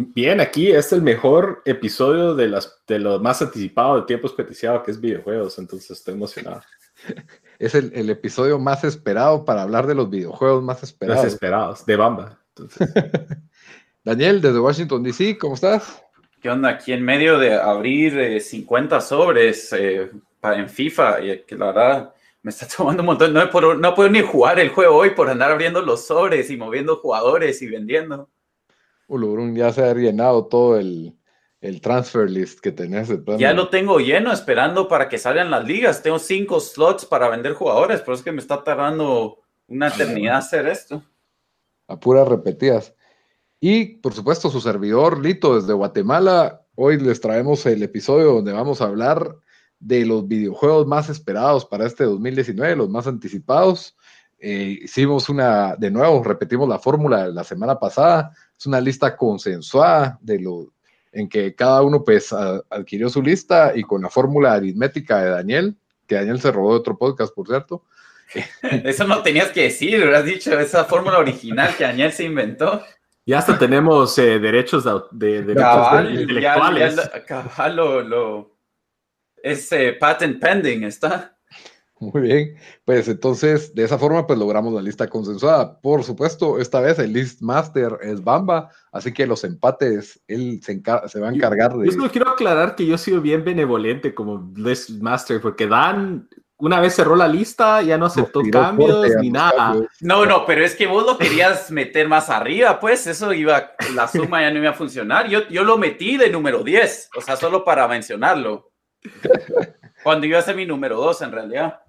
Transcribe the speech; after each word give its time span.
Bien, 0.00 0.40
aquí 0.40 0.70
es 0.70 0.92
el 0.92 1.02
mejor 1.02 1.60
episodio 1.64 2.36
de, 2.36 2.46
las, 2.46 2.80
de 2.86 3.00
lo 3.00 3.18
más 3.18 3.42
anticipado 3.42 3.96
de 3.96 4.06
Tiempo 4.06 4.28
Desperdiciado, 4.28 4.80
que 4.84 4.92
es 4.92 5.00
videojuegos, 5.00 5.58
entonces 5.58 5.90
estoy 5.90 6.14
emocionado. 6.14 6.62
es 7.58 7.74
el, 7.74 8.08
episodio 8.08 8.60
más 8.60 8.84
esperado 8.84 9.44
para 9.44 9.62
hablar 9.62 9.88
de 9.88 9.96
los 9.96 10.08
videojuegos 10.08 10.62
más 10.62 10.84
esperados. 10.84 11.24
Más 11.24 11.32
esperados, 11.32 11.84
de 11.84 11.96
Bamba. 11.96 12.38
Daniel, 14.04 14.40
desde 14.40 14.60
Washington, 14.60 15.02
D.C., 15.02 15.36
¿cómo 15.36 15.54
estás? 15.54 16.00
¿Qué 16.40 16.48
onda? 16.48 16.68
Aquí 16.68 16.92
en 16.92 17.02
medio 17.02 17.36
de 17.36 17.54
abrir 17.54 18.40
50 18.40 18.96
eh, 18.96 19.00
sobres 19.00 19.72
eh, 19.72 20.12
en 20.44 20.68
FIFA, 20.68 21.24
y 21.24 21.42
que 21.42 21.56
la 21.56 21.66
verdad 21.66 22.14
me 22.42 22.50
está 22.50 22.68
tomando 22.76 23.02
un 23.02 23.06
montón. 23.06 23.32
No, 23.32 23.50
puedo, 23.50 23.74
no 23.74 23.96
puedo 23.96 24.08
ni 24.08 24.20
jugar 24.20 24.60
el 24.60 24.68
juego 24.68 24.94
hoy 24.94 25.10
por 25.10 25.28
andar 25.28 25.50
abriendo 25.50 25.82
los 25.82 26.06
sobres 26.06 26.48
y 26.50 26.56
moviendo 26.56 26.98
jugadores 26.98 27.60
y 27.62 27.66
vendiendo. 27.66 28.30
Ulurun 29.08 29.56
ya 29.56 29.72
se 29.72 29.82
ha 29.82 29.92
llenado 29.92 30.46
todo 30.46 30.78
el, 30.78 31.18
el 31.60 31.80
transfer 31.80 32.30
list 32.30 32.60
que 32.60 32.72
tenés. 32.72 33.08
Ya 33.38 33.52
lo 33.52 33.68
tengo 33.68 33.98
lleno, 33.98 34.32
esperando 34.32 34.86
para 34.86 35.08
que 35.08 35.18
salgan 35.18 35.50
las 35.50 35.64
ligas. 35.64 36.02
Tengo 36.02 36.18
cinco 36.18 36.60
slots 36.60 37.04
para 37.04 37.28
vender 37.28 37.54
jugadores, 37.54 38.00
pero 38.00 38.14
es 38.14 38.22
que 38.22 38.32
me 38.32 38.40
está 38.40 38.62
tardando 38.62 39.40
una 39.66 39.88
eternidad 39.88 40.36
hacer 40.36 40.66
esto. 40.66 41.02
A 41.88 41.98
puras 41.98 42.28
repetidas. 42.28 42.94
Y 43.60 43.96
por 43.96 44.14
supuesto, 44.14 44.50
su 44.50 44.60
servidor 44.60 45.20
Lito 45.20 45.60
desde 45.60 45.72
Guatemala. 45.72 46.62
Hoy 46.76 46.98
les 47.00 47.20
traemos 47.20 47.66
el 47.66 47.82
episodio 47.82 48.34
donde 48.34 48.52
vamos 48.52 48.80
a 48.80 48.84
hablar 48.84 49.36
de 49.80 50.04
los 50.04 50.28
videojuegos 50.28 50.86
más 50.86 51.08
esperados 51.08 51.64
para 51.64 51.86
este 51.86 52.04
2019, 52.04 52.76
los 52.76 52.88
más 52.88 53.06
anticipados. 53.06 53.96
Eh, 54.38 54.78
hicimos 54.82 55.28
una, 55.28 55.74
de 55.74 55.90
nuevo, 55.90 56.22
repetimos 56.22 56.68
la 56.68 56.78
fórmula 56.78 57.24
de 57.24 57.32
la 57.32 57.42
semana 57.42 57.80
pasada. 57.80 58.32
Es 58.58 58.66
una 58.66 58.80
lista 58.80 59.16
consensuada 59.16 60.18
de 60.20 60.40
los 60.40 60.66
en 61.12 61.28
que 61.28 61.54
cada 61.54 61.82
uno 61.82 62.04
pues 62.04 62.32
adquirió 62.32 63.08
su 63.08 63.22
lista 63.22 63.72
y 63.74 63.82
con 63.82 64.02
la 64.02 64.10
fórmula 64.10 64.52
aritmética 64.52 65.22
de 65.22 65.30
Daniel, 65.30 65.76
que 66.06 66.16
Daniel 66.16 66.40
se 66.40 66.52
robó 66.52 66.72
de 66.72 66.80
otro 66.80 66.98
podcast, 66.98 67.34
por 67.34 67.46
cierto. 67.46 67.84
Eso 68.62 69.06
no 69.06 69.22
tenías 69.22 69.48
que 69.48 69.62
decir, 69.64 70.02
has 70.02 70.24
dicho 70.24 70.58
esa 70.58 70.84
fórmula 70.84 71.18
original 71.18 71.74
que 71.76 71.84
Daniel 71.84 72.12
se 72.12 72.24
inventó. 72.24 72.82
Ya 73.24 73.38
hasta 73.38 73.58
tenemos 73.58 74.16
eh, 74.18 74.38
derechos 74.38 74.84
de, 75.12 75.42
de, 75.42 75.52
intelectuales. 75.52 76.96
lo, 77.74 78.02
lo, 78.02 78.56
es 79.42 79.70
eh, 79.72 79.96
patent 79.98 80.40
pending, 80.40 80.84
¿está? 80.84 81.37
Muy 82.12 82.22
bien, 82.22 82.56
pues 82.84 83.08
entonces 83.08 83.74
de 83.74 83.84
esa 83.84 83.98
forma 83.98 84.26
pues 84.26 84.38
logramos 84.38 84.72
la 84.72 84.82
lista 84.82 85.08
consensuada. 85.08 85.80
Por 85.80 86.04
supuesto, 86.04 86.58
esta 86.58 86.80
vez 86.80 86.98
el 86.98 87.12
list 87.12 87.42
master 87.42 87.98
es 88.02 88.22
Bamba, 88.22 88.70
así 88.92 89.12
que 89.12 89.26
los 89.26 89.44
empates 89.44 90.20
él 90.28 90.60
se, 90.62 90.80
se 91.06 91.20
va 91.20 91.28
a 91.28 91.32
encargar 91.32 91.76
de... 91.76 91.86
Yo 91.86 91.92
solo 91.92 92.10
quiero 92.10 92.30
aclarar 92.30 92.76
que 92.76 92.86
yo 92.86 92.94
he 92.94 92.98
sido 92.98 93.20
bien 93.20 93.44
benevolente 93.44 94.14
como 94.14 94.52
list 94.56 94.90
master, 94.90 95.40
porque 95.40 95.66
Dan 95.66 96.28
una 96.60 96.80
vez 96.80 96.94
cerró 96.94 97.14
la 97.14 97.28
lista, 97.28 97.82
ya 97.82 97.96
no 97.96 98.06
aceptó 98.06 98.42
cambios 98.50 99.06
ni 99.20 99.30
nada. 99.30 99.76
No, 100.00 100.26
no, 100.26 100.44
pero 100.44 100.64
es 100.64 100.74
que 100.74 100.88
vos 100.88 101.06
lo 101.06 101.16
querías 101.16 101.70
meter 101.70 102.08
más 102.08 102.30
arriba, 102.30 102.80
pues 102.80 103.06
eso 103.06 103.32
iba, 103.32 103.72
la 103.94 104.08
suma 104.08 104.42
ya 104.42 104.50
no 104.50 104.58
iba 104.58 104.70
a 104.70 104.74
funcionar. 104.74 105.28
Yo, 105.28 105.46
yo 105.48 105.62
lo 105.62 105.78
metí 105.78 106.16
de 106.16 106.30
número 106.30 106.64
10, 106.64 107.10
o 107.16 107.20
sea, 107.20 107.36
solo 107.36 107.64
para 107.64 107.86
mencionarlo. 107.86 108.72
Cuando 110.02 110.26
iba 110.26 110.40
a 110.40 110.42
ser 110.42 110.56
mi 110.56 110.66
número 110.66 110.96
2 110.96 111.22
en 111.22 111.32
realidad. 111.32 111.80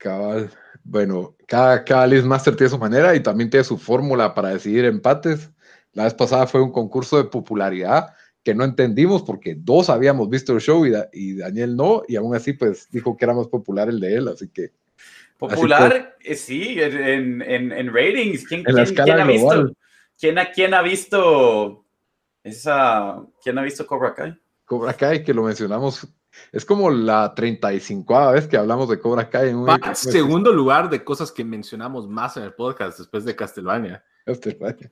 Cabal. 0.00 0.50
Bueno, 0.82 1.36
cada, 1.46 1.84
cada 1.84 2.06
list 2.06 2.24
master 2.24 2.56
tiene 2.56 2.70
su 2.70 2.78
manera 2.78 3.14
y 3.14 3.20
también 3.20 3.50
tiene 3.50 3.64
su 3.64 3.76
fórmula 3.76 4.34
para 4.34 4.48
decidir 4.48 4.86
empates. 4.86 5.50
La 5.92 6.04
vez 6.04 6.14
pasada 6.14 6.46
fue 6.46 6.62
un 6.62 6.72
concurso 6.72 7.18
de 7.18 7.28
popularidad 7.28 8.14
que 8.42 8.54
no 8.54 8.64
entendimos 8.64 9.22
porque 9.22 9.54
dos 9.58 9.90
habíamos 9.90 10.30
visto 10.30 10.54
el 10.54 10.60
show 10.60 10.86
y, 10.86 11.36
Daniel 11.36 11.76
no, 11.76 12.02
y 12.08 12.16
aún 12.16 12.34
así 12.34 12.54
pues 12.54 12.88
dijo 12.90 13.14
que 13.14 13.26
era 13.26 13.34
más 13.34 13.48
popular 13.48 13.90
el 13.90 14.00
de 14.00 14.16
él, 14.16 14.28
así 14.28 14.48
que... 14.48 14.70
Popular, 15.36 16.16
eh, 16.20 16.34
sí, 16.34 16.80
en, 16.80 17.42
en, 17.42 17.94
ratings. 17.94 18.46
¿Quién, 18.46 18.64
ha 18.68 19.24
visto? 19.24 19.74
¿quién, 20.18 20.36
¿Quién 20.54 20.74
ha 20.74 20.82
visto 20.82 21.84
esa... 22.42 23.22
¿Quién 23.42 23.58
ha 23.58 23.62
visto 23.62 23.86
Cobra 23.86 24.14
Kai? 24.14 24.38
Cobra 24.64 24.94
Kai, 24.94 25.22
que 25.22 25.34
lo 25.34 25.42
mencionamos 25.42 26.06
es 26.52 26.64
como 26.64 26.90
la 26.90 27.34
35 27.34 28.32
vez 28.32 28.46
que 28.46 28.56
hablamos 28.56 28.88
de 28.88 28.98
Cobra 28.98 29.28
Kai. 29.28 29.50
En 29.50 29.56
un 29.56 29.68
segundo 29.94 30.52
lugar 30.52 30.90
de 30.90 31.04
cosas 31.04 31.32
que 31.32 31.44
mencionamos 31.44 32.08
más 32.08 32.36
en 32.36 32.44
el 32.44 32.54
podcast 32.54 32.98
después 32.98 33.24
de 33.24 33.36
Castlevania. 33.36 34.04
Castlevania. 34.24 34.90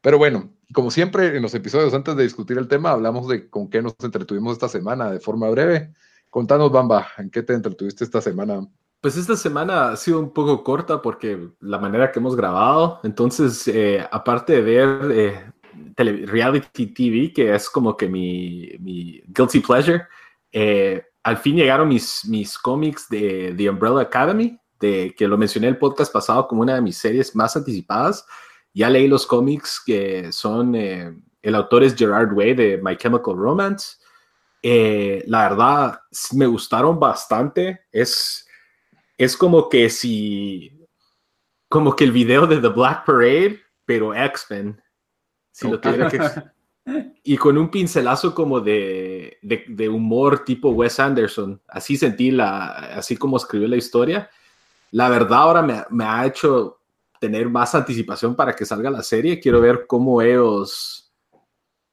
Pero 0.00 0.18
bueno, 0.18 0.52
como 0.72 0.90
siempre 0.90 1.36
en 1.36 1.42
los 1.42 1.54
episodios 1.54 1.94
antes 1.94 2.14
de 2.14 2.24
discutir 2.24 2.58
el 2.58 2.68
tema, 2.68 2.90
hablamos 2.90 3.26
de 3.28 3.48
con 3.48 3.70
qué 3.70 3.80
nos 3.80 3.94
entretuvimos 4.02 4.52
esta 4.52 4.68
semana 4.68 5.10
de 5.10 5.20
forma 5.20 5.48
breve. 5.48 5.94
Contanos, 6.28 6.70
Bamba, 6.70 7.08
¿en 7.16 7.30
qué 7.30 7.42
te 7.42 7.54
entretuviste 7.54 8.04
esta 8.04 8.20
semana? 8.20 8.66
Pues 9.00 9.16
esta 9.16 9.36
semana 9.36 9.90
ha 9.90 9.96
sido 9.96 10.18
un 10.18 10.32
poco 10.32 10.64
corta 10.64 11.00
porque 11.00 11.48
la 11.60 11.78
manera 11.78 12.10
que 12.10 12.18
hemos 12.18 12.36
grabado, 12.36 13.00
entonces, 13.02 13.68
eh, 13.68 14.04
aparte 14.10 14.54
de 14.54 14.62
ver 14.62 15.12
eh, 15.12 16.26
reality 16.26 16.86
TV, 16.86 17.32
que 17.32 17.54
es 17.54 17.70
como 17.70 17.96
que 17.96 18.08
mi, 18.08 18.72
mi 18.80 19.22
guilty 19.28 19.60
pleasure, 19.60 20.06
eh, 20.56 21.04
al 21.24 21.36
fin 21.38 21.56
llegaron 21.56 21.88
mis, 21.88 22.24
mis 22.26 22.56
cómics 22.56 23.08
de 23.08 23.52
The 23.56 23.68
Umbrella 23.68 24.02
Academy, 24.02 24.56
de, 24.78 25.12
que 25.18 25.26
lo 25.26 25.36
mencioné 25.36 25.66
en 25.66 25.74
el 25.74 25.78
podcast 25.78 26.12
pasado 26.12 26.46
como 26.46 26.62
una 26.62 26.76
de 26.76 26.80
mis 26.80 26.96
series 26.96 27.34
más 27.34 27.56
anticipadas. 27.56 28.24
Ya 28.72 28.88
leí 28.88 29.08
los 29.08 29.26
cómics 29.26 29.82
que 29.84 30.30
son, 30.30 30.76
eh, 30.76 31.12
el 31.42 31.54
autor 31.56 31.82
es 31.82 31.96
Gerard 31.96 32.32
Way 32.32 32.54
de 32.54 32.80
My 32.80 32.96
Chemical 32.96 33.36
Romance. 33.36 33.96
Eh, 34.62 35.24
la 35.26 35.48
verdad, 35.48 36.00
me 36.34 36.46
gustaron 36.46 37.00
bastante. 37.00 37.80
Es, 37.90 38.46
es 39.18 39.36
como 39.36 39.68
que 39.68 39.90
si, 39.90 40.86
como 41.68 41.96
que 41.96 42.04
el 42.04 42.12
video 42.12 42.46
de 42.46 42.60
The 42.60 42.68
Black 42.68 43.04
Parade, 43.04 43.60
pero 43.84 44.14
X-Men. 44.14 44.80
Si 45.50 45.68
lo 45.68 45.80
tuviera 45.80 46.08
que 46.08 46.18
y 47.22 47.36
con 47.38 47.56
un 47.56 47.70
pincelazo 47.70 48.34
como 48.34 48.60
de, 48.60 49.38
humor 49.90 50.44
tipo 50.44 50.70
Wes 50.70 51.00
Anderson. 51.00 51.60
Así 51.68 51.96
sentí 51.96 52.30
la, 52.30 52.66
así 52.96 53.16
como 53.16 53.38
escribió 53.38 53.68
la 53.68 53.76
historia. 53.76 54.30
La 54.90 55.08
verdad 55.08 55.38
ahora 55.38 55.86
me, 55.90 56.04
ha 56.04 56.26
hecho 56.26 56.80
tener 57.18 57.48
más 57.48 57.74
anticipación 57.74 58.36
para 58.36 58.54
que 58.54 58.66
salga 58.66 58.90
la 58.90 59.02
serie. 59.02 59.40
Quiero 59.40 59.60
ver 59.60 59.86
cómo 59.86 60.20
ellos, 60.20 61.12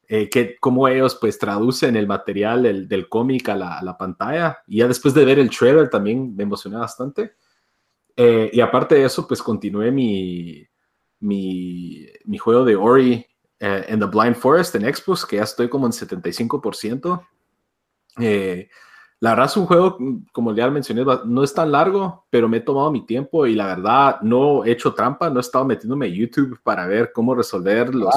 eh, 0.08 0.30
que, 0.30 0.58
cómo 0.60 0.88
ellos 0.88 1.16
pues 1.16 1.40
traducen 1.40 1.96
el 1.96 2.08
material 2.08 2.64
del, 2.64 2.88
del 2.88 3.08
cómic 3.08 3.48
a 3.50 3.56
la, 3.56 3.80
a 3.80 3.84
la, 3.84 3.98
pantalla. 3.98 4.60
Y 4.68 4.80
ya 4.80 4.88
después 4.90 5.14
de 5.14 5.24
ver 5.24 5.40
el 5.40 5.50
trailer 5.50 5.90
también 5.90 6.36
me 6.36 6.44
emocioné 6.44 6.76
bastante. 6.76 7.36
Eh, 8.18 8.50
y 8.52 8.60
aparte 8.60 8.96
de 8.96 9.06
eso, 9.06 9.26
pues 9.26 9.42
continué 9.42 9.90
mi, 9.92 10.68
mi, 11.22 12.06
mi 12.26 12.38
juego 12.38 12.66
de 12.66 12.76
Ori 12.76 13.26
eh, 13.62 13.86
en 13.90 14.00
The 14.00 14.08
Blind 14.08 14.36
Forest 14.36 14.74
en 14.74 14.86
Expos, 14.86 15.24
que 15.24 15.36
ya 15.36 15.44
estoy 15.44 15.70
como 15.70 15.86
en 15.86 15.92
75%. 15.92 17.24
Eh, 18.20 18.68
La 19.20 19.30
verdad 19.30 19.46
es 19.46 19.56
un 19.56 19.68
juego, 19.68 20.00
como 20.32 20.56
ya 20.56 20.68
mencioné, 20.72 21.06
no 21.26 21.44
es 21.44 21.54
tan 21.54 21.72
largo, 21.72 22.26
pero 22.32 22.50
me 22.50 22.58
he 22.58 22.62
tomado 22.62 22.92
mi 22.92 23.06
tiempo 23.06 23.46
y 23.46 23.54
la 23.54 23.68
verdad 23.68 24.20
no 24.24 24.66
he 24.66 24.72
hecho 24.72 24.96
trampa, 24.96 25.30
no 25.30 25.38
he 25.38 25.42
estado 25.42 25.64
metiéndome 25.64 26.08
en 26.08 26.14
YouTube 26.16 26.60
para 26.64 26.88
ver 26.88 27.12
cómo 27.14 27.36
resolver 27.36 27.94
los, 27.94 28.12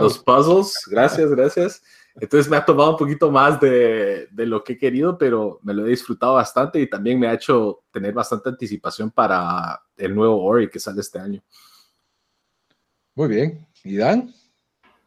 los 0.00 0.18
puzzles. 0.18 0.72
Gracias, 0.90 1.30
gracias. 1.30 1.82
Entonces 2.14 2.50
me 2.50 2.56
ha 2.56 2.64
tomado 2.64 2.92
un 2.92 2.96
poquito 2.96 3.30
más 3.30 3.60
de, 3.60 4.26
de, 4.30 4.46
lo 4.46 4.64
que 4.64 4.72
he 4.72 4.78
querido, 4.78 5.18
pero 5.18 5.60
me 5.62 5.74
lo 5.74 5.84
he 5.84 5.90
disfrutado 5.90 6.34
bastante 6.34 6.80
y 6.80 6.88
también 6.88 7.20
me 7.20 7.28
ha 7.28 7.34
hecho 7.34 7.82
tener 7.90 8.14
bastante 8.14 8.48
anticipación 8.48 9.10
para 9.10 9.82
el 9.98 10.14
nuevo 10.14 10.42
Ori 10.42 10.70
que 10.70 10.80
sale 10.80 11.02
este 11.02 11.18
año. 11.18 11.42
Muy 13.14 13.28
bien. 13.28 13.66
¿Y 13.84 13.96
Dan? 13.96 14.32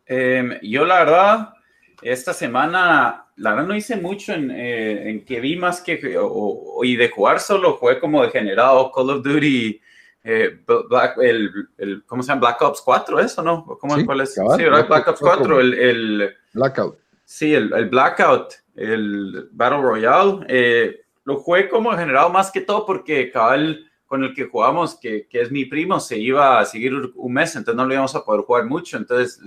Em, 0.06 0.60
yo 0.62 0.86
la 0.86 1.00
verdad, 1.00 1.54
esta 2.02 2.34
semana 2.34 3.26
la 3.36 3.52
verdad 3.52 3.68
no 3.68 3.76
hice 3.76 3.96
mucho 3.96 4.34
en, 4.34 4.52
eh, 4.52 5.10
en 5.10 5.26
que 5.26 5.40
vi 5.40 5.56
más 5.56 5.82
que, 5.82 6.18
o, 6.20 6.84
y 6.84 6.96
de 6.96 7.10
jugar 7.10 7.40
solo 7.40 7.78
jugué 7.78 8.00
como 8.00 8.24
degenerado 8.24 8.92
Call 8.92 9.10
of 9.10 9.24
Duty, 9.24 9.82
eh, 10.24 10.60
Black, 10.90 11.18
el, 11.18 11.52
el, 11.78 12.04
¿cómo 12.06 12.24
se 12.24 12.30
llama? 12.30 12.42
Black 12.42 12.62
Ops 12.62 12.82
4, 12.82 13.20
¿eso 13.20 13.44
no? 13.44 13.66
¿Cómo, 13.80 13.96
sí, 13.96 14.06
¿cuál 14.06 14.22
es? 14.22 14.34
sí, 14.34 14.42
Black, 14.42 15.08
Ops 15.08 15.20
4, 15.20 15.60
el, 15.60 15.74
el, 15.74 16.36
Blackout. 16.54 16.98
Sí, 17.26 17.54
el, 17.54 17.74
el, 17.74 17.90
Blackout, 17.90 18.54
el 18.76 19.50
Battle 19.52 19.82
Royale. 19.82 20.46
Eh, 20.48 21.02
lo 21.26 21.38
jugué 21.38 21.70
como 21.70 21.92
degenerado 21.92 22.30
más 22.30 22.52
que 22.52 22.62
todo 22.62 22.86
porque 22.86 23.32
cabal 23.32 23.90
con 24.14 24.24
el 24.24 24.36
que 24.36 24.46
jugamos, 24.46 24.94
que, 24.94 25.26
es 25.32 25.50
mi 25.50 25.66
primo, 25.66 26.00
se 26.00 26.20
iba 26.20 26.60
a 26.60 26.66
seguir 26.66 26.94
un 27.16 27.34
mes, 27.34 27.56
entonces 27.56 27.76
no 27.76 27.84
lo 27.84 27.96
íbamos 27.96 28.14
a 28.14 28.24
poder 28.24 28.42
jugar 28.42 28.66
mucho, 28.66 28.96
entonces 28.96 29.40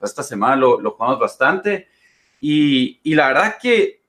esta 0.00 0.22
semana 0.22 0.56
lo, 0.56 0.92
jugamos 0.92 1.18
bastante. 1.18 1.88
Y, 2.40 3.00
y 3.02 3.14
la 3.14 3.28
verdad 3.28 3.58
que 3.60 4.02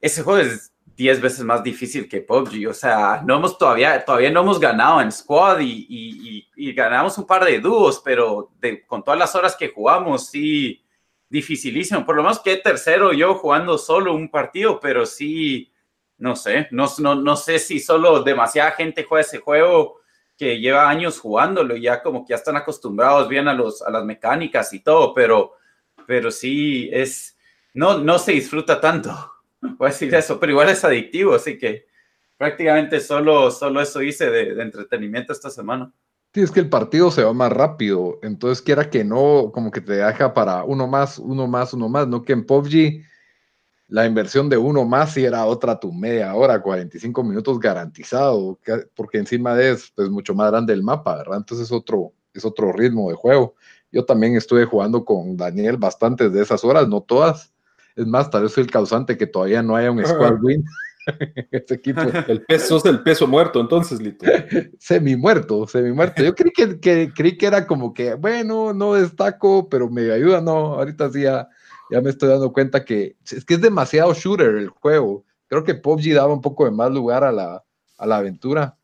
ese 0.00 0.22
juego 0.22 0.38
es 0.38 0.72
10 0.94 1.20
veces 1.20 1.44
más 1.44 1.64
difícil 1.64 2.08
que 2.08 2.20
PUBG. 2.20 2.68
O 2.68 2.74
sea, 2.74 3.24
no 3.26 3.34
hemos 3.34 3.58
todavía, 3.58 4.04
todavía 4.04 4.30
no 4.30 4.42
hemos 4.42 4.60
ganado 4.60 5.00
en 5.00 5.10
squad 5.10 5.58
y 5.60 6.72
ganamos 6.72 7.18
un 7.18 7.26
par 7.26 7.44
de 7.44 7.58
dúos, 7.58 8.00
pero 8.04 8.52
de, 8.60 8.86
con 8.86 9.02
todas 9.02 9.18
las 9.18 9.34
horas 9.34 9.56
que 9.56 9.70
jugamos, 9.70 10.28
sí, 10.28 10.80
dificilísimo. 11.28 12.06
Por 12.06 12.14
lo 12.14 12.22
menos 12.22 12.38
que 12.38 12.58
tercero 12.58 13.12
yo 13.12 13.34
jugando 13.34 13.78
solo 13.78 14.14
un 14.14 14.30
partido, 14.30 14.78
pero 14.78 15.04
sí, 15.04 15.72
no 16.24 16.36
sé, 16.36 16.68
no, 16.70 16.86
no, 17.00 17.14
no 17.16 17.36
sé 17.36 17.58
si 17.58 17.78
solo 17.78 18.22
demasiada 18.22 18.70
gente 18.70 19.04
juega 19.04 19.20
ese 19.20 19.40
juego 19.40 20.00
que 20.38 20.58
lleva 20.58 20.88
años 20.88 21.20
jugándolo 21.20 21.76
y 21.76 21.82
ya 21.82 22.02
como 22.02 22.24
que 22.24 22.30
ya 22.30 22.36
están 22.36 22.56
acostumbrados 22.56 23.28
bien 23.28 23.46
a, 23.46 23.52
los, 23.52 23.82
a 23.82 23.90
las 23.90 24.06
mecánicas 24.06 24.72
y 24.72 24.80
todo, 24.80 25.12
pero, 25.12 25.52
pero 26.06 26.30
sí 26.30 26.88
es 26.90 27.36
no, 27.74 27.98
no 27.98 28.18
se 28.18 28.32
disfruta 28.32 28.80
tanto, 28.80 29.10
voy 29.60 29.88
a 29.88 29.90
decir 29.90 30.14
eso, 30.14 30.40
pero 30.40 30.52
igual 30.52 30.70
es 30.70 30.82
adictivo, 30.82 31.34
así 31.34 31.58
que 31.58 31.84
prácticamente 32.38 33.00
solo, 33.00 33.50
solo 33.50 33.82
eso 33.82 34.00
hice 34.00 34.30
de, 34.30 34.62
entretenimiento 34.62 35.34
esta 35.34 35.50
semana. 35.50 35.92
Sí, 36.32 36.40
es 36.40 36.50
que 36.50 36.60
el 36.60 36.70
partido 36.70 37.10
se 37.10 37.22
va 37.22 37.34
más 37.34 37.52
rápido, 37.52 38.18
entonces 38.22 38.62
quiera 38.62 38.88
que 38.88 39.04
no, 39.04 39.50
como 39.52 39.70
que 39.70 39.82
te 39.82 39.92
deja 39.92 40.32
para 40.32 40.64
uno 40.64 40.86
más, 40.86 41.18
uno 41.18 41.46
más, 41.46 41.74
uno 41.74 41.90
más, 41.90 42.08
no 42.08 42.22
que 42.22 42.32
en 42.32 42.46
PUBG 42.46 43.04
la 43.88 44.06
inversión 44.06 44.48
de 44.48 44.56
uno 44.56 44.84
más 44.84 45.12
si 45.12 45.24
era 45.24 45.44
otra 45.44 45.78
tu 45.78 45.92
media 45.92 46.34
hora, 46.34 46.60
45 46.60 47.22
minutos 47.22 47.58
garantizado, 47.60 48.58
porque 48.94 49.18
encima 49.18 49.54
de 49.54 49.72
es 49.72 49.92
pues, 49.94 50.08
mucho 50.10 50.34
más 50.34 50.50
grande 50.50 50.72
el 50.72 50.82
mapa, 50.82 51.16
¿verdad? 51.16 51.38
Entonces 51.38 51.66
es 51.66 51.72
otro, 51.72 52.12
es 52.32 52.44
otro 52.44 52.72
ritmo 52.72 53.10
de 53.10 53.16
juego. 53.16 53.54
Yo 53.92 54.04
también 54.04 54.36
estuve 54.36 54.64
jugando 54.64 55.04
con 55.04 55.36
Daniel 55.36 55.76
bastantes 55.76 56.32
de 56.32 56.42
esas 56.42 56.64
horas, 56.64 56.88
no 56.88 57.02
todas, 57.02 57.52
es 57.94 58.06
más, 58.06 58.30
tal 58.30 58.42
vez 58.42 58.52
soy 58.52 58.64
el 58.64 58.70
causante 58.70 59.16
que 59.16 59.26
todavía 59.26 59.62
no 59.62 59.76
haya 59.76 59.90
un 59.90 60.04
squad 60.04 60.42
win. 60.42 60.64
este 61.50 61.74
equipo. 61.74 62.00
El 62.28 62.42
peso 62.42 62.78
es 62.78 62.84
el 62.86 63.02
peso 63.02 63.26
muerto, 63.26 63.60
entonces, 63.60 64.00
Lito. 64.00 64.24
semi 64.78 65.16
muerto, 65.16 65.66
semi 65.66 65.92
muerto. 65.92 66.22
Yo 66.22 66.34
creí 66.34 66.50
que, 66.50 67.12
creí 67.12 67.36
que 67.36 67.46
era 67.46 67.66
como 67.66 67.92
que, 67.92 68.14
bueno, 68.14 68.72
no 68.72 68.94
destaco, 68.94 69.68
pero 69.68 69.90
me 69.90 70.10
ayuda, 70.10 70.40
no. 70.40 70.74
Ahorita 70.74 71.10
sí 71.10 71.22
ya, 71.22 71.48
ya 71.90 72.00
me 72.00 72.10
estoy 72.10 72.28
dando 72.28 72.52
cuenta 72.52 72.84
que 72.84 73.16
es 73.30 73.44
que 73.44 73.54
es 73.54 73.60
demasiado 73.60 74.14
shooter 74.14 74.56
el 74.56 74.68
juego. 74.68 75.24
Creo 75.48 75.64
que 75.64 75.74
PUBG 75.74 76.14
daba 76.14 76.32
un 76.32 76.40
poco 76.40 76.64
de 76.64 76.70
más 76.70 76.90
lugar 76.90 77.24
a 77.24 77.32
la, 77.32 77.64
a 77.98 78.06
la 78.06 78.16
aventura. 78.16 78.78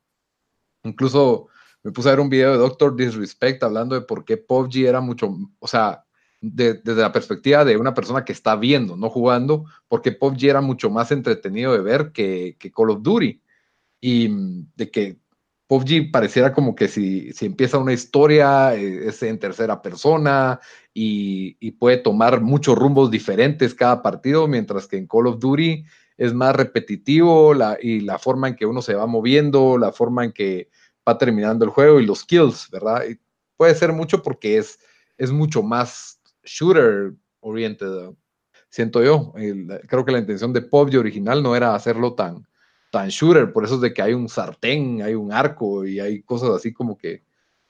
Incluso 0.84 1.48
me 1.82 1.92
puse 1.92 2.08
a 2.08 2.12
ver 2.12 2.20
un 2.20 2.28
video 2.28 2.52
de 2.52 2.58
Doctor 2.58 2.94
Disrespect 2.94 3.62
hablando 3.62 3.94
de 3.94 4.02
por 4.02 4.24
qué 4.24 4.36
PUBG 4.36 4.86
era 4.86 5.00
mucho, 5.00 5.34
o 5.58 5.66
sea, 5.66 6.04
desde 6.40 6.94
la 6.94 7.12
perspectiva 7.12 7.64
de 7.64 7.76
una 7.76 7.92
persona 7.94 8.24
que 8.24 8.32
está 8.32 8.56
viendo, 8.56 8.96
no 8.96 9.10
jugando, 9.10 9.66
porque 9.88 10.12
PUBG 10.12 10.44
era 10.44 10.60
mucho 10.60 10.90
más 10.90 11.12
entretenido 11.12 11.72
de 11.72 11.80
ver 11.80 12.12
que, 12.12 12.56
Call 12.74 12.90
of 12.90 13.02
Duty. 13.02 13.42
Y 14.00 14.28
mm, 14.28 14.72
de 14.76 14.90
que 14.90 15.18
PUBG 15.66 16.10
pareciera 16.10 16.52
como 16.52 16.74
que 16.74 16.88
si, 16.88 17.32
si 17.32 17.46
empieza 17.46 17.78
una 17.78 17.92
historia, 17.92 18.74
eh, 18.74 19.08
es 19.08 19.22
en 19.22 19.38
tercera 19.38 19.80
persona 19.82 20.60
y, 20.92 21.56
y, 21.60 21.72
puede 21.72 21.98
tomar 21.98 22.40
muchos 22.40 22.76
rumbos 22.76 23.10
diferentes 23.10 23.74
cada 23.74 24.02
partido, 24.02 24.48
mientras 24.48 24.88
que 24.88 24.96
en 24.96 25.06
Call 25.06 25.28
of 25.28 25.38
Duty 25.38 25.84
es 26.20 26.34
más 26.34 26.54
repetitivo 26.54 27.54
la, 27.54 27.78
y 27.80 28.00
la 28.00 28.18
forma 28.18 28.48
en 28.48 28.54
que 28.54 28.66
uno 28.66 28.82
se 28.82 28.94
va 28.94 29.06
moviendo, 29.06 29.78
la 29.78 29.90
forma 29.90 30.24
en 30.24 30.32
que 30.32 30.68
va 31.08 31.16
terminando 31.16 31.64
el 31.64 31.70
juego 31.70 31.98
y 31.98 32.06
los 32.06 32.24
kills, 32.24 32.68
¿verdad? 32.70 33.04
Y 33.08 33.18
puede 33.56 33.74
ser 33.74 33.92
mucho 33.92 34.22
porque 34.22 34.58
es, 34.58 34.78
es 35.16 35.32
mucho 35.32 35.62
más 35.62 36.20
shooter 36.44 37.14
oriented, 37.40 38.10
siento 38.68 39.02
yo. 39.02 39.32
creo 39.88 40.04
que 40.04 40.12
la 40.12 40.18
intención 40.18 40.52
de 40.52 40.62
PUBG 40.62 40.98
original 40.98 41.42
no 41.42 41.56
era 41.56 41.74
hacerlo 41.74 42.14
tan, 42.14 42.46
tan 42.90 43.08
shooter, 43.08 43.52
por 43.52 43.64
eso 43.64 43.76
es 43.76 43.80
de 43.80 43.94
que 43.94 44.02
hay 44.02 44.12
un 44.12 44.28
sartén, 44.28 45.00
hay 45.02 45.14
un 45.14 45.32
arco 45.32 45.86
y 45.86 46.00
hay 46.00 46.22
cosas 46.22 46.50
así 46.50 46.72
como 46.72 46.98
que 46.98 47.22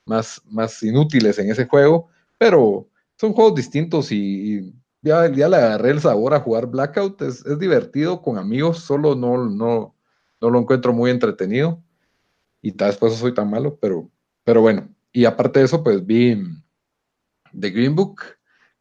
más, 0.05 0.41
más 0.49 0.83
inútiles 0.83 1.39
en 1.39 1.51
ese 1.51 1.67
juego, 1.67 2.09
pero 2.37 2.89
son 3.21 3.33
juegos 3.33 3.53
distintos 3.53 4.11
y, 4.11 4.73
ya, 5.03 5.31
ya 5.31 5.47
le 5.47 5.55
agarré 5.55 5.91
el 5.91 6.01
sabor 6.01 6.33
a 6.33 6.39
jugar 6.39 6.65
Blackout, 6.65 7.21
es, 7.21 7.45
es 7.45 7.59
divertido 7.59 8.19
con 8.19 8.39
amigos, 8.39 8.79
solo 8.79 9.13
no, 9.13 9.47
no, 9.47 9.95
no 10.41 10.49
lo 10.49 10.59
encuentro 10.59 10.91
muy 10.91 11.11
entretenido. 11.11 11.83
Y 12.63 12.71
tal 12.71 12.89
vez 12.89 12.97
por 12.97 13.09
eso 13.09 13.19
soy 13.19 13.35
tan 13.35 13.47
malo, 13.47 13.77
pero, 13.79 14.09
pero 14.43 14.61
bueno, 14.61 14.89
y 15.11 15.25
aparte 15.25 15.59
de 15.59 15.65
eso, 15.65 15.83
pues 15.83 16.03
vi 16.03 16.35
The 17.59 17.69
Green 17.69 17.93
Book, 17.95 18.21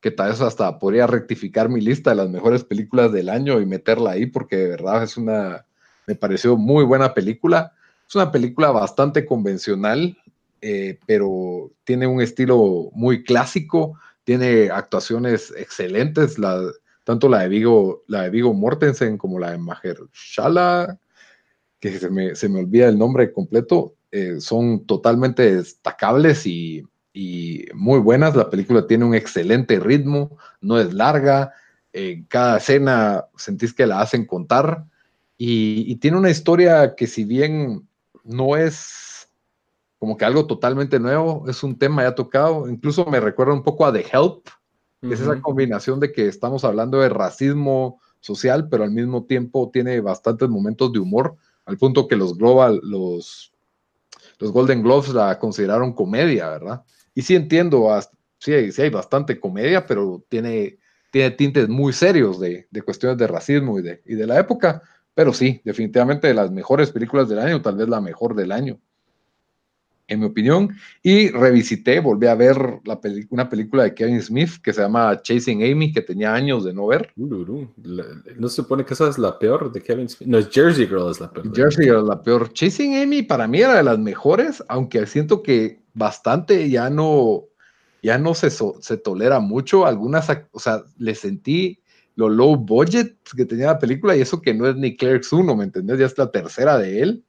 que 0.00 0.10
tal 0.10 0.30
vez 0.30 0.40
hasta 0.40 0.78
podría 0.78 1.06
rectificar 1.06 1.68
mi 1.68 1.82
lista 1.82 2.08
de 2.08 2.16
las 2.16 2.30
mejores 2.30 2.64
películas 2.64 3.12
del 3.12 3.28
año 3.28 3.60
y 3.60 3.66
meterla 3.66 4.12
ahí, 4.12 4.24
porque 4.24 4.56
de 4.56 4.68
verdad 4.68 5.02
es 5.02 5.18
una, 5.18 5.66
me 6.06 6.14
pareció 6.14 6.56
muy 6.56 6.84
buena 6.86 7.12
película. 7.12 7.74
Es 8.08 8.14
una 8.14 8.32
película 8.32 8.70
bastante 8.70 9.26
convencional, 9.26 10.16
eh, 10.62 10.98
pero 11.04 11.72
tiene 11.84 12.06
un 12.06 12.22
estilo 12.22 12.88
muy 12.94 13.22
clásico, 13.22 13.98
tiene 14.30 14.70
actuaciones 14.70 15.52
excelentes, 15.56 16.36
tanto 17.02 17.28
la 17.28 17.40
de 17.40 17.48
Vigo, 17.48 18.04
la 18.06 18.22
de 18.22 18.30
Vigo 18.30 18.54
Mortensen 18.54 19.18
como 19.18 19.40
la 19.40 19.50
de 19.50 19.58
Mahershala, 19.58 20.98
que 21.80 21.98
se 21.98 22.10
me, 22.10 22.36
se 22.36 22.48
me 22.48 22.60
olvida 22.60 22.88
el 22.88 22.96
nombre 22.96 23.32
completo, 23.32 23.96
eh, 24.12 24.40
son 24.40 24.86
totalmente 24.86 25.56
destacables 25.56 26.46
y 26.46 26.84
y 27.12 27.66
muy 27.74 27.98
buenas. 27.98 28.36
La 28.36 28.50
película 28.50 28.86
tiene 28.86 29.04
un 29.04 29.14
excelente 29.14 29.78
ritmo, 29.80 30.38
no 30.60 30.78
es 30.78 30.92
larga. 30.94 31.52
En 31.92 32.24
cada 32.24 32.58
escena 32.58 33.26
sentís 33.36 33.74
que 33.74 33.86
la 33.86 34.00
hacen 34.00 34.26
contar 34.26 34.84
y, 35.36 35.96
tiene 35.96 36.18
una 36.18 36.30
historia 36.30 36.94
que 36.94 37.06
si 37.06 37.24
bien 37.24 37.88
no 38.22 38.56
es 38.56 39.09
como 40.00 40.16
que 40.16 40.24
algo 40.24 40.46
totalmente 40.46 40.98
nuevo, 40.98 41.44
es 41.46 41.62
un 41.62 41.78
tema 41.78 42.04
ya 42.04 42.14
tocado, 42.14 42.70
incluso 42.70 43.04
me 43.04 43.20
recuerda 43.20 43.52
un 43.52 43.62
poco 43.62 43.84
a 43.84 43.92
The 43.92 44.06
Help, 44.10 44.48
que 45.02 45.12
es 45.12 45.20
esa 45.20 45.38
combinación 45.42 46.00
de 46.00 46.10
que 46.10 46.26
estamos 46.26 46.64
hablando 46.64 47.00
de 47.00 47.10
racismo 47.10 48.00
social, 48.18 48.68
pero 48.70 48.84
al 48.84 48.92
mismo 48.92 49.26
tiempo 49.26 49.70
tiene 49.70 50.00
bastantes 50.00 50.48
momentos 50.48 50.90
de 50.90 51.00
humor, 51.00 51.36
al 51.66 51.76
punto 51.76 52.08
que 52.08 52.16
los 52.16 52.38
Global, 52.38 52.80
los, 52.82 53.52
los 54.38 54.52
Golden 54.52 54.82
Globes 54.82 55.10
la 55.10 55.38
consideraron 55.38 55.92
comedia, 55.92 56.48
¿verdad? 56.48 56.82
Y 57.14 57.20
sí 57.20 57.36
entiendo, 57.36 57.86
sí, 58.38 58.72
sí 58.72 58.82
hay 58.82 58.90
bastante 58.90 59.38
comedia, 59.38 59.86
pero 59.86 60.24
tiene, 60.30 60.78
tiene 61.12 61.32
tintes 61.32 61.68
muy 61.68 61.92
serios 61.92 62.40
de, 62.40 62.68
de 62.70 62.82
cuestiones 62.82 63.18
de 63.18 63.26
racismo 63.26 63.78
y 63.78 63.82
de, 63.82 64.02
y 64.06 64.14
de 64.14 64.26
la 64.26 64.38
época. 64.38 64.80
Pero 65.12 65.34
sí, 65.34 65.60
definitivamente 65.62 66.28
de 66.28 66.34
las 66.34 66.50
mejores 66.50 66.90
películas 66.90 67.28
del 67.28 67.40
año, 67.40 67.60
tal 67.60 67.76
vez 67.76 67.88
la 67.88 68.00
mejor 68.00 68.34
del 68.34 68.52
año, 68.52 68.80
en 70.10 70.20
mi 70.20 70.26
opinión. 70.26 70.76
Y 71.02 71.28
revisité, 71.28 72.00
volví 72.00 72.26
a 72.26 72.34
ver 72.34 72.56
la 72.84 73.00
una 73.30 73.48
película 73.48 73.84
de 73.84 73.94
Kevin 73.94 74.20
Smith 74.20 74.50
que 74.62 74.72
se 74.72 74.82
llama 74.82 75.20
Chasing 75.22 75.62
Amy, 75.62 75.92
que 75.92 76.02
tenía 76.02 76.34
años 76.34 76.64
de 76.64 76.74
no 76.74 76.86
ver. 76.86 77.12
no 78.36 78.48
se 78.48 78.56
supone 78.56 78.84
que 78.84 78.94
esa 78.94 79.08
es 79.08 79.16
la 79.18 79.38
peor 79.38 79.72
de 79.72 79.80
Kevin 79.80 80.08
Smith. 80.08 80.28
No, 80.28 80.38
es 80.38 80.50
Jersey 80.50 80.86
Girl 80.86 81.10
es 81.10 81.20
la 81.20 81.30
peor. 81.30 81.56
Jersey 81.56 81.86
Girl 81.86 82.02
es 82.02 82.08
la 82.08 82.22
peor. 82.22 82.52
Chasing 82.52 82.96
Amy 82.96 83.22
para 83.22 83.48
mí 83.48 83.60
era 83.60 83.76
de 83.76 83.82
las 83.82 83.98
mejores, 83.98 84.62
aunque 84.68 85.06
siento 85.06 85.42
que 85.42 85.80
bastante, 85.94 86.68
ya 86.68 86.90
no, 86.90 87.44
ya 88.02 88.18
no 88.18 88.34
se, 88.34 88.50
se 88.50 88.96
tolera 88.96 89.40
mucho. 89.40 89.86
Algunas, 89.86 90.28
o 90.50 90.58
sea, 90.58 90.84
le 90.98 91.14
sentí 91.14 91.80
lo 92.16 92.28
low 92.28 92.56
budget 92.56 93.16
que 93.36 93.46
tenía 93.46 93.66
la 93.66 93.78
película 93.78 94.16
y 94.16 94.20
eso 94.20 94.42
que 94.42 94.52
no 94.52 94.66
es 94.66 94.76
ni 94.76 94.96
Clerks 94.96 95.32
1, 95.32 95.56
¿me 95.56 95.64
entendés? 95.64 95.98
Ya 95.98 96.06
es 96.06 96.18
la 96.18 96.30
tercera 96.30 96.76
de 96.76 97.00
él. 97.00 97.24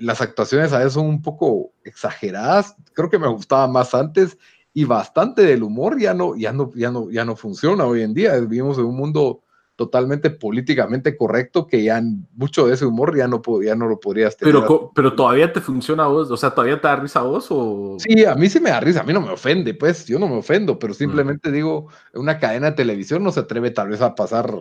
Las 0.00 0.20
actuaciones 0.20 0.72
a 0.72 0.78
veces 0.78 0.94
son 0.94 1.06
un 1.06 1.22
poco 1.22 1.72
exageradas, 1.84 2.74
creo 2.92 3.10
que 3.10 3.18
me 3.18 3.28
gustaba 3.28 3.68
más 3.68 3.94
antes 3.94 4.38
y 4.72 4.84
bastante 4.84 5.42
del 5.42 5.62
humor 5.62 5.98
ya 5.98 6.14
no, 6.14 6.36
ya 6.36 6.52
no, 6.52 6.72
ya 6.74 6.90
no, 6.90 7.10
ya 7.10 7.24
no 7.24 7.36
funciona 7.36 7.84
hoy 7.84 8.02
en 8.02 8.14
día. 8.14 8.38
Vivimos 8.38 8.78
en 8.78 8.84
un 8.84 8.96
mundo 8.96 9.42
totalmente 9.80 10.28
políticamente 10.28 11.16
correcto 11.16 11.66
que 11.66 11.82
ya 11.82 12.02
mucho 12.34 12.66
de 12.66 12.74
ese 12.74 12.84
humor 12.84 13.16
ya 13.16 13.26
no, 13.26 13.40
ya 13.64 13.74
no 13.74 13.88
lo 13.88 13.98
podrías 13.98 14.36
tener. 14.36 14.54
Pero, 14.54 14.92
pero 14.94 15.14
todavía 15.14 15.50
te 15.54 15.62
funciona 15.62 16.04
a 16.04 16.08
vos, 16.08 16.30
o 16.30 16.36
sea, 16.36 16.50
todavía 16.50 16.78
te 16.78 16.86
da 16.86 16.96
risa 16.96 17.20
a 17.20 17.22
vos 17.22 17.46
o... 17.48 17.96
Sí, 17.98 18.26
a 18.26 18.34
mí 18.34 18.50
sí 18.50 18.60
me 18.60 18.68
da 18.68 18.78
risa, 18.78 19.00
a 19.00 19.04
mí 19.04 19.14
no 19.14 19.22
me 19.22 19.30
ofende, 19.30 19.72
pues 19.72 20.04
yo 20.04 20.18
no 20.18 20.28
me 20.28 20.36
ofendo, 20.36 20.78
pero 20.78 20.92
simplemente 20.92 21.48
mm. 21.48 21.52
digo, 21.52 21.88
una 22.12 22.38
cadena 22.38 22.66
de 22.66 22.76
televisión 22.76 23.24
no 23.24 23.32
se 23.32 23.40
atreve 23.40 23.70
tal 23.70 23.88
vez 23.88 24.02
a 24.02 24.14
pasar 24.14 24.52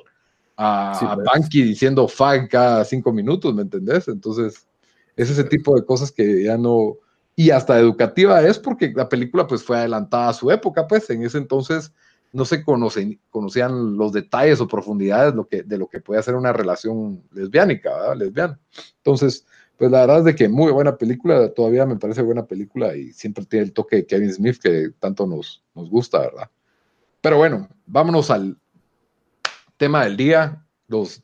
a, 0.55 0.93
sí, 0.97 1.05
pues. 1.05 1.49
diciendo 1.49 2.07
fag 2.07 2.47
cada 2.47 2.85
cinco 2.85 3.11
minutos, 3.11 3.53
¿me 3.53 3.63
entendés? 3.63 4.07
Entonces, 4.07 4.68
es 5.19 5.29
ese 5.29 5.43
tipo 5.43 5.75
de 5.75 5.85
cosas 5.85 6.11
que 6.11 6.43
ya 6.43 6.57
no... 6.57 6.95
Y 7.35 7.51
hasta 7.51 7.77
educativa 7.77 8.41
es 8.41 8.57
porque 8.57 8.91
la 8.95 9.07
película 9.07 9.47
pues 9.47 9.63
fue 9.63 9.77
adelantada 9.77 10.29
a 10.29 10.33
su 10.33 10.49
época, 10.49 10.87
pues 10.87 11.09
en 11.09 11.23
ese 11.23 11.37
entonces 11.37 11.93
no 12.31 12.45
se 12.45 12.63
conocen, 12.63 13.19
conocían 13.29 13.97
los 13.97 14.13
detalles 14.13 14.61
o 14.61 14.67
profundidades 14.67 15.35
lo 15.35 15.47
que, 15.47 15.63
de 15.63 15.77
lo 15.77 15.87
que 15.87 15.99
puede 15.99 16.19
hacer 16.19 16.35
una 16.35 16.53
relación 16.53 17.23
lesbiánica, 17.31 17.89
¿verdad? 17.95 18.17
lesbiana. 18.17 18.59
Entonces, 18.97 19.45
pues 19.77 19.91
la 19.91 20.01
verdad 20.01 20.19
es 20.19 20.25
de 20.25 20.35
que 20.35 20.47
muy 20.47 20.71
buena 20.71 20.97
película, 20.97 21.49
todavía 21.53 21.85
me 21.85 21.97
parece 21.97 22.21
buena 22.21 22.45
película 22.45 22.95
y 22.95 23.11
siempre 23.11 23.45
tiene 23.45 23.65
el 23.65 23.73
toque 23.73 23.97
de 23.97 24.05
Kevin 24.05 24.33
Smith 24.33 24.57
que 24.61 24.91
tanto 24.99 25.27
nos, 25.27 25.63
nos 25.75 25.89
gusta, 25.89 26.19
¿verdad? 26.19 26.49
Pero 27.21 27.37
bueno, 27.37 27.67
vámonos 27.85 28.31
al 28.31 28.57
tema 29.77 30.05
del 30.05 30.15
día, 30.15 30.65
los 30.87 31.21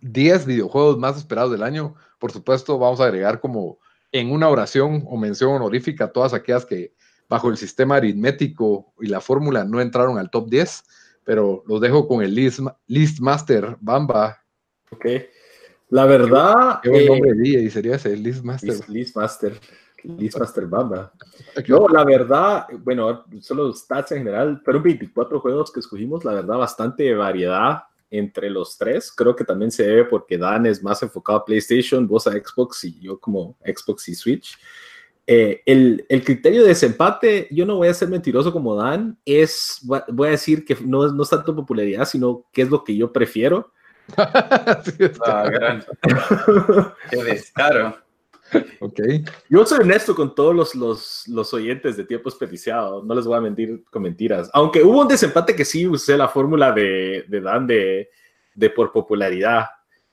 10 0.00 0.46
videojuegos 0.46 0.98
más 0.98 1.16
esperados 1.16 1.52
del 1.52 1.62
año. 1.62 1.94
Por 2.18 2.32
supuesto, 2.32 2.78
vamos 2.78 3.00
a 3.00 3.04
agregar 3.04 3.40
como 3.40 3.78
en 4.12 4.32
una 4.32 4.48
oración 4.48 5.04
o 5.08 5.16
mención 5.16 5.52
honorífica 5.52 6.12
todas 6.12 6.34
aquellas 6.34 6.66
que 6.66 6.94
bajo 7.28 7.48
el 7.48 7.56
sistema 7.56 7.96
aritmético 7.96 8.92
y 9.00 9.06
la 9.06 9.20
fórmula 9.20 9.64
no 9.64 9.80
entraron 9.80 10.18
al 10.18 10.30
top 10.30 10.48
10, 10.48 10.84
pero 11.24 11.62
los 11.66 11.80
dejo 11.80 12.08
con 12.08 12.22
el 12.22 12.34
list, 12.34 12.60
list 12.88 13.20
master 13.20 13.76
Bamba. 13.80 14.42
Ok. 14.90 15.06
La 15.90 16.06
verdad. 16.06 16.80
Qué, 16.82 16.88
buen 16.88 17.06
nombre 17.06 17.30
eh, 17.30 17.62
y 17.62 17.70
sería 17.70 17.96
ese, 17.96 18.16
List 18.16 18.44
Master. 18.44 18.88
List, 18.88 19.16
Master. 19.16 19.60
List 20.04 20.38
Master 20.38 20.66
Bamba. 20.66 21.12
No, 21.68 21.88
la 21.88 22.04
verdad, 22.04 22.66
bueno, 22.78 23.24
solo 23.40 23.72
stats 23.72 24.12
en 24.12 24.18
general, 24.18 24.62
fueron 24.64 24.82
24 24.82 25.40
juegos 25.40 25.72
que 25.72 25.80
escogimos, 25.80 26.24
la 26.24 26.32
verdad, 26.34 26.58
bastante 26.58 27.12
variedad 27.14 27.82
entre 28.10 28.50
los 28.50 28.76
tres. 28.76 29.12
Creo 29.12 29.34
que 29.36 29.44
también 29.44 29.70
se 29.70 29.86
debe 29.86 30.04
porque 30.04 30.36
Dan 30.36 30.66
es 30.66 30.82
más 30.82 31.02
enfocado 31.02 31.38
a 31.38 31.44
PlayStation, 31.44 32.06
vos 32.06 32.26
a 32.26 32.32
Xbox 32.32 32.84
y 32.84 33.00
yo 33.00 33.18
como 33.18 33.56
Xbox 33.64 34.08
y 34.08 34.14
Switch. 34.14 34.58
Eh, 35.26 35.62
el, 35.64 36.04
el, 36.08 36.24
criterio 36.24 36.62
de 36.62 36.68
desempate, 36.68 37.46
yo 37.52 37.64
no 37.64 37.76
voy 37.76 37.88
a 37.88 37.94
ser 37.94 38.08
mentiroso 38.08 38.52
como 38.52 38.74
Dan, 38.74 39.16
es, 39.24 39.78
voy 40.08 40.28
a 40.28 40.32
decir 40.32 40.64
que 40.64 40.76
no, 40.84 41.06
no 41.12 41.22
es 41.22 41.30
tanto 41.30 41.54
popularidad, 41.54 42.04
sino 42.04 42.46
qué 42.52 42.62
es 42.62 42.70
lo 42.70 42.82
que 42.82 42.96
yo 42.96 43.12
prefiero. 43.12 43.72
ah, 44.16 44.82
qué 47.10 47.22
descaro. 47.22 47.96
Okay. 48.80 49.24
Yo 49.48 49.64
soy 49.66 49.80
honesto 49.80 50.14
con 50.14 50.34
todos 50.34 50.54
los, 50.54 50.74
los, 50.74 51.28
los, 51.28 51.54
oyentes 51.54 51.96
de 51.96 52.04
tiempo 52.04 52.30
desperdiciado, 52.30 53.02
no 53.02 53.14
les 53.14 53.24
voy 53.26 53.36
a 53.36 53.40
mentir 53.40 53.84
con 53.90 54.02
mentiras. 54.02 54.50
Aunque 54.52 54.82
hubo 54.82 55.02
un 55.02 55.08
desempate 55.08 55.54
que 55.54 55.64
sí 55.64 55.86
usé 55.86 56.16
la 56.16 56.28
fórmula 56.28 56.72
de, 56.72 57.24
de 57.28 57.40
Dan 57.40 57.66
de, 57.66 58.08
de, 58.54 58.70
por 58.70 58.90
popularidad. 58.90 59.66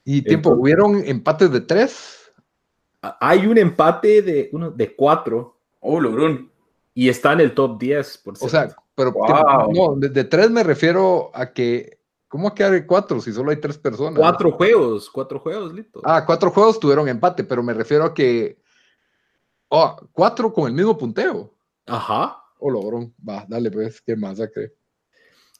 ¿Y 0.03 0.21
tiempo? 0.21 0.51
¿Hubieron 0.51 1.01
empates 1.05 1.51
de 1.51 1.61
tres? 1.61 2.31
Hay 3.01 3.47
un 3.47 3.57
empate 3.57 4.21
de, 4.21 4.49
uno, 4.51 4.71
de 4.71 4.95
cuatro. 4.95 5.59
Oh, 5.79 5.99
Logrón. 5.99 6.51
Y 6.93 7.09
está 7.09 7.33
en 7.33 7.41
el 7.41 7.53
top 7.53 7.79
10. 7.79 8.17
Por 8.19 8.33
o 8.39 8.49
sea, 8.49 8.75
pero 8.95 9.13
no, 9.73 9.95
de, 9.95 10.23
tres 10.23 10.49
me 10.49 10.63
refiero 10.63 11.31
a 11.33 11.53
que. 11.53 11.96
¿Cómo 12.27 12.53
que 12.53 12.63
hay 12.63 12.85
cuatro 12.85 13.21
si 13.21 13.31
solo 13.31 13.51
hay 13.51 13.57
tres 13.57 13.77
personas? 13.77 14.19
Cuatro 14.19 14.51
juegos, 14.51 15.09
cuatro 15.09 15.39
juegos, 15.39 15.73
listo. 15.73 16.01
Ah, 16.03 16.25
cuatro 16.25 16.51
juegos 16.51 16.79
tuvieron 16.79 17.07
empate, 17.07 17.43
pero 17.43 17.63
me 17.63 17.73
refiero 17.73 18.03
a 18.03 18.13
que. 18.13 18.61
Oh, 19.69 19.95
cuatro 20.11 20.51
con 20.51 20.67
el 20.67 20.73
mismo 20.73 20.97
punteo. 20.97 21.53
Ajá. 21.85 22.43
Oh, 22.59 22.69
logrón. 22.69 23.13
Va, 23.27 23.45
dale, 23.47 23.71
pues, 23.71 24.01
¿qué 24.01 24.15
más? 24.15 24.37
¿qué? 24.53 24.73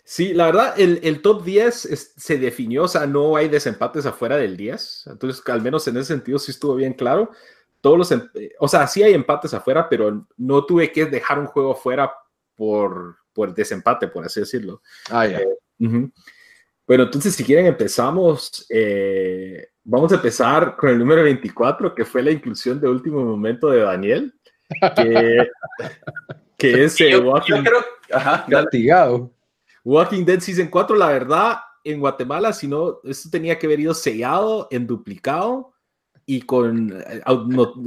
Sí, 0.04 0.34
la 0.34 0.46
verdad, 0.46 0.74
el, 0.80 1.02
el 1.04 1.22
top 1.22 1.44
10 1.44 2.14
se 2.16 2.38
definió, 2.38 2.84
o 2.84 2.88
sea, 2.88 3.06
no 3.06 3.36
hay 3.36 3.50
desempates 3.50 4.06
afuera 4.06 4.38
del 4.38 4.56
10. 4.56 5.08
Entonces, 5.08 5.44
al 5.48 5.62
menos 5.62 5.86
en 5.88 5.98
ese 5.98 6.14
sentido 6.14 6.40
sí 6.40 6.52
estuvo 6.52 6.76
bien 6.76 6.94
claro. 6.94 7.32
Todos 7.82 7.98
los, 7.98 8.12
em, 8.12 8.30
o 8.60 8.68
sea, 8.68 8.88
sí 8.88 9.04
hay 9.04 9.14
empates 9.14 9.54
afuera, 9.54 9.88
pero 9.90 10.26
no 10.38 10.66
tuve 10.66 10.92
que 10.92 11.06
dejar 11.06 11.40
un 11.40 11.48
juego 11.48 11.74
afuera 11.74 12.14
por, 12.56 13.18
por 13.34 13.54
desempate, 13.54 14.08
por 14.08 14.26
así 14.26 14.40
decirlo. 14.40 14.82
Ah, 15.10 15.28
ya. 15.28 15.40
Eh, 15.40 15.58
bueno, 16.88 17.04
entonces, 17.04 17.36
si 17.36 17.44
quieren, 17.44 17.66
empezamos. 17.66 18.66
Eh, 18.70 19.68
vamos 19.84 20.12
a 20.14 20.16
empezar 20.16 20.78
con 20.78 20.90
el 20.90 20.98
número 20.98 21.24
24, 21.24 21.94
que 21.94 22.06
fue 22.06 22.24
la 22.24 22.32
inclusión 22.32 22.80
de 22.80 22.88
último 22.88 23.24
momento 23.24 23.70
de 23.70 23.82
Daniel, 23.82 24.34
que, 24.96 25.48
que 26.58 26.84
es 26.86 26.96
yo, 26.96 27.08
yo 27.46 27.64
creo, 27.64 27.86
ajá, 28.12 28.46
Walking 29.84 30.26
Dead 30.26 30.40
Season 30.40 30.68
4, 30.68 30.96
la 30.96 31.08
verdad, 31.08 31.58
en 31.84 32.00
Guatemala, 32.00 32.52
si 32.54 32.68
no, 32.68 33.00
esto 33.04 33.30
tenía 33.30 33.58
que 33.58 33.66
haber 33.66 33.80
ido 33.80 33.94
sellado, 33.94 34.68
en 34.72 34.88
duplicado 34.88 35.74
y 36.26 36.42
con, 36.42 36.92
eh, 36.92 37.22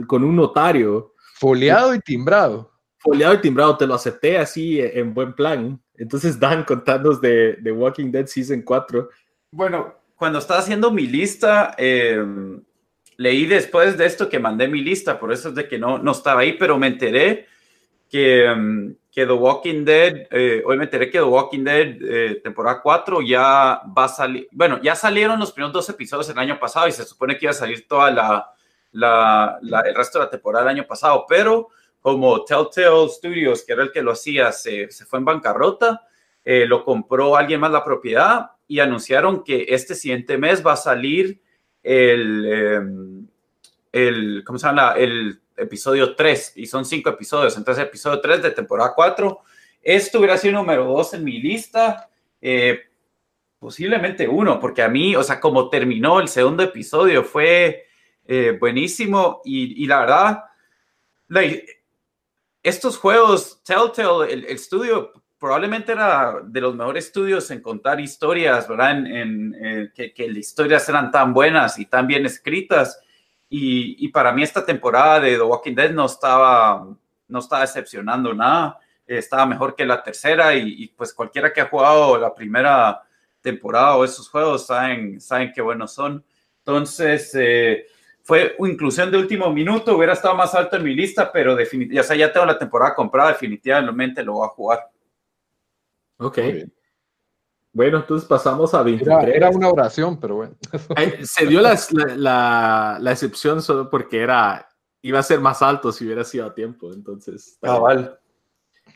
con 0.07 0.25
un 0.25 0.37
notario. 0.37 1.15
Foliado 1.35 1.95
y 1.95 2.01
timbrado. 2.01 2.71
Foliado 2.99 3.35
y 3.35 3.41
timbrado, 3.41 3.77
te 3.77 3.87
lo 3.87 3.95
acepté 3.95 4.39
así 4.39 4.81
eh, 4.81 4.99
en 4.99 5.15
buen 5.15 5.35
plan. 5.35 5.83
Entonces, 6.01 6.41
Dan, 6.41 6.65
contanos 6.65 7.21
de, 7.21 7.57
de 7.61 7.73
Walking 7.73 8.11
Dead 8.11 8.27
Season 8.27 8.63
4. 8.63 9.11
Bueno, 9.51 9.95
cuando 10.17 10.39
estaba 10.39 10.61
haciendo 10.61 10.91
mi 10.91 11.07
lista, 11.07 11.75
em, 11.77 12.63
leí 13.19 13.45
después 13.45 13.99
de 13.99 14.07
esto 14.07 14.29
que 14.31 14.39
mandé 14.39 14.67
mi 14.67 14.81
lista, 14.81 15.21
por 15.21 15.31
eso 15.31 15.51
es 15.51 15.55
de 15.55 15.69
que 15.69 15.79
no, 15.79 15.99
no 15.99 16.13
estaba 16.13 16.41
ahí, 16.41 16.55
pero 16.55 16.79
me 16.79 16.87
enteré 16.87 17.47
que, 18.09 18.47
em, 18.47 18.97
que 19.13 19.27
The 19.27 19.33
Walking 19.33 19.85
Dead, 19.85 20.27
eh, 20.31 20.63
hoy 20.65 20.79
me 20.79 20.85
enteré 20.85 21.11
que 21.11 21.19
The 21.19 21.25
Walking 21.25 21.65
Dead 21.65 21.97
eh, 22.01 22.41
temporada 22.43 22.81
4 22.81 23.21
ya 23.21 23.83
va 23.97 24.05
a 24.05 24.09
salir, 24.09 24.49
bueno, 24.53 24.81
ya 24.83 24.95
salieron 24.95 25.39
los 25.39 25.53
primeros 25.53 25.75
dos 25.75 25.89
episodios 25.91 26.31
el 26.31 26.39
año 26.39 26.59
pasado 26.59 26.89
y 26.89 26.93
se 26.93 27.05
supone 27.05 27.37
que 27.37 27.45
iba 27.45 27.51
a 27.51 27.55
salir 27.55 27.87
toda 27.87 28.11
la, 28.11 28.51
la, 28.93 29.59
el 29.85 29.95
resto 29.95 30.19
de 30.19 30.25
la 30.25 30.31
temporada 30.31 30.65
el 30.65 30.79
año 30.79 30.87
pasado, 30.87 31.27
pero 31.29 31.69
como 32.01 32.45
Telltale 32.45 33.09
Studios, 33.09 33.65
que 33.65 33.73
era 33.73 33.83
el 33.83 33.93
que 33.93 34.03
lo 34.03 34.13
hacía, 34.13 34.53
se, 34.53 34.91
se 34.91 35.05
fue 35.05 35.19
en 35.19 35.25
bancarrota, 35.25 36.07
eh, 36.45 36.67
lo 36.67 36.85
compró 36.85 37.37
alguien 37.37 37.61
más 37.61 37.71
la 37.71 37.85
propiedad 37.85 38.53
y 38.67 38.81
anunciaron 38.81 39.45
que 39.45 39.67
este 39.69 39.95
siguiente 39.95 40.39
mes 40.39 40.65
va 40.67 40.73
a 40.73 40.77
salir 40.77 41.43
el, 41.83 42.47
em, 42.47 43.27
el 43.93 44.43
¿cómo 44.45 44.59
se 44.59 44.67
llama? 44.67 44.95
El 44.97 45.41
episodio 45.57 46.15
3 46.15 46.55
y 46.57 46.67
son 46.67 46.85
cinco 46.85 47.11
episodios, 47.11 47.57
entonces 47.57 47.85
episodio 47.85 48.21
3 48.21 48.43
de 48.43 48.51
temporada 48.53 48.93
4. 48.95 49.41
Esto 49.83 50.19
hubiera 50.19 50.39
sido 50.39 50.55
número 50.55 50.85
2 50.85 51.15
en 51.15 51.25
mi 51.25 51.41
lista, 51.41 52.09
eh, 52.41 52.81
posiblemente 53.59 54.27
uno, 54.27 54.59
porque 54.59 54.83
a 54.83 54.89
mí, 54.89 55.15
o 55.17 55.23
sea, 55.23 55.39
como 55.39 55.69
terminó 55.69 56.21
el 56.21 56.29
segundo 56.29 56.63
episodio 56.63 57.23
fue 57.25 57.87
eh, 58.27 58.57
buenísimo 58.59 59.43
y, 59.45 59.87
la 59.87 60.01
verdad, 60.01 60.45
estos 62.63 62.99
juegos, 62.99 63.63
Telltale, 63.65 64.33
el, 64.33 64.45
estudio 64.47 65.13
probablemente 65.39 65.93
era 65.93 66.41
de 66.45 66.61
los 66.61 66.75
mejores 66.75 67.07
estudios 67.07 67.51
en 67.51 67.63
contar 67.63 68.01
historias, 68.01 68.69
¿verdad? 68.69 69.07
En, 69.07 69.93
que, 69.95 70.13
que, 70.13 70.29
las 70.29 70.39
historias 70.39 70.89
eran 70.89 71.11
tan 71.11 71.33
buenas 71.33 71.79
y 71.79 71.87
tan 71.87 72.07
bien 72.07 72.27
escritas. 72.27 73.01
Y, 73.53 74.07
para 74.09 74.33
mí 74.33 74.43
esta 74.45 74.65
temporada 74.65 75.19
de 75.21 75.37
The 75.37 75.43
Walking 75.43 75.75
Dead 75.75 75.91
no 75.91 76.07
estaba, 76.07 76.87
no 77.27 77.39
estaba 77.39 77.63
decepcionando 77.63 78.33
nada. 78.33 78.79
Estaba 79.07 79.45
mejor 79.45 79.75
que 79.75 79.85
la 79.85 80.03
tercera 80.03 80.55
y, 80.55 80.87
pues 80.89 81.13
cualquiera 81.13 81.53
que 81.53 81.61
ha 81.61 81.67
jugado 81.67 82.17
la 82.17 82.33
primera 82.33 83.03
temporada 83.41 83.97
o 83.97 84.05
esos 84.05 84.29
juegos 84.29 84.67
saben, 84.67 85.21
saben 85.21 85.53
qué 85.53 85.63
buenos 85.63 85.93
son. 85.93 86.25
Entonces, 86.59 87.35
eh, 87.35 87.87
fue 88.23 88.57
inclusión 88.61 89.11
de 89.11 89.19
último 89.19 89.51
minuto, 89.53 89.97
hubiera 89.97 90.13
estado 90.13 90.35
más 90.35 90.55
alto 90.55 90.77
en 90.77 90.85
mi 90.85 90.95
lista, 90.95 91.31
pero 91.33 91.57
definitivamente, 91.57 92.01
o 92.01 92.05
sea, 92.05 92.17
ya 92.17 92.33
tengo 92.33 92.47
la 92.47 92.59
temporada 92.59 92.95
comprada, 92.95 93.33
definitivamente 93.33 94.23
lo 94.23 94.35
voy 94.35 94.47
a 94.47 94.51
jugar. 94.51 94.91
Ok. 96.19 96.39
Bueno, 97.73 97.99
entonces 97.99 98.29
pasamos 98.29 98.75
a 98.75 98.83
23. 98.83 99.35
Era, 99.35 99.51
una 99.51 99.69
oración, 99.69 100.19
pero 100.19 100.37
bueno. 100.37 100.57
Se 101.23 101.47
dio 101.47 101.61
la, 101.61 101.79
la, 102.17 102.99
la, 103.01 103.13
excepción 103.13 103.63
solo 103.63 103.89
porque 103.89 104.21
era 104.21 104.67
iba 105.03 105.19
a 105.19 105.23
ser 105.23 105.41
más 105.41 105.63
alto 105.63 105.93
si 105.93 106.05
hubiera 106.05 106.25
sido 106.25 106.47
a 106.47 106.55
tiempo, 106.55 106.93
entonces. 106.93 107.59
Cabal. 107.61 108.19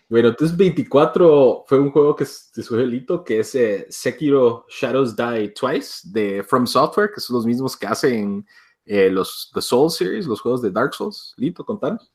Bueno, 0.09 0.29
entonces 0.29 0.57
24 0.57 1.65
fue 1.67 1.79
un 1.79 1.91
juego 1.91 2.15
que 2.15 2.25
te 2.25 2.63
subió 2.63 2.85
Lito, 2.85 3.25
que 3.25 3.41
es 3.41 3.55
eh, 3.55 3.87
Sekiro 3.89 4.67
Shadows 4.69 5.17
Die 5.17 5.49
Twice 5.49 6.09
de 6.11 6.43
From 6.43 6.67
Software, 6.67 7.11
que 7.15 7.21
son 7.21 7.37
los 7.37 7.47
mismos 7.47 7.77
que 7.77 7.87
hacen 7.87 8.47
eh, 8.87 9.11
los 9.11 9.51
The 9.55 9.63
Soul 9.63 9.91
Series, 9.91 10.27
los 10.27 10.41
juegos 10.41 10.63
de 10.63 10.71
Dark 10.71 10.95
Souls. 10.95 11.35
Lito, 11.37 11.65
contanos. 11.65 12.11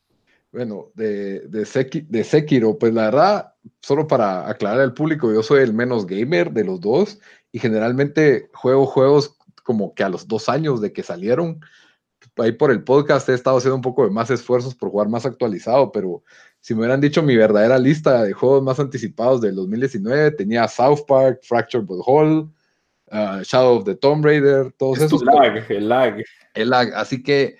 Bueno, 0.51 0.91
de, 0.95 1.41
de, 1.41 2.23
Sekiro, 2.23 2.77
pues 2.79 2.91
la 2.93 3.03
verdad, 3.03 3.53
solo 3.81 4.07
para 4.07 4.49
aclarar 4.49 4.81
al 4.81 4.95
público, 4.95 5.31
yo 5.31 5.43
soy 5.43 5.61
el 5.61 5.73
menos 5.73 6.07
gamer 6.07 6.51
de 6.51 6.63
los 6.63 6.79
dos 6.79 7.19
y 7.51 7.59
generalmente 7.59 8.49
juego 8.53 8.87
juegos 8.87 9.37
como 9.63 9.93
que 9.93 10.03
a 10.03 10.09
los 10.09 10.27
dos 10.27 10.49
años 10.49 10.81
de 10.81 10.91
que 10.91 11.03
salieron. 11.03 11.59
Ahí 12.37 12.53
por 12.53 12.71
el 12.71 12.83
podcast 12.83 13.29
he 13.29 13.35
estado 13.35 13.57
haciendo 13.57 13.75
un 13.75 13.83
poco 13.83 14.03
de 14.03 14.09
más 14.09 14.31
esfuerzos 14.31 14.73
por 14.73 14.89
jugar 14.89 15.07
más 15.07 15.25
actualizado, 15.25 15.91
pero 15.91 16.23
si 16.61 16.73
me 16.73 16.81
hubieran 16.81 17.01
dicho 17.01 17.21
mi 17.21 17.35
verdadera 17.35 17.77
lista 17.77 18.23
de 18.23 18.33
juegos 18.33 18.63
más 18.63 18.79
anticipados 18.79 19.41
del 19.41 19.55
2019, 19.55 20.31
tenía 20.31 20.67
South 20.67 21.05
Park, 21.07 21.41
Fractured 21.43 21.85
But 21.85 22.01
Whole, 22.05 22.47
uh, 23.11 23.41
Shadow 23.43 23.77
of 23.77 23.85
the 23.85 23.95
Tomb 23.95 24.23
Raider, 24.23 24.71
todos 24.77 24.99
esos. 24.99 25.21
El 25.21 25.27
lag, 25.27 25.71
el 25.71 25.89
lag. 25.89 26.23
El 26.53 26.69
lag. 26.69 26.93
Así 26.95 27.23
que 27.23 27.57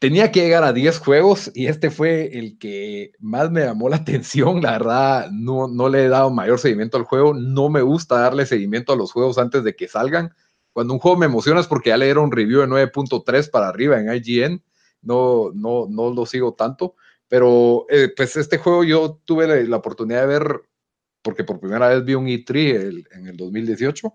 tenía 0.00 0.32
que 0.32 0.40
llegar 0.40 0.64
a 0.64 0.72
10 0.72 0.98
juegos 0.98 1.50
y 1.54 1.66
este 1.66 1.90
fue 1.90 2.38
el 2.38 2.58
que 2.58 3.12
más 3.20 3.50
me 3.50 3.60
llamó 3.60 3.88
la 3.88 3.96
atención. 4.04 4.60
La 4.60 4.72
verdad, 4.72 5.30
no, 5.30 5.68
no 5.68 5.88
le 5.88 6.04
he 6.04 6.08
dado 6.08 6.30
mayor 6.30 6.58
seguimiento 6.58 6.96
al 6.96 7.04
juego. 7.04 7.34
No 7.34 7.68
me 7.68 7.82
gusta 7.82 8.18
darle 8.18 8.46
seguimiento 8.46 8.92
a 8.92 8.96
los 8.96 9.12
juegos 9.12 9.38
antes 9.38 9.62
de 9.62 9.76
que 9.76 9.86
salgan. 9.86 10.34
Cuando 10.72 10.94
un 10.94 11.00
juego 11.00 11.18
me 11.18 11.26
emociona 11.26 11.60
es 11.60 11.66
porque 11.66 11.90
ya 11.90 11.96
le 11.96 12.06
dieron 12.06 12.24
un 12.24 12.32
review 12.32 12.60
de 12.60 12.66
9.3 12.66 13.50
para 13.50 13.68
arriba 13.68 14.00
en 14.00 14.12
IGN. 14.12 14.62
No, 15.02 15.50
no, 15.54 15.86
no 15.88 16.10
lo 16.12 16.26
sigo 16.26 16.54
tanto. 16.54 16.94
Pero 17.28 17.86
eh, 17.90 18.12
pues 18.16 18.36
este 18.36 18.58
juego 18.58 18.82
yo 18.82 19.20
tuve 19.24 19.64
la, 19.64 19.76
oportunidad 19.76 20.22
de 20.22 20.26
ver, 20.26 20.62
porque 21.22 21.44
por 21.44 21.60
primera 21.60 21.88
vez 21.88 22.04
vi 22.04 22.14
un 22.14 22.26
E3 22.26 23.06
en 23.12 23.26
el 23.28 23.36
2018. 23.36 24.12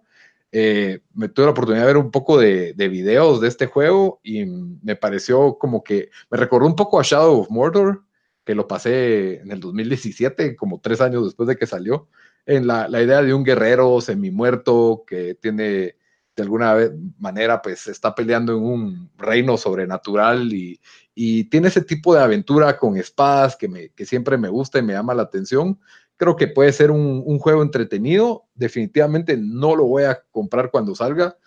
Eh, 0.57 1.01
me 1.13 1.27
tuve 1.27 1.47
la 1.47 1.51
oportunidad 1.51 1.81
de 1.83 1.88
ver 1.88 1.97
un 1.97 2.12
poco 2.12 2.38
de, 2.38 2.74
de, 2.75 2.88
videos 2.88 3.41
de 3.41 3.50
este 3.50 3.65
juego 3.65 4.21
y 4.24 4.45
me 4.45 4.95
pareció 4.95 5.57
como 5.57 5.83
que 5.83 6.12
me 6.31 6.38
recordó 6.38 6.65
un 6.65 6.77
poco 6.77 6.97
a 6.97 7.03
Shadow 7.03 7.41
of 7.41 7.50
Mordor, 7.50 8.05
que 8.45 8.55
lo 8.55 8.65
pasé 8.65 9.41
en 9.41 9.51
el 9.51 9.59
2017, 9.59 10.55
como 10.55 10.79
tres 10.79 11.01
años 11.01 11.25
después 11.25 11.50
de 11.50 11.57
que 11.57 11.67
salió, 11.67 12.07
en 12.45 12.67
la, 12.67 12.88
la 12.88 13.01
idea 13.01 13.21
de 13.21 13.33
un 13.33 13.43
guerrero 13.43 14.00
semi-muerto 14.00 15.03
que 15.05 15.35
tiene 15.35 15.97
de 16.38 16.43
alguna 16.43 16.89
manera 17.17 17.62
pues 17.62 17.88
está 17.88 18.15
peleando 18.15 18.53
en 18.53 18.63
un 18.63 19.12
reino 19.17 19.57
sobrenatural 19.57 20.53
y, 20.53 20.79
y 21.13 21.45
tiene 21.45 21.67
ese 21.67 21.81
tipo 21.81 22.15
de 22.15 22.21
aventura 22.21 22.77
con 22.77 22.95
espadas 22.95 23.57
que, 23.57 23.67
me, 23.67 23.89
que 23.89 24.05
siempre 24.05 24.38
me 24.38 24.47
gusta 24.47 24.79
y 24.79 24.83
me 24.83 24.93
llama 24.93 25.13
la 25.13 25.24
atención. 25.24 25.79
Creo 26.17 26.36
que 26.36 26.48
puede 26.48 26.72
ser 26.72 26.91
un, 26.91 27.24
un 27.25 27.39
juego 27.39 27.62
entretenido. 27.62 28.45
Definitivamente 28.53 29.38
no 29.38 29.75
lo 29.75 29.86
voy 29.86 30.03
a 30.03 30.22
comprar 30.31 30.72
cuando 30.72 30.95
salga. 30.95 31.38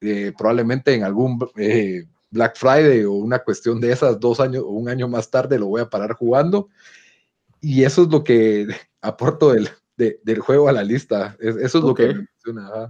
Eh, 0.00 0.32
probablemente 0.36 0.94
en 0.94 1.04
algún 1.04 1.38
eh, 1.56 2.06
Black 2.30 2.56
Friday 2.56 3.04
o 3.04 3.12
una 3.12 3.38
cuestión 3.38 3.80
de 3.80 3.92
esas 3.92 4.18
dos 4.18 4.40
años 4.40 4.64
o 4.64 4.70
un 4.70 4.88
año 4.88 5.06
más 5.06 5.30
tarde 5.30 5.60
lo 5.60 5.66
voy 5.66 5.80
a 5.80 5.90
parar 5.90 6.14
jugando. 6.14 6.68
Y 7.60 7.84
eso 7.84 8.02
es 8.02 8.08
lo 8.08 8.24
que 8.24 8.66
aporto 9.00 9.52
del, 9.52 9.68
del 9.96 10.40
juego 10.40 10.68
a 10.68 10.72
la 10.72 10.82
lista. 10.82 11.36
eso 11.38 11.78
es 11.78 11.84
lo 11.84 11.94
que 11.94 12.26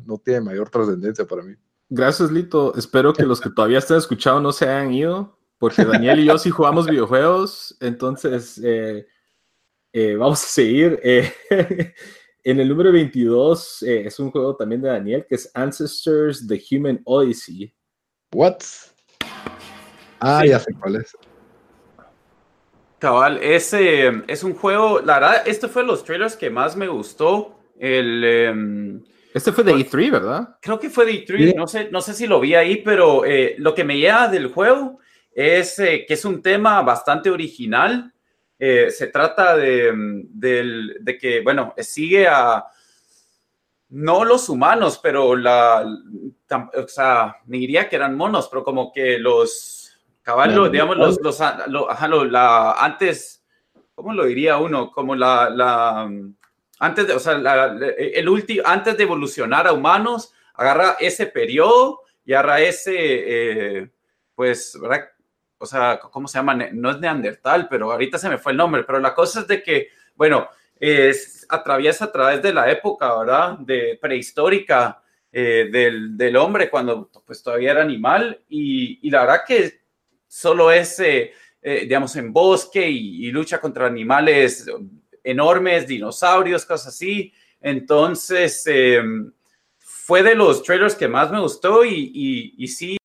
no 0.06 0.18
tiene 0.18 0.40
mayor 0.40 0.70
trascendencia 0.70 1.26
para 1.26 1.42
mí. 1.42 1.54
Gracias, 1.90 2.30
Lito. 2.30 2.74
Espero 2.74 3.12
que 3.12 3.24
los 3.24 3.38
que 3.38 3.50
todavía 3.50 3.78
están 3.78 3.98
escuchando 3.98 4.40
no 4.40 4.52
se 4.52 4.66
hayan 4.66 4.94
ido, 4.94 5.38
porque 5.58 5.84
Daniel 5.84 6.20
y 6.20 6.24
yo 6.24 6.38
sí 6.38 6.48
jugamos 6.48 6.86
videojuegos, 6.86 7.76
entonces 7.80 8.58
eh, 8.64 9.06
eh, 9.92 10.14
vamos 10.16 10.42
a 10.42 10.46
seguir. 10.46 10.98
Eh, 11.02 11.32
en 12.44 12.60
el 12.60 12.68
número 12.68 12.92
22 12.92 13.82
es 13.82 14.18
un 14.18 14.30
juego 14.30 14.56
también 14.56 14.82
de 14.82 14.88
Daniel, 14.88 15.26
que 15.28 15.34
es 15.34 15.50
Ancestors 15.54 16.46
The 16.46 16.60
Human 16.70 17.00
Odyssey. 17.04 17.72
What? 18.34 18.58
Ah, 20.20 20.44
ya 20.46 20.58
sé 20.58 20.72
cuál 20.80 20.96
es. 20.96 21.16
Cabal, 22.98 23.38
ese 23.42 24.22
es 24.28 24.44
un 24.44 24.54
juego, 24.54 25.00
la 25.00 25.14
verdad, 25.14 25.42
este 25.44 25.66
fue 25.66 25.82
los 25.82 26.04
trailers 26.04 26.36
que 26.36 26.50
más 26.50 26.76
me 26.76 26.86
gustó. 26.86 27.58
El, 27.76 28.22
em, 28.22 29.02
este 29.34 29.50
fue 29.50 29.64
de 29.64 29.72
E3, 29.72 30.10
¿verdad? 30.10 30.56
Creo 30.60 30.78
que 30.78 30.90
fue 30.90 31.06
de 31.06 31.26
E3, 31.26 31.56
no, 31.56 31.66
sé, 31.66 31.88
no 31.90 32.00
sé 32.00 32.14
si 32.14 32.26
lo 32.26 32.38
vi 32.38 32.54
ahí, 32.54 32.82
pero 32.84 33.24
eh, 33.24 33.56
lo 33.58 33.74
que 33.74 33.82
me 33.82 33.98
lleva 33.98 34.28
del 34.28 34.48
juego 34.48 35.00
es 35.34 35.78
eh, 35.78 36.04
que 36.06 36.14
es 36.14 36.24
un 36.24 36.42
tema 36.42 36.82
bastante 36.82 37.30
original. 37.30 38.12
Eh, 38.64 38.92
se 38.92 39.08
trata 39.08 39.56
de, 39.56 39.90
de, 39.92 41.18
que, 41.18 41.40
bueno, 41.40 41.74
sigue 41.78 42.28
a, 42.28 42.64
no 43.88 44.24
los 44.24 44.48
humanos, 44.48 45.00
pero 45.02 45.34
la, 45.34 45.84
o 45.84 46.86
sea, 46.86 47.38
me 47.46 47.58
diría 47.58 47.88
que 47.88 47.96
eran 47.96 48.16
monos, 48.16 48.46
pero 48.48 48.62
como 48.62 48.92
que 48.92 49.18
los 49.18 49.98
Caballo, 50.22 50.68
digamos, 50.68 50.96
los, 50.96 51.20
los, 51.20 51.40
la, 52.30 52.72
antes, 52.74 53.44
¿cómo 53.96 54.12
lo 54.12 54.26
diría 54.26 54.58
uno? 54.58 54.92
Como 54.92 55.16
la, 55.16 55.50
la 55.50 56.08
antes 56.78 57.08
de, 57.08 57.14
o 57.14 57.18
sea, 57.18 57.32
el 57.98 58.28
último, 58.28 58.62
antes 58.64 58.96
de 58.96 59.02
evolucionar 59.02 59.66
a 59.66 59.72
humanos, 59.72 60.32
agarra 60.54 60.98
ese 61.00 61.26
periodo 61.26 62.02
y 62.24 62.32
agarra 62.32 62.60
ese, 62.60 62.94
eh, 62.94 63.90
pues, 64.36 64.78
¿verdad? 64.80 65.08
O 65.62 65.66
sea, 65.66 65.98
¿cómo 65.98 66.28
se 66.28 66.38
llama? 66.38 66.54
No 66.54 66.90
es 66.90 66.98
Neandertal, 66.98 67.68
pero 67.68 67.92
ahorita 67.92 68.18
se 68.18 68.28
me 68.28 68.38
fue 68.38 68.52
el 68.52 68.58
nombre, 68.58 68.84
pero 68.84 68.98
la 68.98 69.14
cosa 69.14 69.40
es 69.40 69.46
de 69.46 69.62
que, 69.62 69.88
bueno, 70.16 70.48
es, 70.78 71.46
atraviesa 71.48 72.06
a 72.06 72.12
través 72.12 72.42
de 72.42 72.52
la 72.52 72.70
época, 72.70 73.16
¿verdad? 73.16 73.58
De 73.58 73.98
prehistórica 74.00 75.00
eh, 75.30 75.68
del, 75.70 76.16
del, 76.16 76.36
hombre 76.36 76.68
cuando 76.68 77.08
pues 77.24 77.42
todavía 77.42 77.70
era 77.70 77.82
animal 77.82 78.42
y, 78.48 78.98
y 79.06 79.10
la 79.10 79.20
verdad 79.20 79.40
que 79.46 79.80
solo 80.26 80.70
es, 80.70 80.98
eh, 80.98 81.32
eh, 81.62 81.80
digamos, 81.82 82.16
en 82.16 82.32
bosque 82.32 82.88
y, 82.88 83.30
lucha 83.30 83.60
contra 83.60 83.86
animales 83.86 84.66
enormes, 85.22 85.86
dinosaurios, 85.86 86.66
cosas 86.66 86.88
así. 86.88 87.32
Entonces, 87.60 88.66
em, 88.66 89.30
fue 89.78 90.22
de 90.22 90.34
los 90.34 90.62
trailers 90.62 90.94
que 90.94 91.06
más 91.06 91.30
me 91.30 91.38
gustó 91.38 91.84
y, 91.84 92.54
y, 92.56 92.66
sí, 92.66 92.92
me 92.92 93.01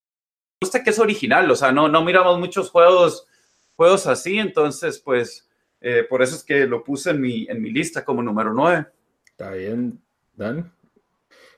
gusta 0.62 0.84
que 0.84 0.90
es 0.90 1.00
original, 1.00 1.50
o 1.52 1.56
sea, 1.56 1.72
no, 1.72 1.88
no 1.88 2.04
miramos 2.04 2.40
muchos 2.40 2.72
juegos, 2.72 3.28
juegos 3.76 4.08
así, 4.08 4.40
entonces, 4.40 5.00
pues, 5.00 5.48
eh, 5.82 6.06
por 6.10 6.24
eso 6.24 6.36
es 6.36 6.44
que 6.44 6.66
lo 6.66 6.84
puse 6.84 7.12
en 7.12 7.22
mi, 7.22 7.46
en 7.48 7.62
mi 7.62 7.72
lista 7.72 8.04
como 8.04 8.24
número 8.24 8.54
9. 8.54 8.88
Está 9.28 9.52
bien, 9.52 10.02
Dan. 10.36 10.72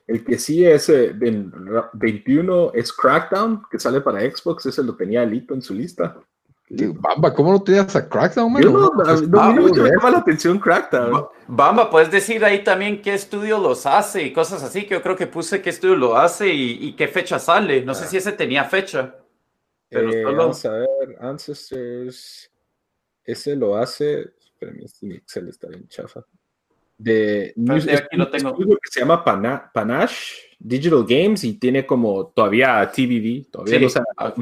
El 0.06 0.24
que 0.24 0.38
sí 0.38 0.66
es 0.66 0.88
eh, 0.88 1.14
21 1.14 2.72
es 2.74 2.92
Crackdown, 2.92 3.62
que 3.70 3.78
sale 3.78 4.00
para 4.00 4.20
Xbox, 4.20 4.66
ese 4.66 4.82
lo 4.82 4.96
tenía 4.96 5.24
Lito 5.24 5.54
en 5.54 5.62
su 5.62 5.72
lista. 5.72 6.18
Bamba, 6.70 7.34
¿cómo 7.34 7.52
no 7.52 7.62
tenías 7.62 7.94
a 7.96 8.08
Crackdown, 8.08 8.52
man? 8.52 8.62
Yo 8.62 8.70
no, 8.70 8.90
no, 8.90 9.52
no, 9.52 9.62
me 9.62 9.90
llama 9.90 10.10
la 10.10 10.18
atención 10.18 10.58
Crackdown. 10.58 11.26
Bamba, 11.48 11.90
puedes 11.90 12.10
decir 12.10 12.44
ahí 12.44 12.62
también 12.62 13.02
qué 13.02 13.14
estudio 13.14 13.58
los 13.58 13.86
hace 13.86 14.22
y 14.22 14.32
cosas 14.32 14.62
así, 14.62 14.86
que 14.86 14.94
yo 14.94 15.02
creo 15.02 15.16
que 15.16 15.26
puse 15.26 15.60
qué 15.60 15.70
estudio 15.70 15.96
lo 15.96 16.16
hace 16.16 16.48
y, 16.48 16.92
qué 16.94 17.08
fecha 17.08 17.38
sale. 17.38 17.84
No 17.84 17.94
sé 17.94 18.06
si 18.06 18.16
ese 18.16 18.32
tenía 18.32 18.64
fecha. 18.64 19.16
Pero 19.88 20.12
eh, 20.12 20.24
Vamos 20.24 20.64
a 20.64 20.70
ver, 20.70 21.16
Ancestors, 21.20 22.50
ese 23.24 23.56
lo 23.56 23.76
hace, 23.76 24.32
espérame, 24.38 24.84
este 24.84 25.14
Excel 25.16 25.48
está 25.48 25.66
bien 25.66 25.88
chafa 25.88 26.24
de 27.00 27.54
aquí 27.96 28.16
lo 28.16 28.28
tengo. 28.28 28.54
que 28.54 28.90
se 28.90 29.00
llama 29.00 29.24
Panache 29.24 30.56
Digital 30.58 31.04
Games 31.08 31.44
y 31.44 31.54
tiene 31.54 31.86
como 31.86 32.26
todavía 32.26 32.90
TVD, 32.90 33.50
todavía 33.50 33.88
sí. 33.88 33.98
no 33.98 34.04
ah, 34.18 34.34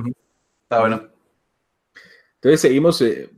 Está 0.64 0.80
bueno. 0.80 1.08
Entonces 2.40 2.60
seguimos. 2.60 3.00
Eh, 3.02 3.30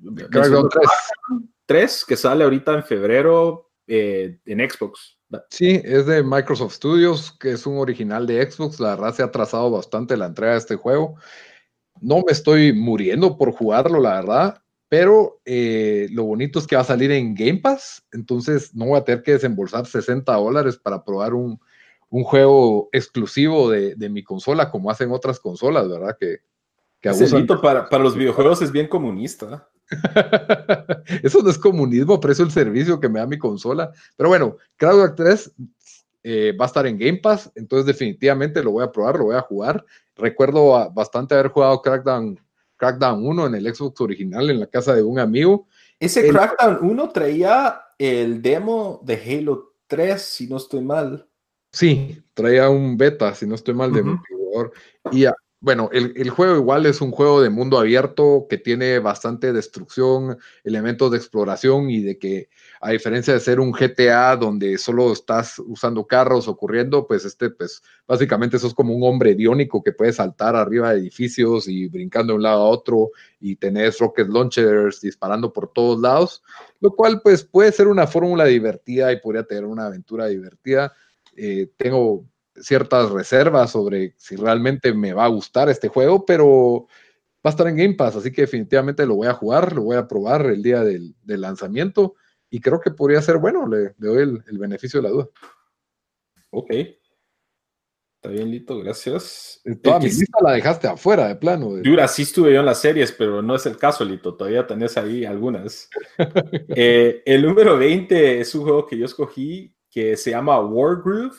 3. 1.67 2.05
que 2.05 2.17
sale 2.17 2.45
ahorita 2.45 2.75
en 2.75 2.85
febrero 2.85 3.71
eh, 3.87 4.39
en 4.45 4.71
Xbox. 4.71 5.19
Sí, 5.51 5.81
es 5.85 6.07
de 6.07 6.25
Microsoft 6.25 6.75
Studios, 6.75 7.33
que 7.39 7.53
es 7.53 7.67
un 7.67 7.79
original 7.79 8.27
de 8.27 8.51
Xbox. 8.51 8.81
La 8.81 8.97
verdad 8.97 9.15
se 9.15 9.23
ha 9.23 9.27
atrasado 9.27 9.71
bastante 9.71 10.17
la 10.17 10.27
entrega 10.27 10.53
de 10.53 10.59
este 10.59 10.77
juego. 10.77 11.15
No 12.01 12.17
me 12.27 12.33
estoy 12.33 12.73
muriendo 12.73 13.39
por 13.39 13.53
jugarlo, 13.53 14.01
la 14.01 14.15
verdad 14.21 14.63
pero 14.91 15.41
eh, 15.45 16.09
lo 16.11 16.25
bonito 16.25 16.59
es 16.59 16.67
que 16.67 16.75
va 16.75 16.83
a 16.83 16.85
salir 16.85 17.13
en 17.13 17.33
Game 17.33 17.59
Pass, 17.59 18.05
entonces 18.11 18.75
no 18.75 18.87
voy 18.87 18.99
a 18.99 19.05
tener 19.05 19.23
que 19.23 19.35
desembolsar 19.35 19.87
60 19.87 20.35
dólares 20.35 20.77
para 20.79 21.05
probar 21.05 21.33
un, 21.33 21.61
un 22.09 22.25
juego 22.25 22.89
exclusivo 22.91 23.71
de, 23.71 23.95
de, 23.95 24.09
mi 24.09 24.25
consola, 24.25 24.69
como 24.69 24.91
hacen 24.91 25.13
otras 25.13 25.39
consolas, 25.39 25.89
¿verdad? 25.89 26.17
Que, 26.19 26.41
que 27.01 27.09
abusan. 27.09 27.47
Para, 27.47 27.89
para 27.89 28.05
los 28.05 28.17
videojuegos 28.17 28.63
es 28.63 28.71
bien 28.71 28.89
comunista. 28.89 29.69
eso 31.23 31.43
no 31.43 31.51
es 31.51 31.59
comunismo, 31.59 32.15
aprecio 32.15 32.45
el 32.45 32.53
servicio 32.53 33.01
que 33.01 33.09
me 33.09 33.21
da 33.21 33.27
mi 33.27 33.39
consola. 33.39 33.91
Pero 34.17 34.29
bueno, 34.29 34.57
Crowdwork 34.77 35.17
3 35.17 35.53
eh, 36.23 36.57
va 36.59 36.67
a 36.67 36.69
estar 36.69 36.87
en 36.87 36.99
Game 36.99 37.19
Pass, 37.19 37.51
entonces 37.55 37.87
definitivamente 37.87 38.63
lo 38.63 38.73
voy 38.73 38.85
a 38.85 38.93
probar, 38.93 39.17
lo 39.17 39.25
voy 39.27 39.37
a 39.37 39.41
jugar. 39.41 39.85
Recuerdo 40.17 40.91
bastante 40.93 41.35
haber 41.35 41.49
jugado 41.49 41.81
Crackdown 41.81 42.39
Crackdown 42.77 43.27
1 43.27 43.47
en 43.47 43.55
el 43.55 43.75
Xbox 43.75 44.01
original 44.01 44.49
en 44.49 44.61
la 44.61 44.67
casa 44.67 44.95
de 44.95 45.03
un 45.03 45.19
amigo 45.19 45.67
Ese 45.99 46.27
Crackdown 46.29 46.79
1 46.81 47.11
traía 47.11 47.83
el 47.99 48.41
demo 48.41 49.01
de 49.05 49.15
Halo 49.17 49.75
3, 49.87 50.21
si 50.21 50.47
no 50.47 50.57
estoy 50.57 50.81
mal. 50.83 51.27
Sí, 51.73 52.23
traía 52.33 52.71
un 52.71 52.97
beta, 52.97 53.35
si 53.35 53.47
no 53.47 53.55
estoy 53.55 53.75
mal, 53.75 53.93
de 53.93 54.03
multijugador. 54.03 54.73
Y 55.13 55.27
bueno, 55.63 55.91
el, 55.93 56.31
juego 56.31 56.57
igual 56.57 56.87
es 56.87 57.03
un 57.03 57.11
juego 57.11 57.43
de 57.43 57.51
mundo 57.51 57.79
abierto 57.79 58.47
que 58.49 58.57
tiene 58.57 58.99
bastante 58.99 59.53
destrucción, 59.53 60.39
elementos 60.65 61.11
de 61.11 61.19
exploración 61.19 61.91
y 61.91 62.01
de 62.01 62.19
que, 62.19 62.49
a 62.81 62.93
diferencia 62.93 63.35
de 63.35 63.41
ser 63.41 63.61
un 63.61 63.73
GTA 63.73 64.37
donde 64.37 64.79
solo 64.79 65.13
estás 65.13 65.59
usando 65.59 66.07
carros 66.07 66.49
o 66.49 66.57
corriendo, 66.57 67.07
pues 67.07 67.27
este, 67.27 67.51
pues 67.51 67.83
básicamente 68.07 68.57
eso 68.57 68.69
es 68.69 68.75
como 68.75 68.95
un 68.95 69.03
hombre 69.03 69.35
biónico 69.35 69.83
que 69.83 69.93
puede 69.93 70.15
saltar 70.15 70.57
arriba 70.57 70.95
de 70.95 71.01
edificios 71.01 71.69
y 71.69 71.89
brincando 71.89 72.33
de 72.33 72.37
un 72.39 72.43
lado 72.43 72.63
a 72.63 72.69
otro 72.69 73.11
y 73.39 73.57
tenés 73.57 73.99
rocket 73.99 74.29
launchers 74.29 75.03
disparando 75.03 75.53
por 75.53 75.71
todos 75.75 76.01
lados, 76.01 76.43
lo 76.81 76.91
cual 76.93 77.21
pues 77.21 77.45
puede 77.45 77.71
ser 77.73 77.87
una 77.87 78.07
fórmula 78.07 78.47
divertida 78.47 79.13
y 79.13 79.21
podría 79.21 79.45
tener 79.45 79.67
una 79.67 79.87
aventura 79.87 80.27
divertida. 80.27 80.95
Eh, 81.37 81.71
tengo 81.77 82.25
ciertas 82.57 83.11
reservas 83.11 83.71
sobre 83.71 84.15
si 84.17 84.37
realmente 84.37 84.93
me 84.93 85.13
va 85.13 85.25
a 85.25 85.29
gustar 85.29 85.69
este 85.69 85.89
juego, 85.89 86.25
pero 86.25 86.87
va 87.45 87.49
a 87.49 87.51
estar 87.51 87.67
en 87.69 87.77
Game 87.77 87.95
Pass, 87.95 88.17
así 88.17 88.33
que 88.33 88.43
definitivamente 88.43 89.07
lo 89.07 89.17
voy 89.17 89.29
a 89.29 89.35
jugar, 89.35 89.75
lo 89.75 89.83
voy 89.83 89.97
a 89.97 90.07
probar 90.07 90.47
el 90.47 90.63
día 90.63 90.83
del, 90.83 91.15
lanzamiento 91.25 92.15
y 92.51 92.61
creo 92.61 92.81
que 92.81 92.91
podría 92.91 93.23
ser 93.23 93.39
bueno, 93.39 93.67
le, 93.67 93.95
doy 93.97 94.43
el, 94.47 94.59
beneficio 94.59 95.01
de 95.01 95.09
la 95.09 95.15
duda. 95.15 95.29
Ok. 96.51 96.71
Está 96.71 98.29
bien, 98.29 98.51
Lito, 98.51 98.79
gracias. 98.79 99.63
Toda 99.83 99.99
mi 99.99 100.05
lista 100.05 100.39
la 100.43 100.53
dejaste 100.53 100.87
afuera 100.87 101.29
de 101.29 101.37
plano. 101.37 101.71
Dura, 101.77 102.07
sí 102.07 102.23
estuve 102.23 102.53
yo 102.53 102.61
en 102.61 102.67
las 102.67 102.79
series, 102.79 103.13
pero 103.13 103.41
no 103.41 103.55
es 103.55 103.65
el 103.65 103.79
caso, 103.79 104.05
Lito. 104.05 104.35
Todavía 104.35 104.67
tenés 104.67 104.99
ahí 104.99 105.25
algunas. 105.25 105.89
Eh, 106.77 107.23
el 107.25 107.43
número 107.43 107.79
20 107.79 108.41
es 108.41 108.55
un 108.55 108.63
juego 108.63 108.87
que 108.87 108.99
yo 108.99 109.07
escogí 109.07 109.75
que 109.91 110.17
se 110.17 110.31
llama 110.31 110.61
Wargroove 110.61 111.37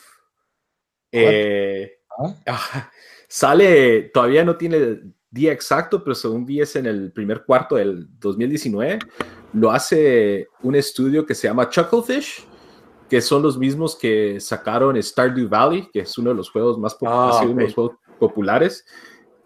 eh, 1.12 1.98
¿Ah? 2.46 2.90
sale, 3.28 4.10
todavía 4.12 4.44
no 4.44 4.56
tiene 4.56 5.00
día 5.30 5.52
exacto, 5.52 6.04
pero 6.04 6.14
según 6.14 6.44
vi 6.44 6.60
es 6.60 6.76
en 6.76 6.86
el 6.86 7.12
primer 7.12 7.44
cuarto 7.44 7.76
del 7.76 8.06
2019. 8.18 8.98
Lo 9.54 9.70
hace 9.70 10.48
un 10.62 10.74
estudio 10.74 11.24
que 11.26 11.34
se 11.34 11.48
llama 11.48 11.68
Chucklefish, 11.68 12.46
que 13.08 13.20
son 13.20 13.42
los 13.42 13.58
mismos 13.58 13.96
que 13.96 14.40
sacaron 14.40 15.02
Stardew 15.02 15.48
Valley, 15.48 15.88
que 15.92 16.00
es 16.00 16.16
uno 16.18 16.30
de 16.30 16.36
los 16.36 16.50
juegos 16.50 16.78
más 16.78 16.96
ah, 17.06 17.44
populares. 18.18 18.84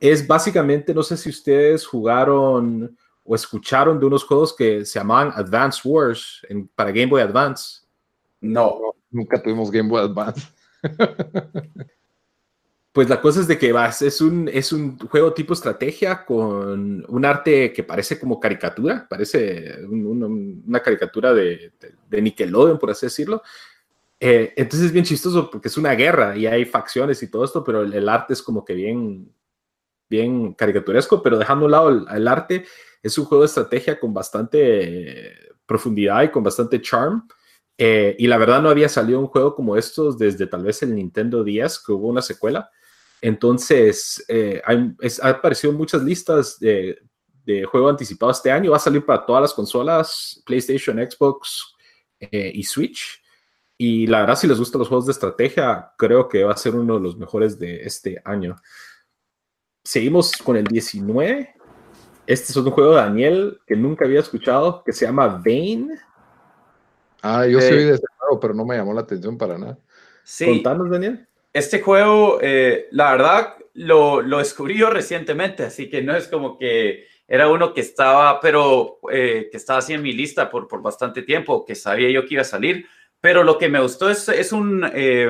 Es 0.00 0.26
básicamente, 0.26 0.92
no 0.92 1.02
sé 1.02 1.16
si 1.16 1.30
ustedes 1.30 1.86
jugaron 1.86 2.96
o 3.24 3.34
escucharon 3.34 3.98
de 3.98 4.06
unos 4.06 4.24
juegos 4.24 4.54
que 4.54 4.84
se 4.84 4.98
llamaban 4.98 5.32
Advance 5.34 5.80
Wars 5.84 6.42
para 6.74 6.90
Game 6.92 7.06
Boy 7.06 7.22
Advance. 7.22 7.80
No, 8.40 8.94
nunca 9.10 9.42
tuvimos 9.42 9.70
Game 9.70 9.88
Boy 9.88 10.02
Advance. 10.02 10.42
Pues 12.96 13.10
la 13.10 13.20
cosa 13.20 13.40
es 13.40 13.46
de 13.46 13.58
que 13.58 13.72
vas, 13.72 14.00
es 14.00 14.22
un, 14.22 14.48
es 14.50 14.72
un 14.72 14.98
juego 14.98 15.34
tipo 15.34 15.52
estrategia 15.52 16.24
con 16.24 17.04
un 17.06 17.24
arte 17.26 17.70
que 17.70 17.82
parece 17.82 18.18
como 18.18 18.40
caricatura, 18.40 19.06
parece 19.06 19.84
una 19.86 20.80
caricatura 20.80 21.34
de, 21.34 21.74
de, 22.08 22.22
Nickelodeon, 22.22 22.78
por 22.78 22.90
así 22.90 23.04
decirlo. 23.04 23.42
Eh, 24.18 24.54
entonces 24.56 24.86
es 24.86 24.92
bien 24.92 25.04
chistoso 25.04 25.50
porque 25.50 25.68
es 25.68 25.76
una 25.76 25.92
guerra 25.92 26.38
y 26.38 26.46
hay 26.46 26.64
facciones 26.64 27.22
y 27.22 27.30
todo 27.30 27.44
esto, 27.44 27.62
pero 27.62 27.82
el, 27.82 28.08
arte 28.08 28.32
es 28.32 28.40
como 28.40 28.64
que 28.64 28.72
bien, 28.72 29.30
bien 30.08 30.54
caricaturesco, 30.54 31.22
pero 31.22 31.36
dejando 31.36 31.64
a 31.64 31.66
un 31.66 31.72
lado 31.72 32.06
el, 32.16 32.26
arte, 32.26 32.64
es 33.02 33.18
un 33.18 33.26
juego 33.26 33.42
de 33.42 33.48
estrategia 33.48 34.00
con 34.00 34.14
bastante 34.14 35.34
profundidad 35.66 36.22
y 36.22 36.30
con 36.30 36.42
bastante 36.42 36.80
charm. 36.80 37.28
Eh, 37.78 38.16
y 38.18 38.26
la 38.26 38.38
verdad 38.38 38.62
no 38.62 38.70
había 38.70 38.88
salido 38.88 39.20
un 39.20 39.26
juego 39.26 39.54
como 39.54 39.76
estos 39.76 40.16
desde 40.16 40.46
tal 40.46 40.64
vez 40.64 40.82
el 40.82 40.94
Nintendo 40.94 41.44
10, 41.44 41.78
que 41.84 41.92
hubo 41.92 42.08
una 42.08 42.22
secuela. 42.22 42.70
Entonces, 43.20 44.24
eh, 44.28 44.62
ha 45.22 45.28
aparecido 45.28 45.72
muchas 45.72 46.02
listas 46.02 46.58
de, 46.58 46.98
de 47.46 47.64
juego 47.64 47.88
anticipado 47.88 48.32
este 48.32 48.50
año. 48.50 48.72
Va 48.72 48.76
a 48.76 48.80
salir 48.80 49.06
para 49.06 49.24
todas 49.24 49.40
las 49.40 49.54
consolas, 49.54 50.42
PlayStation, 50.44 50.98
Xbox 50.98 51.74
eh, 52.18 52.50
y 52.52 52.62
Switch. 52.64 53.22
Y 53.78 54.06
la 54.06 54.20
verdad, 54.20 54.36
si 54.36 54.46
les 54.46 54.58
gustan 54.58 54.80
los 54.80 54.88
juegos 54.88 55.06
de 55.06 55.12
estrategia, 55.12 55.92
creo 55.96 56.28
que 56.28 56.44
va 56.44 56.52
a 56.52 56.56
ser 56.56 56.74
uno 56.74 56.94
de 56.94 57.00
los 57.00 57.16
mejores 57.16 57.58
de 57.58 57.82
este 57.82 58.20
año. 58.24 58.56
Seguimos 59.84 60.32
con 60.32 60.56
el 60.56 60.64
19. 60.64 61.54
Este 62.26 62.50
es 62.50 62.56
un 62.56 62.70
juego 62.70 62.90
de 62.90 62.96
Daniel 62.96 63.60
que 63.66 63.76
nunca 63.76 64.04
había 64.04 64.20
escuchado, 64.20 64.82
que 64.82 64.92
se 64.92 65.06
llama 65.06 65.28
Vane. 65.28 65.90
Ah, 67.28 67.46
yo 67.46 67.60
soy 67.60 67.84
de 67.84 67.94
este 67.94 68.06
juego, 68.18 68.38
pero 68.38 68.54
no 68.54 68.64
me 68.64 68.76
llamó 68.76 68.94
la 68.94 69.00
atención 69.00 69.36
para 69.36 69.58
nada. 69.58 69.78
Sí. 70.22 70.46
Contanos, 70.46 70.90
Daniel. 70.90 71.26
Este 71.52 71.80
juego, 71.80 72.38
eh, 72.40 72.86
la 72.92 73.10
verdad, 73.10 73.54
lo, 73.74 74.22
lo, 74.22 74.38
descubrí 74.38 74.78
yo 74.78 74.90
recientemente, 74.90 75.64
así 75.64 75.90
que 75.90 76.02
no 76.02 76.14
es 76.14 76.28
como 76.28 76.56
que 76.56 77.06
era 77.26 77.48
uno 77.48 77.74
que 77.74 77.80
estaba, 77.80 78.38
pero 78.40 79.00
eh, 79.10 79.48
que 79.50 79.56
estaba 79.56 79.80
así 79.80 79.92
en 79.92 80.02
mi 80.02 80.12
lista 80.12 80.48
por, 80.50 80.68
por 80.68 80.82
bastante 80.82 81.22
tiempo, 81.22 81.64
que 81.64 81.74
sabía 81.74 82.10
yo 82.10 82.26
que 82.26 82.34
iba 82.34 82.42
a 82.42 82.44
salir. 82.44 82.86
Pero 83.20 83.42
lo 83.42 83.58
que 83.58 83.68
me 83.68 83.80
gustó 83.80 84.08
es, 84.08 84.28
es 84.28 84.52
un, 84.52 84.88
eh, 84.94 85.28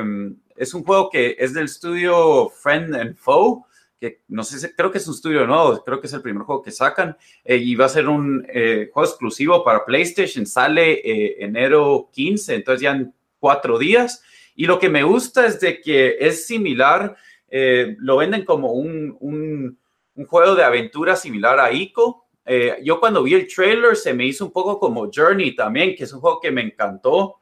es 0.56 0.74
un 0.74 0.84
juego 0.84 1.08
que 1.08 1.36
es 1.38 1.54
del 1.54 1.64
estudio 1.64 2.50
Friend 2.50 2.94
and 2.94 3.16
Foe 3.16 3.62
que 3.98 4.22
no 4.28 4.44
sé, 4.44 4.74
creo 4.74 4.90
que 4.90 4.98
es 4.98 5.06
un 5.06 5.14
estudio 5.14 5.46
nuevo, 5.46 5.82
creo 5.82 6.00
que 6.00 6.06
es 6.06 6.12
el 6.12 6.22
primer 6.22 6.42
juego 6.42 6.62
que 6.62 6.70
sacan 6.70 7.16
eh, 7.44 7.56
y 7.56 7.74
va 7.74 7.86
a 7.86 7.90
ser 7.90 8.08
un 8.08 8.46
eh, 8.48 8.90
juego 8.92 9.08
exclusivo 9.08 9.64
para 9.64 9.84
PlayStation, 9.84 10.46
sale 10.46 10.92
eh, 10.92 11.36
enero 11.40 12.10
15, 12.12 12.54
entonces 12.54 12.82
ya 12.82 12.92
en 12.92 13.14
cuatro 13.38 13.78
días. 13.78 14.22
Y 14.54 14.66
lo 14.66 14.78
que 14.78 14.88
me 14.88 15.02
gusta 15.02 15.46
es 15.46 15.60
de 15.60 15.80
que 15.80 16.16
es 16.18 16.46
similar, 16.46 17.16
lo 17.48 18.16
venden 18.16 18.44
como 18.44 18.72
un, 18.72 19.16
un, 19.20 19.78
un, 20.14 20.26
juego 20.26 20.54
de 20.54 20.64
aventura 20.64 21.14
similar 21.14 21.60
a 21.60 21.72
ICO. 21.72 22.26
yo 22.82 22.98
cuando 22.98 23.22
vi 23.22 23.34
el 23.34 23.46
trailer 23.46 23.96
se 23.96 24.14
me 24.14 24.26
hizo 24.26 24.46
un 24.46 24.52
poco 24.52 24.80
como 24.80 25.10
Journey 25.14 25.54
también, 25.54 25.94
que 25.94 26.04
es 26.04 26.12
un 26.12 26.20
juego 26.20 26.40
que 26.40 26.50
me 26.50 26.62
encantó 26.62 27.36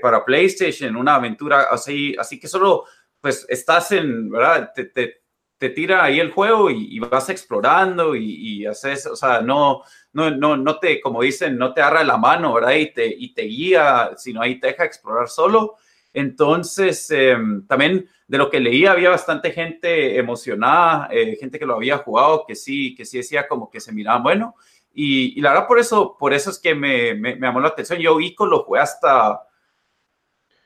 para 0.00 0.24
PlayStation, 0.24 0.96
una 0.96 1.16
aventura 1.16 1.66
así, 1.70 2.16
así 2.18 2.40
que 2.40 2.48
solo 2.48 2.84
pues 3.20 3.46
estás 3.48 3.92
en, 3.92 4.30
¿verdad? 4.30 4.72
Te, 4.74 4.84
te, 4.86 5.23
te 5.58 5.70
tira 5.70 6.04
ahí 6.04 6.20
el 6.20 6.30
juego 6.30 6.70
y, 6.70 6.98
vas 6.98 7.28
explorando 7.30 8.14
y, 8.16 8.66
haces, 8.66 9.06
o 9.06 9.16
sea, 9.16 9.40
no, 9.40 9.82
no, 10.12 10.30
no, 10.30 10.56
no 10.56 10.78
te, 10.78 11.00
como 11.00 11.22
dicen, 11.22 11.56
no 11.56 11.72
te 11.72 11.80
agarra 11.80 12.04
la 12.04 12.16
mano, 12.16 12.54
¿verdad? 12.54 12.72
Y 12.72 12.92
te, 12.92 13.06
y 13.06 13.32
te 13.32 13.42
guía, 13.42 14.10
sino 14.16 14.42
ahí 14.42 14.58
te 14.60 14.68
deja 14.68 14.84
explorar 14.84 15.28
solo. 15.28 15.76
Entonces, 16.12 17.10
em, 17.10 17.66
también 17.66 18.08
de 18.26 18.38
lo 18.38 18.50
que 18.50 18.60
leía, 18.60 18.92
había 18.92 19.10
bastante 19.10 19.52
gente 19.52 20.18
emocionada, 20.18 21.08
eh, 21.10 21.36
gente 21.38 21.58
que 21.58 21.66
lo 21.66 21.74
había 21.74 21.98
jugado, 21.98 22.44
que 22.46 22.54
sí, 22.54 22.94
que 22.94 23.04
sí 23.04 23.18
decía 23.18 23.48
como 23.48 23.70
que 23.70 23.80
se 23.80 23.92
miraba 23.92 24.20
bueno. 24.20 24.56
Y, 24.92 25.40
la 25.40 25.50
verdad, 25.50 25.66
por 25.66 25.78
eso, 25.78 26.16
por 26.18 26.32
eso 26.32 26.50
es 26.50 26.58
que 26.58 26.74
me, 26.74 27.14
me, 27.14 27.34
me 27.36 27.46
llamó 27.46 27.60
la 27.60 27.68
atención. 27.68 27.98
Yo 27.98 28.20
Ico 28.20 28.46
lo 28.46 28.64
jugué 28.64 28.80
hasta, 28.80 29.42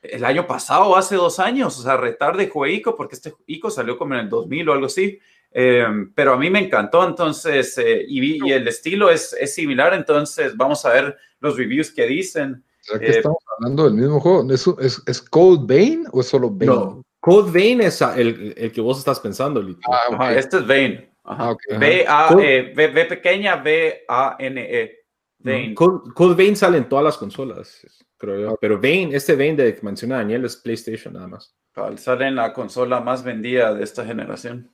el 0.02 0.24
año 0.24 0.46
pasado, 0.46 0.96
hace 0.96 1.16
dos 1.16 1.38
años, 1.38 1.78
o 1.78 1.82
sea, 1.82 1.96
retarde 1.96 2.48
jugué 2.48 2.72
ICO, 2.72 2.96
porque 2.96 3.16
este 3.16 3.34
ICO 3.46 3.70
salió 3.70 3.98
como 3.98 4.14
en 4.14 4.20
el 4.20 4.28
2000 4.28 4.68
o 4.68 4.72
algo 4.72 4.86
así, 4.86 5.18
em, 5.50 6.12
pero 6.14 6.34
a 6.34 6.36
mí 6.36 6.50
me 6.50 6.60
encantó, 6.60 7.06
entonces, 7.06 7.76
eh, 7.78 8.04
y, 8.06 8.50
el 8.50 8.68
estilo 8.68 9.10
es, 9.10 9.34
es, 9.38 9.54
similar, 9.54 9.94
entonces 9.94 10.56
vamos 10.56 10.84
a 10.84 10.92
ver 10.92 11.16
los 11.40 11.56
reviews 11.56 11.90
que 11.90 12.06
dicen. 12.06 12.64
¿Será 12.80 13.00
que 13.00 13.06
eh, 13.06 13.16
estamos 13.18 13.38
hablando 13.56 13.84
del 13.84 13.94
mismo 13.94 14.20
juego? 14.20 14.52
¿Es, 14.52 14.66
es, 14.80 15.02
es 15.06 15.22
Code 15.22 15.64
Vein 15.66 16.04
o 16.12 16.20
es 16.20 16.28
solo 16.28 16.50
Vein? 16.50 16.70
No, 16.70 17.02
Code 17.20 17.50
Vein 17.50 17.80
es 17.80 18.00
el, 18.00 18.54
el, 18.56 18.72
que 18.72 18.80
vos 18.80 18.98
estás 18.98 19.18
pensando, 19.18 19.60
Lito. 19.60 19.80
Ah, 19.90 20.32
este 20.32 20.58
es 20.58 20.66
Vein. 20.66 21.08
Ah, 21.24 21.54
B-A-E, 21.78 22.72
v, 22.74 23.04
pequeña, 23.04 23.56
B-A-N-E. 23.56 24.94
Code, 25.74 26.12
Code 26.14 26.34
Vein 26.34 26.56
sale 26.56 26.78
en 26.78 26.88
todas 26.88 27.04
las 27.04 27.18
consolas 27.18 27.84
creo 28.18 28.38
yo. 28.40 28.58
Pero 28.60 28.76
Vane, 28.76 29.10
este 29.14 29.34
Vane 29.34 29.56
de 29.56 29.74
que 29.74 29.82
menciona 29.82 30.16
Daniel 30.16 30.44
es 30.44 30.56
PlayStation 30.56 31.14
nada 31.14 31.28
más. 31.28 31.54
Sale 31.96 32.26
en 32.26 32.34
la 32.34 32.52
consola 32.52 33.00
más 33.00 33.22
vendida 33.22 33.72
de 33.72 33.84
esta 33.84 34.04
generación. 34.04 34.70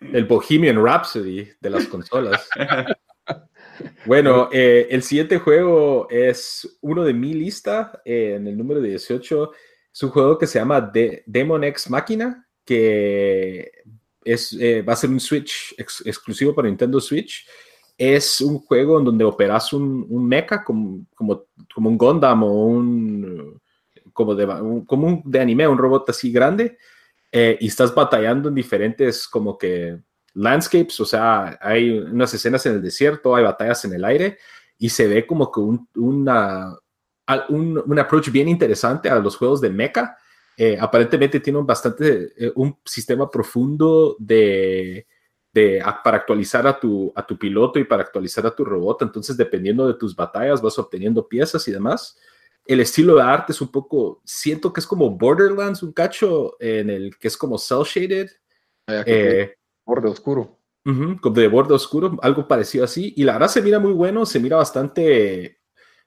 El 0.00 0.24
Bohemian 0.24 0.82
Rhapsody 0.82 1.48
de 1.60 1.70
las 1.70 1.86
consolas. 1.86 2.48
bueno, 4.06 4.48
eh, 4.52 4.88
el 4.90 5.02
siguiente 5.02 5.38
juego 5.38 6.08
es 6.10 6.78
uno 6.80 7.04
de 7.04 7.12
mi 7.12 7.34
lista, 7.34 8.00
eh, 8.04 8.34
en 8.36 8.46
el 8.46 8.56
número 8.56 8.80
18. 8.80 9.52
Es 9.92 10.02
un 10.02 10.10
juego 10.10 10.38
que 10.38 10.46
se 10.46 10.58
llama 10.58 10.80
De 10.80 11.22
Demon 11.26 11.64
X 11.64 11.90
Máquina, 11.90 12.46
que 12.64 13.70
es, 14.24 14.56
eh, 14.58 14.82
va 14.82 14.94
a 14.94 14.96
ser 14.96 15.10
un 15.10 15.20
Switch 15.20 15.74
exclusivo 15.78 16.54
para 16.54 16.68
Nintendo 16.68 17.00
Switch 17.00 17.46
es 17.98 18.40
un 18.40 18.58
juego 18.58 18.98
en 18.98 19.04
donde 19.04 19.24
operas 19.24 19.72
un, 19.72 20.06
un 20.08 20.26
mecha 20.26 20.62
como, 20.62 21.06
como, 21.14 21.44
como, 21.74 21.88
un 21.88 21.96
Gundam 21.98 22.42
o 22.42 22.66
un 22.66 23.60
como 24.12 24.34
de, 24.34 24.46
como 24.86 25.06
un, 25.06 25.22
de 25.24 25.40
anime, 25.40 25.68
un 25.68 25.78
robot 25.78 26.08
así 26.10 26.32
grande, 26.32 26.78
eh, 27.30 27.56
y 27.60 27.66
estás 27.66 27.94
batallando 27.94 28.48
en 28.48 28.54
diferentes 28.54 29.28
como 29.28 29.58
que 29.58 29.98
landscapes, 30.34 31.00
o 31.00 31.04
sea, 31.04 31.58
hay 31.60 31.90
unas 31.90 32.32
escenas 32.32 32.64
en 32.66 32.74
el 32.74 32.82
desierto, 32.82 33.34
hay 33.34 33.44
batallas 33.44 33.84
en 33.84 33.94
el 33.94 34.04
aire, 34.04 34.38
y 34.78 34.88
se 34.88 35.06
ve 35.06 35.26
como 35.26 35.50
que 35.50 35.60
un, 35.60 35.88
una, 35.96 36.76
un, 37.48 37.82
un 37.84 37.98
approach 37.98 38.30
bien 38.30 38.48
interesante 38.48 39.08
a 39.08 39.18
los 39.18 39.36
juegos 39.36 39.60
de 39.60 39.70
mecha. 39.70 40.16
Eh, 40.58 40.76
aparentemente 40.80 41.40
tiene 41.40 41.58
un 41.58 41.66
bastante, 41.66 42.32
eh, 42.36 42.52
un 42.54 42.78
sistema 42.84 43.30
profundo 43.30 44.16
de, 44.18 45.06
de, 45.56 45.82
para 46.04 46.18
actualizar 46.18 46.66
a 46.66 46.78
tu, 46.78 47.10
a 47.16 47.26
tu 47.26 47.38
piloto 47.38 47.78
y 47.78 47.84
para 47.84 48.02
actualizar 48.02 48.46
a 48.46 48.54
tu 48.54 48.62
robot. 48.62 49.00
Entonces, 49.02 49.38
dependiendo 49.38 49.88
de 49.88 49.94
tus 49.94 50.14
batallas, 50.14 50.60
vas 50.60 50.78
obteniendo 50.78 51.26
piezas 51.26 51.66
y 51.66 51.72
demás. 51.72 52.18
El 52.66 52.80
estilo 52.80 53.14
de 53.16 53.22
arte 53.22 53.52
es 53.52 53.60
un 53.62 53.68
poco, 53.68 54.20
siento 54.24 54.70
que 54.70 54.80
es 54.80 54.86
como 54.86 55.08
Borderlands, 55.10 55.82
un 55.82 55.92
cacho 55.92 56.56
en 56.60 56.90
el 56.90 57.16
que 57.16 57.28
es 57.28 57.38
como 57.38 57.56
cel 57.56 57.84
shaded. 57.84 58.28
Ah, 58.86 59.02
eh, 59.06 59.54
borde 59.84 60.10
oscuro. 60.10 60.58
de 60.84 61.48
borde 61.48 61.74
oscuro, 61.74 62.18
algo 62.20 62.46
parecido 62.46 62.84
así. 62.84 63.14
Y 63.16 63.24
la 63.24 63.34
verdad 63.34 63.48
se 63.48 63.62
mira 63.62 63.78
muy 63.78 63.92
bueno, 63.92 64.26
se 64.26 64.40
mira 64.40 64.58
bastante 64.58 65.60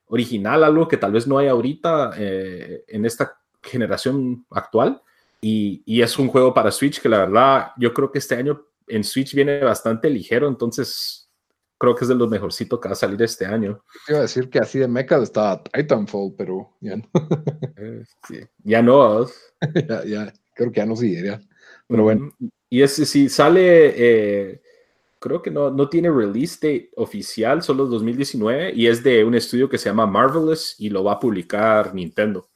original, 0.06 0.62
algo 0.62 0.86
que 0.86 0.96
tal 0.96 1.10
vez 1.10 1.26
no 1.26 1.38
hay 1.38 1.48
ahorita 1.48 2.12
eh, 2.16 2.84
en 2.86 3.04
esta 3.04 3.36
generación 3.60 4.46
actual. 4.50 5.02
Y, 5.40 5.82
y, 5.86 6.02
es 6.02 6.18
un 6.18 6.28
juego 6.28 6.52
para 6.52 6.70
Switch 6.70 7.00
que 7.00 7.08
la 7.08 7.18
verdad 7.18 7.72
yo 7.78 7.94
creo 7.94 8.12
que 8.12 8.18
este 8.18 8.34
año 8.34 8.69
en 8.90 9.04
Switch 9.04 9.34
viene 9.34 9.60
bastante 9.60 10.10
ligero, 10.10 10.48
entonces 10.48 11.30
creo 11.78 11.94
que 11.94 12.04
es 12.04 12.08
de 12.08 12.14
los 12.14 12.28
mejorcitos 12.28 12.78
que 12.78 12.88
va 12.88 12.92
a 12.92 12.96
salir 12.96 13.20
este 13.22 13.46
año. 13.46 13.82
Iba 14.08 14.18
a 14.18 14.22
decir 14.22 14.50
que 14.50 14.58
así 14.58 14.78
de 14.78 14.88
mecha 14.88 15.16
estaba 15.22 15.62
Titanfall, 15.62 16.34
pero 16.36 16.76
ya 16.80 16.96
no. 16.96 17.04
Eh, 17.76 18.04
sí. 18.28 18.40
Ya 18.64 18.82
no. 18.82 19.26
ya, 19.88 20.04
ya, 20.04 20.32
creo 20.54 20.70
que 20.70 20.80
ya 20.80 20.86
no 20.86 20.96
seguiría. 20.96 21.40
Pero 21.88 22.02
bueno. 22.02 22.30
Y 22.68 22.82
ese 22.82 23.06
sí 23.06 23.28
sale 23.28 23.94
eh, 23.96 24.62
creo 25.20 25.42
que 25.42 25.50
no, 25.50 25.70
no 25.70 25.88
tiene 25.88 26.10
release 26.10 26.56
date 26.56 26.90
oficial, 26.96 27.62
solo 27.62 27.86
2019, 27.86 28.72
y 28.74 28.88
es 28.88 29.04
de 29.04 29.22
un 29.22 29.34
estudio 29.34 29.68
que 29.68 29.78
se 29.78 29.90
llama 29.90 30.06
Marvelous 30.06 30.74
y 30.78 30.88
lo 30.88 31.04
va 31.04 31.12
a 31.12 31.20
publicar 31.20 31.94
Nintendo. 31.94 32.48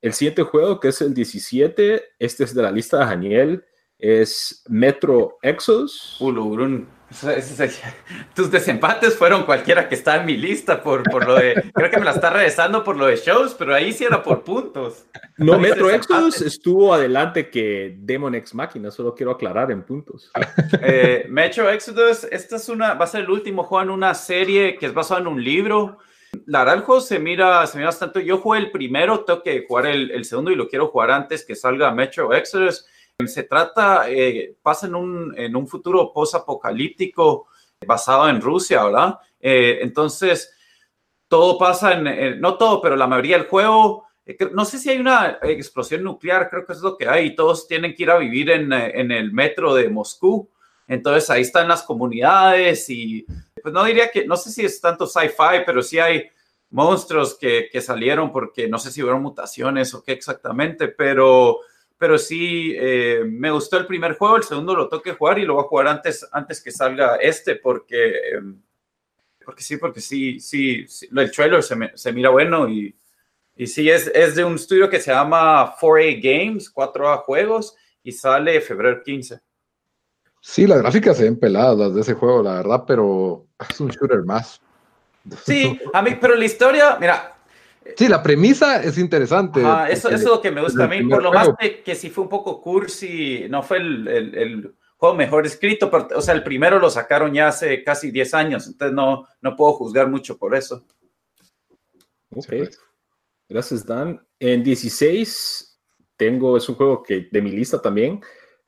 El 0.00 0.14
siguiente 0.14 0.42
juego, 0.42 0.80
que 0.80 0.88
es 0.88 1.00
el 1.02 1.14
17, 1.14 2.02
este 2.18 2.44
es 2.44 2.54
de 2.54 2.62
la 2.62 2.72
lista 2.72 2.98
de 2.98 3.04
Daniel, 3.04 3.64
es 4.02 4.64
Metro 4.68 5.38
Exos. 5.40 6.16
Ulugrun. 6.20 6.88
Tus 8.34 8.50
desempates 8.50 9.16
fueron 9.16 9.44
cualquiera 9.44 9.88
que 9.88 9.94
está 9.94 10.16
en 10.16 10.26
mi 10.26 10.36
lista 10.36 10.82
por, 10.82 11.04
por 11.04 11.26
lo 11.26 11.34
de. 11.36 11.70
Creo 11.74 11.90
que 11.90 11.98
me 11.98 12.04
la 12.04 12.10
está 12.10 12.30
regresando 12.30 12.82
por 12.82 12.96
lo 12.96 13.06
de 13.06 13.16
shows, 13.16 13.54
pero 13.54 13.74
ahí 13.74 13.92
sí 13.92 14.04
era 14.04 14.22
por 14.22 14.42
puntos. 14.42 15.04
No, 15.36 15.58
Metro 15.58 15.88
Exodus 15.90 16.40
estuvo 16.40 16.92
adelante 16.92 17.48
que 17.48 17.96
Demon 17.98 18.34
X 18.34 18.54
Máquina, 18.54 18.90
solo 18.90 19.14
quiero 19.14 19.32
aclarar 19.32 19.70
en 19.70 19.82
puntos. 19.82 20.30
Eh, 20.84 21.26
Metro 21.28 21.70
Exodus, 21.70 22.24
esta 22.24 22.56
es 22.56 22.68
una, 22.68 22.94
va 22.94 23.04
a 23.04 23.08
ser 23.08 23.22
el 23.22 23.30
último 23.30 23.62
juego 23.64 23.82
en 23.82 23.90
una 23.90 24.14
serie 24.14 24.76
que 24.76 24.86
es 24.86 24.94
basado 24.94 25.20
en 25.20 25.26
un 25.28 25.42
libro. 25.42 25.98
La 26.46 26.60
verdad, 26.60 26.76
el 26.76 26.80
juego 26.82 27.00
se 27.00 27.18
mira, 27.18 27.64
se 27.66 27.76
mira 27.76 27.88
bastante. 27.88 28.24
Yo 28.24 28.38
jugué 28.38 28.58
el 28.58 28.70
primero, 28.70 29.20
tengo 29.20 29.42
que 29.42 29.64
jugar 29.66 29.86
el, 29.86 30.10
el 30.10 30.24
segundo 30.24 30.50
y 30.50 30.56
lo 30.56 30.68
quiero 30.68 30.88
jugar 30.88 31.10
antes 31.10 31.44
que 31.44 31.54
salga 31.54 31.92
Metro 31.92 32.32
Exodus. 32.32 32.86
Se 33.28 33.44
trata, 33.44 34.10
eh, 34.10 34.56
pasa 34.62 34.86
en 34.86 34.94
un, 34.94 35.34
en 35.36 35.56
un 35.56 35.66
futuro 35.66 36.12
post-apocalíptico 36.12 37.46
basado 37.86 38.28
en 38.28 38.40
Rusia, 38.40 38.84
¿verdad? 38.84 39.18
Eh, 39.40 39.78
entonces, 39.82 40.54
todo 41.28 41.58
pasa 41.58 41.92
en, 41.92 42.40
no 42.40 42.56
todo, 42.56 42.80
pero 42.80 42.96
la 42.96 43.06
mayoría 43.06 43.38
del 43.38 43.46
juego, 43.46 44.06
eh, 44.24 44.36
no 44.52 44.64
sé 44.64 44.78
si 44.78 44.90
hay 44.90 44.98
una 44.98 45.38
explosión 45.42 46.02
nuclear, 46.02 46.48
creo 46.48 46.64
que 46.64 46.72
es 46.72 46.80
lo 46.80 46.96
que 46.96 47.08
hay, 47.08 47.26
y 47.26 47.34
todos 47.34 47.66
tienen 47.66 47.94
que 47.94 48.04
ir 48.04 48.10
a 48.10 48.18
vivir 48.18 48.50
en, 48.50 48.72
en 48.72 49.10
el 49.10 49.32
metro 49.32 49.74
de 49.74 49.88
Moscú. 49.88 50.48
Entonces, 50.86 51.30
ahí 51.30 51.42
están 51.42 51.68
las 51.68 51.82
comunidades 51.82 52.88
y, 52.90 53.26
pues 53.62 53.72
no 53.72 53.84
diría 53.84 54.10
que, 54.10 54.26
no 54.26 54.36
sé 54.36 54.50
si 54.50 54.64
es 54.64 54.80
tanto 54.80 55.06
sci-fi, 55.06 55.64
pero 55.64 55.82
sí 55.82 55.98
hay 55.98 56.28
monstruos 56.70 57.36
que, 57.38 57.68
que 57.70 57.80
salieron 57.80 58.32
porque 58.32 58.66
no 58.68 58.78
sé 58.78 58.90
si 58.90 59.02
hubo 59.02 59.18
mutaciones 59.18 59.94
o 59.94 60.02
qué 60.02 60.12
exactamente, 60.12 60.88
pero 60.88 61.60
pero 62.02 62.18
sí 62.18 62.76
me 63.26 63.52
gustó 63.52 63.76
el 63.76 63.86
primer 63.86 64.18
juego, 64.18 64.36
el 64.36 64.42
segundo 64.42 64.74
lo 64.74 64.88
toque 64.88 65.12
jugar 65.12 65.38
y 65.38 65.44
lo 65.44 65.54
voy 65.54 65.62
a 65.62 65.68
jugar 65.68 65.86
antes, 65.86 66.26
antes 66.32 66.60
que 66.60 66.72
salga 66.72 67.14
este, 67.14 67.54
porque, 67.54 68.12
porque 69.44 69.62
sí, 69.62 69.76
porque 69.76 70.00
sí, 70.00 70.40
sí, 70.40 70.84
el 71.16 71.30
trailer 71.30 71.62
se, 71.62 71.76
se 71.94 72.12
mira 72.12 72.30
bueno 72.30 72.68
y, 72.68 72.92
y 73.54 73.68
sí, 73.68 73.88
es, 73.88 74.10
es, 74.12 74.34
de 74.34 74.42
un 74.42 74.56
estudio 74.56 74.90
que 74.90 74.98
se 74.98 75.12
llama 75.12 75.76
4A 75.76 76.20
Games, 76.20 76.74
4A 76.74 77.18
Juegos, 77.18 77.76
y 78.02 78.10
sale 78.10 78.60
febrero 78.60 79.00
15. 79.00 79.40
Sí, 80.40 80.66
las 80.66 80.82
gráficas 80.82 81.18
se 81.18 81.22
ven 81.22 81.38
peladas 81.38 81.78
las 81.78 81.94
de 81.94 82.00
ese 82.00 82.14
juego, 82.14 82.42
la 82.42 82.54
verdad, 82.54 82.82
pero 82.84 83.46
es 83.70 83.78
un 83.78 83.90
shooter 83.90 84.24
más. 84.24 84.60
Sí, 85.44 85.78
a 85.94 86.02
mí, 86.02 86.18
pero 86.20 86.34
la 86.34 86.46
historia, 86.46 86.96
mira, 86.98 87.36
Sí, 87.96 88.08
la 88.08 88.22
premisa 88.22 88.82
es 88.82 88.98
interesante. 88.98 89.62
eso, 89.90 90.08
es 90.08 90.24
lo 90.24 90.40
que 90.40 90.50
me 90.50 90.62
gusta 90.62 90.84
a 90.84 90.88
mí, 90.88 91.02
por 91.04 91.22
lo 91.22 91.32
más 91.32 91.50
que, 91.58 91.82
que 91.82 91.94
sí 91.94 92.10
fue 92.10 92.24
un 92.24 92.30
poco 92.30 92.60
cursi, 92.60 93.46
no 93.48 93.62
fue 93.62 93.78
el, 93.78 94.08
el, 94.08 94.34
el, 94.34 94.74
juego 94.96 95.16
mejor 95.16 95.44
escrito, 95.46 95.90
pero, 95.90 96.08
o 96.14 96.20
sea, 96.20 96.32
el 96.32 96.44
primero 96.44 96.78
lo 96.78 96.88
sacaron 96.88 97.34
ya 97.34 97.48
hace 97.48 97.82
casi 97.82 98.12
10 98.12 98.34
años, 98.34 98.66
entonces 98.68 98.94
no, 98.94 99.26
no 99.40 99.56
puedo 99.56 99.72
juzgar 99.72 100.08
mucho 100.08 100.38
por 100.38 100.54
eso. 100.54 100.86
Ok, 102.30 102.52
gracias 103.48 103.84
Dan. 103.84 104.24
En 104.38 104.62
16 104.62 105.80
tengo, 106.16 106.56
es 106.56 106.68
un 106.68 106.76
juego 106.76 107.02
que 107.02 107.28
de 107.30 107.42
mi 107.42 107.50
lista 107.50 107.82
también, 107.82 108.22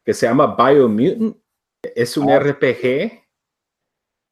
que 0.05 0.13
se 0.13 0.27
llama 0.27 0.57
Biomutant, 0.57 1.37
es 1.95 2.17
un 2.17 2.29
RPG. 2.29 3.23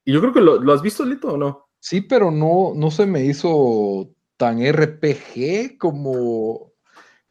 Y 0.04 0.12
yo 0.12 0.20
creo 0.20 0.32
que 0.32 0.40
lo, 0.40 0.60
lo 0.60 0.72
has 0.72 0.82
visto, 0.82 1.04
Lito, 1.04 1.34
o 1.34 1.36
no? 1.36 1.68
Sí, 1.78 2.00
pero 2.00 2.30
no, 2.30 2.72
no 2.74 2.90
se 2.90 3.06
me 3.06 3.24
hizo 3.24 4.12
tan 4.42 4.58
RPG 4.58 5.78
como 5.78 6.72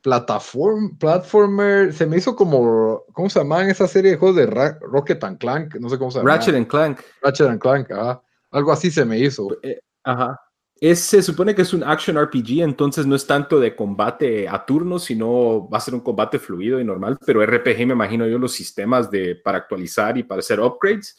plataform, 0.02 0.98
platformer. 0.98 1.92
Se 1.92 2.06
me 2.06 2.16
hizo 2.16 2.38
como, 2.38 3.04
¿cómo 3.12 3.30
se 3.30 3.40
llaman 3.40 3.70
esa 3.70 3.86
serie 3.86 4.12
de 4.12 4.18
juegos 4.18 4.38
de 4.38 4.46
Rocket 4.80 5.22
and 5.26 5.38
Clank? 5.38 5.76
No 5.76 5.90
sé 5.90 5.98
cómo 5.98 6.10
se 6.10 6.20
llama. 6.20 6.32
Ratchet 6.32 6.56
and 6.56 6.68
Clank. 6.68 7.02
Ratchet 7.22 7.50
and 7.50 7.60
Clank, 7.60 7.92
ajá. 7.92 8.22
Algo 8.52 8.72
así 8.72 8.90
se 8.90 9.04
me 9.04 9.20
hizo. 9.20 9.50
Eh, 9.62 9.82
ajá. 10.06 10.40
Es, 10.80 11.02
se 11.02 11.22
supone 11.22 11.54
que 11.54 11.64
es 11.64 11.74
un 11.74 11.84
action 11.84 12.18
RPG, 12.18 12.62
entonces 12.62 13.06
no 13.06 13.18
es 13.18 13.28
tanto 13.28 13.60
de 13.60 13.76
combate 13.76 14.48
a 14.48 14.66
turnos, 14.66 15.04
sino 15.04 15.70
va 15.70 15.80
a 15.80 15.82
ser 15.82 15.94
un 15.94 16.00
combate 16.00 16.40
fluido 16.40 16.80
y 16.80 16.86
normal, 16.86 17.18
pero 17.26 17.46
RPG 17.46 17.86
me 17.88 17.94
imagino 17.94 18.26
yo 18.26 18.40
los 18.40 18.54
sistemas 18.54 19.12
de, 19.12 19.36
para 19.36 19.58
actualizar 19.58 20.18
y 20.18 20.24
para 20.24 20.40
hacer 20.40 20.62
upgrades 20.62 21.18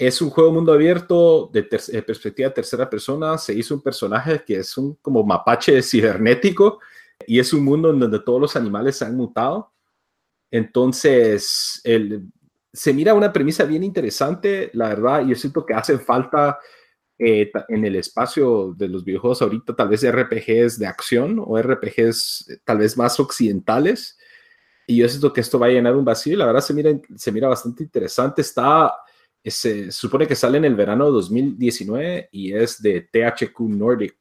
es 0.00 0.22
un 0.22 0.30
juego 0.30 0.50
mundo 0.50 0.72
abierto 0.72 1.50
de, 1.52 1.62
perspectiva 1.62 2.48
de 2.48 2.54
tercera 2.54 2.88
persona. 2.88 3.36
Se 3.36 3.52
hizo 3.52 3.74
un 3.74 3.82
personaje 3.82 4.42
que 4.46 4.56
es 4.56 4.78
un 4.78 4.94
como 4.94 5.22
mapache 5.22 5.82
cibernético 5.82 6.80
y 7.26 7.38
es 7.38 7.52
un 7.52 7.62
mundo 7.62 7.90
en 7.90 8.00
donde 8.00 8.20
todos 8.20 8.40
los 8.40 8.56
animales 8.56 8.96
se 8.96 9.04
han 9.04 9.14
mutado. 9.14 9.74
Entonces, 10.50 11.82
el, 11.84 12.32
se 12.72 12.94
mira 12.94 13.12
una 13.12 13.30
premisa 13.30 13.64
bien 13.64 13.84
interesante, 13.84 14.70
la 14.72 14.88
verdad. 14.88 15.26
Yo 15.26 15.34
siento 15.34 15.66
que 15.66 15.74
hace 15.74 15.98
falta 15.98 16.58
eh, 17.18 17.52
en 17.68 17.84
el 17.84 17.96
espacio 17.96 18.72
de 18.74 18.88
los 18.88 19.04
videojuegos 19.04 19.42
ahorita, 19.42 19.76
tal 19.76 19.90
vez 19.90 20.10
RPGs 20.10 20.78
de 20.78 20.86
acción 20.86 21.44
o 21.44 21.60
RPGs 21.60 22.48
eh, 22.48 22.58
tal 22.64 22.78
vez 22.78 22.96
más 22.96 23.20
occidentales. 23.20 24.16
Y 24.86 24.96
yo 24.96 25.08
siento 25.10 25.30
que 25.30 25.42
esto 25.42 25.58
va 25.58 25.66
a 25.66 25.70
llenar 25.70 25.94
un 25.94 26.06
vacío 26.06 26.32
y 26.32 26.36
la 26.36 26.46
verdad 26.46 26.62
se 26.62 26.72
mira, 26.72 26.90
se 27.14 27.30
mira 27.30 27.48
bastante 27.48 27.82
interesante. 27.82 28.40
Está 28.40 28.94
se 29.44 29.90
supone 29.90 30.26
que 30.26 30.34
sale 30.34 30.58
en 30.58 30.64
el 30.64 30.74
verano 30.74 31.06
de 31.06 31.12
2019 31.12 32.28
y 32.32 32.52
es 32.52 32.82
de 32.82 33.00
THQ 33.00 33.60
Nordic. 33.60 34.16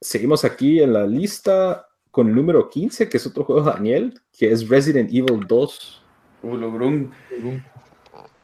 Seguimos 0.00 0.44
aquí 0.44 0.80
en 0.80 0.94
la 0.94 1.06
lista 1.06 1.86
con 2.10 2.28
el 2.28 2.34
número 2.34 2.68
15, 2.68 3.08
que 3.08 3.18
es 3.18 3.26
otro 3.26 3.44
juego 3.44 3.62
de 3.62 3.70
Daniel, 3.72 4.20
que 4.36 4.50
es 4.50 4.68
Resident 4.68 5.10
Evil 5.10 5.46
2. 5.46 6.02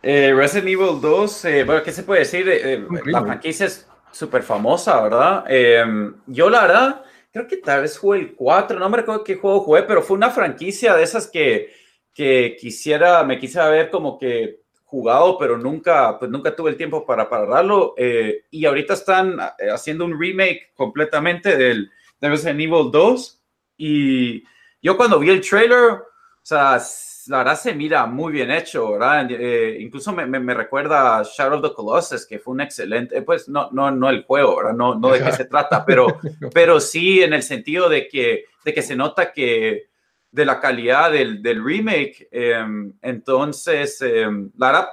Eh, 0.03 0.33
Resident 0.35 0.69
Evil 0.69 1.01
2, 1.01 1.45
eh, 1.47 1.65
bueno, 1.65 1.83
¿qué 1.83 1.93
se 1.93 2.03
puede 2.03 2.21
decir? 2.21 2.47
Eh, 2.49 2.87
la 3.07 3.23
franquicia 3.23 3.67
es 3.67 3.89
súper 4.13 4.43
famosa, 4.43 5.03
¿verdad? 5.03 5.45
Em, 5.49 6.15
yo 6.27 6.49
la 6.51 6.63
verdad, 6.63 7.05
creo 7.33 7.47
que 7.49 7.57
tal 7.57 7.83
vez 7.83 7.99
jugué 7.99 8.21
el 8.21 8.35
4, 8.35 8.79
no 8.79 8.89
me 8.89 8.99
recuerdo 8.99 9.25
qué 9.25 9.37
juego 9.37 9.61
jugué, 9.61 9.83
pero 9.83 10.03
fue 10.03 10.17
una 10.17 10.31
franquicia 10.31 10.95
de 10.95 11.03
esas 11.03 11.27
que, 11.27 11.73
que 12.15 12.57
quisiera, 12.61 13.25
me 13.25 13.39
quisiera 13.39 13.69
ver 13.69 13.91
como 13.91 14.19
que 14.19 14.66
jugado, 14.87 15.37
pero 15.37 15.59
nunca, 15.59 16.19
pues 16.19 16.31
nunca 16.31 16.55
tuve 16.55 16.71
el 16.71 16.77
tiempo 16.77 17.05
para 17.05 17.29
pararlo. 17.29 17.95
Eh, 17.99 18.45
y 18.51 18.65
ahorita 18.65 18.95
están 18.95 19.39
eh, 19.59 19.71
haciendo 19.71 20.05
un 20.05 20.19
remake 20.19 20.73
completamente 20.75 21.57
del 21.57 21.91
de 22.21 22.29
Resident 22.29 22.61
Evil 22.61 22.91
2. 22.91 23.43
Y 23.79 24.45
yo 24.81 24.97
cuando 24.97 25.19
vi 25.19 25.31
el 25.31 25.47
trailer, 25.47 25.91
o 25.91 26.05
sea, 26.43 26.81
la 27.27 27.39
verdad 27.39 27.59
se 27.59 27.75
mira 27.75 28.07
muy 28.07 28.33
bien 28.33 28.51
hecho, 28.51 28.93
¿verdad? 28.93 29.27
Eh, 29.31 29.79
incluso 29.81 30.13
me, 30.13 30.27
me, 30.27 30.55
recuerda 30.55 31.19
a 31.19 31.23
Shadow 31.25 31.59
of 31.59 31.69
the 31.69 31.75
Colossus, 31.75 32.25
que 32.25 32.39
fue 32.39 32.55
un 32.55 32.61
excelente, 32.61 33.21
pues 33.23 33.49
no, 33.49 33.69
no, 33.73 33.91
no 33.91 34.09
el 34.09 34.23
juego, 34.25 34.57
¿verdad? 34.57 34.75
No, 34.75 34.95
no 34.95 35.11
de 35.11 35.23
qué 35.23 35.33
se 35.33 35.45
trata, 35.47 35.85
pero, 35.85 36.07
pero 36.55 36.79
sí 36.81 37.23
en 37.23 37.33
el 37.33 37.43
sentido 37.43 37.89
de 37.89 38.07
que, 38.09 38.45
de 38.65 38.73
que 38.73 38.83
se 38.83 38.95
nota 38.95 39.33
que 39.33 39.89
de 40.37 40.45
la 40.45 40.61
calidad 40.61 41.11
del, 41.11 41.43
del 41.43 41.65
remake. 41.65 42.29
Em, 42.31 42.93
entonces, 43.01 44.03
eh, 44.03 44.27
la 44.59 44.87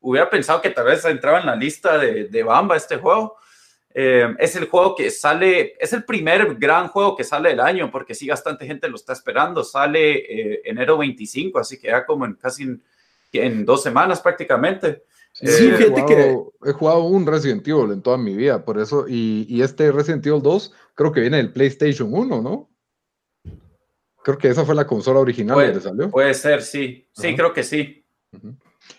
hubiera 0.00 0.30
pensado 0.30 0.62
que 0.62 0.70
tal 0.70 0.86
vez 0.86 1.04
entraba 1.04 1.38
en 1.40 1.46
la 1.46 1.54
lista 1.54 1.98
de, 1.98 2.28
de 2.28 2.42
Bamba 2.42 2.78
este 2.78 2.96
juego. 2.96 3.36
Eh, 3.92 4.34
es 4.38 4.56
el 4.56 4.68
juego 4.68 4.94
que 4.94 5.10
sale, 5.10 5.74
es 5.78 5.92
el 5.92 6.04
primer 6.04 6.54
gran 6.54 6.88
juego 6.88 7.14
que 7.14 7.24
sale 7.24 7.50
del 7.50 7.60
año, 7.60 7.90
porque 7.90 8.14
sí, 8.14 8.26
bastante 8.26 8.66
gente 8.66 8.88
lo 8.88 8.96
está 8.96 9.12
esperando. 9.12 9.62
Sale 9.64 10.14
eh, 10.16 10.62
enero 10.64 10.96
25, 10.96 11.58
así 11.58 11.78
que 11.78 11.88
ya 11.88 12.06
como 12.06 12.24
en 12.24 12.34
casi 12.34 12.62
en, 12.62 12.82
en 13.32 13.66
dos 13.66 13.82
semanas 13.82 14.22
prácticamente. 14.22 15.02
Sí, 15.32 15.66
eh, 15.68 15.74
fíjate 15.76 16.06
que 16.06 16.38
he 16.64 16.72
jugado 16.72 17.02
un 17.04 17.26
Resident 17.26 17.68
Evil 17.68 17.92
en 17.92 18.00
toda 18.00 18.16
mi 18.16 18.34
vida, 18.34 18.64
por 18.64 18.78
eso, 18.78 19.04
y, 19.06 19.44
y, 19.50 19.60
este 19.60 19.92
Resident 19.92 20.24
Evil 20.26 20.40
2 20.40 20.72
creo 20.94 21.12
que 21.12 21.20
viene 21.20 21.36
del 21.36 21.52
PlayStation 21.52 22.08
1, 22.10 22.40
¿no? 22.40 22.70
Creo 24.26 24.38
que 24.38 24.48
esa 24.48 24.64
fue 24.64 24.74
la 24.74 24.88
consola 24.88 25.20
original 25.20 25.54
puede, 25.54 25.72
que 25.74 25.80
salió. 25.80 26.10
Puede 26.10 26.34
ser, 26.34 26.60
sí. 26.60 27.06
Sí, 27.12 27.28
Ajá. 27.28 27.36
creo 27.36 27.52
que 27.52 27.62
sí. 27.62 28.04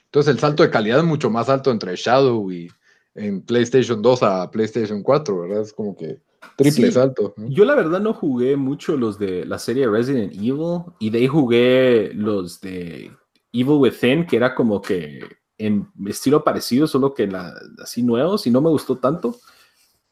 Entonces 0.06 0.34
el 0.34 0.40
salto 0.40 0.64
de 0.64 0.70
calidad 0.70 1.00
es 1.00 1.04
mucho 1.04 1.30
más 1.30 1.50
alto 1.50 1.70
entre 1.70 1.98
Shadow 1.98 2.50
y 2.50 2.72
en 3.14 3.42
PlayStation 3.42 4.02
2 4.02 4.24
a 4.24 4.50
PlayStation 4.50 5.04
4, 5.04 5.42
¿verdad? 5.42 5.64
Es 5.64 5.74
como 5.74 5.98
que 5.98 6.22
triple 6.56 6.88
Sí. 6.88 6.92
salto. 6.94 7.34
Yo 7.36 7.66
la 7.66 7.76
verdad 7.76 8.00
no 8.00 8.14
jugué 8.14 8.56
mucho 8.56 8.96
los 8.96 9.20
de 9.20 9.44
la 9.44 9.60
serie 9.60 9.90
Resident 9.90 10.32
Evil 10.32 10.84
y 10.98 11.10
de 11.10 11.18
ahí 11.18 11.28
jugué 11.28 12.12
los 12.14 12.62
de 12.62 13.12
Evil 13.52 13.80
Within, 13.80 14.28
que 14.28 14.38
era 14.38 14.56
como 14.56 14.82
que 14.82 15.20
en 15.58 15.90
estilo 16.08 16.46
parecido, 16.46 16.88
solo 16.88 17.14
que 17.14 17.28
la, 17.28 17.54
así 17.84 18.02
nuevos 18.02 18.48
y 18.48 18.50
no 18.50 18.62
me 18.62 18.70
gustó 18.70 18.96
tanto. 18.96 19.36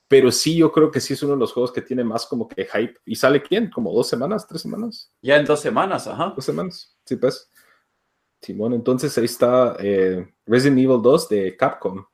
Pero 0.07 0.31
sí, 0.31 0.55
yo 0.57 0.71
creo 0.71 0.91
que 0.91 0.99
sí 1.01 1.13
es 1.13 1.23
uno 1.23 1.33
de 1.33 1.39
los 1.39 1.51
juegos 1.51 1.71
que 1.71 1.81
tiene 1.81 2.03
más 2.03 2.25
como 2.27 2.47
que 2.47 2.65
hype. 2.65 2.95
¿Y 3.05 3.15
sale 3.15 3.41
quién? 3.41 3.71
¿Como 3.71 3.91
dos 3.91 4.07
semanas? 4.07 4.47
¿Tres 4.47 4.61
semanas? 4.61 5.11
Ya 5.21 5.37
en 5.37 5.45
dos 5.45 5.59
semanas, 5.59 6.07
ajá. 6.07 6.33
Dos 6.35 6.45
semanas. 6.45 6.95
Sí, 7.05 7.15
pues. 7.15 7.49
Simón, 8.41 8.73
entonces 8.73 9.17
ahí 9.17 9.25
está 9.25 9.75
eh, 9.79 10.31
Resident 10.45 10.77
Evil 10.77 11.01
2 11.01 11.27
de 11.29 11.57
Capcom. 11.57 12.05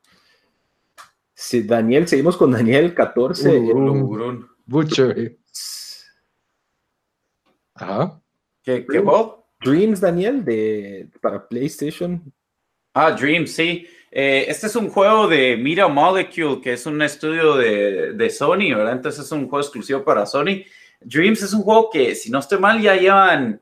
Sí, 1.34 1.62
Daniel, 1.62 2.08
seguimos 2.08 2.36
con 2.38 2.52
Daniel 2.52 2.94
14. 2.94 3.48
Uh, 3.48 3.52
el- 3.52 3.68
Lurun. 3.68 4.48
Butcher. 4.64 5.38
Ajá. 7.74 8.22
¿Qué, 8.62 8.86
qué 8.86 9.00
juego? 9.00 9.48
Dreams, 9.60 10.00
Daniel, 10.00 10.44
de, 10.44 11.10
para 11.20 11.46
PlayStation. 11.46 12.32
Ah, 12.94 13.10
Dream, 13.12 13.46
sí. 13.46 13.86
Eh, 14.14 14.44
este 14.48 14.66
es 14.66 14.76
un 14.76 14.90
juego 14.90 15.26
de 15.26 15.56
Mira 15.56 15.88
Molecule, 15.88 16.60
que 16.60 16.74
es 16.74 16.84
un 16.84 17.00
estudio 17.00 17.56
de, 17.56 18.12
de 18.12 18.28
Sony, 18.30 18.74
¿verdad? 18.74 18.92
Entonces 18.92 19.24
es 19.24 19.32
un 19.32 19.48
juego 19.48 19.60
exclusivo 19.60 20.04
para 20.04 20.26
Sony. 20.26 20.64
Dreams 21.00 21.42
es 21.42 21.54
un 21.54 21.62
juego 21.62 21.88
que, 21.90 22.14
si 22.14 22.30
no 22.30 22.38
estoy 22.38 22.58
mal, 22.58 22.78
ya 22.80 22.94
llevan, 22.94 23.58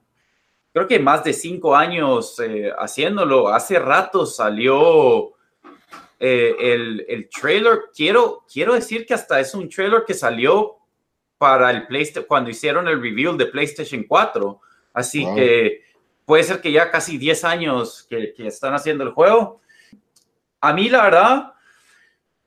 creo 0.73 0.89
que 0.89 0.99
más 0.99 1.23
de 1.23 1.33
cinco 1.33 1.77
años 1.77 2.41
eh, 2.41 2.73
haciéndolo. 2.77 3.49
Hace 3.49 3.79
rato 3.79 4.27
salió 4.27 5.35
eh, 6.19 6.57
el, 6.59 7.07
el 7.09 7.29
trailer. 7.29 7.83
Quiero, 7.95 8.45
quiero 8.53 8.75
decir 8.75 9.07
que 9.07 9.15
hasta 9.15 9.39
es 9.39 9.55
un 9.55 9.69
trailer 9.69 10.03
que 10.05 10.15
salió 10.15 10.79
para 11.39 11.71
el 11.71 11.87
PlayStation, 11.87 12.27
cuando 12.27 12.51
hicieron 12.51 12.89
el 12.89 13.01
reveal 13.01 13.39
de 13.39 13.47
PlayStation 13.47 14.03
4. 14.03 14.61
Así 14.95 15.25
Wow. 15.25 15.37
que 15.37 15.83
puede 16.25 16.43
ser 16.43 16.61
que 16.61 16.73
ya 16.73 16.91
casi 16.91 17.19
10 17.19 17.45
años 17.45 18.05
que, 18.11 18.35
que 18.35 18.49
están 18.49 18.75
haciendo 18.75 19.05
el 19.05 19.11
juego. 19.11 19.60
A 20.61 20.73
mí, 20.73 20.89
la 20.89 21.03
verdad, 21.03 21.53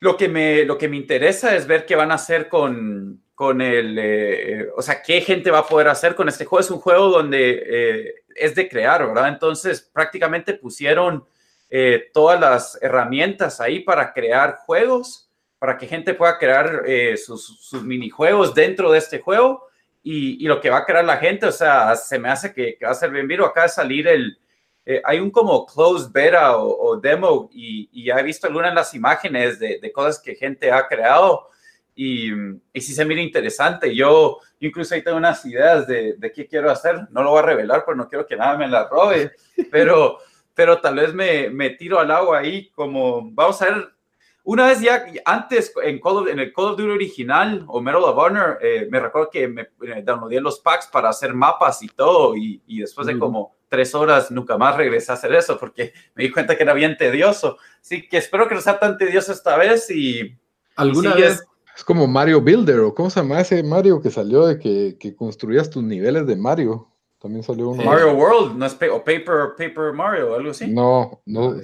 lo 0.00 0.16
que 0.16 0.28
me, 0.28 0.64
lo 0.64 0.78
que 0.78 0.88
me 0.88 0.96
interesa 0.96 1.56
es 1.56 1.66
ver 1.66 1.86
qué 1.86 1.96
van 1.96 2.12
a 2.12 2.16
hacer 2.16 2.48
con, 2.48 3.22
con 3.34 3.60
el, 3.60 3.98
eh, 3.98 4.68
o 4.76 4.82
sea, 4.82 5.02
qué 5.02 5.20
gente 5.20 5.50
va 5.50 5.60
a 5.60 5.66
poder 5.66 5.88
hacer 5.88 6.14
con 6.14 6.28
este 6.28 6.44
juego. 6.44 6.60
Es 6.60 6.70
un 6.70 6.80
juego 6.80 7.08
donde 7.08 7.64
eh, 7.66 8.14
es 8.34 8.54
de 8.54 8.68
crear, 8.68 9.06
¿verdad? 9.06 9.28
Entonces, 9.28 9.80
prácticamente 9.80 10.54
pusieron 10.54 11.24
eh, 11.70 12.10
todas 12.12 12.38
las 12.38 12.78
herramientas 12.82 13.60
ahí 13.60 13.80
para 13.80 14.12
crear 14.12 14.58
juegos, 14.64 15.28
para 15.58 15.76
que 15.76 15.88
gente 15.88 16.14
pueda 16.14 16.38
crear 16.38 16.82
eh, 16.86 17.16
sus, 17.16 17.66
sus 17.66 17.82
minijuegos 17.82 18.54
dentro 18.54 18.92
de 18.92 18.98
este 18.98 19.18
juego. 19.18 19.66
Y, 20.02 20.46
lo 20.46 20.60
que 20.60 20.68
va 20.68 20.78
a 20.78 20.84
crear 20.84 21.04
la 21.04 21.16
gente, 21.16 21.46
o 21.46 21.52
sea, 21.52 21.96
se 21.96 22.18
me 22.18 22.28
hace 22.28 22.52
que, 22.52 22.76
que 22.76 22.84
va 22.84 22.92
a 22.92 22.94
ser 22.94 23.10
bien 23.10 23.26
vivo. 23.26 23.46
Acaba 23.46 23.66
de 23.66 23.72
salir 23.72 24.06
el, 24.06 24.38
eh, 24.86 25.00
hay 25.04 25.18
un 25.20 25.30
como 25.30 25.64
closed 25.66 26.10
beta 26.12 26.56
o, 26.58 26.88
o 26.90 26.96
demo 26.98 27.48
y, 27.52 27.88
y 27.92 28.04
ya 28.06 28.18
he 28.18 28.22
visto 28.22 28.46
algunas 28.46 28.70
de 28.72 28.74
las 28.76 28.94
imágenes 28.94 29.58
de, 29.58 29.78
de 29.80 29.92
cosas 29.92 30.20
que 30.20 30.34
gente 30.34 30.70
ha 30.70 30.86
creado 30.86 31.48
y, 31.94 32.30
y 32.72 32.80
sí 32.80 32.92
se 32.92 33.04
mira 33.04 33.20
interesante. 33.22 33.94
Yo, 33.94 34.38
incluso 34.60 34.94
ahí 34.94 35.02
tengo 35.02 35.16
unas 35.16 35.44
ideas 35.46 35.86
de, 35.86 36.14
de 36.18 36.32
qué 36.32 36.46
quiero 36.46 36.70
hacer. 36.70 37.06
No 37.10 37.22
lo 37.22 37.30
voy 37.30 37.38
a 37.38 37.42
revelar, 37.46 37.84
pero 37.84 37.96
no 37.96 38.08
quiero 38.08 38.26
que 38.26 38.36
nada 38.36 38.56
me 38.58 38.66
la 38.68 38.88
robe. 38.88 39.32
Pero, 39.70 40.18
pero 40.54 40.80
tal 40.80 40.96
vez 40.96 41.12
me, 41.14 41.48
me 41.50 41.70
tiro 41.70 41.98
al 41.98 42.10
agua 42.10 42.38
ahí 42.38 42.70
como, 42.70 43.22
vamos 43.32 43.60
a 43.62 43.66
ver, 43.66 43.88
una 44.44 44.66
vez 44.66 44.80
ya 44.80 45.04
antes 45.24 45.72
en, 45.82 46.00
Call 46.00 46.16
of- 46.18 46.28
en 46.28 46.38
el 46.38 46.52
Call 46.52 46.66
of 46.66 46.76
Duty 46.76 46.90
original 46.90 47.64
o 47.68 47.80
Medal 47.80 48.02
of 48.04 48.16
Honor, 48.18 48.58
eh, 48.60 48.86
me 48.90 49.00
recuerdo 49.00 49.30
que 49.30 49.48
me 49.48 49.62
eh, 49.62 50.02
downloadé 50.04 50.40
los 50.40 50.60
packs 50.60 50.86
para 50.88 51.08
hacer 51.08 51.32
mapas 51.34 51.82
y 51.82 51.88
todo 51.88 52.36
y, 52.36 52.62
y 52.66 52.80
después 52.80 53.06
de 53.06 53.18
como 53.18 53.56
tres 53.74 53.94
horas 53.94 54.30
nunca 54.30 54.56
más 54.56 54.76
regresé 54.76 55.10
a 55.10 55.16
hacer 55.16 55.34
eso 55.34 55.58
porque 55.58 55.92
me 56.14 56.24
di 56.24 56.30
cuenta 56.30 56.56
que 56.56 56.62
era 56.62 56.72
bien 56.74 56.96
tedioso. 56.96 57.56
Así 57.80 58.08
que 58.08 58.18
espero 58.18 58.46
que 58.48 58.54
no 58.54 58.60
sea 58.60 58.78
tan 58.78 58.96
tedioso 58.96 59.32
esta 59.32 59.56
vez 59.56 59.90
y... 59.90 60.36
¿Alguna 60.76 61.14
vez? 61.14 61.40
es- 61.76 61.84
como 61.84 62.06
Mario 62.06 62.40
Builder, 62.40 62.78
o 62.80 62.94
cómo 62.94 63.10
se 63.10 63.18
llama 63.20 63.40
ese 63.40 63.60
Mario 63.64 64.00
que 64.00 64.08
salió 64.10 64.46
de 64.46 64.60
que, 64.60 64.96
que 64.98 65.16
construías 65.16 65.68
tus 65.68 65.82
niveles 65.82 66.24
de 66.24 66.36
Mario. 66.36 66.88
También 67.20 67.42
salió 67.42 67.70
uno. 67.70 67.82
Mario 67.82 68.12
World, 68.14 68.56
no 68.56 68.64
es 68.64 68.74
pa- 68.74 68.92
o 68.92 68.98
Paper, 69.02 69.54
Paper 69.58 69.92
Mario 69.92 70.34
algo 70.36 70.50
así. 70.52 70.68
No, 70.68 71.20
no. 71.26 71.56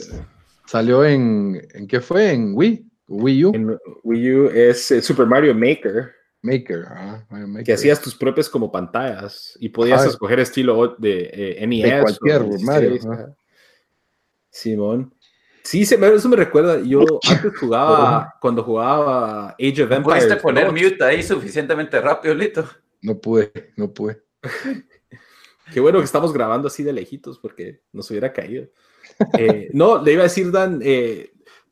Salió 0.66 1.04
en. 1.04 1.60
¿En 1.74 1.86
qué 1.86 2.00
fue? 2.00 2.32
En 2.32 2.52
Wii. 2.56 2.86
Wii 3.06 3.44
U. 3.44 3.52
En 3.54 3.78
Wii 4.02 4.34
U 4.34 4.48
es 4.50 4.90
eh, 4.90 5.00
Super 5.02 5.26
Mario 5.26 5.54
Maker, 5.54 6.12
Maker. 6.42 6.86
ah, 6.88 7.24
Mario 7.30 7.48
Maker. 7.48 7.64
que 7.66 7.72
hacías 7.74 8.00
tus 8.00 8.14
propias 8.14 8.48
como 8.48 8.70
pantallas 8.72 9.56
y 9.60 9.68
podías 9.68 10.00
Ajá. 10.00 10.10
escoger 10.10 10.40
estilo 10.40 10.96
de 10.98 11.30
eh, 11.32 11.66
NES. 11.66 11.82
De 11.82 12.00
cualquier 12.00 12.42
o 12.42 12.44
16, 12.44 13.04
Mario. 13.06 13.34
Simón. 14.50 15.14
Sí, 15.62 15.84
se 15.84 15.96
me- 15.98 16.08
eso 16.12 16.28
me 16.28 16.36
recuerda. 16.36 16.80
Yo 16.80 17.00
antes 17.28 17.56
jugaba, 17.58 18.34
cuando 18.40 18.62
jugaba 18.62 19.50
Age 19.50 19.82
of 19.82 19.92
Empires. 19.92 20.24
Pudiste 20.24 20.36
poner 20.36 20.64
2. 20.66 20.72
mute 20.74 21.04
ahí 21.04 21.22
suficientemente 21.22 22.00
rápido, 22.00 22.34
Lito. 22.34 22.68
No 23.02 23.18
pude, 23.18 23.72
no 23.76 23.92
pude. 23.92 24.22
Qué 25.72 25.78
bueno 25.78 25.98
que 25.98 26.04
estamos 26.04 26.32
grabando 26.32 26.66
así 26.68 26.82
de 26.82 26.92
lejitos 26.92 27.38
porque 27.38 27.82
nos 27.92 28.10
hubiera 28.10 28.32
caído. 28.32 28.66
Eh, 29.38 29.70
no, 29.72 30.02
le 30.02 30.12
iba 30.14 30.22
a 30.22 30.24
decir, 30.24 30.50
Dan, 30.50 30.80
eh, 30.82 31.30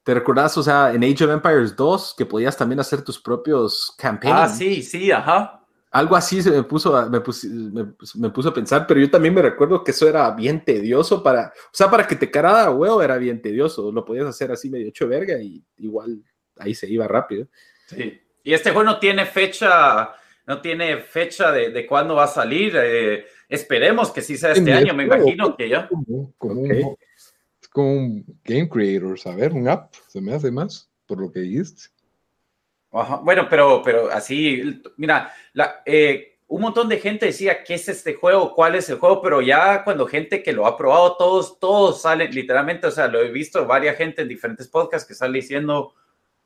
¿te 0.09 0.15
recordás, 0.15 0.57
o 0.57 0.63
sea, 0.63 0.95
en 0.95 1.05
Age 1.05 1.23
of 1.25 1.31
Empires 1.33 1.77
2 1.77 2.15
que 2.17 2.25
podías 2.25 2.57
también 2.57 2.81
hacer 2.81 3.03
tus 3.03 3.21
propios 3.21 3.95
campaigns? 3.99 4.39
Ah, 4.41 4.49
sí, 4.49 4.83
sí, 4.83 5.13
ajá. 5.13 5.61
Algo 5.91 6.17
así 6.17 6.41
se 6.41 6.51
me 6.51 6.63
puso, 6.63 6.97
a, 6.97 7.11
me, 7.11 7.21
pus- 7.21 7.45
me, 7.45 7.93
me 8.15 8.31
puso 8.31 8.49
a 8.49 8.55
pensar, 8.55 8.87
pero 8.87 9.01
yo 9.01 9.11
también 9.11 9.35
me 9.35 9.43
recuerdo 9.43 9.85
que 9.85 9.91
eso 9.91 10.09
era 10.09 10.31
bien 10.31 10.65
tedioso 10.65 11.23
para, 11.23 11.49
o 11.49 11.75
sea, 11.77 11.91
para 11.91 12.07
que 12.07 12.17
te 12.17 12.31
carara 12.31 12.65
a 12.65 12.71
huevo 12.71 13.03
era 13.03 13.19
bien 13.19 13.43
tedioso, 13.43 13.93
lo 13.93 14.03
podías 14.03 14.25
hacer 14.27 14.51
así 14.51 14.71
medio 14.71 14.89
hecho 14.89 15.07
verga 15.07 15.39
y 15.43 15.63
igual 15.77 16.23
ahí 16.59 16.75
se 16.75 16.89
iba 16.89 17.07
rápido. 17.07 17.47
Sí. 17.87 18.19
Y 18.45 18.55
este 18.55 18.71
juego 18.71 18.85
no 18.85 18.99
tiene 18.99 19.27
fecha, 19.27 20.11
no 20.47 20.63
tiene 20.63 20.99
fecha 21.03 21.53
de, 21.53 21.69
de 21.71 21.87
cuándo 21.87 22.15
va 22.15 22.25
a 22.25 22.29
salir. 22.29 22.75
eh, 22.83 23.27
esperemos 23.47 24.11
que 24.11 24.23
sí 24.23 24.39
sea 24.39 24.53
este 24.53 24.71
En 24.71 24.77
año, 24.77 24.95
me 24.95 25.07
juego. 25.07 25.23
imagino 25.23 25.55
que 25.55 25.69
ya. 25.69 25.87
Como, 25.89 26.33
como 26.39 26.55
Ok. 26.55 26.59
un, 26.61 26.71
es 26.73 27.08
como 27.79 27.93
un 27.93 28.25
game 28.45 28.69
creator, 28.69 29.17
saber, 29.17 29.53
un 29.53 29.69
app. 29.69 29.95
Se 30.09 30.21
me 30.21 30.35
hace 30.35 30.51
más, 30.51 30.91
por 31.07 31.21
lo 31.21 31.31
que 31.31 31.39
dijiste. 31.39 31.91
Bueno, 33.23 33.47
pero, 33.49 33.83
pero 33.85 34.11
así, 34.11 34.83
mira, 34.97 35.33
eh, 35.87 36.39
un 36.49 36.61
montón 36.61 36.89
de 36.89 36.99
gente 36.99 37.27
decía, 37.27 37.63
¿qué 37.63 37.75
es 37.75 37.89
este 37.89 38.15
juego? 38.15 38.53
¿Cuál 38.53 38.75
es 38.75 38.91
el 38.91 38.99
juego? 38.99 39.23
Pero 39.23 39.41
ya 39.43 39.85
cuando 39.85 40.09
gente 40.09 40.43
que 40.43 40.53
lo 40.53 40.67
ha 40.67 40.77
probado, 40.77 41.17
todos, 41.17 41.61
todos 41.61 42.03
salen, 42.03 42.35
literalmente, 42.35 42.89
o 42.89 42.91
sea, 42.91 43.07
lo 43.07 43.21
he 43.21 43.31
visto 43.31 43.65
varias 43.65 43.97
gente 43.97 44.23
en 44.23 44.29
diferentes 44.29 44.67
podcasts 44.67 45.07
que 45.07 45.15
sale 45.15 45.39
diciendo, 45.39 45.95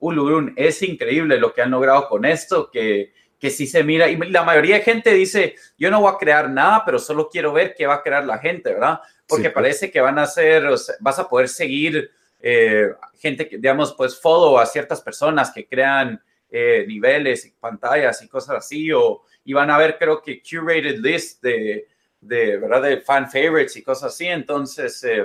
Ulurun, 0.01 0.53
es 0.57 0.83
increíble 0.83 1.39
lo 1.39 1.55
que 1.55 1.63
han 1.63 1.71
logrado 1.71 2.11
con 2.11 2.27
esto, 2.27 2.71
que, 2.71 3.15
que 3.43 3.51
sí 3.51 3.67
se 3.67 3.83
mira, 3.83 4.09
y 4.09 4.17
la 4.31 4.45
mayoría 4.45 4.77
de 4.77 4.83
gente 4.83 5.13
dice, 5.13 5.57
yo 5.77 5.91
no 5.91 6.01
voy 6.01 6.13
a 6.15 6.17
crear 6.17 6.49
nada, 6.49 6.85
pero 6.85 7.01
solo 7.01 7.29
quiero 7.29 7.53
ver 7.53 7.75
qué 7.75 7.89
va 7.89 7.95
a 7.95 8.03
crear 8.05 8.25
la 8.25 8.39
gente, 8.39 8.73
¿verdad? 8.73 9.01
Porque 9.27 9.47
Sí, 9.47 9.49
pues. 9.49 9.55
parece 9.55 9.91
que 9.91 10.01
van 10.01 10.17
a 10.21 10.23
hacer, 10.23 10.65
o 10.67 10.77
sea, 10.79 10.95
vas 11.01 11.19
a 11.19 11.29
poder 11.29 11.49
seguir 11.49 12.09
eh, 12.39 12.91
gente 13.19 13.49
que, 13.49 13.57
digamos, 13.57 13.95
pues 13.95 14.21
follow 14.21 14.61
a 14.61 14.65
ciertas 14.65 15.01
personas 15.01 15.51
que 15.51 15.67
crean 15.67 16.23
eh, 16.49 16.85
niveles 16.87 17.45
y 17.45 17.51
pantallas 17.51 18.23
y 18.23 18.29
cosas 18.29 18.59
así, 18.59 18.93
o, 18.93 19.23
y 19.45 19.53
van 19.53 19.73
a 19.73 19.79
ver, 19.79 19.99
creo 19.99 20.23
que 20.23 20.41
curated 20.41 21.01
list 21.01 21.43
de, 21.43 21.89
de, 22.21 22.59
¿verdad? 22.59 22.83
de 22.83 23.01
fan 23.01 23.29
favorites 23.29 23.77
y 23.77 23.83
cosas 23.83 24.15
así, 24.15 24.29
entonces, 24.29 25.03
eh, 25.03 25.25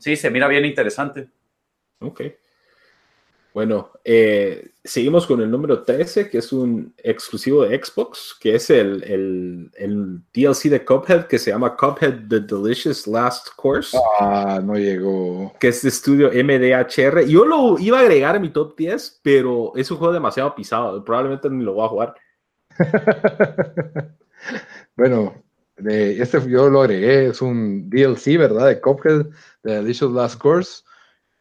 sí, 0.00 0.16
se 0.16 0.28
mira 0.28 0.48
bien 0.48 0.66
interesante. 0.66 1.28
Ok. 2.00 2.20
Bueno, 3.56 3.90
eh, 4.04 4.72
seguimos 4.84 5.26
con 5.26 5.40
el 5.40 5.50
número 5.50 5.82
13, 5.82 6.28
que 6.28 6.36
es 6.36 6.52
un 6.52 6.92
exclusivo 6.98 7.64
de 7.64 7.82
Xbox, 7.82 8.36
que 8.38 8.56
es 8.56 8.68
el, 8.68 9.02
el, 9.04 9.70
el, 9.76 10.20
DLC 10.34 10.64
de 10.64 10.84
Cuphead, 10.84 11.26
que 11.26 11.38
se 11.38 11.52
llama 11.52 11.74
Cuphead 11.74 12.28
The 12.28 12.40
Delicious 12.40 13.06
Last 13.06 13.48
Course. 13.56 13.96
Ah, 14.20 14.60
no 14.62 14.74
llegó. 14.74 15.54
Que 15.58 15.68
es 15.68 15.80
de 15.80 15.88
estudio 15.88 16.28
MDHR. 16.32 17.24
Yo 17.26 17.46
lo 17.46 17.78
iba 17.78 17.96
a 17.96 18.02
agregar 18.02 18.36
a 18.36 18.38
mi 18.38 18.50
top 18.50 18.76
10, 18.76 19.20
pero 19.22 19.72
es 19.74 19.90
un 19.90 19.96
juego 19.96 20.12
demasiado 20.12 20.54
pisado. 20.54 21.02
Probablemente 21.02 21.48
ni 21.48 21.64
lo 21.64 21.72
voy 21.72 21.86
a 21.86 21.88
jugar. 21.88 22.14
bueno, 24.96 25.42
este 25.78 26.50
yo 26.50 26.68
lo 26.68 26.82
agregué, 26.82 27.28
es 27.28 27.40
un 27.40 27.88
DLC, 27.88 28.36
¿verdad? 28.36 28.66
De 28.66 28.82
Cuphead 28.82 29.28
The 29.62 29.76
Delicious 29.76 30.12
Last 30.12 30.38
Course 30.38 30.82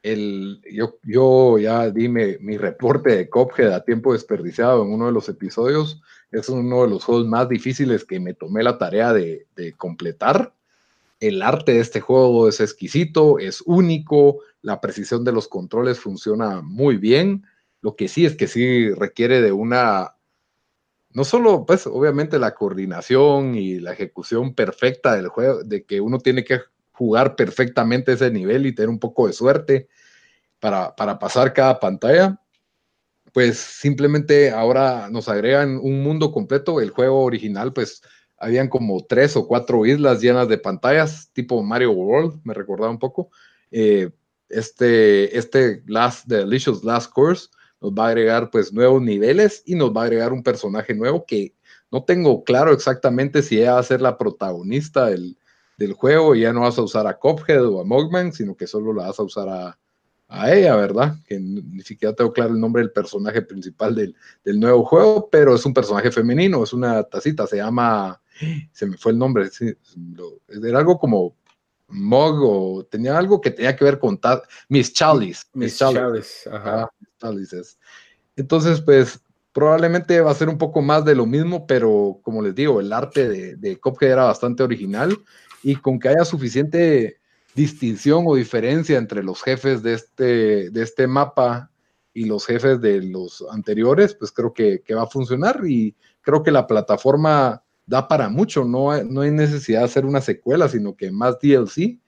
el, 0.06 0.62
yo, 0.72 0.99
yo 1.03 1.58
ya 1.58 1.89
di 1.89 2.08
mi, 2.08 2.58
reporte 2.58 3.16
de 3.16 3.28
Cophead 3.28 3.74
a 3.74 3.84
tiempo 3.84 4.14
desperdiciado 4.14 4.84
en 4.84 4.93
uno 4.93 5.08
de 5.08 5.12
los 5.12 5.30
episodios. 5.30 5.99
Es 6.32 6.47
uno 6.47 6.84
de 6.84 6.89
los 6.89 7.03
juegos 7.03 7.26
más 7.26 7.49
difíciles 7.49 8.06
que 8.06 8.20
me 8.20 8.36
tomé 8.36 8.62
la 8.62 8.78
tarea 8.78 9.14
de, 9.14 9.47
completar. 9.78 10.53
El 11.20 11.41
arte 11.41 11.74
de 11.74 11.80
este 11.80 12.01
juego 12.01 12.47
es 12.47 12.60
exquisito, 12.60 13.39
es 13.39 13.64
único, 13.66 14.41
la 14.62 14.80
precisión 14.80 15.24
de 15.24 15.32
los 15.32 15.47
controles 15.47 15.99
funciona 15.99 16.62
muy 16.62 16.97
bien. 16.97 17.45
Lo 17.82 17.95
que 17.95 18.08
sí 18.08 18.28
es 18.28 18.36
que 18.36 18.47
sí 18.47 18.91
requiere 18.91 19.41
de 19.41 19.53
una, 19.53 20.18
no 21.10 21.24
solo, 21.24 21.66
pues 21.66 21.88
obviamente 21.88 22.38
la 22.38 22.53
coordinación 22.53 23.56
y 23.56 23.80
la 23.80 23.93
ejecución 23.93 24.53
perfecta 24.53 25.16
del 25.16 25.30
juego, 25.30 25.64
de 25.64 25.84
que 25.84 25.99
uno 25.99 26.20
tiene 26.20 26.43
que 26.43 26.60
jugar 26.96 27.36
perfectamente 27.36 28.14
ese 28.14 28.32
nivel 28.32 28.66
y 28.66 28.74
tener 28.74 28.89
un 28.89 29.00
poco 29.00 29.28
de 29.28 29.34
suerte 29.34 29.88
para, 30.60 30.96
para 30.96 31.20
pasar 31.20 31.54
cada 31.54 31.80
pantalla, 31.80 32.39
pues 33.34 33.58
simplemente 33.58 34.52
ahora 34.52 35.10
nos 35.12 35.28
agregan 35.28 35.78
un 35.78 36.02
mundo 36.02 36.32
completo. 36.32 36.80
El 36.80 36.91
juego 36.91 37.24
original, 37.24 37.74
pues 37.74 38.02
habían 38.38 38.70
como 38.70 39.06
tres 39.06 39.36
o 39.36 39.46
cuatro 39.46 39.86
islas 39.86 40.22
llenas 40.22 40.48
de 40.48 40.58
pantallas, 40.58 41.30
tipo 41.34 41.62
Mario 41.62 41.91
World, 41.91 42.39
me 42.46 42.54
recordaba 42.54 42.91
un 42.91 43.00
poco. 43.00 43.30
Eh, 43.72 44.10
este, 44.48 45.38
este 45.38 45.84
Last, 45.86 46.28
Delicious 46.28 46.84
Last 46.84 47.12
Course 47.12 47.50
nos 47.82 47.91
va 47.91 48.06
a 48.06 48.10
agregar 48.10 48.50
pues 48.52 48.72
nuevos 48.72 49.02
niveles 49.02 49.64
y 49.66 49.76
nos 49.76 49.91
va 49.91 50.04
a 50.04 50.06
agregar 50.06 50.32
un 50.32 50.43
personaje 50.43 50.93
nuevo 50.93 51.26
que 51.26 51.54
no 51.91 52.04
tengo 52.04 52.43
claro 52.43 52.72
exactamente 52.72 53.43
si 53.43 53.58
ella 53.58 53.74
va 53.74 53.80
a 53.80 53.84
ser 53.84 54.02
la 54.02 54.18
protagonista 54.18 55.08
del, 55.08 55.38
del 55.78 55.94
juego 55.94 56.36
y 56.36 56.42
ya 56.42 56.54
no 56.54 56.62
vas 56.62 56.78
a 56.78 56.84
usar 56.84 57.08
a 57.08 57.18
Cophead 57.18 57.66
o 57.66 57.82
a 57.82 57.84
Mogman, 57.84 58.32
sino 58.32 58.56
que 58.56 58.68
solo 58.68 58.94
la 58.94 59.08
vas 59.08 59.20
a 59.20 59.24
usar 59.24 59.50
a, 59.50 59.78
a 60.28 60.54
ella, 60.54 60.76
¿verdad? 60.76 61.16
Que 61.28 61.40
ni 61.40 61.82
siquiera 61.82 62.16
tengo 62.16 62.34
claro 62.34 62.54
el 62.54 62.60
nombre 62.60 62.82
del 62.82 62.92
personaje 62.92 63.42
principal 63.42 63.96
del, 63.96 64.16
del, 64.44 64.60
nuevo 64.60 64.84
juego, 64.84 65.30
pero 65.30 65.56
es 65.56 65.66
un 65.66 65.74
personaje 65.74 66.12
femenino, 66.12 66.64
es 66.64 66.74
una 66.74 67.04
tacita, 67.04 67.46
se 67.46 67.58
llama, 67.58 68.20
se 68.72 68.86
me 68.86 68.98
fue 68.98 69.12
el 69.12 69.18
nombre, 69.18 69.50
era 70.64 70.80
algo 70.80 70.98
como 70.98 71.36
Mog 71.88 72.40
o 72.42 72.84
tenía 72.86 73.18
algo 73.18 73.40
que 73.40 73.52
tenía 73.52 73.76
que 73.76 73.86
ver 73.86 74.00
con 74.00 74.20
Miss 74.70 74.94
Chalice. 74.94 75.44
Miss 75.54 75.78
Chalice, 75.78 76.50
ajá. 76.50 76.90
Entonces, 78.36 78.82
pues 78.82 79.22
probablemente 79.54 80.20
va 80.20 80.32
a 80.32 80.36
ser 80.36 80.50
un 80.50 80.58
poco 80.58 80.82
más 80.82 81.06
de 81.06 81.16
lo 81.16 81.26
mismo, 81.26 81.66
pero 81.66 82.20
como 82.24 82.42
les 82.42 82.54
digo, 82.56 82.82
el 82.82 82.92
arte 82.92 83.30
de, 83.30 83.56
de 83.56 83.80
Cophead 83.80 84.12
era 84.12 84.24
bastante 84.26 84.64
original 84.64 85.18
y 85.66 85.78
con 85.78 85.99
que 85.99 86.09
haya 86.09 86.24
suficiente 86.24 87.18
distinción 87.55 88.24
o 88.28 88.36
diferencia 88.36 88.99
entre 88.99 89.24
los 89.24 89.41
jefes 89.41 89.82
de 89.82 89.95
este, 89.95 90.70
de 90.70 90.84
este 90.84 91.07
mapa 91.07 91.72
y 92.13 92.26
los 92.26 92.45
jefes 92.45 92.80
de 92.80 93.01
los 93.01 93.43
anteriores, 93.49 94.13
pues 94.13 94.32
creo 94.32 94.53
que, 94.53 94.84
va 94.95 95.01
a 95.01 95.07
funcionar 95.07 95.61
y 95.66 95.95
creo 96.22 96.43
que 96.43 96.51
la 96.51 96.68
plataforma 96.68 97.63
da 97.88 98.07
para 98.07 98.30
mucho, 98.30 98.63
no 98.63 98.91
hay, 98.91 99.09
no 99.09 99.22
hay 99.22 99.32
necesidad 99.32 99.80
de 99.80 99.86
hacer 99.86 100.05
una 100.05 100.22
secuela, 100.22 100.70
sino 100.70 100.95
que 100.95 101.11
más 101.11 101.39
DLC. 101.39 101.99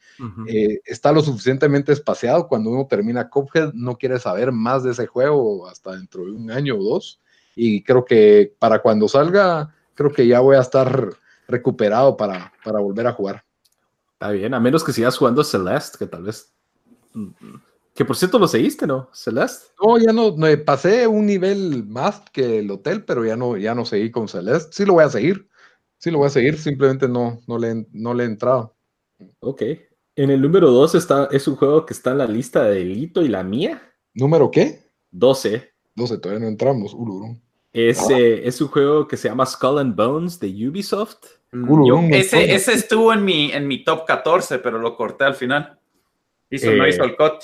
Eh, 0.47 0.79
está 0.85 1.11
lo 1.11 1.21
suficientemente 1.21 1.91
espaciado. 1.91 2.47
Cuando 2.47 2.69
uno 2.69 2.85
termina 2.85 3.29
Cuphead, 3.29 3.73
no 3.73 3.97
quiere 3.97 4.19
saber 4.19 4.51
más 4.51 4.83
de 4.83 4.91
ese 4.91 5.07
juego 5.07 5.67
hasta 5.67 5.95
dentro 5.95 6.25
de 6.25 6.31
un 6.31 6.51
año 6.51 6.75
o 6.75 6.83
dos. 6.83 7.21
Y 7.55 7.83
creo 7.83 8.05
que 8.05 8.53
para 8.59 8.79
cuando 8.83 9.07
salga, 9.07 9.73
creo 9.95 10.11
que 10.11 10.27
ya 10.27 10.41
voy 10.41 10.57
a 10.57 10.61
estar 10.61 11.09
recuperado 11.47 12.17
para, 12.17 12.51
para 12.63 12.79
volver 12.79 13.07
a 13.07 13.13
jugar. 13.13 13.46
Está 14.20 14.32
bien, 14.32 14.55
a 14.55 14.59
menos 14.59 14.84
que 14.84 14.93
sigas 14.93 15.15
jugando 15.15 15.43
Celeste, 15.43 15.99
que 15.99 16.07
tal 16.07 16.24
vez. 16.24 16.51
Que 17.93 18.03
por 18.03 18.15
cierto 18.15 18.39
lo 18.39 18.47
seguiste, 18.47 18.88
¿no? 18.88 19.11
Celeste. 19.13 19.68
No, 19.80 19.99
ya 19.99 20.11
no, 20.11 20.36
me 20.36 20.57
pasé 20.57 21.05
un 21.05 21.28
nivel 21.28 21.86
más 21.86 22.24
que 22.32 22.57
el 22.57 22.72
hotel, 22.72 23.05
pero 23.05 23.24
ya 23.24 23.36
no, 23.36 23.57
ya 23.57 23.76
no 23.76 23.86
seguí 23.86 24.09
con 24.09 24.28
Celeste. 24.28 24.70
Sí 24.72 24.86
lo 24.86 24.93
voy 24.93 25.03
a 25.03 25.09
seguir. 25.09 25.47
Sí 25.99 26.09
lo 26.09 26.18
voy 26.18 26.28
a 26.28 26.32
seguir, 26.32 26.57
simplemente 26.57 27.07
no, 27.07 27.41
no, 27.45 27.59
le, 27.59 27.86
no 27.91 28.15
le 28.15 28.24
he 28.24 28.26
entrado. 28.26 28.76
Ok. 29.39 29.61
En 30.15 30.32
el 30.32 30.41
número 30.41 30.72
2 30.72 30.95
está, 30.95 31.30
es 31.32 31.47
un 31.47 31.55
juego 31.55 31.86
que 31.86 31.93
está 31.93 32.11
en 32.11 32.18
la 32.18 32.26
lista 32.26 32.63
de 32.63 32.84
Lito 32.84 33.22
y 33.22 33.28
la 33.28 33.43
mía. 33.43 33.93
¿Número 34.15 34.49
qué? 34.49 34.84
12. 35.11 35.74
12, 35.93 36.18
todavía 36.18 36.43
no 36.43 36.47
entramos. 36.47 36.97
Es, 37.72 37.99
ah. 37.99 38.18
eh, 38.18 38.47
es 38.47 38.59
un 38.61 38.70
juego 38.70 39.07
que 39.07 39.15
se 39.15 39.30
llama 39.30 39.45
Skull 39.45 39.78
and 39.78 39.95
Bones 39.95 40.39
de 40.39 40.47
Ubisoft. 40.68 41.36
Ese, 41.51 42.53
ese, 42.53 42.73
estuvo 42.73 43.13
en 43.13 43.23
mi, 43.23 43.51
en 43.51 43.67
mi 43.67 43.83
top 43.83 44.05
14, 44.05 44.59
pero 44.59 44.79
lo 44.79 44.95
corté 44.95 45.23
al 45.23 45.35
final. 45.35 45.79
Hizo, 46.49 46.71
no 46.71 46.87
hizo 46.87 47.03
el 47.03 47.15
cut. 47.15 47.43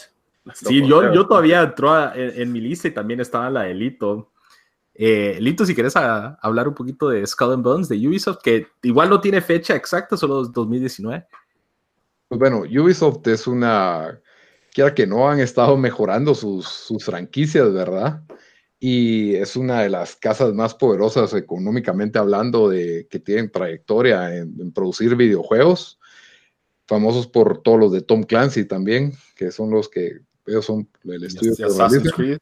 Sí, 0.54 0.86
yo, 0.86 1.14
yo 1.14 1.26
todavía 1.26 1.62
entró 1.62 2.14
en, 2.14 2.52
mi 2.52 2.60
lista 2.60 2.88
y 2.88 2.92
también 2.92 3.22
estaba 3.22 3.50
la 3.50 3.64
de 3.64 3.74
Lito. 3.74 4.32
Eh, 4.94 5.38
Lito, 5.40 5.66
si 5.66 5.74
quieres 5.74 5.96
hablar 5.96 6.68
un 6.68 6.76
poquito 6.76 7.10
de 7.10 7.26
Skull 7.26 7.54
and 7.54 7.64
Bones 7.64 7.90
de 7.90 8.08
Ubisoft, 8.08 8.42
que 8.44 8.68
igual 8.82 9.10
no 9.10 9.22
tiene 9.22 9.42
fecha 9.42 9.76
exacta, 9.76 10.18
solo 10.18 10.44
2019. 10.44 11.26
Pues 12.28 12.40
bueno, 12.40 12.60
Ubisoft 12.62 13.26
es 13.28 13.48
una, 13.48 14.20
quiera 14.74 14.94
que 14.94 15.08
no, 15.08 15.30
han 15.30 15.40
estado 15.40 15.78
mejorando 15.78 16.36
sus, 16.36 16.68
sus 16.68 17.06
franquicias, 17.06 17.72
¿verdad? 17.74 18.22
Y 18.86 19.36
es 19.36 19.56
una 19.56 19.80
de 19.80 19.88
las 19.88 20.18
casas 20.18 20.54
más 20.54 20.76
poderosas 20.76 21.34
económicamente 21.34 22.20
hablando 22.20 22.68
de 22.68 23.08
que 23.10 23.18
tienen 23.18 23.50
trayectoria 23.50 24.36
en, 24.36 24.74
producir 24.74 25.16
videojuegos, 25.16 26.02
famosos 26.86 27.26
por 27.26 27.62
todos 27.62 27.80
los 27.80 27.94
de 27.94 28.02
Tom 28.02 28.24
Clancy 28.24 28.66
también, 28.66 29.14
que 29.38 29.52
son 29.52 29.70
los 29.70 29.88
que 29.88 30.20
ellos 30.46 30.66
son 30.66 30.90
el 31.06 31.24
estudio 31.24 31.56
de 31.56 31.64
Assassin's 31.64 32.12
Creed. 32.12 32.40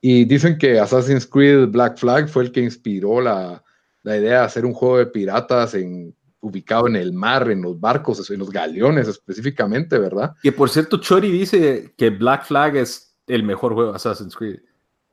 Y 0.00 0.24
dicen 0.24 0.56
que 0.56 0.80
Assassin's 0.80 1.26
Creed 1.26 1.68
Black 1.68 1.98
Flag 1.98 2.30
fue 2.30 2.44
el 2.44 2.52
que 2.52 2.62
inspiró 2.62 3.20
la, 3.20 3.62
la 4.04 4.16
idea 4.16 4.38
de 4.38 4.46
hacer 4.46 4.64
un 4.64 4.72
juego 4.72 4.96
de 4.96 5.06
piratas 5.08 5.74
en, 5.74 6.16
ubicado 6.40 6.88
en 6.88 6.96
el 6.96 7.12
mar, 7.12 7.50
en 7.50 7.60
los 7.60 7.78
barcos, 7.78 8.30
en 8.30 8.38
los 8.38 8.48
galeones 8.48 9.06
específicamente, 9.06 9.98
¿verdad? 9.98 10.32
Que 10.42 10.50
por 10.50 10.70
cierto, 10.70 10.98
Chori 10.98 11.30
dice 11.30 11.92
que 11.94 12.08
Black 12.08 12.46
Flag 12.46 12.74
es 12.76 13.18
el 13.26 13.42
mejor 13.42 13.74
juego 13.74 13.90
de 13.90 13.96
Assassin's 13.96 14.34
Creed. 14.34 14.60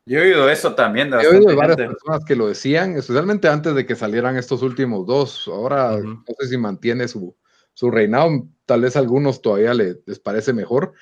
Yo 0.06 0.20
he 0.20 0.24
oído 0.24 0.50
eso 0.50 0.74
también. 0.74 1.14
he 1.14 1.28
oído 1.28 1.50
de 1.50 1.56
varias 1.56 1.78
personas 1.78 2.26
que 2.26 2.36
lo 2.36 2.48
decían, 2.48 2.98
especialmente 2.98 3.48
antes 3.48 3.76
de 3.76 3.86
que 3.86 3.96
salieran 3.96 4.36
estos 4.36 4.62
últimos 4.64 5.06
dos. 5.06 5.48
Ahora 5.48 5.98
no 5.98 6.24
sé 6.40 6.48
si 6.48 6.58
mantiene 6.58 7.08
su, 7.08 7.36
su, 7.74 7.92
reinado, 7.92 8.48
tal 8.66 8.82
vez 8.82 8.96
a 8.96 9.00
algunos 9.00 9.42
todavía 9.42 9.74
les 9.74 10.20
parece 10.20 10.54
mejor. 10.54 10.94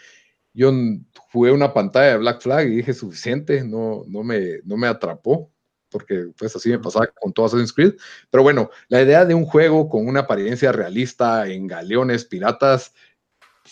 Yo 0.53 0.71
jugué 1.31 1.51
una 1.51 1.73
pantalla 1.73 2.11
de 2.11 2.17
Black 2.17 2.41
Flag 2.41 2.67
y 2.67 2.77
dije 2.77 2.93
suficiente, 2.93 3.63
no, 3.63 4.03
no, 4.07 4.23
me, 4.23 4.59
no 4.65 4.75
me 4.77 4.87
atrapó, 4.87 5.51
porque 5.89 6.27
pues 6.37 6.55
así 6.55 6.69
me 6.69 6.79
pasaba 6.79 7.07
con 7.07 7.31
todo 7.31 7.45
Assassin's 7.45 7.73
Creed. 7.73 7.93
Pero 8.29 8.43
bueno, 8.43 8.69
la 8.89 9.01
idea 9.01 9.25
de 9.25 9.33
un 9.33 9.45
juego 9.45 9.87
con 9.87 10.07
una 10.07 10.21
apariencia 10.21 10.71
realista 10.71 11.47
en 11.47 11.67
galeones, 11.67 12.25
piratas, 12.25 12.93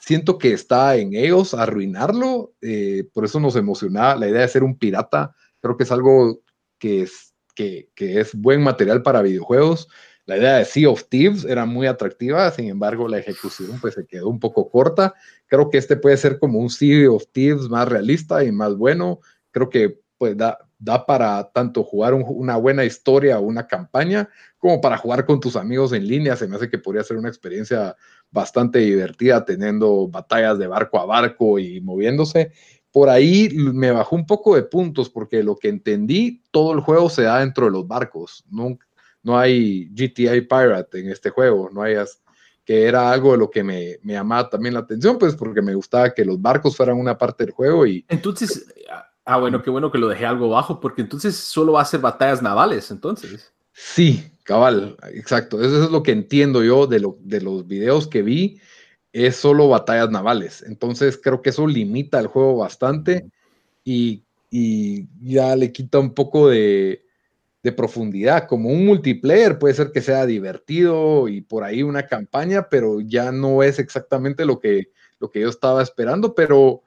siento 0.02 0.38
que 0.38 0.54
está 0.54 0.96
en 0.96 1.14
ellos 1.14 1.54
arruinarlo, 1.54 2.54
eh, 2.62 3.08
por 3.14 3.26
eso 3.26 3.40
nos 3.40 3.56
emocionaba 3.56 4.16
la 4.16 4.28
idea 4.28 4.42
de 4.42 4.48
ser 4.48 4.64
un 4.64 4.78
pirata, 4.78 5.34
creo 5.62 5.78
que 5.78 5.84
es 5.84 5.92
algo 5.92 6.42
que 6.80 7.04
es, 7.04 7.34
que, 7.56 7.90
es 7.96 8.36
buen 8.36 8.62
material 8.62 9.02
para 9.02 9.22
videojuegos. 9.22 9.88
La 10.26 10.38
idea 10.38 10.58
de 10.58 10.66
Sea 10.66 10.90
of 10.90 11.06
Thieves 11.10 11.46
era 11.46 11.66
muy 11.66 11.88
atractiva, 11.88 12.52
sin 12.52 12.70
embargo 12.70 13.08
la 13.08 13.18
ejecución 13.18 13.80
pues 13.80 13.96
se 13.96 14.06
quedó 14.06 14.28
un 14.28 14.40
poco 14.40 14.70
corta. 14.70 15.14
Creo 15.48 15.70
que 15.70 15.78
este 15.78 15.96
puede 15.96 16.18
ser 16.18 16.38
como 16.38 16.60
un 16.60 16.70
Sea 16.70 17.10
of 17.10 17.26
Thieves 17.32 17.70
más 17.70 17.88
realista 17.88 18.44
y 18.44 18.52
más 18.52 18.76
bueno. 18.76 19.22
Creo 19.52 19.70
que 19.70 20.00
pues 20.18 20.36
da, 20.36 20.58
da 20.80 21.06
para 21.06 21.52
tanto 21.52 21.84
jugar 21.84 22.14
una 22.14 22.56
buena 22.58 22.86
historia 22.86 23.40
o 23.40 23.44
una 23.44 23.68
campaña, 23.68 24.30
como 24.58 24.80
para 24.80 24.98
jugar 24.98 25.26
con 25.26 25.40
tus 25.40 25.56
amigos 25.56 25.94
en 25.94 26.08
línea. 26.08 26.36
Se 26.36 26.48
me 26.48 26.56
hace 26.56 26.70
que 26.70 26.78
podría 26.78 27.04
ser 27.04 27.18
una 27.18 27.30
experiencia 27.30 27.96
bastante 28.32 28.80
divertida 28.80 29.44
teniendo 29.44 30.08
batallas 30.08 30.60
de 30.60 30.68
barco 30.68 31.00
a 31.00 31.06
barco 31.06 31.60
y 31.60 31.82
moviéndose. 31.82 32.52
Por 32.92 33.10
ahí 33.10 33.50
me 33.54 33.92
bajó 33.92 34.16
un 34.16 34.26
poco 34.26 34.56
de 34.56 34.64
puntos 34.64 35.10
porque 35.10 35.44
lo 35.44 35.56
que 35.56 35.70
entendí, 35.70 36.44
todo 36.52 36.74
el 36.74 36.80
juego 36.82 37.10
se 37.10 37.24
da 37.24 37.40
dentro 37.40 37.66
de 37.66 37.72
los 37.72 37.88
barcos. 37.88 38.44
No, 38.50 38.78
no 39.24 39.38
hay 39.38 39.90
GTA 39.90 40.34
Pirate 40.48 41.00
en 41.00 41.12
este 41.12 41.30
juego, 41.30 41.70
no 41.72 41.82
hay 41.82 41.96
que 42.64 42.84
era 42.84 43.10
algo 43.12 43.32
de 43.32 43.38
lo 43.38 43.50
que 43.50 43.64
me, 43.64 43.98
me 44.04 44.12
llamaba 44.12 44.50
también 44.50 44.74
la 44.74 44.82
atención, 44.82 45.18
pues 45.18 45.36
porque 45.36 45.62
me 45.62 45.74
gustaba 45.74 46.14
que 46.14 46.26
los 46.26 46.42
barcos 46.42 46.76
fueran 46.76 46.98
una 46.98 47.18
parte 47.18 47.46
del 47.46 47.54
juego 47.54 47.88
y... 47.88 48.06
Entonces, 48.10 48.68
Ah, 49.30 49.38
bueno, 49.38 49.62
qué 49.62 49.70
bueno 49.70 49.92
que 49.92 49.98
lo 49.98 50.08
dejé 50.08 50.26
algo 50.26 50.48
bajo, 50.48 50.80
porque 50.80 51.02
entonces 51.02 51.36
solo 51.36 51.74
va 51.74 51.82
a 51.82 51.86
ser 51.86 52.00
batallas 52.00 52.42
navales, 52.42 52.92
entonces. 52.92 53.52
Sí, 53.74 54.24
cabal, 54.44 54.96
exacto. 55.12 55.62
Eso 55.62 55.84
es 55.84 55.92
lo 55.92 56.02
que 56.02 56.14
entiendo 56.14 56.64
yo 56.64 56.88
de, 56.88 57.02
lo, 57.02 57.18
de 57.20 57.42
los 57.42 57.68
videos 57.68 58.08
que 58.08 58.22
vi, 58.22 58.62
es 59.12 59.36
solo 59.36 59.68
batallas 59.68 60.10
navales. 60.12 60.64
Entonces 60.64 61.20
creo 61.22 61.42
que 61.42 61.50
eso 61.50 61.68
limita 61.68 62.22
el 62.22 62.28
juego 62.28 62.56
bastante 62.56 63.30
y, 63.84 64.24
y 64.50 65.10
ya 65.22 65.58
le 65.58 65.74
quita 65.74 66.00
un 66.00 66.14
poco 66.14 66.48
de, 66.48 67.04
de 67.64 67.72
profundidad. 67.74 68.48
Como 68.48 68.70
un 68.70 68.86
multiplayer 68.86 69.60
puede 69.60 69.74
ser 69.74 69.92
que 69.92 70.02
sea 70.02 70.26
divertido 70.26 71.28
y 71.28 71.42
por 71.42 71.66
ahí 71.66 71.84
una 71.84 72.08
campaña, 72.08 72.70
pero 72.70 73.02
ya 73.02 73.34
no 73.34 73.62
es 73.62 73.78
exactamente 73.78 74.46
lo 74.46 74.62
que, 74.62 74.94
lo 75.20 75.30
que 75.30 75.42
yo 75.42 75.50
estaba 75.50 75.84
esperando. 75.84 76.34
Pero 76.34 76.84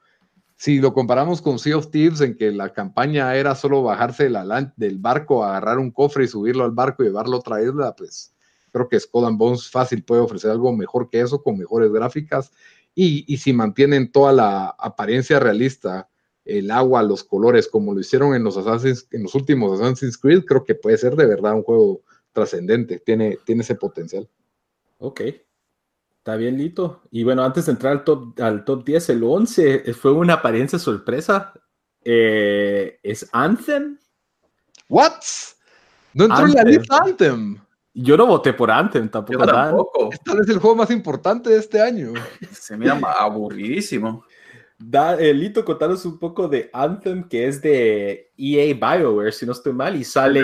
si 0.61 0.77
lo 0.77 0.93
comparamos 0.93 1.41
con 1.41 1.57
Sea 1.57 1.75
of 1.75 1.89
Thieves, 1.89 2.21
en 2.21 2.37
que 2.37 2.51
la 2.51 2.71
campaña 2.71 3.35
era 3.35 3.55
solo 3.55 3.81
bajarse 3.81 4.29
del 4.75 4.99
barco, 4.99 5.43
agarrar 5.43 5.79
un 5.79 5.89
cofre 5.89 6.25
y 6.25 6.27
subirlo 6.27 6.63
al 6.63 6.69
barco 6.69 7.01
y 7.01 7.07
llevarlo 7.07 7.37
a 7.37 7.39
otra 7.39 7.63
isla, 7.63 7.95
pues 7.95 8.35
creo 8.71 8.87
que 8.87 8.99
Skull 8.99 9.25
and 9.25 9.39
Bones 9.39 9.71
fácil 9.71 10.03
puede 10.03 10.21
ofrecer 10.21 10.51
algo 10.51 10.71
mejor 10.71 11.09
que 11.09 11.19
eso, 11.19 11.41
con 11.41 11.57
mejores 11.57 11.91
gráficas. 11.91 12.51
Y, 12.93 13.35
si 13.37 13.53
mantienen 13.53 14.11
toda 14.11 14.33
la 14.33 14.67
apariencia 14.77 15.39
realista 15.39 16.07
el 16.45 16.69
agua, 16.69 17.01
los 17.01 17.23
colores, 17.23 17.67
como 17.67 17.95
lo 17.95 17.99
hicieron 17.99 18.35
en 18.35 18.43
los, 18.43 18.55
en 18.55 19.23
los 19.23 19.33
últimos 19.33 19.81
Assassin's 19.81 20.19
Creed, 20.19 20.45
creo 20.45 20.63
que 20.63 20.75
puede 20.75 20.99
ser 20.99 21.15
de 21.15 21.25
verdad 21.25 21.55
un 21.55 21.63
juego 21.63 22.01
trascendente, 22.33 22.99
tiene, 22.99 23.39
tiene 23.47 23.63
ese 23.63 23.73
potencial. 23.73 24.29
Ok, 24.99 25.21
está 26.21 26.35
bien, 26.35 26.55
Lito. 26.55 27.01
Y 27.09 27.23
bueno, 27.23 27.43
antes 27.43 27.65
de 27.65 27.71
entrar 27.71 27.93
al 27.93 28.03
top, 28.03 28.39
al 28.39 28.63
top 28.63 28.85
10, 28.85 29.09
el 29.09 29.23
11 29.23 29.89
eh, 29.89 29.93
fue 29.93 30.11
una 30.11 30.35
apariencia 30.35 30.77
sorpresa. 30.77 31.51
Eh, 32.03 32.99
¿Es 33.01 33.27
Anthem? 33.31 33.97
¿What? 34.87 35.13
No 36.13 36.25
entró 36.25 36.45
en 36.45 36.53
la 36.53 36.63
lista 36.63 36.99
Anthem. 37.03 37.59
Yo 37.93 38.15
no 38.17 38.27
voté 38.27 38.53
por 38.53 38.69
Anthem 38.69 39.09
tampoco. 39.09 39.39
Yo 39.39 39.45
tampoco. 39.45 40.09
Este 40.11 40.31
es 40.41 40.49
el 40.49 40.59
juego 40.59 40.75
más 40.75 40.91
importante 40.91 41.49
de 41.49 41.57
este 41.57 41.81
año. 41.81 42.13
Se 42.51 42.77
mira 42.77 42.99
aburridísimo. 43.17 44.23
Da, 44.77 45.19
eh, 45.19 45.33
Lito, 45.33 45.65
contanos 45.65 46.05
un 46.05 46.19
poco 46.19 46.47
de 46.47 46.69
Anthem, 46.71 47.27
que 47.27 47.47
es 47.47 47.61
de 47.63 48.31
EA 48.37 48.73
BioWare, 48.75 49.31
si 49.31 49.45
no 49.47 49.53
estoy 49.53 49.73
mal, 49.73 49.95
y 49.95 50.03
sale 50.03 50.43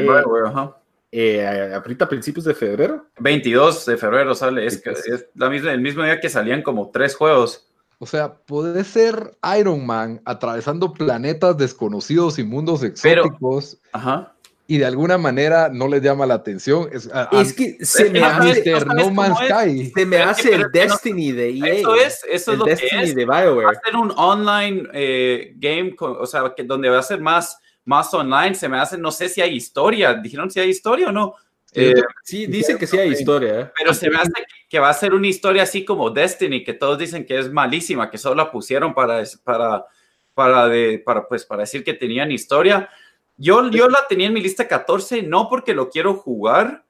eh, 1.12 1.72
ahorita 1.74 2.05
a 2.05 2.10
principios 2.10 2.45
de 2.45 2.53
febrero. 2.53 3.08
22 3.20 3.86
de 3.86 3.97
febrero 3.97 4.36
sale, 4.36 4.66
es, 4.66 4.82
es 4.86 5.26
la 5.36 5.49
misma, 5.49 5.72
el 5.72 5.82
mismo 5.82 6.03
día 6.03 6.20
que 6.20 6.30
salían 6.30 6.62
como 6.62 6.89
tres 6.91 7.16
juegos. 7.16 7.70
O 7.99 8.05
sea, 8.05 8.36
puede 8.36 8.84
ser 8.84 9.36
Iron 9.58 9.86
Man 9.86 10.22
atravesando 10.26 10.93
planetas 10.93 11.58
desconocidos 11.58 12.38
y 12.38 12.43
mundos 12.43 12.84
exóticos. 12.84 13.78
ajá 13.91 14.34
y 14.68 14.78
de 14.78 14.86
alguna 14.86 15.18
manera 15.18 15.70
no 15.70 15.88
les 15.88 16.01
llama 16.01 16.26
la 16.26 16.34
atención. 16.36 16.89
Es, 16.91 17.53
que 17.53 17.78
se 17.84 18.10
me 18.10 18.22
hace 18.22 18.70
No 18.95 19.12
Man's 19.12 19.38
Sky. 19.39 19.91
Se 19.95 20.05
me 20.05 20.18
hace 20.18 20.53
el 20.53 20.66
Destiny 20.72 21.32
de 21.32 21.49
EA. 21.51 21.74
Eso 21.76 21.95
es, 21.95 22.26
eso 22.30 22.51
es 22.51 22.58
lo 22.58 22.66
Destiny 22.66 22.89
que 22.89 23.03
es. 23.03 23.16
de 23.16 23.26
BioWare. 23.26 23.66
Va 23.66 23.72
a 23.72 23.82
ser 23.86 23.95
un 23.95 24.12
online 24.18 24.84
eh, 24.93 25.53
game, 25.55 25.95
o 25.97 26.26
sea, 26.26 26.53
que 26.55 26.64
donde 26.66 26.89
va 26.89 26.99
a 26.99 27.03
ser 27.03 27.22
más, 27.22 27.58
más 27.88 28.13
online. 28.13 28.53
Se 28.53 28.69
me 28.69 28.77
hace, 28.77 28.97
no 28.97 29.11
sé 29.11 29.29
si 29.29 29.41
hay 29.41 29.55
historia. 29.55 30.13
¿Dijeron 30.13 30.51
si 30.51 30.59
hay 30.59 30.69
historia 30.69 31.09
o 31.09 31.11
no? 31.11 31.35
Eh, 31.73 31.93
sí, 32.23 32.45
dicen 32.45 32.77
que 32.77 32.88
sí 32.88 32.97
hay 32.97 33.11
historia. 33.11 33.59
¿eh? 33.59 33.71
Pero 33.77 33.93
se 33.93 34.09
me 34.09 34.17
hace 34.17 34.31
que 34.69 34.79
va 34.79 34.89
a 34.89 34.93
ser 34.93 35.13
una 35.13 35.27
historia 35.27 35.63
así 35.63 35.83
como 35.83 36.09
Destiny, 36.09 36.63
que 36.63 36.73
todos 36.73 36.97
dicen 36.97 37.25
que 37.25 37.39
es 37.39 37.51
malísima, 37.51 38.09
que 38.09 38.17
solo 38.17 38.35
la 38.35 38.51
pusieron 38.51 38.93
para, 38.93 39.23
para, 39.43 39.85
para, 40.33 40.67
de, 40.67 40.99
para, 40.99 41.27
pues, 41.27 41.45
para 41.45 41.61
decir 41.61 41.83
que 41.83 41.93
tenían 41.93 42.31
historia 42.31 42.89
yo, 43.38 43.69
yo 43.69 43.88
la 43.88 44.05
tenía 44.09 44.27
en 44.27 44.33
mi 44.33 44.41
lista 44.41 44.67
14, 44.67 45.21
no 45.23 45.47
porque 45.47 45.73
lo 45.73 45.89
quiero 45.89 46.15
jugar, 46.15 46.85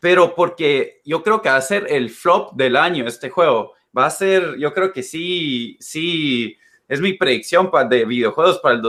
pero 0.00 0.34
porque 0.34 1.00
yo 1.04 1.22
creo 1.22 1.40
que 1.40 1.48
va 1.48 1.56
a 1.56 1.62
ser 1.62 1.86
el 1.88 2.10
flop 2.10 2.54
del 2.54 2.76
año 2.76 3.06
este 3.06 3.30
juego. 3.30 3.74
Va 3.96 4.06
a 4.06 4.10
ser, 4.10 4.58
yo 4.58 4.74
creo 4.74 4.92
que 4.92 5.04
sí, 5.04 5.76
sí, 5.78 6.56
es 6.88 7.00
mi 7.00 7.12
predicción 7.12 7.70
para, 7.70 7.88
de 7.88 8.04
videojuegos 8.04 8.58
para 8.58 8.74
el 8.74 8.82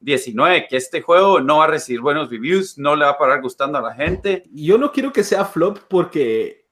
2019, 0.00 0.66
que 0.68 0.76
este 0.76 1.00
juego 1.02 1.40
no 1.40 1.58
va 1.58 1.64
a 1.64 1.68
recibir 1.68 2.00
buenos 2.00 2.30
reviews, 2.30 2.78
no 2.78 2.96
le 2.96 3.04
va 3.04 3.12
a 3.12 3.18
parar 3.18 3.42
gustando 3.42 3.78
a 3.78 3.82
la 3.82 3.94
gente. 3.94 4.44
Yo 4.52 4.78
no 4.78 4.92
quiero 4.92 5.12
que 5.12 5.24
sea 5.24 5.44
flop 5.44 5.78
porque 5.88 6.66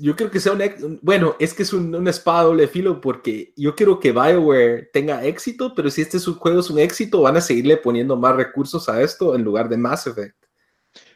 yo 0.00 0.16
creo 0.16 0.30
que 0.30 0.40
sea 0.40 0.52
un, 0.52 0.98
bueno, 1.02 1.34
es 1.38 1.54
que 1.54 1.62
es 1.62 1.72
un, 1.72 1.94
una 1.94 2.10
espada 2.10 2.42
doble 2.42 2.68
filo 2.68 3.00
porque 3.00 3.52
yo 3.56 3.74
quiero 3.74 3.98
que 3.98 4.12
BioWare 4.12 4.90
tenga 4.92 5.24
éxito, 5.24 5.74
pero 5.74 5.90
si 5.90 6.02
este 6.02 6.18
es 6.18 6.28
un 6.28 6.34
juego 6.34 6.60
es 6.60 6.70
un 6.70 6.78
éxito, 6.78 7.22
van 7.22 7.36
a 7.36 7.40
seguirle 7.40 7.78
poniendo 7.78 8.16
más 8.16 8.36
recursos 8.36 8.88
a 8.88 9.00
esto 9.00 9.34
en 9.34 9.42
lugar 9.42 9.68
de 9.68 9.78
Mass 9.78 10.06
Effect. 10.06 10.36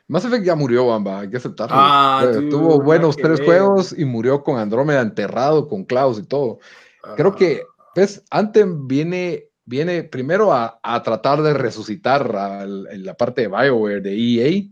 Mass 0.06 0.24
Effect 0.24 0.44
ya 0.44 0.54
murió, 0.54 0.86
Bamba, 0.86 1.20
hay 1.20 1.30
que 1.30 1.38
aceptarlo. 1.38 1.76
Ah, 1.78 2.24
eh, 2.24 2.48
tuvo 2.50 2.80
buenos 2.80 3.16
tres 3.16 3.40
juegos 3.40 3.94
y 3.96 4.04
murió 4.04 4.42
con 4.42 4.58
Andrómeda 4.58 5.00
enterrado, 5.00 5.66
con 5.66 5.84
Klaus 5.84 6.18
y 6.18 6.26
todo. 6.26 6.58
Creo 7.16 7.34
que, 7.34 7.62
pues, 7.94 8.22
Anthem 8.30 8.86
viene, 8.86 9.48
viene 9.64 10.04
primero 10.04 10.52
a, 10.52 10.80
a 10.82 11.02
tratar 11.02 11.42
de 11.42 11.54
resucitar 11.54 12.30
en 12.90 13.04
la 13.04 13.14
parte 13.14 13.42
de 13.42 13.48
BioWare, 13.48 14.00
de 14.00 14.14
EA, 14.14 14.62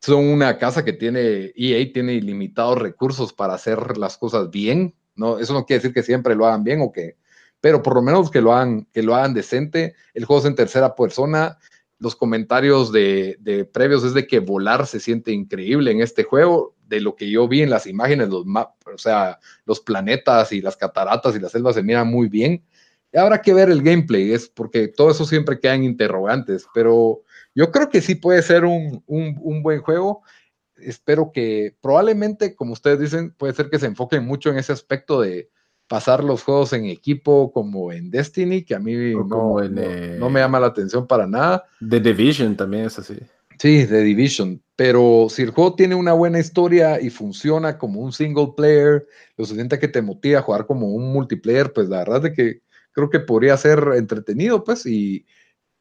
son 0.00 0.24
una 0.26 0.58
casa 0.58 0.84
que 0.84 0.92
tiene, 0.92 1.52
EA 1.56 1.92
tiene 1.92 2.14
ilimitados 2.14 2.78
recursos 2.78 3.32
para 3.32 3.54
hacer 3.54 3.98
las 3.98 4.16
cosas 4.16 4.50
bien, 4.50 4.94
¿no? 5.16 5.38
Eso 5.38 5.52
no 5.54 5.66
quiere 5.66 5.80
decir 5.80 5.94
que 5.94 6.02
siempre 6.02 6.34
lo 6.34 6.46
hagan 6.46 6.62
bien 6.62 6.80
o 6.80 6.92
que, 6.92 7.16
pero 7.60 7.82
por 7.82 7.94
lo 7.94 8.02
menos 8.02 8.30
que 8.30 8.40
lo 8.40 8.52
hagan, 8.52 8.86
que 8.92 9.02
lo 9.02 9.14
hagan 9.14 9.34
decente. 9.34 9.94
El 10.14 10.24
juego 10.24 10.40
es 10.40 10.46
en 10.46 10.54
tercera 10.54 10.94
persona. 10.94 11.58
Los 11.98 12.14
comentarios 12.14 12.92
de, 12.92 13.68
previos 13.72 14.04
es 14.04 14.14
de 14.14 14.26
que 14.26 14.38
volar 14.38 14.86
se 14.86 15.00
siente 15.00 15.32
increíble 15.32 15.90
en 15.90 16.00
este 16.00 16.22
juego. 16.22 16.76
De 16.86 17.00
lo 17.00 17.16
que 17.16 17.28
yo 17.30 17.48
vi 17.48 17.62
en 17.62 17.70
las 17.70 17.86
imágenes, 17.86 18.28
los 18.28 18.46
o 18.46 18.98
sea, 18.98 19.38
los 19.66 19.80
planetas 19.80 20.52
y 20.52 20.62
las 20.62 20.76
cataratas 20.76 21.36
y 21.36 21.40
las 21.40 21.52
selvas 21.52 21.74
se 21.74 21.82
miran 21.82 22.08
muy 22.08 22.28
bien. 22.28 22.64
Habrá 23.14 23.40
que 23.40 23.54
ver 23.54 23.70
el 23.70 23.82
gameplay, 23.82 24.32
es 24.32 24.48
porque 24.48 24.88
todo 24.88 25.10
eso 25.10 25.24
siempre 25.24 25.58
quedan 25.58 25.84
interrogantes, 25.84 26.66
pero 26.74 27.22
yo 27.54 27.70
creo 27.70 27.88
que 27.88 28.00
sí 28.00 28.14
puede 28.14 28.42
ser 28.42 28.64
un, 28.64 29.02
buen 29.06 29.80
juego. 29.80 30.22
Espero 30.76 31.32
que 31.32 31.74
probablemente, 31.80 32.54
como 32.54 32.72
ustedes 32.72 33.00
dicen, 33.00 33.34
puede 33.36 33.54
ser 33.54 33.70
que 33.70 33.78
se 33.78 33.86
enfoquen 33.86 34.24
mucho 34.24 34.50
en 34.50 34.58
ese 34.58 34.72
aspecto 34.72 35.20
de 35.20 35.50
pasar 35.88 36.22
los 36.22 36.42
juegos 36.44 36.72
en 36.74 36.84
equipo 36.84 37.50
como 37.52 37.90
en 37.92 38.10
Destiny, 38.10 38.62
que 38.62 38.74
a 38.74 38.78
mí 38.78 38.94
no, 38.94 39.62
eh, 39.62 40.16
no, 40.18 40.30
me 40.30 40.40
llama 40.40 40.60
la 40.60 40.66
atención 40.66 41.06
para 41.06 41.26
nada. 41.26 41.64
The 41.80 41.98
Division 41.98 42.56
también 42.56 42.84
es 42.84 42.98
así. 42.98 43.16
Sí, 43.58 43.86
The 43.86 44.02
Division. 44.02 44.62
Pero 44.76 45.26
si 45.28 45.42
el 45.42 45.50
juego 45.50 45.74
tiene 45.74 45.96
una 45.96 46.12
buena 46.12 46.38
historia 46.38 47.00
y 47.00 47.10
funciona 47.10 47.78
como 47.78 48.00
un 48.00 48.12
single 48.12 48.52
player, 48.56 49.04
lo 49.36 49.44
suficiente 49.44 49.80
que 49.80 49.88
te 49.88 50.02
motiva 50.02 50.38
a 50.38 50.42
jugar 50.42 50.66
como 50.66 50.92
un 50.92 51.12
multiplayer, 51.12 51.72
pues 51.72 51.88
la 51.88 51.98
verdad 51.98 52.26
es 52.26 52.36
que 52.36 52.60
creo 52.98 53.10
que 53.10 53.20
podría 53.20 53.56
ser 53.56 53.92
entretenido, 53.94 54.64
pues, 54.64 54.84
y, 54.84 55.24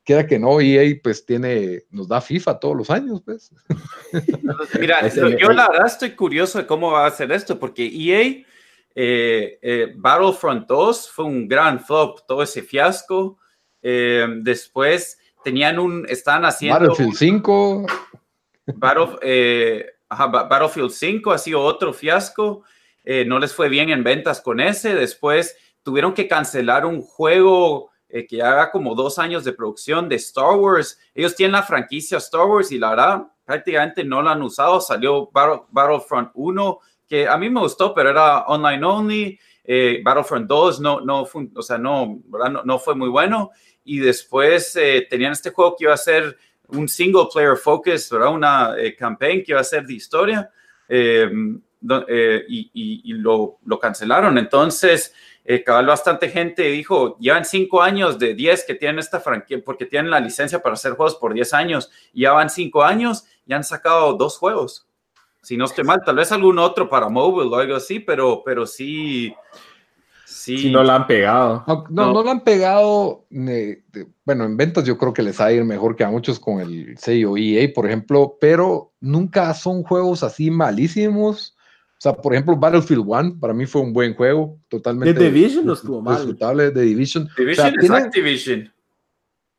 queda 0.07 0.28
que 0.28 0.38
no, 0.38 0.61
EA 0.61 0.95
pues 1.03 1.26
tiene, 1.26 1.86
nos 1.89 2.07
da 2.07 2.22
FIFA 2.22 2.59
todos 2.59 2.78
los 2.78 2.91
años, 2.91 3.24
pues. 3.26 3.51
Mira, 4.80 5.07
yo 5.38 5.49
la 5.49 5.68
verdad 5.68 5.88
estoy 5.88 6.11
curioso 6.11 6.59
de 6.59 6.68
cómo 6.68 6.91
va 6.91 7.07
a 7.07 7.11
ser 7.11 7.32
esto, 7.32 7.57
porque 7.57 7.86
EA, 7.86 8.45
eh, 8.95 9.59
eh, 9.61 9.93
Battlefront 9.97 10.68
2 10.68 11.11
fue 11.11 11.26
un 11.26 11.47
gran 11.47 11.80
flop, 11.82 12.20
todo 12.28 12.43
ese 12.43 12.61
fiasco. 12.61 13.39
Eh, 13.82 14.28
después 14.43 15.18
tenían 15.43 15.80
un, 15.80 16.05
están 16.07 16.45
haciendo... 16.45 16.80
Battlefield 16.80 17.15
5. 17.15 17.86
Battlefield 18.76 20.91
5 20.91 21.32
ha 21.32 21.38
sido 21.38 21.61
otro 21.61 21.91
fiasco. 21.91 22.63
no 23.26 23.39
les 23.39 23.53
fue 23.53 23.68
bien 23.68 23.89
en 23.89 24.05
ventas 24.05 24.39
con 24.39 24.61
ese. 24.61 24.95
Después 24.95 25.57
tuvieron 25.88 26.14
que 26.14 26.28
cancelar 26.28 26.86
un 26.86 27.02
juego 27.02 27.92
eh, 28.10 28.28
que 28.28 28.42
haga 28.42 28.72
como 28.72 28.94
dos 28.94 29.18
años 29.20 29.46
de 29.46 29.54
producción 29.54 30.10
de 30.10 30.18
Star 30.18 30.58
Wars. 30.58 31.00
Ellos 31.16 31.34
tienen 31.34 31.54
la 31.54 31.64
franquicia 31.64 32.18
Star 32.18 32.46
Wars 32.46 32.74
y 32.74 32.78
la 32.78 32.90
verdad 32.90 33.28
prácticamente 33.46 34.04
no 34.04 34.22
la 34.22 34.34
han 34.34 34.42
usado. 34.42 34.82
Salió 34.82 35.32
Battlefront 35.32 36.32
1, 36.34 36.80
que 37.08 37.26
a 37.26 37.38
mí 37.38 37.50
me 37.50 37.62
gustó, 37.62 37.94
pero 37.94 38.10
era 38.10 38.40
online 38.48 38.86
only. 38.86 39.40
Eh, 39.64 40.02
Battlefront 40.04 40.46
2 40.46 40.82
no, 40.82 41.00
no, 41.00 41.26
fue, 41.26 41.48
o 41.56 41.62
sea, 41.62 41.78
no, 41.78 42.20
no, 42.66 42.80
fue 42.80 42.94
muy 42.94 43.08
bueno. 43.08 43.52
Y 43.86 44.00
después 44.00 44.76
eh, 44.76 45.08
tenían 45.10 45.32
este 45.32 45.52
juego 45.52 45.74
que 45.78 45.86
iba 45.86 45.94
a 45.94 45.98
ser 45.98 46.38
un 46.68 46.90
single 46.90 47.28
player 47.32 47.56
focus, 47.56 48.10
¿verdad? 48.10 48.34
una 48.34 48.76
campaign 49.00 49.42
que 49.42 49.54
iba 49.54 49.62
a 49.62 49.64
ser 49.64 49.86
de 49.86 49.94
historia. 49.94 50.52
y, 50.90 51.62
y, 52.74 53.14
lo, 53.14 53.60
lo, 53.64 53.80
cancelaron. 53.80 54.38
Entonces, 54.38 55.14
eh, 55.50 55.64
cabal 55.64 55.86
bastante 55.86 56.28
gente 56.28 56.64
dijo, 56.64 57.18
llevan 57.20 57.45
cinco 57.45 57.82
años 57.82 58.20
de 58.20 58.36
10 58.36 58.66
que 58.66 58.76
tienen 58.76 59.00
esta 59.00 59.22
franquicia, 59.22 59.64
porque 59.64 59.86
tienen 59.86 60.12
la 60.12 60.20
licencia 60.20 60.62
para 60.62 60.74
hacer 60.74 60.91
juegos 60.91 61.16
por 61.16 61.34
10 61.34 61.54
años, 61.54 61.89
y 62.12 62.24
ya 62.24 62.34
van 62.34 62.50
cinco 62.50 62.84
años 62.84 63.24
y 63.45 63.54
han 63.54 63.64
sacado 63.64 64.14
dos 64.16 64.38
juegos. 64.38 64.89
Si 65.41 65.56
no 65.56 65.64
estoy 65.64 65.86
mal, 65.86 66.02
tal 66.06 66.18
vez 66.18 66.34
algún 66.34 66.60
otro 66.60 66.89
para 66.89 67.08
mobile 67.08 67.50
o 67.50 67.56
algo 67.56 67.78
así, 67.78 68.02
pero, 68.02 68.41
pero 68.43 68.66
sí. 68.66 69.34
Sí. 70.26 70.58
Si 70.58 70.70
no 70.70 70.84
la 70.84 70.95
han 70.95 71.08
pegado. 71.08 71.64
No, 71.66 71.86
no, 71.89 72.14
no. 72.14 72.24
la 72.24 72.32
han 72.32 72.43
pegado. 72.43 73.26
bueno, 73.30 74.43
en 74.43 74.58
ventas 74.58 74.84
yo 74.84 74.98
creo 74.98 75.14
que 75.14 75.24
les 75.24 75.39
va 75.39 75.45
a 75.45 75.54
ir 75.54 75.64
mejor 75.64 75.95
que 75.95 76.04
a 76.04 76.10
muchos 76.10 76.41
con 76.41 76.60
el 76.60 76.98
sello 76.98 77.38
EA, 77.38 77.72
por 77.74 77.86
ejemplo, 77.86 78.38
pero 78.41 78.91
nunca 79.00 79.54
son 79.54 79.84
juegos 79.84 80.24
así 80.24 80.52
malísimos. 80.52 81.57
Sea, 82.08 82.22
por 82.22 82.34
ejemplo, 82.34 82.55
Battlefield 82.55 83.03
1 83.05 83.39
para 83.39 83.53
mí 83.53 83.66
fue 83.66 83.82
un 83.82 83.91
buen 83.91 84.14
juego, 84.16 84.60
totalmente. 84.68 85.14
The 85.14 85.32
Division 85.32 85.66
no 85.66 85.74
estuvo 85.74 86.01
mal. 86.01 86.16
Disfrutable, 86.16 86.72
The 86.72 86.82
Division. 86.82 87.28
Division 87.38 87.74
es 87.82 87.91
Activision. 87.91 88.74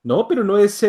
No, 0.03 0.27
pero 0.27 0.45
no 0.45 0.57
es 0.57 0.83
EA 0.83 0.89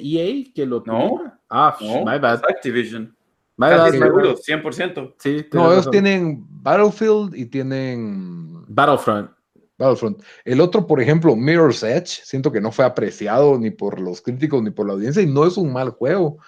e 0.00 0.52
que 0.54 0.66
lo. 0.66 0.82
No. 0.84 1.20
Ah, 1.48 1.76
my 1.80 2.18
bad. 2.18 2.42
Activision. 2.48 3.16
My 3.56 3.70
bad, 3.70 3.90
seguro, 3.92 4.36
100%. 4.36 5.14
Sí, 5.18 5.46
no, 5.52 5.72
ellos 5.72 5.90
tienen 5.90 6.44
Battlefield 6.48 7.34
y 7.34 7.46
tienen 7.46 8.64
Battlefront. 8.68 9.30
Battlefront. 9.78 10.22
El 10.44 10.60
otro, 10.60 10.86
por 10.86 11.00
ejemplo, 11.00 11.34
Mirror's 11.34 11.82
Edge, 11.82 12.20
siento 12.24 12.52
que 12.52 12.60
no 12.60 12.70
fue 12.70 12.84
apreciado 12.84 13.58
ni 13.58 13.70
por 13.70 14.00
los 14.00 14.20
críticos 14.20 14.62
ni 14.62 14.70
por 14.70 14.86
la 14.86 14.92
audiencia 14.92 15.22
y 15.22 15.26
no 15.26 15.46
es 15.46 15.56
un 15.56 15.72
mal 15.72 15.90
juego. 15.90 16.38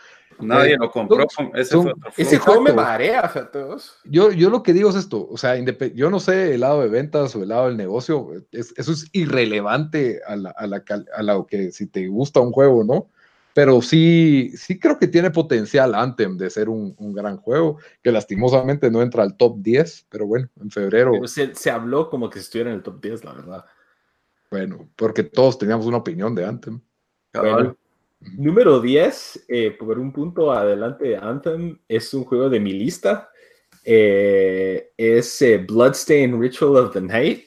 Nadie 0.40 0.76
lo 0.76 0.90
compró. 0.90 1.26
ese, 1.54 2.38
juego 2.38 2.60
me 2.60 2.72
marea, 2.72 3.30
a 3.34 3.50
todos. 3.50 3.98
Yo, 4.04 4.30
yo 4.32 4.50
lo 4.50 4.62
que 4.62 4.72
digo 4.72 4.90
es 4.90 4.96
esto, 4.96 5.28
o 5.30 5.36
sea, 5.36 5.56
yo 5.94 6.10
no 6.10 6.20
sé 6.20 6.54
el 6.54 6.60
lado 6.60 6.82
de 6.82 6.88
ventas 6.88 7.34
o 7.36 7.42
el 7.42 7.48
lado 7.48 7.66
del 7.66 7.76
negocio, 7.76 8.30
eso 8.52 8.92
es 8.92 9.08
irrelevante 9.12 10.20
a 10.26 10.36
la, 10.36 10.50
a 10.50 10.66
la, 10.66 10.82
a 11.16 11.22
la 11.22 11.44
que 11.48 11.72
si 11.72 11.86
te 11.86 12.06
gusta 12.08 12.40
un 12.40 12.52
juego, 12.52 12.84
¿no? 12.84 13.08
pero 13.54 13.82
sí, 13.82 14.52
sí 14.56 14.78
creo 14.78 14.98
que 14.98 15.08
tiene 15.08 15.30
potencial 15.30 15.94
Anthem 15.94 16.36
de 16.36 16.50
ser 16.50 16.68
un, 16.68 16.94
gran 17.12 17.36
juego, 17.36 17.78
que 18.02 18.12
lastimosamente 18.12 18.90
no 18.90 19.02
entra 19.02 19.22
al 19.22 19.36
top 19.36 19.58
10, 19.58 20.06
pero 20.08 20.26
bueno, 20.26 20.48
en 20.60 20.70
febrero. 20.70 21.12
Se, 21.26 21.70
habló 21.70 22.08
como 22.08 22.30
que 22.30 22.38
estuviera 22.38 22.70
en 22.70 22.76
el 22.76 22.82
top 22.82 23.02
10, 23.02 23.24
la 23.24 23.32
verdad. 23.32 23.64
Bueno, 24.50 24.88
porque 24.96 25.24
todos 25.24 25.58
teníamos 25.58 25.86
una 25.86 25.98
opinión 25.98 26.34
de 26.34 26.44
Anthem. 26.44 26.80
Número 28.36 28.80
10, 28.80 29.46
eh, 29.48 29.70
por 29.72 29.98
un 29.98 30.12
punto 30.12 30.52
adelante 30.52 31.08
de 31.08 31.16
Anthem, 31.16 31.78
es 31.88 32.12
un 32.14 32.24
juego 32.24 32.48
de 32.48 32.60
mi 32.60 32.72
lista. 32.72 33.30
Eh, 33.84 34.92
es 34.96 35.42
eh, 35.42 35.58
Bloodstain 35.58 36.40
Ritual 36.40 36.76
of 36.76 36.92
the 36.92 37.00
Night. 37.00 37.46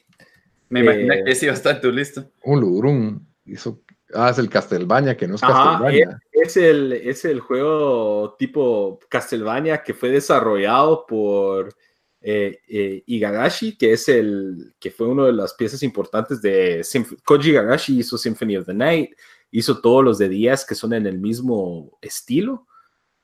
Me 0.69 0.79
imagino 0.79 1.13
que 1.23 1.31
ese 1.31 1.45
iba 1.45 1.53
a 1.53 1.57
estar 1.57 1.75
en 1.75 1.81
tu 1.81 1.91
lista. 1.91 2.27
Un 2.43 2.61
Lurum 2.61 3.19
hizo 3.45 3.83
Ah, 4.15 4.29
es 4.29 4.37
el 4.37 4.49
Castlevania, 4.49 5.17
que 5.17 5.27
no 5.27 5.35
es 5.35 5.41
Castlevania. 5.41 6.19
Es, 6.31 6.57
el, 6.57 6.93
es 6.93 7.25
el 7.25 7.39
juego 7.39 8.35
tipo 8.37 8.99
Castlevania 9.09 9.81
que 9.81 9.93
fue 9.93 10.09
desarrollado 10.09 11.05
por 11.07 11.73
eh, 12.21 12.59
eh, 12.67 13.03
Igarashi, 13.05 13.77
que 13.77 13.93
es 13.93 14.07
el 14.09 14.73
que 14.79 14.91
fue 14.91 15.07
una 15.07 15.25
de 15.25 15.33
las 15.33 15.53
piezas 15.53 15.81
importantes 15.83 16.41
de 16.41 16.81
Koji 17.23 17.49
Igarashi 17.49 17.99
hizo 17.99 18.17
Symphony 18.17 18.57
of 18.57 18.65
the 18.65 18.73
Night, 18.73 19.11
hizo 19.53 19.79
todos 19.79 20.03
los 20.03 20.17
de 20.17 20.29
10 20.29 20.65
que 20.65 20.75
son 20.75 20.93
en 20.93 21.07
el 21.07 21.19
mismo 21.19 21.97
estilo. 22.01 22.67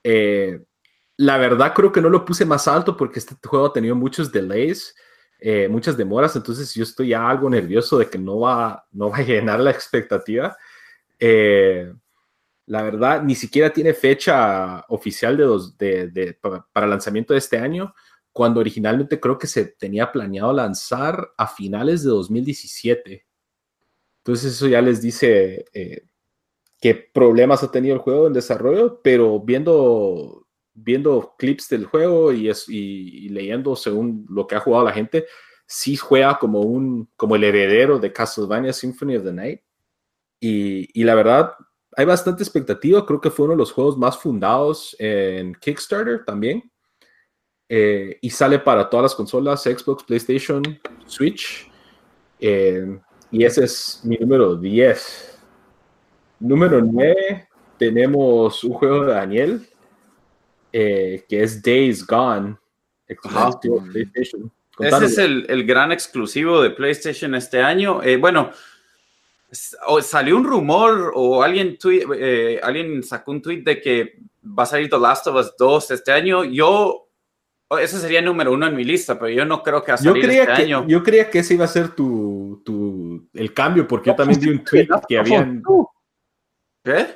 Eh, 0.04 0.64
la 1.18 1.38
verdad 1.38 1.74
creo 1.76 1.92
que 1.92 2.02
no 2.02 2.10
lo 2.10 2.24
puse 2.24 2.46
más 2.46 2.68
alto 2.68 2.96
porque 2.96 3.20
este 3.20 3.36
juego 3.46 3.66
ha 3.66 3.74
tenido 3.74 3.96
muchos 3.96 4.32
delays. 4.32 4.96
muchas 5.70 5.98
demoras, 5.98 6.36
entonces 6.36 6.74
yo 6.74 6.84
estoy 6.84 7.10
ya 7.10 7.30
algo 7.30 7.50
nervioso 7.50 7.98
de 7.98 8.10
que 8.10 8.18
no 8.18 8.40
va, 8.40 8.86
no 8.92 9.10
va 9.10 9.18
a 9.18 9.24
llenar 9.24 9.60
la 9.60 9.72
expectativa. 9.72 10.56
Eh, 11.20 11.94
la 12.66 12.84
verdad, 12.84 13.24
ni 13.24 13.36
siquiera 13.36 13.72
tiene 13.72 13.94
fecha 13.94 14.86
oficial 14.90 15.36
de, 15.78 16.08
de, 16.08 16.34
para, 16.72 16.88
lanzamiento 16.88 17.34
de 17.34 17.40
este 17.40 17.58
año, 17.58 17.94
cuando 18.32 18.60
originalmente 18.60 19.20
creo 19.20 19.38
que 19.38 19.48
se 19.48 19.66
tenía 19.66 20.12
planeado 20.12 20.54
lanzar 20.54 21.32
a 21.36 21.48
finales 21.48 22.04
de 22.04 22.12
2017. 22.12 23.26
Entonces 24.20 24.54
eso 24.54 24.68
ya 24.68 24.82
les 24.82 25.02
dice 25.02 25.66
eh, 25.74 26.04
qué 26.80 26.96
problemas 26.96 27.64
ha 27.64 27.72
tenido 27.72 27.96
el 27.96 28.02
juego 28.02 28.28
en 28.28 28.34
desarrollo, 28.34 29.02
pero 29.04 29.40
viendo, 29.40 30.48
viendo 30.74 31.36
clips 31.38 31.70
del 31.70 31.86
juego 31.86 32.32
y, 32.32 33.30
leyendo 33.30 33.76
según 33.76 34.26
lo 34.30 34.48
que 34.48 34.56
ha 34.56 34.60
jugado 34.60 34.86
la 34.86 34.94
gente, 34.94 35.26
sí 35.66 35.96
juega 35.98 36.40
como, 36.40 36.62
un, 36.62 37.10
como 37.16 37.36
el 37.36 37.44
heredero 37.44 38.00
de 38.00 38.14
Castlevania 38.14 38.74
Symphony 38.74 39.18
of 39.18 39.24
the 39.24 39.34
Night 39.34 39.62
y, 40.40 41.04
la 41.04 41.16
verdad, 41.16 41.54
hay 41.96 42.06
bastante 42.06 42.44
expectativa. 42.44 43.06
Creo 43.06 43.20
que 43.20 43.30
fue 43.30 43.46
uno 43.46 43.54
de 43.54 43.60
los 43.60 43.72
juegos 43.72 43.98
más 43.98 44.18
fundados 44.18 44.96
en 45.00 45.54
Kickstarter 45.56 46.24
también. 46.26 46.72
Eh, 47.68 48.18
y 48.22 48.30
sale 48.30 48.60
para 48.60 48.90
todas 48.90 49.04
las 49.04 49.16
consolas, 49.16 49.64
Xbox, 49.64 50.04
PlayStation, 50.04 50.64
Switch. 51.06 51.70
Eh, 52.40 53.00
y 53.32 53.44
ese 53.44 53.66
es 53.66 54.02
mi 54.04 54.18
número 54.18 54.56
10. 54.56 55.39
Número 56.40 56.82
9 56.82 57.48
tenemos 57.78 58.64
un 58.64 58.74
juego 58.74 59.06
de 59.06 59.14
Daniel, 59.14 59.68
eh, 60.72 61.26
que 61.28 61.44
es 61.44 61.62
Days 61.62 62.06
Gone. 62.06 62.58
PlayStation. 63.08 64.52
Ese 64.80 65.06
es 65.06 65.18
el, 65.18 65.46
el, 65.50 65.66
gran 65.66 65.92
exclusivo 65.92 66.62
de 66.62 66.70
PlayStation 66.70 67.36
este 67.36 67.62
año. 67.62 68.02
bueno, 68.20 68.52
salió 70.02 70.38
un 70.38 70.44
rumor 70.44 71.12
o 71.16 71.42
alguien, 71.42 71.78
eh, 72.18 72.60
alguien 72.62 73.04
sacó 73.04 73.32
un 73.32 73.42
tweet 73.42 73.64
de 73.64 73.82
que 73.82 74.20
va 74.44 74.64
a 74.64 74.66
salir 74.66 74.90
The 74.90 75.00
Last 75.00 75.28
of 75.28 75.36
Us 75.36 75.54
2 75.58 75.92
este 75.92 76.12
año. 76.12 76.44
Yo, 76.44 77.08
ese 77.80 78.00
sería 78.00 78.20
el 78.20 78.26
número 78.26 78.52
uno 78.52 78.68
en 78.68 78.76
mi 78.76 78.84
lista, 78.84 79.18
pero 79.18 79.30
yo 79.30 79.46
no 79.46 79.64
creo 79.64 79.84
que 79.84 79.92
va 79.92 79.96
a 79.96 79.98
salir 79.98 80.24
yo 80.24 80.32
este 80.32 80.52
año. 80.52 80.88
Yo 80.88 81.04
creía 81.04 81.30
que 81.30 81.40
ese 81.40 81.56
iba 81.56 81.66
a 81.66 81.70
ser 81.70 81.90
tu, 81.90 82.62
tu 82.64 83.28
el 83.34 83.54
cambio, 83.54 83.88
porque 83.88 84.12
yo 84.12 84.16
también 84.16 84.40
vi 84.40 84.50
un 84.50 84.64
tweet 84.64 84.88
que 85.08 85.18
habían. 85.18 85.64
¿Qué? 86.84 87.08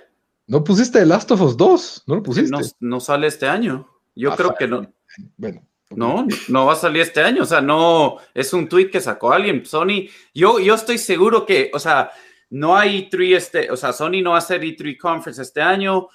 ¿No 0.47 0.63
pusiste 0.63 0.99
The 0.99 1.05
Last 1.05 1.31
of 1.31 1.41
Us 1.41 1.57
2? 1.57 2.03
¿No 2.07 2.15
lo 2.15 2.23
pusiste? 2.23 2.57
No, 2.79 2.99
sale 2.99 3.27
este 3.27 3.47
año. 3.47 3.87
Yo 4.15 4.31
ah, 4.31 4.35
creo 4.35 4.55
que 4.55 4.67
no. 4.67 4.93
Bueno. 5.37 5.65
No, 5.95 6.25
no 6.47 6.65
va 6.65 6.73
a 6.73 6.77
salir 6.77 7.03
este 7.03 7.21
año, 7.21 7.43
o 7.43 7.45
sea, 7.45 7.61
no, 7.61 8.17
es 8.33 8.51
un 8.53 8.67
tweet 8.67 8.89
que 8.89 8.99
sacó 8.99 9.31
alguien, 9.31 9.63
Sony, 9.63 10.09
yo, 10.33 10.59
yo 10.59 10.73
estoy 10.73 10.97
seguro 10.97 11.45
que, 11.45 11.69
o 11.71 11.77
sea, 11.77 12.09
no 12.49 12.75
hay 12.75 13.09
E3 13.09 13.35
este, 13.35 13.71
o 13.71 13.77
sea, 13.77 13.93
Sony 13.93 14.21
no 14.23 14.31
va 14.31 14.37
a 14.37 14.39
hacer 14.39 14.61
E3 14.61 14.97
Conference 14.97 15.41
este 15.41 15.61
año, 15.61 16.07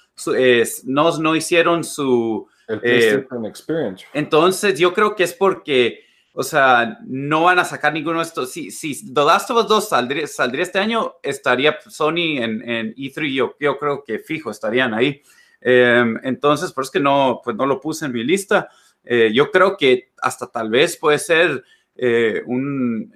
no, 0.85 1.17
no 1.17 1.35
hicieron 1.35 1.83
su... 1.83 2.47
El 2.67 2.79
eh, 2.83 3.27
Experience. 3.45 4.05
Entonces, 4.13 4.77
yo 4.77 4.93
creo 4.93 5.15
que 5.15 5.23
es 5.23 5.33
porque, 5.33 6.01
o 6.39 6.43
sea, 6.43 6.97
no 7.05 7.43
van 7.43 7.59
a 7.59 7.65
sacar 7.65 7.91
ninguno 7.91 8.19
de 8.19 8.23
estos. 8.23 8.49
Si, 8.49 8.71
si 8.71 9.13
The 9.13 9.25
Last 9.25 9.51
of 9.51 9.57
Us 9.57 9.67
2 9.67 9.89
saldría, 9.89 10.23
este 10.63 10.79
año, 10.79 11.15
estaría 11.21 11.77
Sony 11.85 12.37
en, 12.37 12.61
en 12.61 12.95
E3, 12.95 13.33
yo, 13.33 13.55
yo 13.59 13.77
creo 13.77 14.05
que 14.05 14.19
fijo, 14.19 14.49
estarían 14.49 14.93
ahí. 14.93 15.21
Em, 15.59 16.17
entonces, 16.23 16.71
por 16.71 16.83
eso 16.83 16.91
es 16.91 16.93
que 16.93 16.99
no, 17.01 17.41
pues 17.43 17.57
no 17.57 17.65
lo 17.65 17.81
puse 17.81 18.05
en 18.05 18.13
mi 18.13 18.23
lista. 18.23 18.69
Eh, 19.03 19.31
yo 19.33 19.51
creo 19.51 19.75
que 19.75 20.13
hasta 20.21 20.47
tal 20.47 20.69
vez 20.69 20.95
puede 20.95 21.19
ser 21.19 21.61
eh, 21.97 22.41
un 22.45 23.11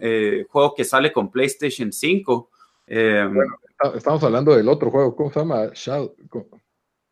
juego 0.49 0.75
que 0.75 0.83
sale 0.83 1.13
con 1.13 1.31
PlayStation 1.31 1.93
5. 1.93 2.49
Em, 2.87 3.33
bueno, 3.33 3.55
estamos 3.95 4.21
hablando 4.21 4.53
del 4.53 4.67
otro 4.67 4.91
juego, 4.91 5.15
¿cómo 5.15 5.31
se 5.31 5.39
llama? 5.39 5.71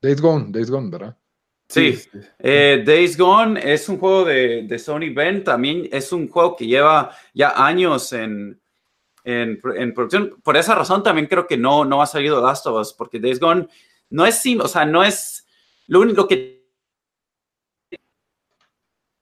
Days 0.01 0.19
Gone, 0.19 0.47
Days 0.49 0.69
Gone, 0.69 0.89
¿verdad? 0.89 1.17
Sí, 1.71 2.01
eh, 2.39 2.83
Days 2.85 3.17
Gone 3.17 3.59
es 3.63 3.87
un 3.87 3.97
juego 3.97 4.25
de, 4.25 4.63
de, 4.63 4.77
Sony 4.77 5.13
Ben, 5.13 5.43
también 5.43 5.87
es 5.91 6.11
un 6.11 6.27
juego 6.27 6.55
que 6.55 6.67
lleva 6.67 7.15
ya 7.33 7.53
años 7.65 8.11
en, 8.13 8.59
en, 9.23 9.59
en, 9.75 9.93
producción. 9.93 10.35
Por 10.43 10.57
esa 10.57 10.75
razón 10.75 11.01
también 11.01 11.27
creo 11.27 11.47
que 11.47 11.57
no, 11.57 11.85
no 11.85 12.01
ha 12.01 12.07
salido 12.07 12.41
Last 12.41 12.67
of 12.67 12.81
Us, 12.81 12.93
porque 12.93 13.19
Days 13.19 13.39
Gone 13.39 13.67
no 14.09 14.25
es, 14.25 14.43
o 14.59 14.67
sea, 14.67 14.85
no 14.85 15.03
es, 15.03 15.47
lo 15.87 16.01
único 16.01 16.27
que 16.27 16.61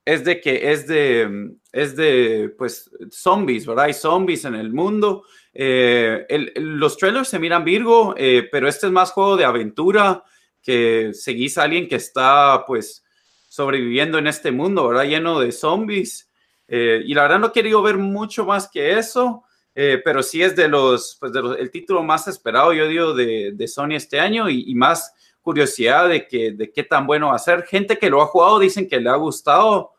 es 0.06 0.26
de 0.26 0.42
que 0.42 0.72
es 0.72 0.88
de, 0.88 1.52
es 1.72 1.96
de, 1.96 2.54
pues, 2.58 2.90
zombies, 3.12 3.68
¿verdad? 3.68 3.86
Hay 3.86 3.94
zombies 3.94 4.46
en 4.46 4.56
el 4.56 4.74
mundo 4.74 5.24
eh, 5.54 6.26
los 6.56 6.98
trailers 6.98 7.28
se 7.28 7.40
miran 7.40 7.64
Virgo, 7.64 8.14
eh, 8.18 8.48
pero 8.52 8.68
este 8.68 8.88
es 8.88 8.94
más 8.94 9.12
juego 9.12 9.36
de 9.36 9.46
aventura 9.46 10.24
que 10.70 11.16
seguís 11.16 11.58
a 11.58 11.64
alguien 11.64 11.88
que 11.88 11.96
está 11.96 12.64
pues 12.68 13.04
sobreviviendo 13.48 14.20
en 14.20 14.28
este 14.28 14.52
mundo, 14.52 14.88
¿verdad? 14.88 15.06
Lleno 15.06 15.40
de 15.40 15.52
zombies. 15.52 16.30
Eh, 16.68 17.02
y 17.04 17.16
la 17.16 17.24
verdad 17.24 17.40
no 17.40 17.48
he 17.48 17.52
querido 17.52 17.82
ver 17.82 17.98
mucho 17.98 18.46
más 18.46 18.70
que 18.70 18.92
eso, 19.00 19.44
pero 19.74 20.22
sí 20.22 20.44
es 20.44 20.56
de 20.56 20.68
los, 20.68 21.18
pues 21.20 21.32
de 21.32 21.40
el 21.58 21.72
título 21.72 22.04
más 22.04 22.28
esperado, 22.28 22.74
yo 22.74 22.88
digo, 22.88 23.14
de, 23.14 23.54
de 23.56 23.68
Sony 23.68 23.96
este 23.96 24.20
año 24.20 24.48
y, 24.50 24.76
más 24.76 25.12
curiosidad 25.42 26.10
de, 26.10 26.28
que, 26.28 26.52
de 26.52 26.70
qué 26.72 26.84
tan 26.84 27.08
bueno 27.08 27.30
va 27.30 27.36
a 27.36 27.40
ser. 27.40 27.64
Gente 27.64 27.98
que 27.98 28.10
lo 28.12 28.22
ha 28.22 28.28
jugado 28.28 28.60
dicen 28.60 28.88
que 28.88 29.00
le 29.00 29.10
ha 29.10 29.16
gustado, 29.16 29.94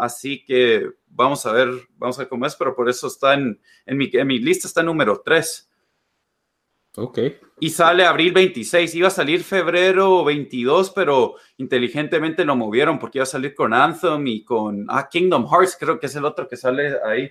así 0.00 0.44
que 0.44 0.90
vamos 1.06 1.46
a 1.46 1.52
ver, 1.52 1.70
vamos 1.96 2.18
a 2.18 2.22
ver 2.22 2.28
cómo 2.28 2.44
es, 2.44 2.56
pero 2.56 2.74
por 2.74 2.90
eso 2.90 3.06
está 3.06 3.32
en, 3.32 3.58
en, 3.86 3.96
mi, 3.96 4.10
en 4.12 4.26
mi 4.26 4.38
lista, 4.38 4.66
está 4.66 4.82
número 4.82 5.22
3. 5.24 5.70
Ok. 6.96 7.18
Y 7.60 7.70
sale 7.70 8.04
abril 8.04 8.32
26, 8.32 8.94
iba 8.96 9.08
a 9.08 9.10
salir 9.10 9.44
febrero 9.44 10.24
22, 10.24 10.90
pero 10.90 11.36
inteligentemente 11.58 12.44
lo 12.44 12.56
movieron 12.56 12.98
porque 12.98 13.18
iba 13.18 13.22
a 13.22 13.26
salir 13.26 13.54
con 13.54 13.72
Anthem 13.72 14.26
y 14.26 14.44
con 14.44 14.86
ah, 14.88 15.08
Kingdom 15.08 15.46
Hearts, 15.48 15.76
creo 15.78 15.98
que 15.98 16.06
es 16.06 16.16
el 16.16 16.24
otro 16.24 16.48
que 16.48 16.56
sale 16.56 16.96
ahí. 17.04 17.30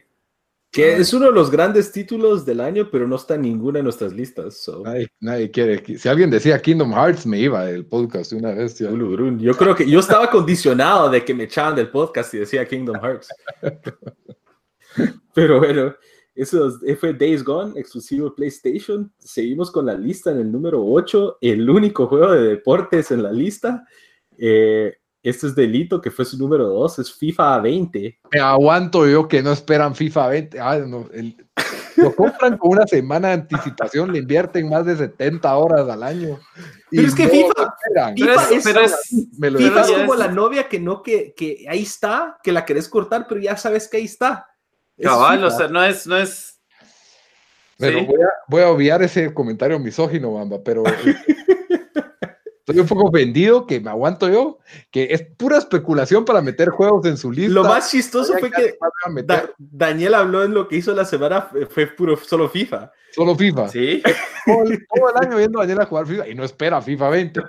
Que 0.72 0.96
es 0.96 1.14
uno 1.14 1.26
de 1.26 1.34
los 1.34 1.52
grandes 1.52 1.92
títulos 1.92 2.46
del 2.46 2.62
año, 2.62 2.88
pero 2.90 3.06
no 3.06 3.18
está 3.18 3.36
en 3.36 3.42
ninguna 3.42 3.80
de 3.80 3.84
nuestras 3.84 4.14
listas. 4.14 4.72
Nadie, 5.20 5.52
quiere. 5.52 5.98
Si 5.98 6.08
alguien 6.08 6.30
decía 6.30 6.62
Kingdom 6.62 6.94
Hearts, 6.94 7.26
me 7.26 7.40
iba 7.40 7.66
del 7.66 7.86
podcast 7.86 8.32
de 8.32 8.38
una 8.38 8.54
vez. 8.54 8.80
Yo 8.80 9.58
creo 9.58 9.76
que 9.76 9.90
yo 9.90 10.00
estaba 10.00 10.30
condicionado 10.30 11.10
de 11.10 11.26
que 11.26 11.34
me 11.34 11.44
echaban 11.44 11.76
del 11.76 11.90
podcast 11.90 12.34
y 12.34 12.38
decía 12.38 12.66
Kingdom 12.66 13.02
Hearts. 13.02 13.28
pero 15.34 15.60
bueno, 15.60 15.94
eso 16.34 16.80
fue 17.00 17.14
Days 17.14 17.44
Gone, 17.44 17.80
exclusivo 17.80 18.34
PlayStation. 18.34 19.12
Seguimos 19.20 19.72
con 19.72 19.86
la 19.86 19.94
lista 19.94 20.32
en 20.32 20.40
el 20.40 20.52
número 20.52 20.84
8, 20.84 21.38
el 21.42 21.70
único 21.70 22.08
juego 22.08 22.32
de 22.32 22.42
deportes 22.50 23.12
en 23.12 23.24
la 23.24 23.32
lista. 23.32 23.86
Eh, 24.38 24.96
este 25.24 25.48
es 25.48 25.56
Delito, 25.56 26.02
que 26.02 26.10
fue 26.10 26.26
su 26.26 26.38
número 26.38 26.68
2, 26.68 27.00
es 27.00 27.14
FIFA 27.14 27.60
20. 27.60 28.20
Me 28.32 28.40
aguanto 28.40 29.08
yo 29.08 29.28
que 29.28 29.44
no 29.44 29.52
esperan 29.52 29.94
FIFA 29.94 30.28
20. 30.28 30.60
Ah, 30.60 30.80
lo 31.98 32.16
compran 32.16 32.58
con 32.58 32.72
una 32.72 32.88
semana 32.88 33.28
de 33.28 33.34
anticipación, 33.36 34.12
le 34.12 34.20
invierten 34.20 34.68
más 34.68 34.86
de 34.86 34.96
70 34.96 35.56
horas 35.56 35.88
al 35.88 36.02
año. 36.02 36.40
Pero 36.90 37.08
es 37.08 37.14
que 37.14 37.28
FIFA, 37.28 37.76
FIFA, 38.16 39.82
es, 39.82 39.92
como 39.92 40.16
la 40.16 40.30
novia 40.30 40.68
que 40.68 40.80
no, 40.80 41.04
que, 41.04 41.34
que 41.36 41.66
ahí 41.70 41.84
está, 41.84 42.40
que 42.42 42.52
la 42.52 42.66
querés 42.66 42.90
cortar, 42.90 43.28
pero 43.28 43.40
ya 43.40 43.56
sabes 43.58 43.88
que 43.88 43.98
ahí 43.98 44.06
está. 44.06 44.48
Cabal, 45.02 45.44
o 45.44 45.52
sea, 45.52 45.68
no 45.68 45.84
es, 45.84 46.08
no 46.08 46.18
es. 46.18 46.60
Pero 47.78 48.06
voy, 48.06 48.22
a, 48.22 48.30
voy, 48.48 48.62
a, 48.62 48.70
obviar 48.70 49.02
ese 49.02 49.34
comentario 49.34 49.80
misógino, 49.80 50.34
Bamba, 50.34 50.60
pero 50.64 50.84
estoy 52.72 52.82
un 52.82 52.88
poco 52.88 53.12
vendido 53.12 53.66
que 53.68 53.80
me 53.80 53.90
aguanto 53.90 54.30
yo, 54.30 54.60
que 54.90 55.10
es 55.12 55.24
pura 55.24 55.58
especulación 55.58 56.26
para 56.26 56.42
meter 56.42 56.70
juegos 56.70 57.06
en 57.06 57.18
su 57.18 57.32
lista. 57.32 57.54
Lo 57.54 57.64
más 57.64 57.92
chistoso 57.92 58.34
fue 58.40 58.52
que 58.52 58.78
Daniel 59.58 60.16
habló 60.16 60.44
en 60.44 60.54
lo 60.54 60.68
que 60.68 60.78
hizo 60.78 60.94
la 60.94 61.06
semana, 61.06 61.50
fue 61.70 61.88
puro 61.88 62.18
solo 62.18 62.50
FIFA. 62.50 62.92
Solo 63.12 63.36
FIFA. 63.36 63.68
Sí. 63.70 64.02
Todo, 64.46 65.10
el 65.10 65.28
año 65.28 65.38
viendo 65.38 65.60
a 65.60 65.64
Daniel 65.64 65.82
a 65.82 65.86
jugar 65.86 66.08
FIFA 66.08 66.28
y 66.30 66.36
no 66.36 66.44
espera 66.44 66.82
FIFA 66.82 67.10
20. 67.10 67.42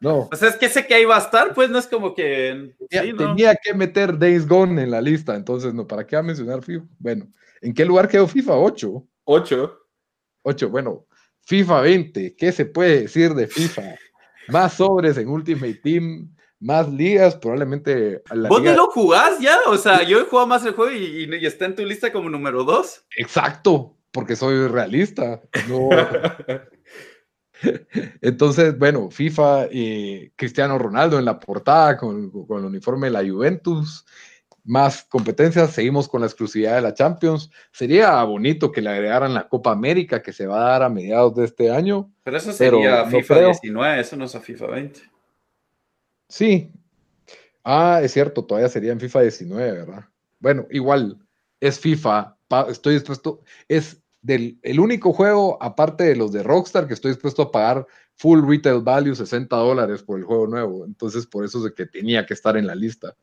No. 0.00 0.28
Pues 0.28 0.42
es 0.42 0.56
que 0.56 0.68
sé 0.68 0.86
que 0.86 0.94
ahí 0.94 1.04
va 1.04 1.16
a 1.16 1.20
estar, 1.20 1.54
pues 1.54 1.70
no 1.70 1.78
es 1.78 1.86
como 1.86 2.14
que. 2.14 2.74
Tenía, 2.90 3.54
que 3.54 3.74
meter 3.74 4.18
Days 4.18 4.46
Gone 4.46 4.82
en 4.82 4.90
la 4.90 5.00
lista, 5.00 5.34
entonces 5.34 5.72
no, 5.72 5.86
¿para 5.86 6.06
qué 6.06 6.16
va 6.16 6.20
a 6.20 6.24
mencionar 6.24 6.62
FIFA? 6.62 6.84
Bueno, 6.98 7.28
¿en 7.60 7.74
qué 7.74 7.84
lugar 7.84 8.08
quedó 8.08 8.28
FIFA? 8.28 8.56
8. 8.56 9.06
8. 9.24 9.78
8, 10.42 10.68
bueno, 10.70 11.06
FIFA 11.46 11.80
20, 11.80 12.34
¿qué 12.36 12.50
se 12.50 12.66
puede 12.66 13.02
decir 13.02 13.32
de 13.34 13.46
FIFA? 13.46 13.94
Más 14.48 14.74
sobres 14.74 15.16
en 15.16 15.28
Ultimate 15.28 15.74
Team, 15.74 16.34
más 16.58 16.88
ligas, 16.88 17.36
probablemente. 17.36 18.20
¿Vos 18.48 18.62
no 18.62 18.74
lo 18.74 18.86
jugás 18.88 19.38
ya? 19.38 19.56
O 19.66 19.76
sea, 19.76 20.02
yo 20.02 20.18
he 20.18 20.24
jugado 20.24 20.48
más 20.48 20.66
el 20.66 20.72
juego 20.72 20.92
y, 20.92 21.28
y, 21.32 21.46
está 21.46 21.66
en 21.66 21.76
tu 21.76 21.84
lista 21.84 22.12
como 22.12 22.28
número 22.28 22.64
2. 22.64 23.06
Exacto, 23.18 23.96
porque 24.10 24.34
soy 24.34 24.66
realista. 24.66 25.40
No. 25.68 25.88
Entonces, 28.20 28.76
bueno, 28.76 29.08
FIFA 29.10 29.68
y 29.70 30.30
Cristiano 30.30 30.78
Ronaldo 30.78 31.16
en 31.16 31.24
la 31.26 31.38
portada 31.38 31.96
con, 31.96 32.28
con, 32.30 32.58
el 32.58 32.64
uniforme 32.64 33.06
de 33.06 33.12
la 33.12 33.28
Juventus 33.28 34.04
más 34.66 35.04
competencias, 35.04 35.72
seguimos 35.72 36.08
con 36.08 36.20
la 36.20 36.26
exclusividad 36.26 36.74
de 36.74 36.82
la 36.82 36.92
Champions. 36.92 37.50
Sería 37.72 38.22
bonito 38.24 38.72
que 38.72 38.82
le 38.82 38.90
agregaran 38.90 39.32
la 39.32 39.48
Copa 39.48 39.70
América 39.70 40.20
que 40.20 40.32
se 40.32 40.46
va 40.46 40.58
a 40.58 40.70
dar 40.70 40.82
a 40.82 40.88
mediados 40.88 41.34
de 41.36 41.44
este 41.44 41.70
año. 41.70 42.12
Pero 42.24 42.36
eso 42.36 42.52
sería 42.52 43.06
FIFA 43.06 43.46
19, 43.46 44.00
eso 44.00 44.16
no 44.16 44.24
es 44.24 44.34
a 44.34 44.40
FIFA 44.40 44.66
20. 44.66 45.00
Sí. 46.28 46.72
Ah, 47.62 48.00
es 48.02 48.12
cierto, 48.12 48.44
todavía 48.44 48.68
sería 48.68 48.92
en 48.92 49.00
FIFA 49.00 49.22
19, 49.22 49.72
¿verdad? 49.72 50.04
Bueno, 50.40 50.66
igual, 50.70 51.18
es 51.60 51.78
FIFA, 51.78 52.36
estoy 52.68 52.94
dispuesto, 52.94 53.40
es 53.68 54.02
del 54.20 54.58
el 54.62 54.80
único 54.80 55.12
juego, 55.12 55.56
aparte 55.62 56.04
de 56.04 56.16
los 56.16 56.32
de 56.32 56.42
Rockstar, 56.42 56.88
que 56.88 56.94
estoy 56.94 57.12
dispuesto 57.12 57.42
a 57.42 57.52
pagar 57.52 57.86
full 58.16 58.48
retail 58.48 58.80
value, 58.80 59.14
60 59.14 59.54
dólares 59.56 60.02
por 60.02 60.18
el 60.18 60.24
juego 60.24 60.46
nuevo. 60.46 60.84
Entonces, 60.84 61.26
por 61.26 61.44
eso 61.44 61.58
es 61.58 61.64
de 61.64 61.74
que 61.74 61.86
tenía 61.86 62.26
que 62.26 62.34
estar 62.34 62.56
en 62.56 62.66
la 62.66 62.74
lista. 62.74 63.14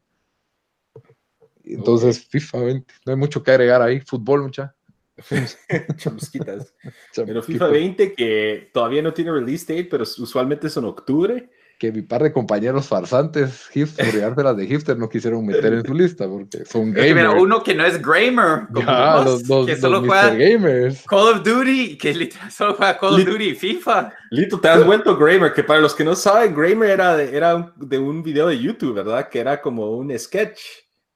Entonces, 1.65 2.25
FIFA 2.27 2.59
20, 2.59 2.93
no 3.05 3.11
hay 3.13 3.17
mucho 3.17 3.41
que 3.43 3.51
agregar 3.51 3.81
ahí. 3.81 3.99
Fútbol, 4.01 4.43
mucha. 4.43 4.75
Chamusquitas. 5.97 6.73
Pero 7.15 7.43
FIFA 7.43 7.67
20, 7.67 8.13
que 8.13 8.69
todavía 8.73 9.01
no 9.01 9.13
tiene 9.13 9.31
release 9.31 9.65
date, 9.67 9.87
pero 9.89 10.03
usualmente 10.03 10.67
es 10.67 10.77
en 10.77 10.85
octubre. 10.85 11.49
Que 11.79 11.91
mi 11.91 12.01
par 12.01 12.23
de 12.23 12.31
compañeros 12.31 12.87
farsantes, 12.87 13.67
hipster, 13.69 14.37
las 14.37 14.57
de 14.57 14.67
hipster, 14.67 14.97
no 14.97 15.09
quisieron 15.09 15.45
meter 15.45 15.73
en 15.73 15.85
su 15.85 15.93
lista 15.93 16.27
porque 16.27 16.65
son 16.65 16.93
gamers. 16.93 17.15
Pero 17.15 17.41
uno 17.41 17.63
que 17.63 17.75
no 17.75 17.85
es 17.85 18.01
gamer, 18.01 18.67
como 18.73 19.23
los, 19.25 19.65
que 19.65 19.75
solo 19.75 20.01
juega 20.01 20.29
gamers. 20.29 21.03
Call 21.07 21.35
of 21.35 21.43
Duty, 21.43 21.97
que 21.97 22.31
solo 22.49 22.75
juega 22.75 22.97
Call 22.97 23.15
of 23.15 23.25
Duty 23.25 23.49
y 23.49 23.55
FIFA. 23.55 24.13
Lito, 24.29 24.59
te 24.59 24.69
has 24.69 24.85
vuelto 24.85 25.17
gamer, 25.17 25.53
que 25.53 25.63
para 25.63 25.81
los 25.81 25.93
que 25.93 26.03
no 26.03 26.15
saben, 26.15 26.55
gamer 26.55 26.91
era 26.91 27.17
de, 27.17 27.35
era 27.35 27.73
de 27.75 27.99
un 27.99 28.23
video 28.23 28.47
de 28.47 28.59
YouTube, 28.59 28.93
¿verdad? 28.93 29.27
Que 29.29 29.39
era 29.39 29.61
como 29.61 29.91
un 29.97 30.17
sketch 30.17 30.59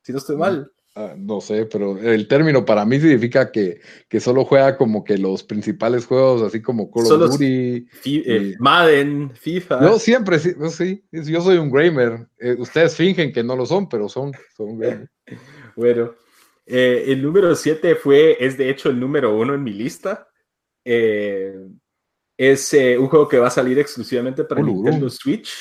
si 0.08 0.14
no 0.14 0.20
estoy 0.20 0.38
mal. 0.38 0.72
Ah, 0.96 1.14
no 1.18 1.42
sé, 1.42 1.66
pero 1.66 2.00
el 2.00 2.30
término 2.30 2.64
para 2.64 2.86
mí 2.86 2.98
significa 2.98 3.52
que, 3.52 3.82
que, 4.08 4.22
solo 4.22 4.46
juega 4.46 4.78
como 4.78 5.04
que 5.04 5.18
los 5.18 5.44
principales 5.44 6.06
juegos, 6.06 6.42
así 6.42 6.62
como 6.62 6.90
Call 6.90 7.12
of 7.12 7.32
Duty, 7.34 7.86
eh, 8.06 8.56
Madden, 8.58 9.30
FIFA. 9.36 9.82
Yo 9.82 10.00
siempre, 10.00 10.40
sí, 10.40 10.56
sí 10.72 11.04
yo 11.12 11.42
soy 11.42 11.58
un 11.58 11.70
gamer. 11.70 12.26
Eh, 12.40 12.56
ustedes 12.58 12.96
fingen 12.96 13.34
que 13.34 13.44
no 13.44 13.58
lo 13.58 13.66
son, 13.66 13.90
pero 13.90 14.08
son, 14.08 14.32
son 14.56 14.80
bueno, 15.76 16.16
eh, 16.66 17.04
el 17.08 17.22
número 17.22 17.54
7 17.54 17.96
fue, 17.96 18.38
es 18.40 18.58
de 18.58 18.70
hecho 18.70 18.90
el 18.90 18.98
número 18.98 19.38
uno 19.38 19.56
en 19.56 19.64
mi 19.64 19.74
lista. 19.74 20.30
es 20.86 22.74
un 22.98 23.08
juego 23.08 23.28
que 23.28 23.40
va 23.40 23.48
a 23.48 23.52
salir 23.52 23.78
exclusivamente 23.78 24.46
para 24.46 24.64
Nintendo 24.64 25.10
Switch. 25.10 25.54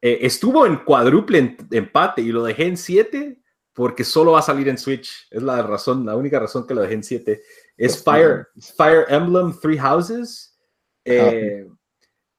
estuvo 0.00 0.66
en 0.66 0.78
cuádruple 0.78 1.56
empate 1.70 2.22
y 2.22 2.32
lo 2.32 2.42
dejé 2.42 2.64
en 2.64 2.78
7 2.78 3.39
porque 3.80 4.04
solo 4.04 4.32
va 4.32 4.40
a 4.40 4.42
salir 4.42 4.68
en 4.68 4.76
Switch. 4.76 5.26
Es 5.30 5.42
la 5.42 5.62
razón, 5.62 6.04
la 6.04 6.14
única 6.14 6.38
razón 6.38 6.66
que 6.66 6.74
lo 6.74 6.82
dejé 6.82 6.92
en 6.92 7.02
7. 7.02 7.42
Es 7.78 8.04
Fire, 8.04 8.48
Fire 8.76 9.06
Emblem 9.08 9.58
Three 9.58 9.78
Houses. 9.78 10.54
Eh, 11.02 11.66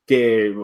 que 0.06 0.56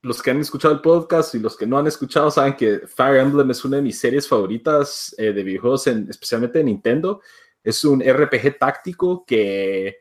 los 0.00 0.22
que 0.22 0.30
han 0.30 0.40
escuchado 0.40 0.72
el 0.72 0.80
podcast 0.80 1.34
y 1.34 1.40
los 1.40 1.58
que 1.58 1.66
no 1.66 1.76
han 1.76 1.88
escuchado 1.88 2.30
saben 2.30 2.56
que 2.56 2.86
Fire 2.86 3.18
Emblem 3.18 3.50
es 3.50 3.62
una 3.66 3.76
de 3.76 3.82
mis 3.82 4.00
series 4.00 4.26
favoritas 4.26 5.14
eh, 5.18 5.34
de 5.34 5.42
videojuegos, 5.42 5.86
en, 5.88 6.08
especialmente 6.08 6.56
de 6.56 6.64
Nintendo. 6.64 7.20
Es 7.62 7.84
un 7.84 8.00
RPG 8.00 8.56
táctico 8.58 9.26
que 9.26 9.98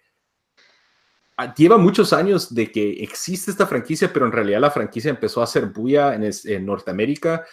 ah, 1.36 1.53
lleva 1.53 1.78
muchos 1.78 2.14
años 2.14 2.55
de 2.55 2.72
que 2.72 3.03
existe 3.03 3.51
esta 3.51 3.68
franquicia, 3.68 4.14
pero 4.14 4.26
en 4.26 4.32
realidad 4.32 4.62
la 4.62 4.72
franquicia 4.72 5.10
empezó 5.10 5.41
a 5.41 5.43
hacer 5.43 5.66
bulla 5.66 6.16
en, 6.16 6.24
en 6.24 6.66
Norteamérica 6.66 7.45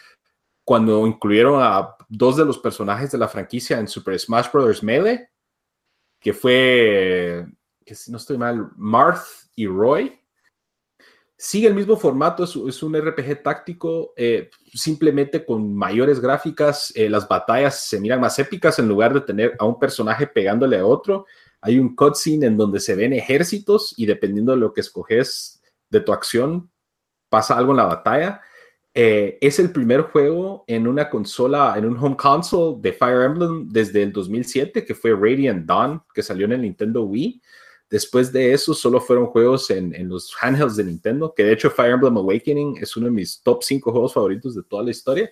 cuando 0.65 1.07
incluyeron 1.07 1.63
a 1.63 1.95
dos 2.17 2.37
de 2.37 2.45
los 2.45 2.59
personajes 2.59 3.11
de 3.11 3.19
la 3.19 3.29
franquicia 3.29 3.79
en 3.79 3.89
Super 3.89 4.19
Smash 4.19 4.51
Bros. 4.53 4.83
Melee, 4.83 5.29
que 6.21 6.33
fue, 6.33 7.47
que 7.85 7.95
si 7.95 8.11
no 8.11 8.19
estoy 8.19 8.39
mal, 8.39 8.71
Marth 8.77 9.25
y 9.57 9.67
Roy. 9.67 10.21
Sigue 11.37 11.67
el 11.67 11.75
mismo 11.75 11.97
formato, 11.97 12.45
es, 12.45 12.83
un 12.83 12.97
RPG 12.97 13.43
táctico, 13.43 14.15
eh, 14.17 14.51
simplemente 14.73 15.45
con 15.45 15.75
mayores 15.75 16.21
gráficas, 16.21 16.93
eh, 16.95 17.11
las 17.11 17.27
batallas 17.27 17.81
se 17.81 18.01
miran 18.01 18.21
más 18.21 18.39
épicas 18.39 18.79
en 18.79 18.89
lugar 18.89 19.13
de 19.13 19.21
tener 19.21 19.57
a 19.59 19.65
un 19.65 19.79
personaje 19.79 20.27
pegándole 20.27 20.79
a 20.79 20.87
otro. 20.87 21.27
Hay 21.61 21.79
un 21.79 21.95
cutscene 21.97 22.47
en 22.47 22.57
donde 22.57 22.79
se 22.79 22.95
ven 22.95 23.13
ejércitos 23.13 23.93
y 23.97 24.07
dependiendo 24.07 24.53
de 24.53 24.59
lo 24.59 24.73
que 24.73 24.81
escoges 24.81 25.61
de 25.91 26.01
tu 26.01 26.13
acción, 26.13 26.71
pasa 27.29 27.59
algo 27.59 27.73
en 27.73 27.79
la 27.79 27.87
batalla 27.87 28.41
eh, 28.97 29.39
es 29.41 29.59
el 29.59 29.73
primer 29.73 30.03
juego 30.03 30.63
en 30.69 30.87
una 30.87 31.11
consola, 31.11 31.75
en 31.77 31.85
un 31.85 31.97
home 31.99 32.17
console 32.17 32.77
de 32.81 32.93
Fire 32.93 33.23
Emblem 33.23 33.69
desde 33.69 34.05
el 34.05 34.13
2007, 34.13 34.85
que 34.85 34.95
fue 34.95 35.11
Radiant 35.11 35.67
Dawn, 35.67 36.01
que 36.15 36.23
salió 36.23 36.47
en 36.47 36.53
el 36.53 36.63
Nintendo 36.63 37.03
Wii. 37.03 37.43
Después 37.91 38.33
de 38.33 38.53
eso, 38.53 38.73
solo 38.73 39.01
fueron 39.01 39.27
juegos 39.27 39.69
en, 39.71 40.09
los 40.09 40.33
handhelds 40.41 40.77
de 40.77 40.85
Nintendo, 40.85 41.35
que 41.35 41.43
de 41.43 41.53
hecho 41.53 41.71
Fire 41.71 41.93
Emblem 41.93 42.17
Awakening 42.17 42.79
es 42.81 42.97
uno 42.97 43.07
de 43.07 43.13
mis 43.13 43.43
top 43.43 43.65
5 43.65 43.91
juegos 43.91 44.15
favoritos 44.15 44.55
de 44.55 44.63
toda 44.63 44.85
la 44.85 44.93
historia. 44.93 45.29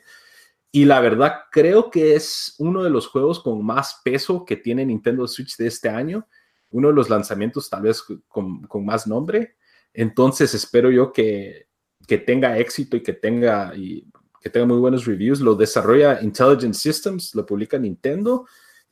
Y 0.73 0.85
la 0.85 1.01
verdad, 1.01 1.43
creo 1.53 1.89
que 1.89 2.17
es 2.17 2.57
uno 2.59 2.83
de 2.83 2.91
los 2.91 3.07
juegos 3.07 3.39
con 3.41 3.65
más 3.65 4.01
peso 4.05 4.45
que 4.45 4.57
tiene 4.57 4.85
Nintendo 4.85 5.29
Switch 5.29 5.57
de 5.57 5.69
este 5.69 5.89
año. 5.89 6.27
Uno 6.71 6.89
de 6.89 6.95
los 6.95 7.09
lanzamientos 7.09 7.71
tal 7.71 7.83
vez 7.83 8.03
con, 8.27 8.63
con 8.63 8.85
más 8.85 9.07
nombre. 9.07 9.57
Entonces 9.93 10.53
espero 10.55 10.91
yo 10.91 11.13
que 11.13 11.67
que 12.13 12.19
tenga 12.19 12.59
éxito 12.59 12.95
y 12.95 13.03
que 13.03 13.15
tenga, 13.15 13.73
y 13.75 14.07
que 14.39 14.51
tenga 14.51 14.67
muy 14.67 14.77
buenos 14.77 15.07
reviews. 15.07 15.41
Lo 15.41 15.55
desarrolla 15.55 16.21
Intelligent 16.21 16.75
Systems, 16.75 17.35
lo 17.35 17.47
publica 17.47 17.79
Nintendo 17.79 18.47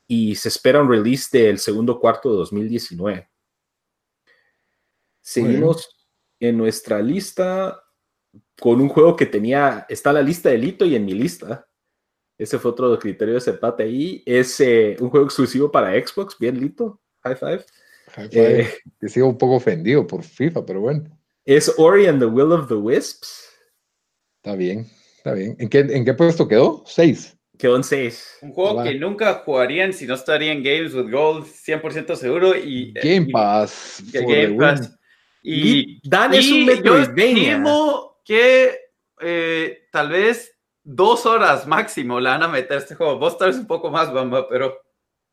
y 0.06 0.34
se 0.36 0.48
espera 0.48 0.80
un 0.80 0.88
release 0.88 1.28
del 1.30 1.58
segundo 1.58 2.00
cuarto 2.00 2.30
de 2.30 2.38
2019. 2.38 3.28
Seguimos 5.20 5.98
en 6.40 6.56
nuestra 6.56 7.02
lista 7.02 7.84
con 8.58 8.80
un 8.80 8.88
juego 8.88 9.14
que 9.14 9.26
tenía, 9.26 9.84
está 9.90 10.08
en 10.08 10.14
la 10.14 10.22
lista 10.22 10.48
de 10.48 10.56
Lito 10.56 10.86
y 10.86 10.94
en 10.94 11.04
mi 11.04 11.12
lista. 11.12 11.68
Ese 12.38 12.58
fue 12.58 12.70
otro 12.70 12.98
criterio 12.98 13.38
de 13.38 13.50
empate 13.50 13.82
ahí. 13.82 14.22
Es 14.24 14.58
eh, 14.60 14.96
un 14.98 15.10
juego 15.10 15.26
exclusivo 15.26 15.70
para 15.70 15.92
Xbox, 15.92 16.38
bien 16.38 16.58
lito. 16.58 17.02
High 17.22 17.36
five. 17.36 17.64
High 18.12 18.28
five. 18.30 18.60
Eh, 18.62 18.68
Te 18.98 19.08
sigo 19.10 19.28
un 19.28 19.36
poco 19.36 19.56
ofendido 19.56 20.06
por 20.06 20.22
FIFA, 20.22 20.64
pero 20.64 20.80
bueno. 20.80 21.19
Es 21.44 21.72
Ori 21.78 22.06
and 22.06 22.20
the 22.20 22.26
Will 22.26 22.52
of 22.52 22.68
the 22.68 22.74
Wisps. 22.74 23.48
Está 24.42 24.56
bien, 24.56 24.86
está 25.16 25.32
bien. 25.32 25.56
¿En 25.58 25.68
qué, 25.68 25.80
en 25.80 26.04
qué 26.04 26.14
puesto 26.14 26.48
quedó? 26.48 26.82
Seis. 26.86 27.36
Quedó 27.58 27.76
en 27.76 27.84
seis. 27.84 28.38
Un 28.40 28.52
juego 28.52 28.82
que 28.82 28.94
nunca 28.94 29.42
jugarían 29.44 29.92
si 29.92 30.06
no 30.06 30.14
estaría 30.14 30.52
en 30.52 30.62
Games 30.62 30.94
with 30.94 31.10
Gold, 31.10 31.44
100% 31.44 32.16
seguro. 32.16 32.56
Y, 32.56 32.92
Game 32.94 33.28
Pass. 33.30 34.02
Y, 34.06 34.12
Game 34.12 34.56
Pass. 34.56 34.96
Y, 35.42 36.08
Dan 36.08 36.32
es 36.32 36.50
un 36.50 36.64
Metroidvania. 36.64 37.62
Yo 37.62 38.22
que 38.24 38.78
eh, 39.20 39.88
tal 39.92 40.08
vez 40.08 40.56
dos 40.82 41.26
horas 41.26 41.66
máximo 41.66 42.18
le 42.20 42.30
van 42.30 42.42
a 42.42 42.48
meter 42.48 42.78
este 42.78 42.94
juego. 42.94 43.18
Vos 43.18 43.36
tal 43.36 43.48
vez 43.48 43.58
un 43.58 43.66
poco 43.66 43.90
más, 43.90 44.12
Bamba, 44.12 44.48
pero... 44.48 44.78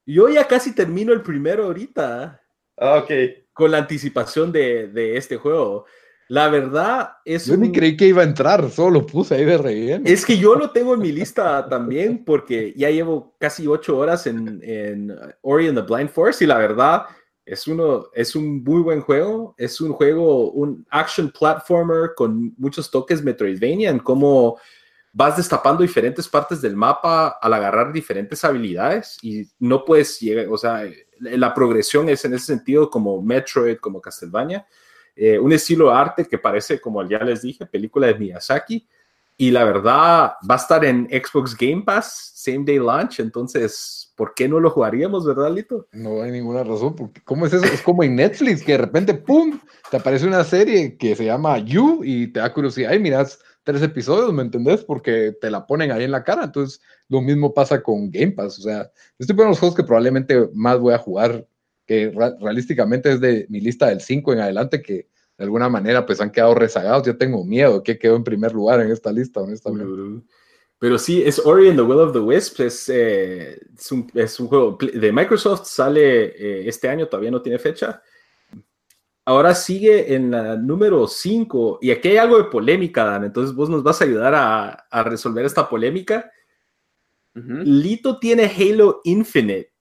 Yo 0.05 0.29
ya 0.29 0.47
casi 0.47 0.73
termino 0.73 1.13
el 1.13 1.21
primero 1.21 1.65
ahorita. 1.65 2.41
Ah, 2.77 2.97
ok. 2.97 3.11
Con 3.57 3.71
la 3.71 3.79
anticipación 3.79 4.51
de, 4.51 4.87
de 4.87 5.17
este 5.17 5.37
juego. 5.37 5.85
La 6.29 6.49
verdad 6.49 7.11
es. 7.23 7.45
Yo 7.45 7.55
ni 7.55 7.71
creí 7.71 7.95
que 7.95 8.07
iba 8.07 8.21
a 8.21 8.25
entrar, 8.25 8.69
solo 8.69 8.99
lo 8.99 9.05
puse 9.05 9.35
ahí 9.35 9.45
de 9.45 9.57
relleno. 9.57 10.03
Es 10.05 10.25
que 10.25 10.37
yo 10.37 10.55
lo 10.55 10.71
tengo 10.71 10.93
en 10.93 10.99
mi 10.99 11.11
lista 11.11 11.67
también, 11.69 12.25
porque 12.25 12.73
ya 12.75 12.89
llevo 12.89 13.35
casi 13.39 13.65
ocho 13.65 13.97
horas 13.97 14.27
en, 14.27 14.59
en 14.61 15.15
Ori 15.41 15.67
and 15.67 15.77
the 15.77 15.83
Blind 15.83 16.09
Force, 16.09 16.43
y 16.43 16.47
la 16.47 16.57
verdad 16.57 17.03
es, 17.45 17.65
uno, 17.65 18.07
es 18.13 18.35
un 18.35 18.61
muy 18.61 18.81
buen 18.81 18.99
juego. 18.99 19.55
Es 19.57 19.79
un 19.79 19.93
juego, 19.93 20.51
un 20.51 20.85
action 20.89 21.31
platformer 21.31 22.11
con 22.13 22.53
muchos 22.57 22.91
toques 22.91 23.23
Metroidvania 23.23 23.89
en 23.89 23.99
cómo 23.99 24.59
vas 25.13 25.37
destapando 25.37 25.81
diferentes 25.81 26.27
partes 26.27 26.61
del 26.61 26.75
mapa 26.75 27.39
al 27.41 27.53
agarrar 27.53 27.91
diferentes 27.91 28.43
habilidades 28.43 29.17
y 29.23 29.47
no 29.57 29.83
puedes 29.83 30.19
llegar, 30.19 30.47
o 30.49 30.57
sea, 30.57 30.83
la 31.20 31.53
progresión 31.53 32.09
es 32.09 32.24
en 32.26 32.34
ese 32.34 32.45
sentido 32.45 32.89
como 32.89 33.22
Metroid, 33.22 33.78
como 33.78 34.01
Castlevania 34.01 34.65
eh, 35.20 35.39
un 35.39 35.51
estilo 35.51 35.89
de 35.89 35.95
arte 35.95 36.26
que 36.26 36.38
parece, 36.38 36.80
como 36.80 37.03
ya 37.07 37.18
les 37.18 37.41
dije, 37.41 37.65
película 37.65 38.05
de 38.05 38.13
Miyazaki. 38.13 38.88
Y 39.36 39.49
la 39.49 39.63
verdad, 39.63 40.34
va 40.49 40.55
a 40.55 40.57
estar 40.57 40.86
en 40.86 41.07
Xbox 41.09 41.55
Game 41.57 41.82
Pass, 41.84 42.34
same 42.36 42.63
day 42.63 42.78
launch. 42.78 43.20
Entonces, 43.20 44.13
¿por 44.15 44.36
qué 44.36 44.47
no 44.47 44.59
lo 44.59 44.70
jugaríamos, 44.70 45.26
verdad, 45.26 45.51
Lito? 45.51 45.88
No 45.91 46.22
hay 46.22 46.32
ninguna 46.32 46.63
razón. 46.63 46.95
Porque, 46.95 47.22
¿Cómo 47.24 47.47
es 47.47 47.53
eso? 47.53 47.65
Es 47.65 47.82
como 47.82 48.03
en 48.03 48.15
Netflix, 48.15 48.63
que 48.63 48.74
de 48.74 48.78
repente, 48.78 49.15
¡pum! 49.15 49.59
Te 49.89 49.97
aparece 49.97 50.28
una 50.28 50.43
serie 50.43 50.97
que 50.97 51.15
se 51.15 51.26
llama 51.26 51.57
You 51.59 52.01
y 52.03 52.28
te 52.28 52.39
da 52.39 52.53
curiosidad. 52.53 52.93
Y 52.93 52.99
miras 52.99 53.39
tres 53.68 53.82
episodios, 53.82 54.32
¿me 54.32 54.43
entendés? 54.43 54.86
Porque 54.86 55.36
te 55.41 55.51
la 55.51 55.68
ponen 55.68 55.91
ahí 55.91 56.05
en 56.05 56.11
la 56.11 56.24
cara. 56.24 56.45
Entonces, 56.45 56.80
lo 57.09 57.22
mismo 57.22 57.53
pasa 57.53 57.84
con 57.84 58.09
Game 58.09 58.32
Pass. 58.32 58.59
O 58.59 58.61
sea, 58.61 58.89
estoy 59.20 59.36
poniendo 59.36 59.49
los 59.49 59.59
juegos 59.59 59.76
que 59.76 59.84
probablemente 59.84 60.49
más 60.53 60.80
voy 60.80 60.93
a 60.93 60.97
jugar 60.97 61.45
que 61.86 62.13
realísticamente 62.39 63.11
es 63.11 63.20
de 63.20 63.45
mi 63.49 63.59
lista 63.59 63.88
del 63.88 63.99
5 63.99 64.32
en 64.32 64.39
adelante, 64.39 64.82
que 64.82 65.09
de 65.38 65.43
alguna 65.43 65.68
manera 65.68 66.05
pues 66.05 66.22
han 66.22 66.32
quedado 66.32 66.55
rezagados. 66.55 67.05
Yo 67.05 67.18
tengo 67.18 67.43
miedo 67.43 67.84
que 67.84 67.99
quedó 67.99 68.15
en 68.15 68.24
primer 68.24 68.53
lugar 68.53 68.80
en 68.80 68.89
esta 68.89 69.11
lista, 69.11 69.41
honestamente. 69.41 70.24
Pero 70.80 70.97
sí, 70.97 71.22
es 71.26 71.45
Ori 71.45 71.68
and 71.68 71.78
the 71.78 71.84
Will 71.84 71.99
of 71.99 72.13
the 72.13 72.20
Wisps, 72.20 72.59
es, 72.61 72.89
eh, 72.89 73.59
un, 73.91 74.09
es, 74.13 74.39
un, 74.39 74.47
juego 74.47 74.78
de 74.80 75.11
Microsoft, 75.11 75.65
sale 75.65 76.28
eh, 76.28 76.70
este 76.70 76.88
año, 76.88 77.09
todavía 77.09 77.32
no 77.32 77.41
tiene 77.41 77.59
fecha. 77.59 78.01
Ahora 79.28 79.53
sigue 79.53 80.15
en 80.15 80.32
la 80.32 80.55
número 80.55 81.05
5, 81.05 81.80
y 81.82 81.91
aquí 81.91 82.07
hay 82.07 82.17
algo 82.17 82.38
de 82.38 82.45
polémica, 82.45 83.03
Dan, 83.03 83.25
entonces 83.25 83.53
vos 83.53 83.69
nos 83.69 83.84
vas 83.84 83.99
a 83.99 84.05
ayudar 84.05 84.34
a, 84.34 84.69
a 84.69 85.03
resolver 85.03 85.45
esta 85.45 85.67
polémica. 85.67 86.32
Lito 87.36 88.17
tiene 88.19 88.45
Halo 88.45 89.01
Infinite 89.03 89.71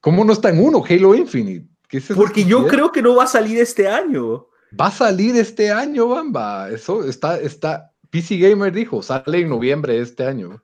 ¿Cómo 0.00 0.24
no 0.24 0.32
está 0.32 0.50
en 0.50 0.64
uno 0.64 0.84
Halo 0.88 1.14
Infinite? 1.14 1.66
Porque 2.14 2.44
yo 2.44 2.66
creo 2.66 2.92
que 2.92 3.02
no 3.02 3.16
va 3.16 3.24
a 3.24 3.28
salir 3.28 3.58
este 3.58 3.88
año. 3.88 4.46
Va 4.78 4.88
a 4.88 4.90
salir 4.90 5.36
este 5.36 5.70
año, 5.70 6.08
Bamba. 6.08 6.70
Eso 6.70 7.04
está, 7.04 7.38
está. 7.38 7.92
PC 8.10 8.38
Gamer 8.38 8.72
dijo, 8.72 9.02
sale 9.02 9.40
en 9.40 9.48
noviembre 9.48 9.94
de 9.94 10.00
este 10.00 10.26
año. 10.26 10.62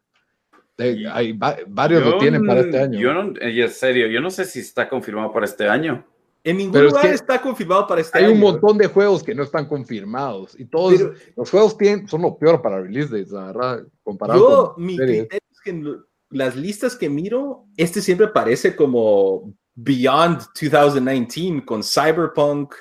Eh, 0.76 1.04
hay 1.10 1.38
varios 1.66 2.04
lo 2.04 2.18
tienen 2.18 2.46
para 2.46 2.60
este 2.60 2.78
año. 2.78 2.98
Yo 2.98 3.14
no, 3.14 3.32
en 3.38 3.70
serio, 3.70 4.06
yo 4.08 4.20
no 4.20 4.30
sé 4.30 4.44
si 4.44 4.60
está 4.60 4.88
confirmado 4.88 5.32
para 5.32 5.46
este 5.46 5.68
año. 5.68 6.06
En 6.44 6.58
ningún 6.58 6.84
lugar 6.84 7.06
está 7.06 7.40
confirmado 7.40 7.86
para 7.86 8.02
este 8.02 8.18
año. 8.18 8.26
Hay 8.28 8.34
un 8.34 8.40
montón 8.40 8.76
de 8.76 8.86
juegos 8.86 9.22
que 9.22 9.34
no 9.34 9.42
están 9.42 9.66
confirmados. 9.66 10.54
Y 10.60 10.66
todos 10.66 11.00
los 11.34 11.50
juegos 11.50 11.76
tienen, 11.78 12.06
son 12.06 12.20
lo 12.20 12.36
peor 12.36 12.60
para 12.60 12.82
release 12.82 13.08
dates, 13.08 13.32
la 13.32 13.46
verdad, 13.46 13.82
comparado 14.02 14.38
yo, 14.38 14.74
mi 14.76 14.96
criterio 14.96 15.40
es 15.50 15.60
que 15.64 15.82
las 16.28 16.54
listas 16.54 16.96
que 16.96 17.08
miro, 17.08 17.64
este 17.78 18.02
siempre 18.02 18.28
parece 18.28 18.76
como 18.76 19.54
Beyond 19.74 20.40
2019 20.60 21.64
con 21.64 21.82
Cyberpunk 21.82 22.74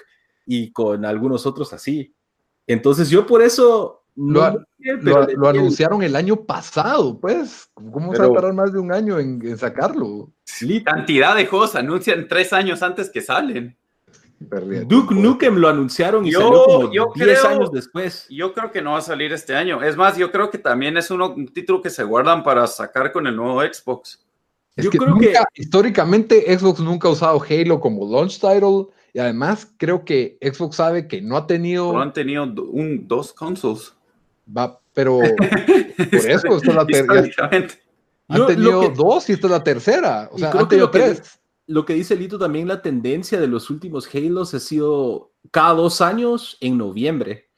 y 0.46 0.72
con 0.74 1.06
algunos 1.06 1.46
otros 1.46 1.72
así. 1.72 2.14
Entonces 2.68 3.10
yo 3.10 3.26
por 3.26 3.42
eso... 3.42 4.03
No 4.16 4.66
lo, 4.78 5.48
anunciaron 5.48 6.04
el 6.04 6.16
año 6.16 6.36
pasado, 6.36 7.20
pues. 7.20 7.70
¿Cómo 7.74 8.14
se 8.14 8.22
va 8.22 8.28
a 8.28 8.34
tardar 8.34 8.54
más 8.54 8.72
de 8.72 8.80
un 8.80 8.92
año 8.92 9.20
en, 9.20 9.58
sacarlo? 9.58 10.32
Cantidad 10.86 11.36
de 11.36 11.48
juegos 11.48 11.76
anuncian 11.76 12.28
tres 12.28 12.54
años 12.54 12.84
antes 12.84 13.10
que 13.10 13.22
salen. 13.22 13.76
Duke 14.88 15.16
Nukem 15.16 15.56
lo 15.56 15.70
anunciaron 15.70 16.26
y 16.26 16.32
yo, 16.32 16.40
salió 16.84 17.08
como 17.08 17.26
10 17.26 17.46
años 17.46 17.72
después. 17.72 18.28
Yo 18.30 18.54
creo 18.54 18.72
que 18.72 18.82
no 18.82 18.92
va 18.92 18.98
a 18.98 19.02
salir 19.02 19.32
este 19.32 19.56
año. 19.56 19.82
Es 19.82 19.96
más, 19.96 20.18
yo 20.18 20.32
creo 20.32 20.50
que 20.50 20.58
también 20.58 20.98
es 20.98 21.10
un 21.12 21.48
título 21.48 21.82
que 21.82 21.90
se 21.90 22.04
guardan 22.04 22.44
para 22.44 22.68
sacar 22.68 23.12
con 23.12 23.26
el 23.28 23.36
nuevo 23.36 23.62
Xbox. 23.62 24.26
yo 24.76 24.90
creo 24.90 25.18
que 25.18 25.34
históricamente 25.56 26.58
Xbox 26.58 26.80
nunca 26.82 27.08
ha 27.08 27.12
usado 27.12 27.42
Halo 27.42 27.80
como 27.80 28.06
launch 28.06 28.40
title 28.40 28.88
y 29.14 29.20
además 29.20 29.72
creo 29.78 30.04
que 30.04 30.38
Xbox 30.42 30.76
sabe 30.76 31.08
que 31.08 31.22
no 31.22 31.38
ha 31.38 31.48
tenido. 31.48 31.94
No 31.94 32.02
han 32.02 32.14
tenido 32.14 32.44
un, 32.44 33.08
dos 33.08 33.32
consoles. 33.32 33.94
Va, 34.46 34.80
pero 34.94 35.20
por 35.20 36.30
eso 36.30 36.48
esto 36.48 36.70
es 36.70 36.76
la 36.76 36.86
tercera. 36.88 37.50
Han 38.28 38.48
tenido 38.48 38.90
dos 38.90 39.30
y 39.30 39.34
esta 39.34 39.48
es 39.48 39.52
la 39.52 39.64
tercera. 39.64 40.30
O 40.32 40.38
sea, 40.38 40.52
han 40.52 40.68
tenido 40.68 40.90
tres 40.90 41.40
lo 41.68 41.86
que 41.86 41.94
dice 41.94 42.16
Lito 42.16 42.38
también, 42.38 42.68
la 42.68 42.82
tendencia 42.82 43.40
de 43.40 43.48
los 43.48 43.70
últimos 43.70 44.14
Halos 44.14 44.54
ha 44.54 44.60
sido 44.60 45.34
cada 45.52 45.74
dos 45.74 46.02
años 46.02 46.58
en 46.60 46.78
noviembre. 46.78 47.50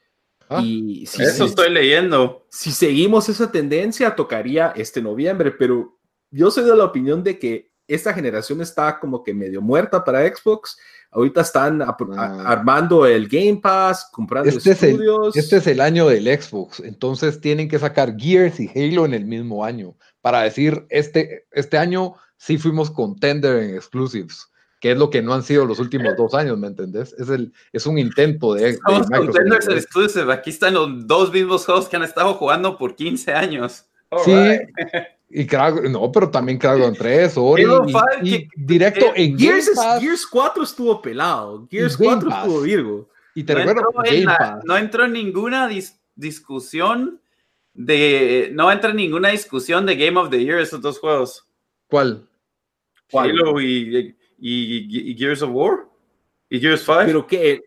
Ah, 0.48 0.62
y 0.62 1.06
si, 1.06 1.22
eso 1.22 1.44
estoy 1.44 1.72
leyendo. 1.72 2.46
Si 2.48 2.70
seguimos 2.70 3.28
esa 3.28 3.50
tendencia, 3.50 4.14
tocaría 4.14 4.72
este 4.76 5.02
noviembre, 5.02 5.50
pero 5.50 5.98
yo 6.30 6.50
soy 6.50 6.64
de 6.64 6.76
la 6.76 6.84
opinión 6.84 7.24
de 7.24 7.38
que 7.38 7.72
esta 7.88 8.14
generación 8.14 8.60
está 8.60 8.98
como 9.00 9.24
que 9.24 9.34
medio 9.34 9.60
muerta 9.60 10.04
para 10.04 10.26
Xbox. 10.26 10.76
Ahorita 11.16 11.40
están 11.40 11.80
ah. 11.80 11.96
armando 12.44 13.06
el 13.06 13.26
Game 13.26 13.58
Pass, 13.62 14.06
comprando 14.12 14.50
este 14.50 14.72
estudios. 14.72 15.34
Es 15.34 15.44
este 15.44 15.56
es 15.56 15.66
el 15.66 15.80
año 15.80 16.06
del 16.08 16.26
Xbox, 16.26 16.80
entonces 16.80 17.40
tienen 17.40 17.70
que 17.70 17.78
sacar 17.78 18.16
Gears 18.18 18.60
y 18.60 18.68
Halo 18.68 19.06
en 19.06 19.14
el 19.14 19.24
mismo 19.24 19.64
año 19.64 19.96
para 20.20 20.42
decir, 20.42 20.86
este, 20.90 21.46
este 21.52 21.78
año 21.78 22.16
sí 22.36 22.58
fuimos 22.58 22.90
contender 22.90 23.62
en 23.62 23.76
exclusives, 23.76 24.52
que 24.78 24.92
es 24.92 24.98
lo 24.98 25.08
que 25.08 25.22
no 25.22 25.32
han 25.32 25.42
sido 25.42 25.64
los 25.64 25.78
últimos 25.78 26.14
dos 26.18 26.34
años, 26.34 26.58
¿me 26.58 26.66
entendés? 26.66 27.14
Es, 27.18 27.30
el, 27.30 27.50
es 27.72 27.86
un 27.86 27.96
intento 27.96 28.52
de... 28.52 28.68
Estamos 28.68 29.08
contenders 29.08 29.68
en 29.68 29.78
exclusives, 29.78 30.28
aquí 30.28 30.50
están 30.50 30.74
los 30.74 31.06
dos 31.06 31.32
mismos 31.32 31.64
juegos 31.64 31.88
que 31.88 31.96
han 31.96 32.02
estado 32.02 32.34
jugando 32.34 32.76
por 32.76 32.94
15 32.94 33.32
años. 33.32 33.86
sí, 34.22 34.32
y 35.28 35.46
Craig, 35.46 35.90
no, 35.90 36.10
pero 36.12 36.30
también 36.30 36.58
Cragon 36.58 36.94
3, 36.94 37.32
Ori, 37.36 37.64
y, 38.22 38.34
y, 38.34 38.48
directo 38.56 39.12
en 39.14 39.36
Gears, 39.38 39.70
Gears 40.00 40.26
4 40.26 40.62
estuvo 40.62 41.02
pelado, 41.02 41.66
Gears 41.68 41.96
4 41.96 42.30
estuvo 42.30 42.60
Virgo. 42.60 43.08
Y 43.34 43.42
te 43.44 43.52
no, 43.52 43.58
recuerdo, 43.60 43.90
entró 44.04 44.12
en 44.12 44.24
la, 44.24 44.60
no 44.64 44.76
entró 44.76 45.04
en 45.04 45.12
ninguna 45.12 45.68
discusión 46.14 47.20
de, 47.74 48.50
no 48.54 48.70
entra 48.70 48.90
en 48.90 48.96
ninguna 48.96 49.30
discusión 49.30 49.84
de 49.84 49.96
Game 49.96 50.18
of 50.18 50.30
the 50.30 50.42
Year 50.42 50.60
esos 50.60 50.80
dos 50.80 50.98
juegos. 50.98 51.46
¿Cuál? 51.88 52.26
Halo 53.12 53.60
y, 53.60 54.16
y, 54.38 55.14
Gears 55.18 55.42
of 55.42 55.50
War 55.52 55.86
y 56.48 56.60
Gears 56.60 56.82
5. 56.82 57.00
Pero 57.04 57.26
que 57.26 57.62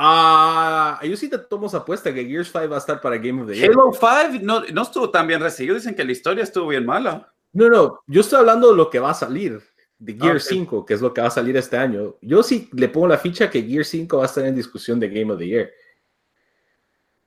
Ah, 0.00 1.00
yo 1.02 1.16
sí 1.16 1.28
te 1.28 1.38
tomo 1.38 1.66
esa 1.66 1.78
apuesta 1.78 2.14
que 2.14 2.24
Gears 2.24 2.52
5 2.52 2.68
va 2.68 2.76
a 2.76 2.78
estar 2.78 3.00
para 3.00 3.16
Game 3.16 3.42
of 3.42 3.48
the 3.48 3.56
Year. 3.56 3.72
Halo 3.72 3.90
5 3.92 4.44
no, 4.44 4.60
no 4.72 4.82
estuvo 4.82 5.10
tan 5.10 5.26
bien 5.26 5.40
recibido. 5.40 5.74
Dicen 5.74 5.96
que 5.96 6.04
la 6.04 6.12
historia 6.12 6.44
estuvo 6.44 6.68
bien 6.68 6.86
mala. 6.86 7.32
No, 7.52 7.68
no, 7.68 8.00
yo 8.06 8.20
estoy 8.20 8.38
hablando 8.38 8.70
de 8.70 8.76
lo 8.76 8.90
que 8.90 9.00
va 9.00 9.10
a 9.10 9.14
salir. 9.14 9.60
De 9.98 10.14
Gears 10.14 10.44
5, 10.44 10.86
que 10.86 10.94
es 10.94 11.00
lo 11.00 11.12
que 11.12 11.20
va 11.20 11.26
a 11.26 11.30
salir 11.30 11.56
este 11.56 11.76
año. 11.76 12.14
Yo 12.20 12.44
sí 12.44 12.70
le 12.72 12.88
pongo 12.88 13.08
la 13.08 13.18
ficha 13.18 13.50
que 13.50 13.64
Gears 13.64 13.88
5 13.88 14.18
va 14.18 14.22
a 14.22 14.26
estar 14.26 14.46
en 14.46 14.54
discusión 14.54 15.00
de 15.00 15.08
Game 15.08 15.32
of 15.32 15.40
the 15.40 15.46
Year. 15.48 15.70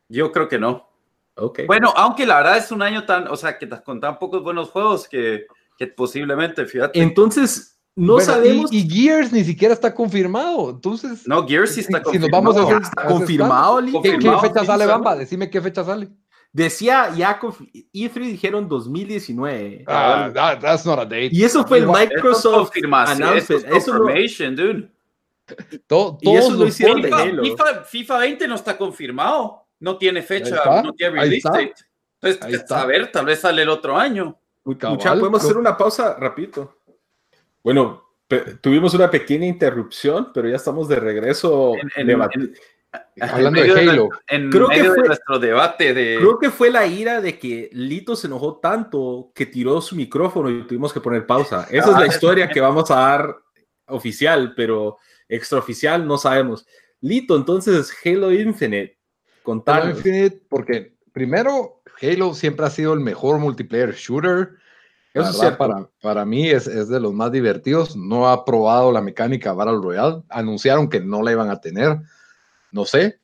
Yo 0.07 0.31
creo 0.31 0.47
que 0.47 0.57
no. 0.57 0.89
Okay. 1.35 1.65
Bueno, 1.65 1.91
aunque 1.97 2.25
la 2.25 2.37
verdad 2.37 2.57
es 2.57 2.71
un 2.71 2.81
año 2.81 3.05
tan, 3.05 3.27
o 3.27 3.35
sea, 3.35 3.57
que 3.57 3.67
con 3.83 3.99
tan 3.99 4.17
pocos 4.17 4.41
buenos 4.41 4.69
juegos 4.69 5.09
que 5.09 5.45
posiblemente, 5.97 6.65
fíjate. 6.65 7.01
Entonces, 7.01 7.70
no 7.95 8.19
sabemos. 8.19 8.71
Y, 8.71 8.89
Gears 8.89 9.31
ni 9.31 9.43
siquiera 9.43 9.73
está 9.73 9.93
confirmado. 9.93 10.69
Entonces. 10.69 11.27
No, 11.27 11.47
Gears 11.47 11.75
sí 11.75 11.81
está 11.81 12.01
confirmado. 12.01 12.53
Si 12.53 12.57
nos 12.57 12.69
vamos 12.69 12.91
a 12.97 13.07
confirmado, 13.07 13.81
¿Qué, 14.01 14.49
fecha 14.49 14.65
sale, 14.65 14.85
Bamba? 14.85 15.15
Decime 15.15 15.49
qué 15.49 15.61
fecha 15.61 15.83
sale. 15.83 16.09
Decía 16.53 17.13
Yakov, 17.15 17.55
E3 17.93 18.13
dijeron 18.13 18.67
2019. 18.67 19.85
Ah, 19.87 20.29
that- 20.33 20.59
that's 20.59 20.85
not 20.85 20.99
a 20.99 21.05
date. 21.05 21.29
y 21.31 21.43
eso 21.43 21.65
fue 21.65 21.77
el 21.77 21.87
Microsoft 21.87 22.71
announcement. 22.75 23.65
Eso 23.71 23.93
lo- 23.93 23.99
confirmation, 24.05 24.55
dude. 24.55 24.89
To- 25.87 26.17
Y 26.21 26.35
eso 26.35 26.51
lo 26.53 26.67
hicieron 26.67 27.01
de 27.01 27.07
FIFA, 27.09 27.21
Halo. 27.21 27.43
FIFA, 27.43 27.83
FIFA 27.83 28.17
20 28.17 28.47
no 28.47 28.55
está 28.55 28.77
confirmado. 28.77 29.65
No 29.79 29.97
tiene 29.97 30.21
fecha, 30.21 30.55
está, 30.55 30.83
no 30.83 30.93
tiene 30.93 31.19
release 31.19 31.37
está. 31.37 31.51
date. 31.51 31.73
Entonces, 32.21 32.61
está. 32.61 32.81
a 32.81 32.85
ver, 32.85 33.11
tal 33.11 33.25
vez 33.25 33.39
sale 33.39 33.63
el 33.63 33.69
otro 33.69 33.97
año. 33.97 34.37
Cabal, 34.77 34.97
Mucha, 34.97 35.13
podemos 35.15 35.43
hacer 35.43 35.57
una 35.57 35.75
pausa 35.75 36.15
rapidito. 36.19 36.80
Bueno, 37.63 38.03
tuvimos 38.61 38.93
una 38.93 39.09
pequeña 39.11 39.45
interrupción, 39.45 40.31
pero 40.33 40.49
ya 40.49 40.55
estamos 40.55 40.87
de 40.87 40.95
regreso. 40.97 41.73
En- 41.75 41.89
en- 41.95 42.07
debati- 42.07 42.33
en- 42.35 42.53
Hablando 43.21 43.61
en 43.63 43.73
de 43.73 43.89
Halo. 43.89 44.09
en 44.27 44.49
Creo 44.49 44.67
que 44.67 44.81
de 44.83 44.89
fue- 44.89 45.07
nuestro 45.07 45.39
debate 45.39 45.93
de. 45.93 46.17
Creo 46.17 46.39
que 46.39 46.49
fue 46.49 46.69
la 46.71 46.85
ira 46.87 47.21
de 47.21 47.39
que 47.39 47.69
Lito 47.71 48.15
se 48.17 48.27
enojó 48.27 48.57
tanto 48.57 49.31
que 49.33 49.45
tiró 49.45 49.79
su 49.79 49.95
micrófono 49.95 50.49
y 50.49 50.67
tuvimos 50.67 50.91
que 50.91 50.99
poner 50.99 51.25
pausa. 51.25 51.67
Esa 51.71 51.91
es 51.91 51.93
la 51.97 51.99
Ah. 52.03 52.07
historia 52.07 52.49
que 52.49 52.59
vamos 52.59 52.91
a 52.91 52.95
dar 52.95 53.37
oficial, 53.87 54.53
pero 54.57 54.97
extraoficial 55.29 56.05
no 56.05 56.17
sabemos. 56.17 56.65
Lito, 56.99 57.35
entonces 57.37 57.93
Halo 58.03 58.31
Infinite, 58.33 58.97
Halo 59.25 59.43
contanos. 59.43 59.97
Infinite, 59.97 60.41
porque 60.49 60.95
primero, 61.13 61.81
Halo 62.01 62.33
siempre 62.33 62.65
ha 62.65 62.69
sido 62.69 62.93
el 62.93 62.99
mejor 62.99 63.39
multiplayer 63.39 63.93
shooter. 63.93 64.49
Eso 65.13 65.29
es 65.29 65.37
cierto. 65.37 65.57
para, 65.57 65.89
para 66.01 66.25
mí 66.25 66.49
es, 66.49 66.67
es 66.67 66.87
de 66.87 66.99
los 66.99 67.13
más 67.13 67.31
divertidos. 67.31 67.95
No 67.95 68.29
ha 68.29 68.45
probado 68.45 68.91
la 68.91 69.01
mecánica 69.01 69.53
Battle 69.53 69.79
Royale. 69.81 70.23
Anunciaron 70.29 70.89
que 70.89 71.01
no 71.01 71.21
la 71.21 71.31
iban 71.31 71.49
a 71.49 71.59
tener. 71.59 71.99
No 72.71 72.85
sé. 72.85 73.19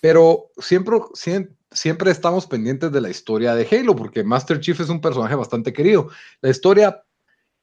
Pero 0.00 0.50
siempre, 0.56 0.98
siempre, 1.12 1.54
siempre 1.70 2.10
estamos 2.10 2.46
pendientes 2.46 2.90
de 2.90 3.00
la 3.02 3.10
historia 3.10 3.54
de 3.54 3.68
Halo, 3.70 3.94
porque 3.94 4.24
Master 4.24 4.60
Chief 4.60 4.80
es 4.80 4.88
un 4.88 5.00
personaje 5.02 5.34
bastante 5.34 5.74
querido. 5.74 6.08
La 6.40 6.48
historia, 6.48 7.04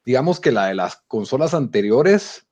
digamos 0.05 0.39
que 0.39 0.51
la 0.51 0.67
de 0.67 0.75
las 0.75 0.97
consolas 1.07 1.55
anteriores, 1.55 2.45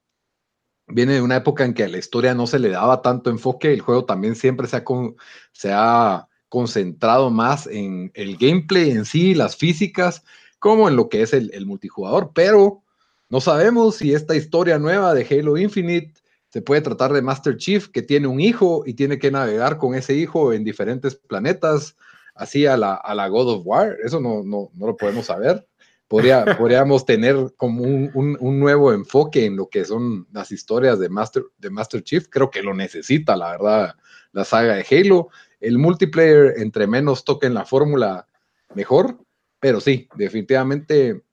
viene 0.87 1.13
de 1.13 1.21
una 1.21 1.35
época 1.37 1.65
en 1.65 1.73
que 1.73 1.83
a 1.83 1.87
la 1.87 1.97
historia 1.99 2.33
no 2.33 2.47
se 2.47 2.59
le 2.59 2.69
daba 2.69 3.01
tanto 3.03 3.29
enfoque. 3.29 3.71
El 3.73 3.81
juego 3.81 4.05
también 4.05 4.35
siempre 4.35 4.67
se 4.67 4.77
ha, 4.77 4.83
con- 4.83 5.15
se 5.51 5.71
ha 5.71 6.27
concentrado 6.49 7.29
más 7.29 7.67
en 7.67 8.11
el 8.15 8.37
gameplay 8.37 8.91
en 8.91 9.05
sí, 9.05 9.35
las 9.35 9.55
físicas, 9.55 10.23
como 10.65 10.89
en 10.89 10.95
lo 10.95 11.09
que 11.09 11.21
es 11.21 11.31
el, 11.31 11.51
el 11.53 11.67
multijugador. 11.67 12.31
Pero 12.33 12.81
no 13.29 13.39
sabemos 13.39 13.97
si 13.97 14.15
esta 14.15 14.35
historia 14.35 14.79
nueva 14.79 15.13
de 15.13 15.23
Halo 15.29 15.57
Infinite 15.59 16.11
se 16.49 16.63
puede 16.63 16.81
tratar 16.81 17.13
de 17.13 17.21
Master 17.21 17.55
Chief, 17.55 17.87
que 17.89 18.01
tiene 18.01 18.25
un 18.25 18.39
hijo 18.41 18.81
y 18.83 18.95
tiene 18.95 19.19
que 19.19 19.29
navegar 19.29 19.77
con 19.77 19.93
ese 19.93 20.15
hijo 20.15 20.53
en 20.53 20.63
diferentes 20.63 21.13
planetas, 21.17 21.95
así 22.33 22.65
a 22.65 22.77
la, 22.77 22.95
a 22.95 23.13
la 23.13 23.27
God 23.27 23.49
of 23.57 23.61
War. 23.63 23.95
Eso 24.03 24.19
no, 24.19 24.41
no, 24.41 24.71
no 24.73 24.87
lo 24.87 24.97
podemos 24.97 25.27
saber. 25.27 25.67
Podría, 26.07 26.43
podríamos 26.57 27.05
tener 27.05 27.53
como 27.57 27.83
un, 27.83 28.09
un- 28.15 28.37
un 28.39 28.59
nuevo 28.59 28.91
enfoque 28.91 29.45
en 29.45 29.57
lo 29.57 29.67
que 29.69 29.85
son 29.85 30.25
las 30.31 30.51
historias 30.51 30.97
de 30.97 31.09
Master, 31.09 31.43
de 31.59 31.69
Master 31.69 32.01
Chief. 32.01 32.25
Creo 32.27 32.49
que 32.49 32.63
lo 32.63 32.73
necesita, 32.73 33.35
la 33.35 33.51
verdad, 33.51 33.93
la 34.31 34.43
saga 34.45 34.73
de 34.73 34.85
Halo. 34.89 35.29
El 35.59 35.77
multiplayer, 35.77 36.55
entre 36.57 36.87
menos 36.87 37.23
toquen 37.23 37.53
la 37.53 37.65
fórmula, 37.65 38.27
mejor. 38.73 39.19
Pero 39.59 39.79
sí, 39.79 40.07
definitivamente 40.15 41.23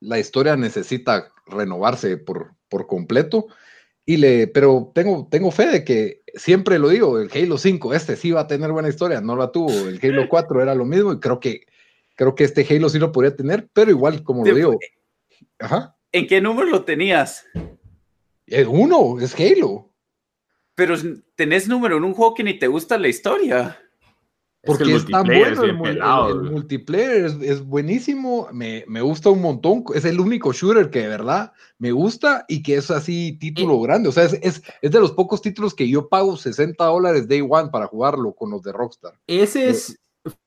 la 0.00 0.18
historia 0.18 0.56
necesita 0.56 1.32
renovarse 1.46 2.16
por, 2.16 2.54
por 2.68 2.86
completo. 2.86 3.46
Y 4.04 4.18
le, 4.18 4.46
pero 4.46 4.92
tengo, 4.94 5.26
tengo 5.30 5.50
fe 5.50 5.66
de 5.66 5.84
que 5.84 6.22
siempre 6.34 6.78
lo 6.78 6.88
digo, 6.88 7.18
el 7.18 7.30
Halo 7.32 7.58
5, 7.58 7.92
este 7.92 8.16
sí 8.16 8.30
va 8.30 8.42
a 8.42 8.46
tener 8.46 8.70
buena 8.70 8.88
historia, 8.88 9.20
no 9.20 9.36
la 9.36 9.50
tuvo. 9.50 9.70
El 9.88 10.00
Halo 10.02 10.26
4 10.28 10.62
era 10.62 10.74
lo 10.74 10.84
mismo 10.84 11.12
y 11.12 11.20
creo 11.20 11.40
que, 11.40 11.66
creo 12.14 12.34
que 12.34 12.44
este 12.44 12.66
Halo 12.68 12.88
sí 12.88 12.98
lo 12.98 13.12
podría 13.12 13.34
tener, 13.34 13.68
pero 13.72 13.90
igual, 13.90 14.22
como 14.22 14.44
lo 14.44 14.54
digo, 14.54 14.78
ajá, 15.58 15.96
¿En 16.16 16.26
qué 16.26 16.40
número 16.40 16.70
lo 16.70 16.82
tenías? 16.82 17.46
es 18.46 18.66
uno, 18.66 19.20
es 19.20 19.38
Halo. 19.38 19.92
Pero 20.74 20.94
tenés 21.34 21.68
número 21.68 21.98
en 21.98 22.04
un 22.04 22.14
juego 22.14 22.34
que 22.34 22.42
ni 22.42 22.58
te 22.58 22.68
gusta 22.68 22.96
la 22.96 23.08
historia. 23.08 23.78
Porque 24.66 24.82
el 24.84 24.90
es 24.90 25.04
bueno 25.06 25.32
es 25.32 25.58
el, 25.58 25.64
bien 25.64 25.76
mu- 25.76 25.86
el- 25.86 25.92
pelado, 25.94 26.28
el 26.28 26.38
güey. 26.40 26.50
multiplayer, 26.50 27.24
es, 27.26 27.34
es 27.40 27.64
buenísimo, 27.64 28.48
me, 28.52 28.84
me 28.88 29.00
gusta 29.00 29.30
un 29.30 29.40
montón, 29.40 29.84
es 29.94 30.04
el 30.04 30.20
único 30.20 30.52
shooter 30.52 30.90
que 30.90 31.00
de 31.00 31.08
verdad 31.08 31.52
me 31.78 31.92
gusta 31.92 32.44
y 32.48 32.62
que 32.62 32.76
es 32.76 32.90
así 32.90 33.38
título 33.38 33.80
grande, 33.80 34.08
o 34.08 34.12
sea, 34.12 34.24
es, 34.24 34.34
es, 34.42 34.62
es 34.82 34.90
de 34.90 35.00
los 35.00 35.12
pocos 35.12 35.40
títulos 35.40 35.74
que 35.74 35.88
yo 35.88 36.08
pago 36.08 36.36
60 36.36 36.84
dólares 36.84 37.28
day 37.28 37.40
one 37.48 37.70
para 37.70 37.86
jugarlo 37.86 38.32
con 38.34 38.50
los 38.50 38.62
de 38.62 38.72
Rockstar. 38.72 39.14
Ese 39.26 39.68
es, 39.68 39.98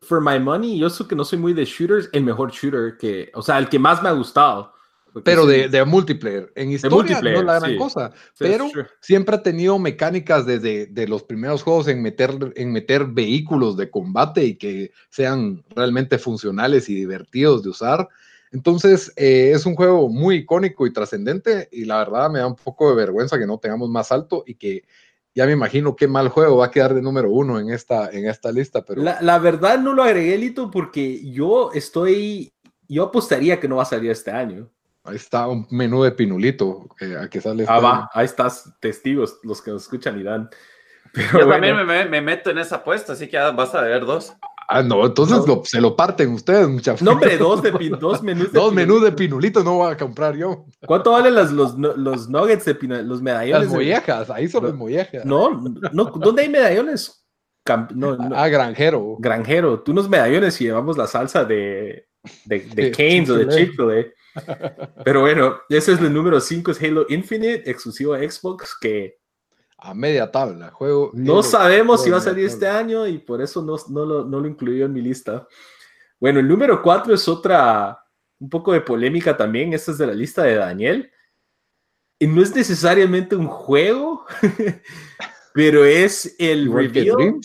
for 0.01 0.21
my 0.21 0.39
money, 0.39 0.77
yo 0.77 0.89
sé 0.89 1.05
que 1.07 1.15
no 1.15 1.23
soy 1.23 1.39
muy 1.39 1.53
de 1.53 1.65
shooters, 1.65 2.09
el 2.11 2.23
mejor 2.23 2.51
shooter 2.51 2.97
que, 2.97 3.31
o 3.33 3.41
sea, 3.41 3.57
el 3.57 3.69
que 3.69 3.79
más 3.79 4.03
me 4.03 4.09
ha 4.09 4.13
gustado. 4.13 4.73
Porque 5.11 5.25
Pero 5.25 5.43
sí, 5.43 5.51
de, 5.51 5.69
de 5.69 5.85
multiplayer, 5.85 6.51
en 6.55 6.71
historia 6.71 6.95
multiplayer, 6.95 7.33
no 7.33 7.39
es 7.39 7.45
la 7.45 7.59
gran 7.59 7.71
sí. 7.71 7.77
cosa, 7.77 8.11
sí, 8.13 8.19
pero 8.37 8.69
siempre 9.01 9.35
ha 9.35 9.43
tenido 9.43 9.79
mecánicas 9.79 10.45
desde 10.45 10.85
de 10.87 11.07
los 11.07 11.23
primeros 11.23 11.63
juegos 11.63 11.87
en 11.87 12.01
meter, 12.01 12.31
en 12.55 12.71
meter 12.71 13.05
vehículos 13.05 13.77
de 13.77 13.89
combate 13.89 14.45
y 14.45 14.55
que 14.55 14.91
sean 15.09 15.63
realmente 15.75 16.17
funcionales 16.17 16.89
y 16.89 16.95
divertidos 16.95 17.63
de 17.63 17.69
usar. 17.69 18.07
Entonces, 18.51 19.13
eh, 19.15 19.51
es 19.53 19.65
un 19.65 19.75
juego 19.75 20.09
muy 20.09 20.37
icónico 20.37 20.87
y 20.87 20.93
trascendente 20.93 21.69
y 21.71 21.85
la 21.85 21.99
verdad 21.99 22.29
me 22.29 22.39
da 22.39 22.47
un 22.47 22.55
poco 22.55 22.89
de 22.89 22.95
vergüenza 22.95 23.37
que 23.37 23.45
no 23.45 23.59
tengamos 23.59 23.89
más 23.89 24.11
alto 24.11 24.43
y 24.45 24.55
que 24.55 24.83
ya 25.35 25.45
me 25.45 25.51
imagino 25.51 25.95
qué 25.95 26.07
mal 26.07 26.29
juego 26.29 26.57
va 26.57 26.65
a 26.65 26.71
quedar 26.71 26.93
de 26.93 27.01
número 27.01 27.31
uno 27.31 27.59
en 27.59 27.69
esta, 27.69 28.09
en 28.09 28.27
esta 28.27 28.51
lista, 28.51 28.83
pero 28.83 29.01
La, 29.01 29.21
la 29.21 29.37
verdad 29.37 29.79
no 29.79 29.93
lo 29.93 30.03
agregué, 30.03 30.37
Lito, 30.37 30.71
porque 30.71 31.29
yo 31.31 31.71
estoy, 31.73 32.51
yo 32.87 33.03
apostaría 33.05 33.59
que 33.59 33.67
no 33.67 33.77
va 33.77 33.83
a 33.83 33.85
salir 33.85 34.09
este 34.09 34.31
año. 34.31 34.69
Ahí 35.03 35.15
está 35.15 35.47
un 35.47 35.67
menú 35.71 36.03
de 36.03 36.11
pinulito 36.11 36.87
eh, 36.99 37.15
a 37.19 37.29
que 37.29 37.41
sale. 37.41 37.65
Ah, 37.67 37.75
este- 37.75 37.85
va, 37.85 38.09
ahí 38.13 38.25
estás, 38.25 38.71
testigos, 38.79 39.39
los 39.43 39.61
que 39.61 39.71
nos 39.71 39.83
escuchan 39.83 40.19
y 40.19 40.23
dan. 40.23 40.49
Pero 41.13 41.27
Yo 41.39 41.45
bueno, 41.47 41.51
también 41.51 41.75
me, 41.77 41.83
me- 41.85 42.05
me 42.09 42.21
meto 42.21 42.49
en 42.51 42.59
esa 42.59 42.77
apuesta, 42.77 43.13
así 43.13 43.25
que 43.25 43.33
ya 43.33 43.51
vas 43.51 43.73
a 43.73 43.81
ver 43.81 44.05
dos. 44.05 44.33
Ah, 44.71 44.83
no, 44.83 45.03
entonces 45.03 45.39
No. 45.39 45.45
lo- 45.55 45.61
se 45.65 45.81
lo 45.81 45.95
parten 45.95 46.31
ustedes, 46.31 46.67
muchachos. 46.67 47.01
no, 47.01 47.13
hombre, 47.13 47.35
dos, 47.37 47.63
de 47.63 47.73
pin- 47.79 47.97
dos 47.97 48.21
menús 48.21 48.51
de 48.51 48.59
Dos 48.59 48.71
menús 48.71 49.01
de 49.01 49.11
pinulito 49.13 49.63
no 49.63 49.77
voy 49.77 49.91
a 49.91 49.97
comprar 49.97 50.35
yo. 50.35 50.65
¿Cuánto 50.85 51.11
valen 51.13 51.33
las, 51.33 51.51
los, 51.51 51.75
los 51.75 52.29
nuggets 52.29 52.65
de 52.65 52.75
pina, 52.75 53.01
los 53.01 53.19
medallones? 53.19 53.61
Las 53.63 53.71
de- 53.71 53.75
mollejas, 53.77 54.29
ahí 54.29 54.47
son 54.47 54.65
las 54.65 54.75
mollejas. 54.75 55.25
No, 55.25 55.59
no, 55.91 56.05
¿dónde 56.05 56.43
hay 56.43 56.49
medallones? 56.49 57.25
Camp- 57.65 57.91
no, 57.93 58.15
no, 58.15 58.35
Ah, 58.35 58.47
granjero. 58.47 59.15
Granjero, 59.17 59.79
tú 59.81 59.91
unos 59.91 60.07
medallones 60.07 60.61
y 60.61 60.65
llevamos 60.65 60.97
la 60.97 61.07
salsa 61.07 61.43
de, 61.45 62.07
de, 62.45 62.59
de 62.59 62.83
De 62.83 62.91
Canes 62.91 63.29
o 63.31 63.37
de 63.37 63.47
Chick-fil-A. 63.47 64.05
Pero 65.03 65.21
bueno, 65.21 65.59
ese 65.69 65.93
es 65.93 65.99
el 65.99 66.13
número 66.13 66.39
5, 66.39 66.71
es 66.71 66.81
Halo 66.81 67.05
Infinite, 67.09 67.69
exclusivo 67.69 68.13
a 68.13 68.19
Xbox, 68.19 68.77
que 68.79 69.19
A 69.77 69.93
media 69.93 70.29
tabla. 70.29 70.71
Juego. 70.71 71.11
no 71.13 71.33
Halo, 71.33 71.43
sabemos 71.43 72.03
si 72.03 72.09
va 72.09 72.17
a 72.17 72.21
salir 72.21 72.45
este 72.45 72.67
año 72.67 73.07
y 73.07 73.17
por 73.17 73.41
eso 73.41 73.61
no, 73.61 73.75
no 73.89 74.05
lo, 74.05 74.25
no 74.25 74.39
lo 74.39 74.47
incluí 74.47 74.81
en 74.81 74.93
mi 74.93 75.01
lista. 75.01 75.47
Bueno, 76.19 76.39
el 76.39 76.47
número 76.47 76.81
4 76.81 77.13
es 77.13 77.27
otra, 77.27 78.03
un 78.39 78.49
poco 78.49 78.73
de 78.73 78.81
polémica 78.81 79.37
también, 79.37 79.73
esta 79.73 79.91
es 79.91 79.97
de 79.97 80.07
la 80.07 80.13
lista 80.13 80.43
de 80.43 80.55
Daniel. 80.55 81.11
Y 82.19 82.27
no 82.27 82.41
es 82.41 82.53
necesariamente 82.53 83.35
un 83.35 83.47
juego, 83.47 84.25
pero 85.53 85.85
es 85.85 86.35
el 86.37 86.71
reveal 86.71 87.39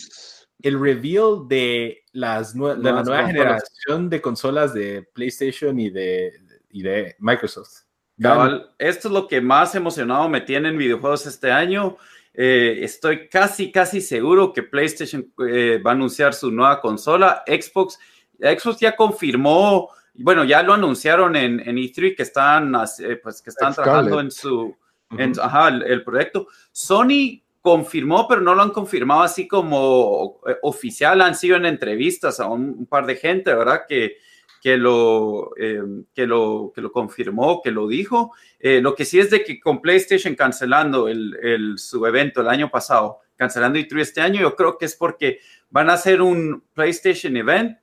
el 0.65 0.79
reveal 0.79 1.47
de, 1.47 2.03
las 2.11 2.55
de 2.55 2.77
la 2.77 3.03
nueva 3.03 3.27
generación 3.27 4.09
de 4.09 4.19
consolas 4.19 4.73
de 4.73 5.07
PlayStation 5.13 5.79
y 5.79 5.91
de, 5.91 6.33
y 6.75 6.81
de 6.81 7.15
Microsoft. 7.19 7.83
Cabal, 8.21 8.69
esto 8.77 9.07
es 9.07 9.13
lo 9.13 9.27
que 9.27 9.39
más 9.39 9.75
emocionado 9.75 10.27
me 10.27 10.41
tiene 10.41 10.69
en 10.69 10.77
videojuegos 10.77 11.25
este 11.25 11.51
año. 11.51 11.97
Eh, 12.33 12.79
estoy 12.81 13.29
casi, 13.29 13.71
casi 13.71 14.01
seguro 14.01 14.51
que 14.51 14.61
PlayStation 14.61 15.33
eh, 15.49 15.81
va 15.85 15.91
a 15.91 15.93
anunciar 15.93 16.33
su 16.33 16.51
nueva 16.51 16.81
consola. 16.81 17.43
Xbox, 17.47 17.97
Xbox 18.39 18.79
ya 18.79 18.93
confirmó, 18.93 19.89
bueno, 20.15 20.43
ya 20.43 20.61
lo 20.63 20.73
anunciaron 20.73 21.37
en, 21.37 21.61
en 21.61 21.77
E3 21.77 22.13
que 22.13 22.23
están, 22.23 22.75
eh, 22.99 23.15
pues, 23.23 23.41
que 23.41 23.51
están 23.51 23.73
trabajando 23.73 24.19
en 24.19 24.31
su, 24.31 24.75
en, 25.17 25.33
ajá, 25.39 25.69
el, 25.69 25.83
el 25.83 26.03
proyecto. 26.03 26.47
Sony 26.73 27.41
confirmó, 27.61 28.27
pero 28.27 28.41
no 28.41 28.53
lo 28.53 28.63
han 28.63 28.71
confirmado 28.71 29.23
así 29.23 29.47
como 29.47 30.41
eh, 30.45 30.57
oficial. 30.61 31.21
Han 31.21 31.35
sido 31.35 31.55
en 31.55 31.65
entrevistas 31.65 32.41
a 32.41 32.47
un, 32.47 32.75
un 32.79 32.85
par 32.85 33.05
de 33.05 33.15
gente, 33.15 33.53
¿verdad? 33.53 33.83
Que, 33.87 34.17
que, 34.65 34.77
lo, 34.77 35.51
eh, 35.59 35.79
que, 36.15 36.25
lo, 36.25 36.71
que 36.73 36.81
lo 36.81 36.91
confirmó, 36.91 37.61
que 37.61 37.69
lo 37.69 37.87
dijo. 37.87 38.33
Eh, 38.59 38.81
lo 38.81 38.95
que 38.95 39.05
sí 39.05 39.19
es 39.19 39.29
de 39.29 39.43
que 39.43 39.59
con 39.59 39.79
PlayStation 39.79 40.33
cancelando 40.33 41.07
el, 41.07 41.37
el, 41.39 41.77
su 41.77 42.03
evento 42.03 42.41
el 42.41 42.47
año 42.47 42.71
pasado, 42.71 43.19
cancelando 43.35 43.77
E3 43.77 43.99
este 43.99 44.21
año, 44.21 44.41
yo 44.41 44.55
creo 44.55 44.79
que 44.79 44.85
es 44.85 44.95
porque 44.95 45.37
van 45.69 45.91
a 45.91 45.93
hacer 45.93 46.19
un 46.19 46.63
PlayStation 46.73 47.37
Event 47.37 47.77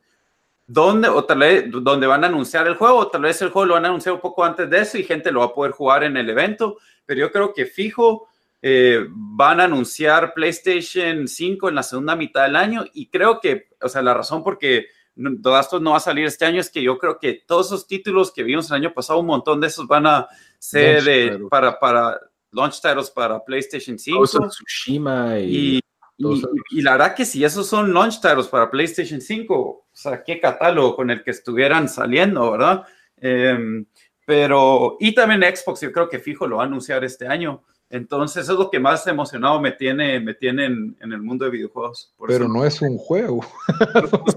donde, 0.67 1.09
o 1.09 1.25
tal 1.25 1.39
vez, 1.39 1.67
donde 1.71 2.09
van 2.09 2.25
a 2.25 2.27
anunciar 2.27 2.67
el 2.67 2.75
juego, 2.75 2.97
o 2.97 3.09
tal 3.09 3.23
vez 3.23 3.41
el 3.43 3.51
juego 3.51 3.67
lo 3.67 3.75
van 3.75 3.85
a 3.85 3.89
anunciar 3.89 4.17
un 4.17 4.21
poco 4.21 4.45
antes 4.45 4.69
de 4.69 4.81
eso 4.81 4.99
y 4.99 5.05
gente 5.05 5.31
lo 5.31 5.39
va 5.39 5.47
a 5.47 5.55
poder 5.55 5.71
jugar 5.71 6.03
en 6.03 6.17
el 6.17 6.29
evento, 6.29 6.79
pero 7.07 7.21
yo 7.21 7.31
creo 7.31 7.55
que 7.55 7.65
fijo 7.65 8.27
eh, 8.61 9.07
van 9.09 9.61
a 9.61 9.65
anunciar 9.67 10.35
PlayStation 10.35 11.29
5 11.29 11.69
en 11.69 11.77
la 11.77 11.85
segunda 11.85 12.17
mitad 12.17 12.43
del 12.43 12.57
año 12.57 12.85
y 12.93 13.07
creo 13.07 13.39
que, 13.39 13.69
o 13.81 13.89
sea, 13.89 14.03
la 14.03 14.15
razón 14.15 14.43
por 14.43 14.59
esto 15.17 15.81
no 15.81 15.91
va 15.91 15.97
a 15.97 16.01
salir 16.01 16.25
este 16.27 16.45
año 16.45 16.61
es 16.61 16.71
que 16.71 16.83
yo 16.83 16.99
creo 16.99 17.19
que 17.19 17.43
todos 17.47 17.67
esos 17.67 17.87
títulos 17.87 18.33
que 18.33 18.43
vimos 18.43 18.71
el 18.71 18.77
año 18.77 18.95
pasado, 18.95 19.21
un 19.21 19.27
montón 19.27 19.61
de 19.61 19.67
esos 19.67 19.87
van 19.87 20.07
a 20.07 20.29
ser 20.59 21.07
eh, 21.09 21.39
para, 21.51 21.79
para 21.79 22.19
launch 22.53 22.81
titles 22.81 23.11
para 23.11 23.45
PlayStation 23.45 23.99
5. 23.99 24.25
Tsushima 24.49 25.39
y, 25.39 25.81
y, 26.71 26.83
la 26.83 26.93
verdad 26.93 27.15
que 27.15 27.25
si 27.25 27.45
esos 27.45 27.67
son 27.67 27.93
launch 27.93 28.21
titles 28.21 28.47
para 28.47 28.71
PlayStation 28.71 29.21
5, 29.21 29.55
o 29.55 29.87
sea, 29.93 30.23
qué 30.23 30.41
catálogo 30.41 30.97
con 30.97 31.11
el 31.11 31.23
que 31.23 31.33
estuvieran 31.33 31.89
saliendo, 31.89 32.53
¿verdad? 32.53 32.85
Em, 33.17 33.85
pero, 34.25 34.97
y 35.01 35.15
también 35.15 35.43
Xbox, 35.43 35.81
yo 35.81 35.93
creo 35.93 36.09
que 36.09 36.19
fijo 36.19 36.47
lo 36.47 36.57
va 36.57 36.65
a 36.65 36.67
anunciar 36.67 37.05
este 37.05 37.27
año. 37.27 37.65
Entonces, 37.93 38.45
eso 38.45 38.55
es 38.55 38.59
lo 38.59 38.71
que 38.71 38.81
más 38.81 39.07
emocionado 39.07 39.61
me 39.61 39.71
tiene, 39.71 40.19
me 40.19 40.33
tiene 40.33 40.65
en, 40.65 40.97
el 40.99 41.21
mundo 41.21 41.45
de 41.45 41.51
videojuegos. 41.51 42.11
Pero 42.27 42.49
no 42.49 42.65
es 42.65 42.81
un 42.81 42.97
juego. 42.97 43.45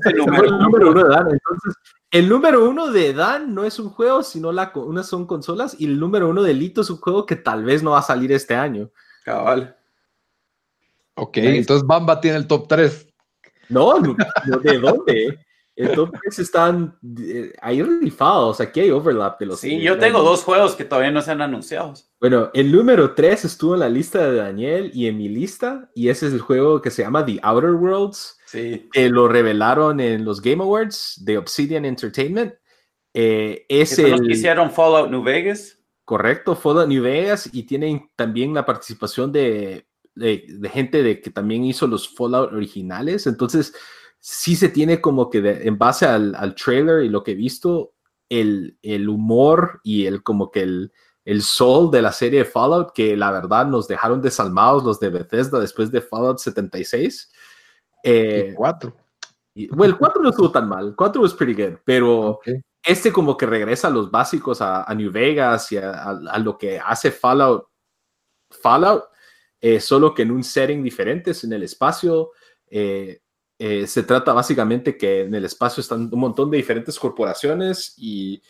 el, 0.05 0.17
número, 0.59 0.91
uno 0.91 1.03
de 1.05 1.09
Dan. 1.09 1.31
Entonces, 1.31 1.73
el 2.11 2.27
número 2.27 2.69
uno 2.69 2.91
de 2.91 3.13
Dan 3.13 3.55
no 3.55 3.63
es 3.63 3.79
un 3.79 3.91
juego, 3.91 4.23
sino 4.23 4.51
la, 4.51 4.73
unas 4.75 5.07
son 5.07 5.25
consolas. 5.25 5.73
Y 5.79 5.85
el 5.85 5.97
número 5.97 6.27
uno 6.27 6.43
de 6.43 6.53
Lito 6.53 6.81
es 6.81 6.89
un 6.89 6.97
juego 6.97 7.25
que 7.25 7.37
tal 7.37 7.63
vez 7.63 7.81
no 7.81 7.91
va 7.91 7.99
a 7.99 8.01
salir 8.01 8.29
este 8.33 8.55
año. 8.55 8.91
Cabal. 9.23 9.77
Ok, 11.13 11.37
entonces 11.37 11.87
Bamba 11.87 12.19
tiene 12.19 12.35
el 12.35 12.47
top 12.47 12.67
3. 12.67 13.07
No, 13.69 13.97
no 14.01 14.15
¿de 14.63 14.79
dónde? 14.79 15.44
Entonces 15.75 16.39
están 16.39 16.97
eh, 17.19 17.53
ahí 17.61 17.83
rifados, 17.83 18.61
aquí 18.61 18.79
hay 18.79 18.91
overlap 18.91 19.37
de 19.39 19.45
los. 19.47 19.59
Sí, 19.59 19.81
yo 19.81 19.97
tengo 19.97 20.21
dos 20.21 20.43
juegos 20.43 20.73
que 20.73 20.85
todavía 20.85 21.11
no 21.11 21.21
se 21.21 21.31
han 21.31 21.41
anunciado. 21.41 21.93
Bueno, 22.19 22.49
el 22.53 22.71
número 22.71 23.13
3 23.13 23.43
estuvo 23.43 23.73
en 23.73 23.81
la 23.81 23.89
lista 23.89 24.25
de 24.25 24.37
Daniel 24.37 24.91
y 24.93 25.07
en 25.07 25.17
mi 25.17 25.27
lista, 25.27 25.89
y 25.93 26.07
ese 26.07 26.27
es 26.27 26.33
el 26.33 26.39
juego 26.39 26.81
que 26.81 26.91
se 26.91 27.03
llama 27.03 27.25
The 27.25 27.39
Outer 27.43 27.71
Worlds. 27.71 28.37
Sí. 28.45 28.87
Que 28.93 29.09
lo 29.09 29.27
revelaron 29.27 29.99
en 29.99 30.23
los 30.23 30.41
Game 30.41 30.63
Awards 30.63 31.21
de 31.25 31.37
Obsidian 31.37 31.83
Entertainment. 31.83 32.53
Eh, 33.13 33.65
es 33.67 33.99
el, 33.99 34.11
los 34.11 34.21
que 34.21 34.31
hicieron 34.31 34.71
Fallout 34.71 35.09
New 35.09 35.23
Vegas. 35.23 35.77
Correcto, 36.05 36.55
Fallout 36.55 36.87
New 36.87 37.03
Vegas, 37.03 37.49
y 37.51 37.63
tienen 37.63 38.09
también 38.15 38.53
la 38.53 38.65
participación 38.65 39.33
de, 39.33 39.87
de, 40.13 40.45
de 40.47 40.69
gente 40.69 41.03
de 41.03 41.19
que 41.19 41.31
también 41.31 41.65
hizo 41.65 41.85
los 41.85 42.07
Fallout 42.07 42.53
originales. 42.53 43.27
Entonces 43.27 43.73
sí 44.27 44.55
se 44.55 44.69
tiene 44.69 44.99
como 45.01 45.29
que 45.29 45.37
en 45.37 45.77
base 45.77 46.07
al, 46.07 46.33
al, 46.33 46.55
trailer 46.55 47.03
y 47.03 47.09
lo 47.09 47.23
que 47.23 47.33
he 47.33 47.35
visto, 47.35 47.93
el, 48.27 48.75
el 48.81 49.07
humor 49.07 49.81
y 49.83 50.07
el 50.07 50.23
como 50.23 50.49
que 50.49 50.63
el, 50.63 50.91
el 51.25 51.43
sol 51.43 51.91
de 51.91 52.01
la 52.01 52.11
serie 52.11 52.39
de 52.39 52.45
Fallout, 52.45 52.91
que 52.91 53.15
la 53.15 53.29
verdad 53.29 53.67
nos 53.67 53.87
dejaron 53.87 54.23
desalmados 54.23 54.83
los 54.83 54.99
de 54.99 55.09
Bethesda 55.09 55.59
después 55.59 55.91
de 55.91 56.01
Fallout 56.01 56.39
76. 56.39 57.31
Eh, 58.01 58.47
el 58.49 58.55
4. 58.55 58.95
bueno, 59.69 59.93
el 59.93 59.97
4 59.99 60.23
no 60.23 60.29
estuvo 60.29 60.51
tan 60.51 60.69
mal, 60.69 60.87
el 60.87 60.95
4 60.95 61.21
was 61.21 61.35
pretty 61.35 61.53
good, 61.53 61.77
pero 61.85 62.39
este 62.83 63.13
como 63.13 63.37
que 63.37 63.45
regresa 63.45 63.89
a 63.89 63.91
los 63.91 64.09
básicos, 64.09 64.59
a, 64.59 64.91
New 64.95 65.11
Vegas 65.11 65.71
y 65.71 65.77
a, 65.77 66.01
a, 66.01 66.39
lo 66.39 66.57
que 66.57 66.79
hace 66.79 67.11
Fallout, 67.11 67.67
Fallout, 68.49 69.03
eh, 69.61 69.79
solo 69.79 70.15
que 70.15 70.23
en 70.23 70.31
un 70.31 70.43
setting 70.43 70.81
diferente, 70.81 71.29
es 71.29 71.43
en 71.43 71.53
el 71.53 71.61
espacio. 71.61 72.31
Eh, 72.71 73.21
eh, 73.57 73.87
se 73.87 74.03
trata 74.03 74.33
básicamente 74.33 74.97
que 74.97 75.21
en 75.21 75.33
el 75.33 75.45
espacio 75.45 75.81
están 75.81 76.09
un 76.11 76.19
montón 76.19 76.51
de 76.51 76.57
diferentes 76.57 76.99
corporaciones 76.99 77.93
y, 77.97 78.41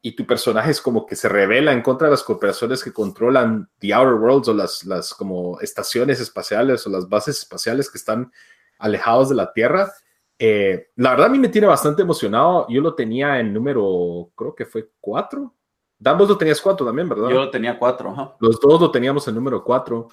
y, 0.00 0.14
tu 0.14 0.24
personaje 0.26 0.70
es 0.70 0.80
como 0.80 1.06
que 1.06 1.16
se 1.16 1.28
revela 1.28 1.72
en 1.72 1.82
contra 1.82 2.06
de 2.06 2.12
las 2.12 2.22
corporaciones 2.22 2.84
que 2.84 2.92
controlan 2.92 3.68
The 3.78 3.92
Outer 3.94 4.14
Worlds 4.14 4.48
o 4.48 4.54
las, 4.54 4.84
las 4.84 5.12
como 5.12 5.60
estaciones 5.60 6.20
espaciales 6.20 6.86
o 6.86 6.90
las 6.90 7.08
bases 7.08 7.38
espaciales 7.38 7.90
que 7.90 7.98
están 7.98 8.32
alejados 8.78 9.28
de 9.28 9.34
la 9.34 9.52
Tierra. 9.52 9.92
Eh, 10.38 10.90
la 10.94 11.10
verdad 11.10 11.26
a 11.26 11.30
mí 11.30 11.38
me 11.38 11.48
tiene 11.48 11.66
bastante 11.66 12.02
emocionado. 12.02 12.66
Yo 12.68 12.80
lo 12.80 12.94
tenía 12.94 13.40
en 13.40 13.52
número, 13.52 14.30
creo 14.36 14.54
que 14.54 14.66
fue 14.66 14.90
cuatro. 15.00 15.54
Dan, 15.98 16.16
vos 16.16 16.28
lo 16.28 16.38
tenías 16.38 16.60
cuatro 16.60 16.86
también, 16.86 17.08
¿verdad? 17.08 17.28
Yo 17.28 17.40
lo 17.40 17.50
tenía 17.50 17.76
cuatro. 17.76 18.36
Los 18.38 18.60
dos 18.60 18.80
lo 18.80 18.90
teníamos 18.92 19.26
en 19.26 19.34
número 19.34 19.64
cuatro. 19.64 20.08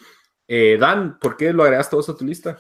Eh, 0.47 0.78
Dan, 0.80 1.19
¿por 1.19 1.38
qué 1.38 1.53
lo 1.53 1.63
agregaste 1.63 1.95
vos 1.95 2.09
a 2.09 2.15
tu 2.15 2.26
lista? 2.26 2.57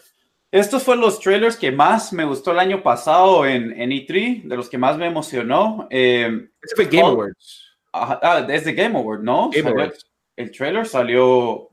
Estos 0.55 0.83
fueron 0.83 1.01
los 1.01 1.19
trailers 1.19 1.57
que 1.57 1.69
más 1.69 2.13
me 2.13 2.23
gustó 2.23 2.53
el 2.53 2.59
año 2.59 2.81
pasado 2.81 3.45
en, 3.45 3.77
en 3.77 3.89
E3, 3.89 4.43
de 4.43 4.55
los 4.55 4.69
que 4.69 4.77
más 4.77 4.97
me 4.97 5.05
emocionó. 5.05 5.85
Eh, 5.89 6.47
Ese 6.63 6.75
fue 6.77 6.85
Game 6.85 7.09
Awards. 7.09 7.75
Ah, 7.91 8.47
es 8.47 8.63
de 8.63 8.73
Game 8.73 8.97
Awards, 8.97 9.21
¿no? 9.21 9.49
Game 9.49 9.69
Awards. 9.69 10.09
El 10.33 10.51
trailer 10.51 10.85
salió, 10.85 11.71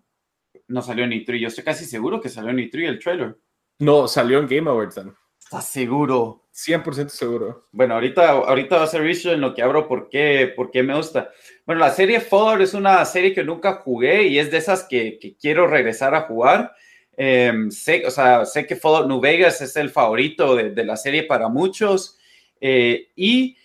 no 0.67 0.83
salió 0.83 1.05
en 1.05 1.13
E3, 1.13 1.39
yo 1.39 1.47
estoy 1.47 1.63
casi 1.63 1.85
seguro 1.85 2.21
que 2.21 2.29
salió 2.29 2.51
en 2.51 2.57
E3 2.57 2.89
el 2.89 2.99
trailer. 2.99 3.37
No, 3.79 4.09
salió 4.09 4.41
en 4.41 4.49
Game 4.49 4.69
Awards. 4.69 4.97
Dan. 4.97 5.15
¿Estás 5.39 5.69
seguro? 5.69 6.49
100% 6.53 7.09
seguro. 7.11 7.69
Bueno, 7.71 7.95
ahorita, 7.95 8.31
ahorita 8.31 8.79
va 8.79 8.83
a 8.83 8.89
ser 8.89 9.03
research 9.03 9.37
en 9.37 9.43
lo 9.43 9.55
que 9.55 9.63
abro 9.63 9.87
por 9.87 10.09
qué, 10.09 10.53
por 10.57 10.73
qué 10.73 10.83
me 10.83 10.97
gusta. 10.97 11.31
Bueno, 11.67 11.81
la 11.81 11.91
serie 11.91 12.19
Fallout 12.19 12.61
es 12.61 12.75
una 12.75 13.05
serie 13.05 13.33
que 13.33 13.45
nunca 13.45 13.75
jugué 13.75 14.25
y 14.25 14.41
es 14.41 14.51
de 14.51 14.59
esas 14.59 14.83
que, 14.89 15.21
que 15.21 15.37
quiero 15.37 15.69
regresar 15.69 16.17
a 16.17 16.23
jugar. 16.23 16.75
Em, 17.17 17.71
sé, 17.71 18.05
o 18.07 18.11
sea, 18.11 18.47
sé 18.47 18.67
que 18.67 18.77
Fallout 18.77 19.07
New 19.07 19.21
Vegas 19.21 19.61
es 19.61 19.77
el 19.77 19.91
favorito 19.91 20.57
de, 20.57 20.85
la 20.85 20.97
serie 20.97 21.25
para 21.25 21.49
muchos. 21.49 22.19
Eh, 22.61 23.09
y, 23.17 23.57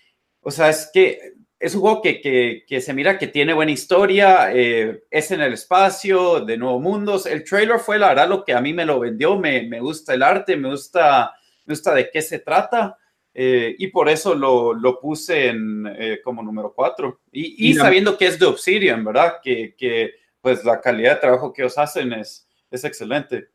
o 0.42 0.52
sea, 0.52 0.70
es 0.70 0.90
que 0.94 1.34
es 1.60 1.74
un 1.74 1.82
juego 1.82 2.02
que, 2.02 2.22
que, 2.68 2.82
se 2.82 2.94
mira 2.94 3.18
que 3.18 3.28
tiene 3.28 3.54
buena 3.54 3.72
historia, 3.72 4.54
eh, 4.54 5.04
es 5.10 5.32
en 5.32 5.42
el 5.42 5.54
espacio, 5.54 6.42
de 6.42 6.58
nuevos 6.58 6.82
mundos. 6.82 7.26
El 7.26 7.44
trailer 7.44 7.80
fue, 7.80 7.98
la 7.98 8.10
verdad, 8.10 8.30
lo 8.30 8.44
que 8.44 8.54
a 8.54 8.62
mí 8.62 8.74
me 8.74 8.86
lo 8.86 9.00
vendió. 9.00 9.38
Me, 9.38 9.64
me 9.64 9.80
gusta 9.80 10.14
el 10.14 10.24
arte, 10.24 10.58
me 10.58 10.70
gusta, 10.70 11.34
me 11.66 11.74
gusta 11.74 11.94
de 11.94 12.12
qué 12.12 12.22
se 12.22 12.40
trata. 12.40 12.98
Eh, 13.34 13.76
y 13.78 13.88
por 13.88 14.10
eso 14.10 14.34
lo, 14.34 14.74
lo 14.74 15.00
puse 15.00 15.48
en, 15.48 16.20
como 16.24 16.44
número 16.44 16.74
4. 16.76 17.22
Y, 17.32 17.70
y, 17.70 17.74
sabiendo 17.76 18.18
que 18.18 18.28
es 18.28 18.38
de 18.38 18.46
Obsidian, 18.46 19.04
¿verdad? 19.06 19.36
Que, 19.42 19.76
que 19.76 20.16
pues 20.42 20.64
la 20.66 20.82
calidad 20.82 21.16
de 21.16 21.22
trabajo 21.22 21.54
que 21.54 21.62
ellos 21.62 21.78
hacen 21.78 22.14
es, 22.14 22.47
es 22.72 22.84
excelente. 22.84 23.50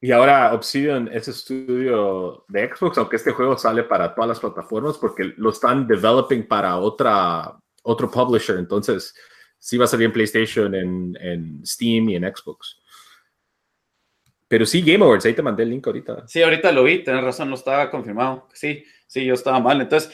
Y 0.00 0.12
ahora 0.12 0.52
Obsidian 0.52 1.08
es 1.12 1.28
estudio 1.28 2.44
de 2.48 2.68
Xbox, 2.68 2.98
aunque 2.98 3.16
este 3.16 3.32
juego 3.32 3.56
sale 3.56 3.84
para 3.84 4.14
todas 4.14 4.28
las 4.28 4.40
plataformas 4.40 4.98
porque 4.98 5.32
lo 5.36 5.50
están 5.50 5.86
developing 5.86 6.46
para 6.46 6.76
otra, 6.76 7.58
otro 7.82 8.10
publisher. 8.10 8.58
Entonces, 8.58 9.14
sí 9.58 9.78
va 9.78 9.86
a 9.86 9.88
salir 9.88 10.06
en 10.06 10.12
PlayStation, 10.12 10.74
en, 10.74 11.16
en 11.20 11.66
Steam 11.66 12.10
y 12.10 12.16
en 12.16 12.24
Xbox. 12.24 12.82
Pero 14.46 14.66
sí, 14.66 14.82
Game 14.82 15.02
Awards, 15.02 15.24
ahí 15.24 15.32
te 15.32 15.42
mandé 15.42 15.62
el 15.62 15.70
link 15.70 15.86
ahorita. 15.86 16.28
Sí, 16.28 16.42
ahorita 16.42 16.70
lo 16.70 16.84
vi, 16.84 17.02
tenés 17.02 17.24
razón, 17.24 17.48
no 17.48 17.54
estaba 17.54 17.90
confirmado. 17.90 18.46
Sí, 18.52 18.84
sí, 19.06 19.24
yo 19.24 19.34
estaba 19.34 19.58
mal. 19.58 19.80
Entonces, 19.80 20.12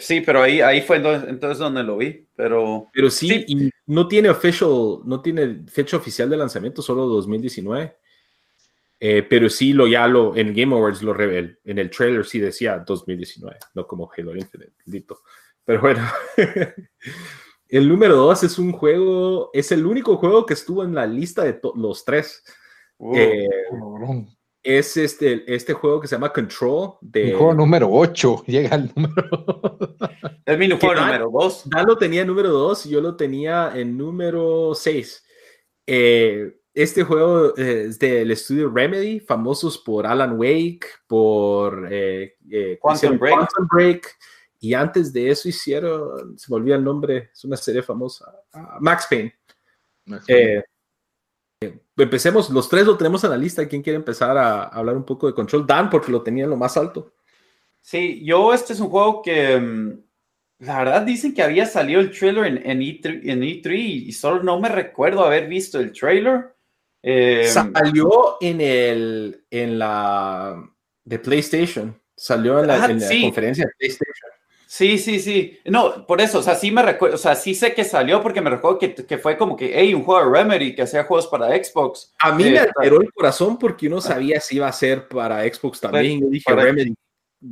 sí, 0.00 0.20
pero 0.20 0.42
ahí, 0.42 0.60
ahí 0.60 0.82
fue 0.82 0.96
entonces, 0.96 1.58
donde 1.58 1.82
lo 1.82 1.96
vi. 1.96 2.26
Pero, 2.34 2.88
pero 2.92 3.10
sí, 3.10 3.44
y 3.46 3.70
no 3.86 4.08
tiene 4.08 4.30
official, 4.30 5.00
no 5.04 5.20
tiene 5.20 5.64
fecha 5.66 5.96
oficial 5.96 6.28
de 6.28 6.36
lanzamiento, 6.36 6.82
solo 6.82 7.06
2019. 7.06 7.96
Eh, 9.04 9.26
pero 9.28 9.48
sí, 9.48 9.72
lo 9.72 9.88
ya 9.88 10.06
lo 10.06 10.36
en 10.36 10.54
Game 10.54 10.74
Awards 10.74 11.02
lo 11.02 11.12
reveló. 11.12 11.56
En 11.64 11.78
el 11.80 11.90
trailer 11.90 12.24
sí 12.24 12.38
decía 12.38 12.78
2019, 12.78 13.56
no 13.74 13.84
como 13.84 14.08
Halo 14.16 14.36
Infinite, 14.36 14.72
Pero 15.64 15.80
bueno, 15.80 16.06
el 17.68 17.88
número 17.88 18.16
2 18.16 18.44
es 18.44 18.58
un 18.60 18.70
juego, 18.70 19.50
es 19.52 19.72
el 19.72 19.86
único 19.86 20.16
juego 20.18 20.46
que 20.46 20.54
estuvo 20.54 20.84
en 20.84 20.94
la 20.94 21.04
lista 21.04 21.42
de 21.42 21.60
los 21.74 22.04
tres. 22.04 22.44
Eh, 23.16 23.48
es 24.62 24.96
este, 24.96 25.52
este 25.52 25.72
juego 25.72 26.00
que 26.00 26.08
se 26.08 26.14
llama 26.14 26.32
Control. 26.32 26.94
De... 27.00 27.24
Mi 27.24 27.30
juego 27.32 27.54
número 27.54 27.88
8, 27.90 28.44
llega 28.46 28.74
al 28.76 28.92
número. 28.94 29.96
es 30.44 30.58
mi 30.58 30.70
juego 30.70 30.94
número 30.94 31.30
2. 31.30 31.68
Dan 31.68 31.86
lo 31.86 31.98
tenía 31.98 32.22
en 32.22 32.28
número 32.28 32.50
2 32.50 32.86
y 32.86 32.90
yo 32.90 33.00
lo 33.00 33.16
tenía 33.16 33.72
en 33.74 33.96
número 33.96 34.74
6. 34.74 35.24
Eh, 35.86 36.58
este 36.74 37.02
juego 37.02 37.56
eh, 37.56 37.86
es 37.88 37.98
del 37.98 38.30
estudio 38.30 38.70
Remedy, 38.70 39.20
famosos 39.20 39.76
por 39.78 40.06
Alan 40.06 40.38
Wake, 40.38 40.86
por 41.06 41.88
eh, 41.90 42.36
Quantum, 42.80 43.18
Break. 43.18 43.48
Break. 43.70 44.16
Y 44.60 44.74
antes 44.74 45.12
de 45.12 45.28
eso 45.28 45.48
hicieron, 45.48 46.38
se 46.38 46.50
me 46.50 46.56
olvida 46.56 46.76
el 46.76 46.84
nombre, 46.84 47.30
es 47.32 47.44
una 47.44 47.56
serie 47.56 47.82
famosa, 47.82 48.32
ah, 48.52 48.78
Max 48.80 49.08
Payne. 49.10 49.34
Max 50.06 50.24
Payne 50.26 50.62
empecemos, 51.96 52.50
los 52.50 52.68
tres 52.68 52.86
lo 52.86 52.96
tenemos 52.96 53.22
en 53.24 53.30
la 53.30 53.36
lista. 53.36 53.66
¿Quién 53.68 53.82
quiere 53.82 53.96
empezar 53.96 54.36
a 54.36 54.64
hablar 54.64 54.96
un 54.96 55.04
poco 55.04 55.26
de 55.26 55.34
Control? 55.34 55.66
Dan, 55.66 55.90
porque 55.90 56.12
lo 56.12 56.22
tenía 56.22 56.44
en 56.44 56.50
lo 56.50 56.56
más 56.56 56.76
alto. 56.76 57.14
Sí, 57.80 58.24
yo 58.24 58.54
este 58.54 58.72
es 58.72 58.80
un 58.80 58.88
juego 58.88 59.22
que 59.22 59.58
mm, 59.58 60.00
la 60.60 60.78
verdad 60.78 61.02
dicen 61.02 61.34
que 61.34 61.42
había 61.42 61.66
salido 61.66 62.00
el 62.00 62.16
trailer 62.16 62.46
en, 62.46 62.70
en, 62.70 62.80
E3, 62.80 63.20
en 63.24 63.42
E3 63.42 63.72
y 63.74 64.12
solo 64.12 64.42
no 64.42 64.60
me 64.60 64.68
recuerdo 64.68 65.24
haber 65.24 65.48
visto 65.48 65.80
el 65.80 65.92
trailer. 65.92 66.54
Em, 67.02 67.48
salió 67.48 68.36
en 68.40 68.60
el 68.60 69.44
en 69.50 69.78
la 69.78 70.62
de 71.04 71.18
PlayStation. 71.18 72.00
Salió 72.14 72.60
en 72.60 72.68
la, 72.68 72.84
ah, 72.84 72.88
conferencia 72.88 73.64
de 73.64 73.72
PlayStation. 73.76 74.30
Sí, 74.74 74.96
sí, 74.96 75.20
sí. 75.20 75.58
No, 75.66 76.06
por 76.06 76.22
eso, 76.22 76.38
o 76.38 76.42
sea, 76.42 76.54
sí 76.54 76.70
me 76.70 76.80
recuerdo, 76.82 77.16
o 77.16 77.18
sea, 77.18 77.34
sí 77.34 77.54
sé 77.54 77.74
que 77.74 77.84
salió 77.84 78.22
porque 78.22 78.40
me 78.40 78.48
recuerdo 78.48 78.78
que, 78.78 78.94
que 78.94 79.18
fue 79.18 79.36
como 79.36 79.54
que, 79.54 79.70
hey, 79.74 79.92
un 79.92 80.02
juego 80.02 80.24
de 80.24 80.38
Remedy 80.38 80.74
que 80.74 80.80
hacía 80.80 81.04
juegos 81.04 81.26
para 81.26 81.48
Xbox. 81.62 82.14
A 82.20 82.32
mí 82.32 82.44
me 82.44 82.54
Eh, 82.54 82.58
alteró 82.60 83.02
el 83.02 83.12
corazón 83.12 83.58
porque 83.58 83.86
uno 83.86 84.00
sabía 84.00 84.40
si 84.40 84.56
iba 84.56 84.68
a 84.68 84.72
ser 84.72 85.08
para 85.08 85.42
Xbox 85.44 85.78
también. 85.78 86.22
Yo 86.22 86.28
dije, 86.28 86.44
para- 86.46 86.62
Remedy 86.64 86.94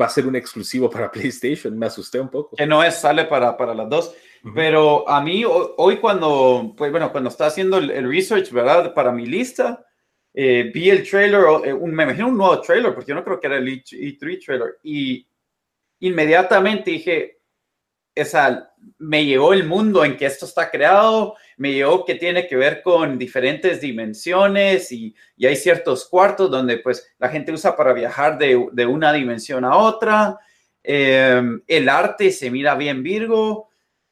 va 0.01 0.06
a 0.06 0.09
ser 0.09 0.26
un 0.26 0.34
exclusivo 0.34 0.88
para 0.88 1.10
PlayStation. 1.12 1.78
Me 1.78 1.84
asusté 1.84 2.18
un 2.18 2.30
poco. 2.30 2.56
que 2.56 2.66
no 2.66 2.82
es, 2.82 2.94
sale 2.94 3.26
para, 3.26 3.55
para 3.55 3.74
las 3.74 3.90
dos. 3.90 4.14
Pero 4.55 5.06
a 5.06 5.20
mí 5.20 5.44
ho- 5.44 5.74
hoy 5.76 5.98
cuando, 5.98 6.72
pues 6.74 6.90
bueno, 6.90 7.12
cuando 7.12 7.28
estaba 7.28 7.48
haciendo 7.48 7.76
el, 7.76 7.90
el 7.90 8.09
research, 8.09 8.51
¿verdad? 8.51 8.94
Para 8.94 9.12
mi 9.12 9.26
lista, 9.26 9.84
eh, 10.32 10.70
vi 10.72 10.88
el 10.88 11.06
trailer, 11.06 11.42
eh, 11.66 11.72
un- 11.74 11.92
me 11.92 12.05
imagino 12.05 12.28
un 12.28 12.38
nuevo 12.38 12.59
trailer, 12.62 12.94
porque 12.94 13.10
yo 13.10 13.14
no 13.14 13.22
creo 13.24 13.38
que 13.38 13.47
era 13.47 13.59
el 13.59 13.68
E- 13.68 13.82
E3 13.84 14.42
trailer, 14.42 14.78
y 14.82 15.26
inmediatamente 16.01 16.90
dije, 16.90 17.39
esa, 18.14 18.72
me 18.98 19.24
llegó 19.24 19.52
el 19.52 19.64
mundo 19.64 20.05
en 20.05 20.16
que 20.16 20.27
esto 20.27 20.44
está 20.44 20.70
creado, 20.70 21.36
me 21.56 21.72
llegó 21.72 22.05
que 22.05 22.16
tiene 22.16 22.47
que 22.47 22.56
ver 22.56 22.82
con 22.82 23.18
diferentes 23.18 23.81
dimensiones 23.81 24.90
y, 24.93 25.14
y 25.36 25.47
hay 25.47 25.56
ciertos 25.56 26.06
cuartos 26.09 26.51
donde 26.51 26.78
pues 26.78 27.14
la 27.18 27.28
gente 27.28 27.52
usa 27.52 27.77
para 27.77 27.93
viajar 27.93 28.36
de, 28.39 28.66
de 28.72 28.86
una 28.86 29.12
dimensión 29.12 29.64
a 29.64 29.77
otra. 29.77 30.39
Eh, 30.82 31.43
el 31.66 31.89
arte 31.89 32.31
se 32.32 32.51
mira 32.51 32.74
bien 32.74 33.02
Virgo 33.02 33.68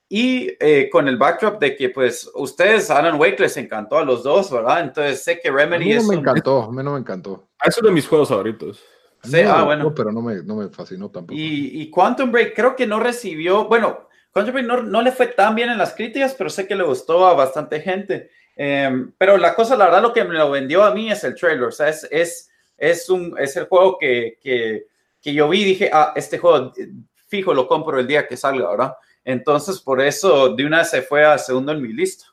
y 0.09 0.53
eh, 0.61 0.89
con 0.91 1.09
el 1.09 1.17
backdrop 1.17 1.59
de 1.61 1.75
que 1.77 1.91
pues 1.91 2.31
ustedes, 2.35 2.91
Alan 2.91 3.19
Wake 3.21 3.41
les 3.41 3.57
encantó 3.57 3.99
a 3.99 4.05
los 4.05 4.23
dos, 4.23 4.51
¿verdad? 4.51 4.81
Entonces 4.81 5.23
sé 5.23 5.41
que 5.41 5.49
A 5.49 5.53
Remedy 5.53 5.85
mí 5.87 5.93
no 5.95 6.01
es 6.01 6.07
me 6.07 6.15
un- 6.17 6.21
encantó, 6.21 6.63
a 6.63 6.71
mí 6.71 6.83
no 6.83 6.93
me 6.93 7.01
encantó. 7.01 7.49
Es 7.65 7.77
uno 7.79 7.89
de 7.89 7.95
mis 7.95 8.07
juegos 8.07 8.29
favoritos. 8.29 8.83
Sí, 9.23 9.41
ah, 9.41 9.65
bueno. 9.65 9.95
Pero 9.95 10.13
no 10.13 10.23
me, 10.23 10.43
no 10.43 10.57
me 10.57 10.69
fascinó 10.69 11.11
tampoco. 11.11 11.39
Y, 11.39 11.83
y 11.83 11.91
Quantum 11.91 12.31
Break 12.31 12.55
creo 12.55 12.77
que 12.77 12.87
no 12.87 13.01
recibió, 13.01 13.67
bueno, 13.67 14.09
Quantum 14.33 14.55
Break 14.55 14.67
no, 14.67 14.83
no 14.83 15.03
le 15.03 15.13
fue 15.13 15.29
tan 15.29 15.55
bien 15.55 15.71
en 15.71 15.79
las 15.79 15.95
críticas, 15.95 16.35
pero 16.37 16.51
sé 16.51 16.67
que 16.67 16.77
le 16.77 16.85
gustó 16.85 17.27
a 17.27 17.35
bastante 17.35 17.81
gente. 17.81 18.31
Em, 18.57 19.13
pero 19.17 19.39
la 19.39 19.55
cosa, 19.55 19.77
la 19.77 19.87
verdad, 19.87 20.03
lo 20.03 20.13
que 20.13 20.25
me 20.25 20.35
lo 20.35 20.51
vendió 20.51 20.83
a 20.83 20.95
mí 20.95 21.11
es 21.11 21.23
el 21.25 21.35
trailer. 21.35 21.65
O 21.65 21.73
sea, 21.73 21.89
es, 21.89 22.07
es, 22.11 22.51
es, 22.77 23.09
un, 23.09 23.35
es 23.39 23.57
el 23.57 23.67
juego 23.67 23.97
que, 23.99 24.39
que, 24.43 24.87
que 25.21 25.33
yo 25.33 25.49
vi 25.49 25.63
y 25.63 25.65
dije, 25.65 25.91
ah, 25.93 26.13
este 26.17 26.39
juego 26.39 26.73
eh, 26.77 26.89
fijo 27.29 27.55
lo 27.55 27.69
compro 27.69 27.99
el 27.99 28.07
día 28.07 28.27
que 28.27 28.37
salga, 28.37 28.71
¿verdad? 28.71 28.95
Entonces, 29.25 29.81
por 29.81 30.01
eso 30.01 30.55
de 30.55 30.65
una 30.65 30.79
vez 30.79 30.91
se 30.91 31.03
fue 31.03 31.25
a 31.25 31.39
segundo 31.39 31.73
en 31.73 31.83
mi 31.83 31.93
lista. 31.93 32.25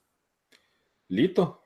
Lito. 1.10 1.62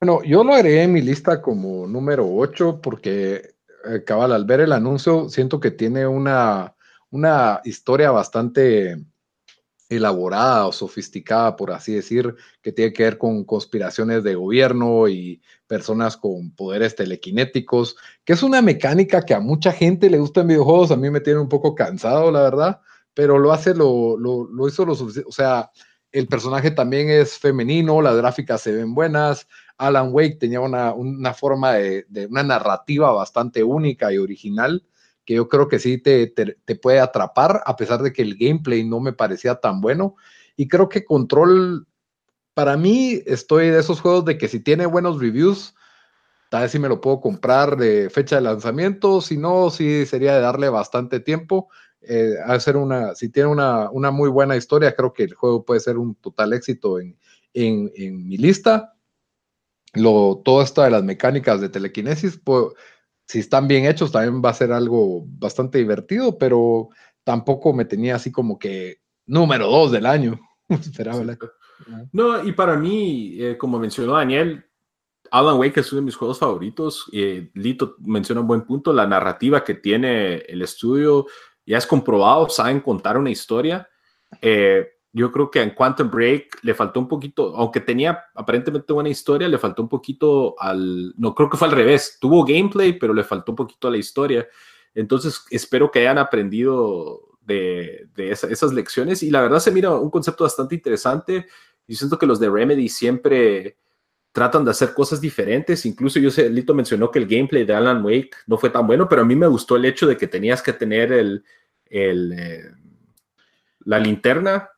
Bueno, 0.00 0.22
yo 0.24 0.42
lo 0.42 0.52
agregué 0.52 0.82
en 0.82 0.92
mi 0.92 1.00
lista 1.00 1.40
como 1.40 1.86
número 1.86 2.28
8 2.28 2.80
porque, 2.82 3.54
eh, 3.84 4.04
cabal, 4.04 4.32
al 4.32 4.44
ver 4.44 4.60
el 4.60 4.72
anuncio, 4.72 5.28
siento 5.28 5.60
que 5.60 5.70
tiene 5.70 6.06
una, 6.06 6.74
una 7.10 7.60
historia 7.64 8.10
bastante 8.10 8.96
elaborada 9.88 10.66
o 10.66 10.72
sofisticada, 10.72 11.56
por 11.56 11.70
así 11.70 11.94
decir, 11.94 12.34
que 12.62 12.72
tiene 12.72 12.92
que 12.92 13.04
ver 13.04 13.18
con 13.18 13.44
conspiraciones 13.44 14.24
de 14.24 14.34
gobierno 14.34 15.08
y 15.08 15.42
personas 15.66 16.16
con 16.16 16.54
poderes 16.54 16.96
telequinéticos, 16.96 17.96
que 18.24 18.32
es 18.32 18.42
una 18.42 18.62
mecánica 18.62 19.22
que 19.22 19.34
a 19.34 19.40
mucha 19.40 19.72
gente 19.72 20.08
le 20.08 20.18
gusta 20.18 20.40
en 20.40 20.48
videojuegos, 20.48 20.90
a 20.90 20.96
mí 20.96 21.10
me 21.10 21.20
tiene 21.20 21.40
un 21.40 21.48
poco 21.48 21.74
cansado, 21.74 22.30
la 22.30 22.42
verdad, 22.42 22.80
pero 23.14 23.38
lo 23.38 23.52
hace, 23.52 23.74
lo, 23.74 24.16
lo, 24.16 24.48
lo 24.50 24.68
hizo 24.68 24.84
lo 24.84 24.94
suficiente, 24.94 25.28
o 25.28 25.32
sea, 25.32 25.70
el 26.10 26.28
personaje 26.28 26.70
también 26.70 27.08
es 27.08 27.38
femenino, 27.38 28.02
las 28.02 28.16
gráficas 28.16 28.60
se 28.60 28.72
ven 28.72 28.94
buenas, 28.94 29.46
Alan 29.82 30.10
Wake 30.12 30.36
tenía 30.36 30.60
una, 30.60 30.94
una 30.94 31.34
forma 31.34 31.72
de, 31.72 32.06
una 32.30 32.44
narrativa 32.44 33.10
bastante 33.10 33.64
única 33.64 34.12
y 34.12 34.18
original 34.18 34.84
que 35.24 35.34
yo 35.34 35.48
creo 35.48 35.68
que 35.68 35.78
sí 35.80 35.98
te, 35.98 36.28
te, 36.28 36.56
te, 36.64 36.76
puede 36.76 37.00
atrapar, 37.00 37.62
a 37.66 37.76
pesar 37.76 38.02
de 38.02 38.12
que 38.12 38.22
el 38.22 38.36
gameplay 38.36 38.84
no 38.84 39.00
me 39.00 39.12
parecía 39.12 39.56
tan 39.56 39.80
bueno. 39.80 40.16
Y 40.56 40.68
creo 40.68 40.88
que 40.88 41.04
Control, 41.04 41.86
para 42.54 42.76
mí, 42.76 43.22
estoy 43.26 43.68
de 43.70 43.80
esos 43.80 44.00
juegos 44.00 44.24
de 44.24 44.38
que 44.38 44.48
si 44.48 44.60
tiene 44.60 44.86
buenos 44.86 45.20
reviews, 45.20 45.74
tal 46.48 46.62
vez 46.62 46.72
si 46.72 46.78
me 46.78 46.88
lo 46.88 47.00
puedo 47.00 47.20
comprar 47.20 47.76
de 47.76 48.10
fecha 48.10 48.36
de 48.36 48.42
lanzamiento, 48.42 49.20
si 49.20 49.36
no, 49.36 49.70
sí 49.70 50.06
sería 50.06 50.34
de 50.34 50.40
darle 50.40 50.68
bastante 50.68 51.18
tiempo. 51.20 51.68
Eh, 52.00 52.34
hacer 52.44 52.76
una, 52.76 53.14
si 53.14 53.28
tiene 53.28 53.48
una, 53.48 53.90
una, 53.90 54.10
muy 54.10 54.28
buena 54.28 54.56
historia, 54.56 54.94
creo 54.94 55.12
que 55.12 55.22
el 55.22 55.34
juego 55.34 55.64
puede 55.64 55.80
ser 55.80 55.98
un 55.98 56.16
total 56.16 56.52
éxito 56.52 56.98
en, 56.98 57.16
en, 57.54 57.92
en 57.94 58.26
mi 58.26 58.36
lista. 58.36 58.91
Lo, 59.94 60.40
todo 60.44 60.62
esto 60.62 60.82
de 60.82 60.90
las 60.90 61.04
mecánicas 61.04 61.60
de 61.60 61.68
telequinesis, 61.68 62.40
pues, 62.42 62.66
si 63.26 63.38
están 63.38 63.68
bien 63.68 63.86
hechos, 63.86 64.12
también 64.12 64.42
va 64.44 64.50
a 64.50 64.54
ser 64.54 64.72
algo 64.72 65.24
bastante 65.26 65.78
divertido, 65.78 66.38
pero 66.38 66.88
tampoco 67.24 67.72
me 67.72 67.84
tenía 67.84 68.16
así 68.16 68.32
como 68.32 68.58
que 68.58 68.98
número 69.26 69.68
dos 69.68 69.92
del 69.92 70.06
año. 70.06 70.40
No, 72.12 72.44
y 72.44 72.52
para 72.52 72.76
mí, 72.76 73.36
eh, 73.40 73.58
como 73.58 73.78
mencionó 73.78 74.12
Daniel, 74.12 74.64
Alan 75.32 75.58
Wake 75.58 75.80
es 75.80 75.90
uno 75.92 76.02
de 76.02 76.06
mis 76.06 76.14
juegos 76.14 76.38
favoritos. 76.38 77.06
Eh, 77.12 77.50
Lito 77.54 77.96
menciona 77.98 78.40
un 78.40 78.46
buen 78.46 78.62
punto, 78.62 78.92
la 78.92 79.06
narrativa 79.06 79.64
que 79.64 79.74
tiene 79.74 80.36
el 80.36 80.62
estudio 80.62 81.26
ya 81.66 81.78
es 81.78 81.86
comprobado, 81.86 82.48
saben 82.48 82.80
contar 82.80 83.16
una 83.16 83.30
historia. 83.30 83.88
Eh, 84.40 84.86
yo 85.12 85.30
creo 85.30 85.50
que 85.50 85.60
en 85.60 85.70
Quantum 85.70 86.10
Break 86.10 86.60
le 86.62 86.74
faltó 86.74 87.00
un 87.00 87.08
poquito, 87.08 87.54
aunque 87.56 87.80
tenía 87.80 88.24
aparentemente 88.34 88.92
buena 88.92 89.10
historia, 89.10 89.46
le 89.46 89.58
faltó 89.58 89.82
un 89.82 89.88
poquito 89.88 90.54
al, 90.58 91.12
no 91.18 91.34
creo 91.34 91.50
que 91.50 91.58
fue 91.58 91.68
al 91.68 91.74
revés, 91.74 92.16
tuvo 92.20 92.44
gameplay, 92.44 92.94
pero 92.94 93.12
le 93.12 93.24
faltó 93.24 93.52
un 93.52 93.56
poquito 93.56 93.88
a 93.88 93.90
la 93.90 93.98
historia. 93.98 94.48
Entonces 94.94 95.44
espero 95.50 95.90
que 95.90 96.00
hayan 96.00 96.18
aprendido 96.18 97.20
de, 97.42 98.08
de 98.14 98.30
esa, 98.30 98.48
esas 98.48 98.72
lecciones 98.72 99.22
y 99.22 99.30
la 99.30 99.42
verdad 99.42 99.58
se 99.58 99.70
mira 99.70 99.90
un 99.90 100.10
concepto 100.10 100.44
bastante 100.44 100.74
interesante. 100.74 101.46
Yo 101.86 101.96
siento 101.96 102.18
que 102.18 102.26
los 102.26 102.40
de 102.40 102.48
Remedy 102.48 102.88
siempre 102.88 103.76
tratan 104.32 104.64
de 104.64 104.70
hacer 104.70 104.94
cosas 104.94 105.20
diferentes. 105.20 105.84
Incluso 105.84 106.18
yo 106.20 106.30
sé, 106.30 106.48
Lito 106.48 106.72
mencionó 106.72 107.10
que 107.10 107.18
el 107.18 107.26
gameplay 107.26 107.64
de 107.64 107.74
Alan 107.74 108.02
Wake 108.02 108.30
no 108.46 108.56
fue 108.56 108.70
tan 108.70 108.86
bueno, 108.86 109.08
pero 109.08 109.22
a 109.22 109.26
mí 109.26 109.36
me 109.36 109.46
gustó 109.46 109.76
el 109.76 109.84
hecho 109.84 110.06
de 110.06 110.16
que 110.16 110.26
tenías 110.26 110.62
que 110.62 110.72
tener 110.72 111.12
el, 111.12 111.44
el 111.86 112.32
eh, 112.32 112.70
la 113.84 113.98
linterna 113.98 114.70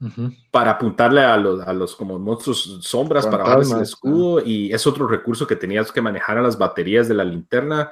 Uh 0.00 0.06
-huh. 0.06 0.36
para 0.50 0.70
apuntarle 0.72 1.20
a 1.20 1.36
los, 1.36 1.60
a 1.60 1.74
los 1.74 1.94
como 1.94 2.18
monstruos 2.18 2.78
sombras 2.80 3.26
para 3.26 3.44
bajarles 3.44 3.70
el 3.70 3.82
escudo 3.82 4.34
uh 4.36 4.40
-huh. 4.40 4.46
y 4.46 4.72
es 4.72 4.86
otro 4.86 5.06
recurso 5.06 5.46
que 5.46 5.56
tenías 5.56 5.92
que 5.92 6.00
manejar 6.00 6.38
a 6.38 6.42
las 6.42 6.56
baterías 6.56 7.06
de 7.06 7.14
la 7.14 7.24
linterna. 7.24 7.90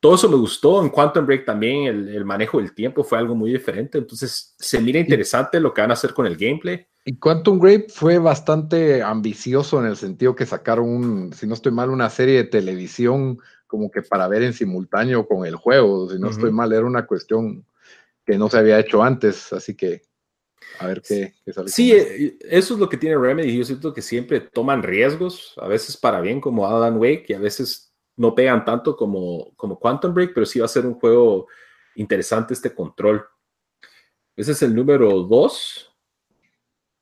Todo 0.00 0.14
eso 0.14 0.28
me 0.28 0.36
gustó. 0.36 0.82
En 0.82 0.90
Quantum 0.90 1.26
Break 1.26 1.46
también 1.46 1.86
el, 1.86 2.08
el 2.08 2.24
manejo 2.24 2.58
del 2.58 2.74
tiempo 2.74 3.02
fue 3.02 3.18
algo 3.18 3.34
muy 3.34 3.50
diferente. 3.50 3.98
Entonces 3.98 4.54
se 4.58 4.80
mira 4.80 4.98
interesante 4.98 5.56
y, 5.56 5.60
lo 5.60 5.72
que 5.72 5.80
van 5.80 5.90
a 5.90 5.94
hacer 5.94 6.12
con 6.12 6.26
el 6.26 6.36
gameplay. 6.36 6.86
Y 7.04 7.16
Quantum 7.16 7.58
Break 7.58 7.90
fue 7.90 8.18
bastante 8.18 9.02
ambicioso 9.02 9.80
en 9.80 9.86
el 9.86 9.96
sentido 9.96 10.36
que 10.36 10.44
sacaron, 10.44 10.86
un, 10.86 11.32
si 11.32 11.46
no 11.46 11.54
estoy 11.54 11.72
mal, 11.72 11.88
una 11.88 12.10
serie 12.10 12.36
de 12.36 12.44
televisión 12.44 13.38
como 13.66 13.90
que 13.90 14.02
para 14.02 14.28
ver 14.28 14.42
en 14.42 14.52
simultáneo 14.52 15.26
con 15.26 15.46
el 15.46 15.56
juego. 15.56 16.10
Si 16.10 16.18
no 16.18 16.26
uh 16.26 16.30
-huh. 16.30 16.34
estoy 16.34 16.52
mal, 16.52 16.72
era 16.72 16.84
una 16.84 17.06
cuestión 17.06 17.64
que 18.26 18.36
no 18.36 18.50
se 18.50 18.58
había 18.58 18.78
hecho 18.78 19.02
antes. 19.02 19.52
Así 19.54 19.74
que 19.74 20.02
a 20.78 20.86
ver 20.86 21.02
qué, 21.02 21.34
qué 21.44 21.52
sale. 21.52 21.68
Sí, 21.68 21.92
eso 21.92 22.74
es 22.74 22.80
lo 22.80 22.88
que 22.88 22.96
tiene 22.96 23.16
Remedy. 23.16 23.56
Yo 23.56 23.64
siento 23.64 23.92
que 23.92 24.02
siempre 24.02 24.40
toman 24.40 24.82
riesgos, 24.82 25.54
a 25.58 25.68
veces 25.68 25.96
para 25.96 26.20
bien, 26.20 26.40
como 26.40 26.66
Alan 26.66 26.98
Wake, 26.98 27.26
y 27.28 27.34
a 27.34 27.38
veces 27.38 27.92
no 28.16 28.34
pegan 28.34 28.64
tanto 28.64 28.96
como, 28.96 29.52
como 29.56 29.78
Quantum 29.78 30.12
Break, 30.12 30.32
pero 30.34 30.44
sí 30.44 30.58
va 30.58 30.66
a 30.66 30.68
ser 30.68 30.84
un 30.84 30.94
juego 30.94 31.46
interesante 31.94 32.52
este 32.52 32.74
control. 32.74 33.24
Ese 34.36 34.52
es 34.52 34.62
el 34.62 34.74
número 34.74 35.22
2. 35.22 35.96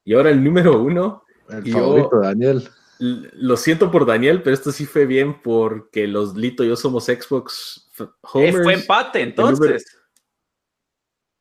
Y 0.05 0.15
ahora 0.15 0.31
el 0.31 0.43
número 0.43 0.81
1. 0.81 1.25
El 1.51 1.73
favorito 1.73 2.11
yo, 2.13 2.21
Daniel. 2.21 2.69
Lo 2.99 3.57
siento 3.57 3.91
por 3.91 4.07
Daniel, 4.07 4.43
pero 4.43 4.55
esto 4.55 4.73
sí 4.73 4.87
fue 4.87 5.05
bien 5.05 5.43
porque 5.43 6.07
los 6.07 6.35
Lito 6.35 6.65
y 6.65 6.69
yo 6.69 6.77
somos 6.77 7.05
Xbox 7.05 7.91
Homers. 8.23 8.63
fue 8.63 8.75
empate, 8.75 9.21
entonces. 9.21 9.85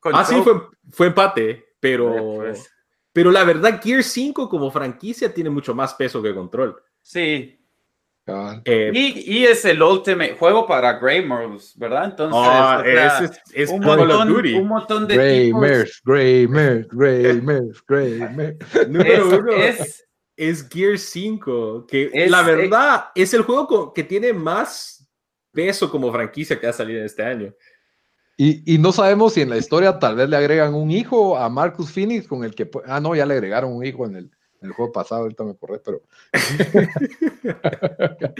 Ah, 0.03 0.23
sí, 0.23 0.35
fue, 0.43 0.53
fue 0.91 1.07
empate. 1.07 1.64
Pero, 1.79 2.35
pues. 2.37 2.69
pero 3.11 3.31
la 3.31 3.43
verdad, 3.43 3.81
Gear 3.81 4.03
5 4.03 4.49
como 4.49 4.71
franquicia 4.71 5.33
tiene 5.33 5.49
mucho 5.49 5.75
más 5.75 5.93
peso 5.93 6.21
que 6.21 6.33
control. 6.33 6.75
Sí. 7.01 7.59
Ah. 8.27 8.59
Eh, 8.65 8.91
y, 8.91 9.37
y, 9.37 9.45
es 9.45 9.63
el 9.65 9.83
último 9.83 10.23
juego 10.39 10.65
para 10.65 10.97
Graymers, 10.97 11.77
¿verdad? 11.77 12.05
Entonces, 12.05 12.35
oh, 12.35 12.41
o 12.41 12.83
sea, 12.83 13.19
es, 13.23 13.41
es, 13.53 13.69
un, 13.69 13.81
montón, 13.81 14.31
un, 14.31 14.67
montón, 14.67 15.07
de 15.07 15.15
Graymers, 15.15 16.01
Graymers, 16.03 16.87
Graymers, 16.87 17.85
Graymers. 17.85 18.57
Número 18.89 19.27
uno 19.27 19.51
es, 19.51 20.07
es 20.35 20.67
Gear 20.67 20.97
5, 20.97 21.85
que 21.85 22.09
es, 22.11 22.31
la 22.31 22.41
verdad 22.41 23.09
es 23.13 23.31
el 23.35 23.43
juego 23.43 23.93
que 23.93 24.03
tiene 24.03 24.33
más 24.33 25.07
peso 25.51 25.91
como 25.91 26.11
franquicia 26.11 26.59
que 26.59 26.65
ha 26.65 26.73
salido 26.73 26.99
en 26.99 27.05
este 27.05 27.23
año. 27.23 27.53
Y, 28.37 28.73
y, 28.73 28.77
no 28.77 28.91
sabemos 28.91 29.33
si 29.33 29.41
en 29.41 29.49
la 29.49 29.57
historia 29.57 29.97
tal 29.97 30.15
vez 30.15 30.27
le 30.27 30.35
agregan 30.35 30.73
un 30.73 30.91
hijo 30.91 31.37
a 31.37 31.49
Marcus 31.49 31.91
Phoenix 31.91 32.27
con 32.27 32.43
el 32.43 32.53
que... 32.53 32.69
Ah, 32.85 32.99
no, 32.99 33.15
ya 33.15 33.25
le 33.25 33.35
agregaron 33.35 33.73
un 33.73 33.85
hijo 33.85 34.05
en 34.05 34.17
el... 34.17 34.31
el 34.61 34.73
juego 34.73 34.91
pasado, 34.91 35.21
ahorita 35.21 35.45
me 35.45 35.51
acordé, 35.51 35.79
pero. 35.79 36.01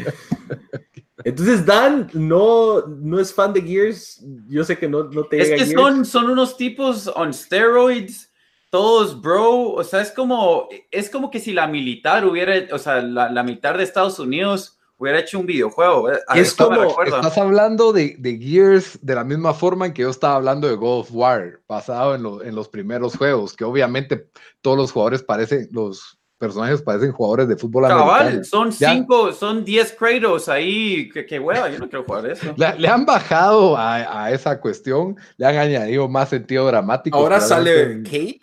Entonces, 1.24 1.66
Dan 1.66 2.10
no, 2.14 2.86
no 2.88 3.20
es 3.20 3.34
fan 3.34 3.54
de 3.54 3.62
Gears. 3.62 4.24
Yo 4.48 4.64
sé 4.64 4.78
que 4.78 4.88
no, 4.88 5.06
no 5.06 5.26
te 5.26 5.42
Es 5.42 5.50
que 5.50 5.74
son, 5.74 6.06
son 6.06 6.30
unos 6.30 6.58
tipos 6.58 7.08
on 7.16 7.34
steroids, 7.34 8.32
todos 8.70 9.20
bro. 9.20 9.72
O 9.72 9.84
sea, 9.84 10.02
es 10.02 10.12
como, 10.12 10.68
es 10.92 11.10
como 11.10 11.32
que 11.32 11.40
si 11.40 11.54
la 11.54 11.68
militar 11.68 12.26
hubiera, 12.26 12.76
o 12.76 12.78
sea, 12.78 13.02
la, 13.02 13.32
la 13.32 13.44
militar 13.44 13.78
de 13.78 13.84
Estados 13.84 14.20
Unidos 14.20 14.75
hubiera 14.98 15.20
hecho 15.20 15.40
un 15.40 15.46
videojuego. 15.46 16.12
¿eh? 16.12 16.20
Es 16.36 16.54
como, 16.54 17.02
estás 17.04 17.38
hablando 17.38 17.92
de, 17.94 18.16
de 18.18 18.38
Gears 18.38 18.98
de 19.02 19.16
la 19.16 19.24
misma 19.24 19.54
forma 19.54 19.86
en 19.88 19.94
que 19.94 20.04
yo 20.04 20.10
estaba 20.10 20.36
hablando 20.36 20.68
de 20.68 20.76
God 20.76 21.00
of 21.02 21.10
War, 21.12 21.60
basado 21.68 22.16
en, 22.16 22.24
lo- 22.24 22.44
en 22.44 22.56
los 22.56 22.70
primeros 22.70 23.18
juegos, 23.18 23.54
que 23.56 23.64
obviamente 23.64 24.30
todos 24.62 24.78
los 24.78 24.92
jugadores 24.92 25.22
parecen, 25.24 25.68
los 25.72 26.18
personajes 26.38 26.82
parecen 26.82 27.12
jugadores 27.14 27.48
de 27.48 27.56
fútbol 27.56 27.86
americano. 27.86 28.12
Cabal, 28.18 28.46
son 28.46 28.72
Ya. 28.72 28.92
cinco, 28.94 29.32
son 29.32 29.64
10 29.64 29.94
Kratos 29.94 30.50
ahí. 30.50 31.10
Que, 31.10 31.26
que 31.26 31.40
hueva, 31.40 31.70
yo 31.70 31.80
no 31.80 31.90
quiero 31.90 32.04
jugar 32.04 32.26
eso. 32.30 32.54
Le, 32.58 32.78
le 32.78 32.88
han 32.88 33.06
bajado 33.06 33.78
a, 33.78 34.26
a 34.26 34.32
esa 34.32 34.60
cuestión, 34.60 35.16
le 35.38 35.46
han 35.46 35.58
añadido 35.58 36.08
más 36.10 36.30
sentido 36.30 36.68
dramático. 36.68 37.18
Ahora 37.18 37.40
sale 37.40 37.82
en- 37.84 38.04
Kate, 38.04 38.40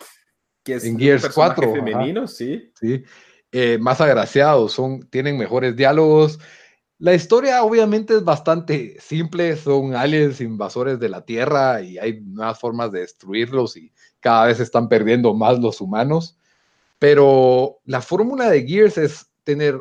que 0.63 0.75
es 0.75 0.85
en 0.85 0.95
un 0.95 0.99
Gears 1.01 1.21
personaje 1.23 1.55
4, 1.61 1.71
ajá. 1.71 1.73
femenino, 1.85 2.27
sí. 2.27 2.71
¿sí? 2.79 3.03
Eh, 3.55 3.77
más 3.77 4.01
agraciados, 4.01 4.73
son, 4.73 5.07
tienen 5.11 5.37
mejores 5.37 5.75
diálogos. 5.75 6.39
La 6.97 7.13
historia 7.13 7.63
obviamente 7.63 8.15
es 8.15 8.23
bastante 8.23 8.97
simple, 8.99 9.55
son 9.57 9.93
aliens 9.93 10.41
invasores 10.41 10.99
de 10.99 11.09
la 11.09 11.23
Tierra 11.23 11.79
y 11.81 11.99
hay 11.99 12.19
nuevas 12.21 12.59
formas 12.59 12.91
de 12.91 13.01
destruirlos 13.01 13.77
y 13.77 13.93
cada 14.19 14.47
vez 14.47 14.59
están 14.59 14.89
perdiendo 14.89 15.35
más 15.35 15.59
los 15.59 15.81
humanos. 15.81 16.35
Pero 16.97 17.79
la 17.85 18.01
fórmula 18.01 18.49
de 18.49 18.65
Gears 18.65 18.97
es 18.97 19.27
tener 19.43 19.79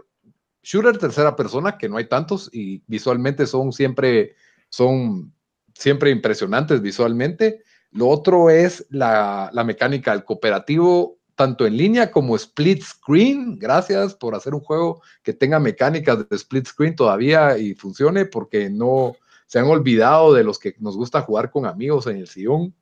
shooter 0.62 0.98
tercera 0.98 1.34
persona, 1.34 1.78
que 1.78 1.88
no 1.88 1.96
hay 1.96 2.08
tantos 2.08 2.50
y 2.52 2.82
visualmente 2.86 3.46
son 3.46 3.72
siempre, 3.72 4.36
son 4.68 5.32
siempre 5.72 6.10
impresionantes 6.10 6.82
visualmente. 6.82 7.62
Lo 7.90 8.08
otro 8.08 8.50
es 8.50 8.86
la, 8.90 9.48
la 9.54 9.64
mecánica 9.64 10.12
del 10.12 10.24
cooperativo, 10.24 11.21
tanto 11.42 11.66
en 11.66 11.76
línea 11.76 12.08
como 12.12 12.36
split 12.36 12.84
screen. 12.84 13.58
Gracias 13.58 14.14
por 14.14 14.36
hacer 14.36 14.54
un 14.54 14.60
juego 14.60 15.02
que 15.24 15.32
tenga 15.32 15.58
mecánicas 15.58 16.28
de 16.28 16.36
split 16.36 16.68
screen 16.68 16.94
todavía 16.94 17.58
y 17.58 17.74
funcione, 17.74 18.26
porque 18.26 18.70
no 18.70 19.16
se 19.48 19.58
han 19.58 19.64
olvidado 19.64 20.32
de 20.34 20.44
los 20.44 20.56
que 20.60 20.76
nos 20.78 20.96
gusta 20.96 21.22
jugar 21.22 21.50
con 21.50 21.66
amigos 21.66 22.06
en 22.06 22.18
el 22.18 22.28
sillón. 22.28 22.72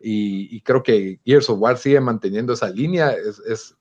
Y, 0.00 0.62
creo 0.62 0.82
que 0.82 1.20
Gears 1.22 1.50
of 1.50 1.60
War 1.60 1.76
sigue 1.76 2.00
manteniendo 2.00 2.54
esa 2.54 2.70
línea. 2.70 3.10
Es, 3.10 3.40
es- 3.40 3.74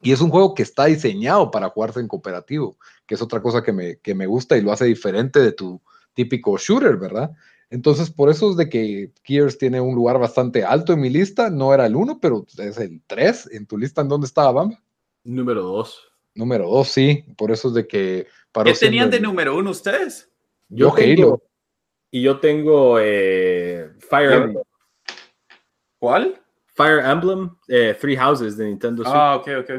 y 0.00 0.12
es 0.12 0.20
un 0.20 0.30
juego 0.30 0.54
que 0.54 0.62
está 0.62 0.84
diseñado 0.84 1.50
para 1.50 1.70
jugarse 1.70 1.98
en 1.98 2.06
cooperativo, 2.06 2.76
que 3.06 3.16
es 3.16 3.22
otra 3.22 3.42
cosa 3.42 3.64
que 3.64 3.72
me, 3.72 3.96
que 3.96 4.14
me 4.14 4.26
gusta 4.26 4.56
y 4.56 4.60
lo 4.60 4.70
hace 4.70 4.84
diferente 4.84 5.40
de 5.40 5.50
tu 5.50 5.80
típico 6.12 6.56
shooter, 6.56 6.96
¿verdad? 6.98 7.32
Entonces, 7.70 8.10
por 8.10 8.30
eso 8.30 8.50
es 8.50 8.56
de 8.56 8.68
que 8.68 9.12
Gears 9.24 9.58
tiene 9.58 9.80
un 9.80 9.94
lugar 9.94 10.18
bastante 10.18 10.64
alto 10.64 10.92
en 10.92 11.00
mi 11.00 11.10
lista. 11.10 11.50
No 11.50 11.74
era 11.74 11.86
el 11.86 11.96
1, 11.96 12.20
pero 12.20 12.46
es 12.58 12.78
el 12.78 13.02
3 13.06 13.50
en 13.52 13.66
tu 13.66 13.76
lista. 13.78 14.00
¿En 14.02 14.08
dónde 14.08 14.26
estaba, 14.26 14.52
Bamba? 14.52 14.80
Número 15.24 15.62
dos. 15.62 16.00
Número 16.34 16.68
2, 16.68 16.88
sí. 16.88 17.24
Por 17.36 17.50
eso 17.52 17.68
es 17.68 17.74
de 17.74 17.86
que... 17.86 18.26
paró 18.52 18.72
¿Qué 18.72 18.78
tenían 18.78 19.10
de 19.10 19.16
el- 19.18 19.22
número 19.22 19.56
uno 19.56 19.70
ustedes? 19.70 20.30
Yo 20.68 20.92
tengo- 20.94 21.22
Halo. 21.34 21.42
Y 22.10 22.22
yo 22.22 22.38
tengo 22.38 22.98
eh, 23.00 23.90
Fire, 24.08 24.30
Yo- 24.30 24.36
Emblem, 24.36 24.62
¿Cuál? 25.98 26.40
Fire 26.66 27.00
Emblem 27.04 27.50
eh, 27.68 27.96
Three 28.00 28.16
Houses 28.16 28.56
de 28.56 28.66
Nintendo 28.66 29.02
Switch. 29.04 29.14
Ah, 29.16 29.36
ok, 29.36 29.48
ok. 29.60 29.70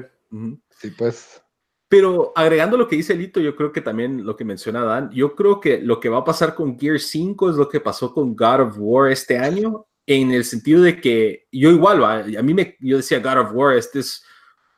Sí, 0.79 0.89
pues... 0.97 1.41
Pero 1.87 2.33
agregando 2.35 2.77
lo 2.77 2.87
que 2.87 2.95
dice 2.95 3.15
Lito, 3.15 3.39
yo 3.39 3.55
creo 3.55 3.71
que 3.71 3.81
también 3.81 4.25
lo 4.25 4.35
que 4.35 4.43
menciona 4.43 4.83
Dan, 4.83 5.11
yo 5.11 5.35
creo 5.35 5.59
que 5.59 5.79
lo 5.79 5.99
que 5.99 6.09
va 6.09 6.19
a 6.19 6.23
pasar 6.23 6.55
con 6.55 6.79
Gear 6.79 6.99
5 6.99 7.51
es 7.51 7.55
lo 7.55 7.69
que 7.69 7.79
pasó 7.79 8.13
con 8.13 8.35
God 8.35 8.61
of 8.61 8.75
War 8.77 9.11
este 9.11 9.37
año, 9.37 9.85
en 10.07 10.31
el 10.31 10.45
sentido 10.45 10.81
de 10.81 10.99
que 10.99 11.47
yo 11.51 11.71
igual, 11.71 12.01
¿va? 12.01 12.19
a 12.19 12.41
mí 12.41 12.53
me, 12.53 12.75
yo 12.79 12.97
decía 12.97 13.19
God 13.19 13.39
of 13.39 13.53
War, 13.53 13.75
este 13.75 13.99
es 13.99 14.23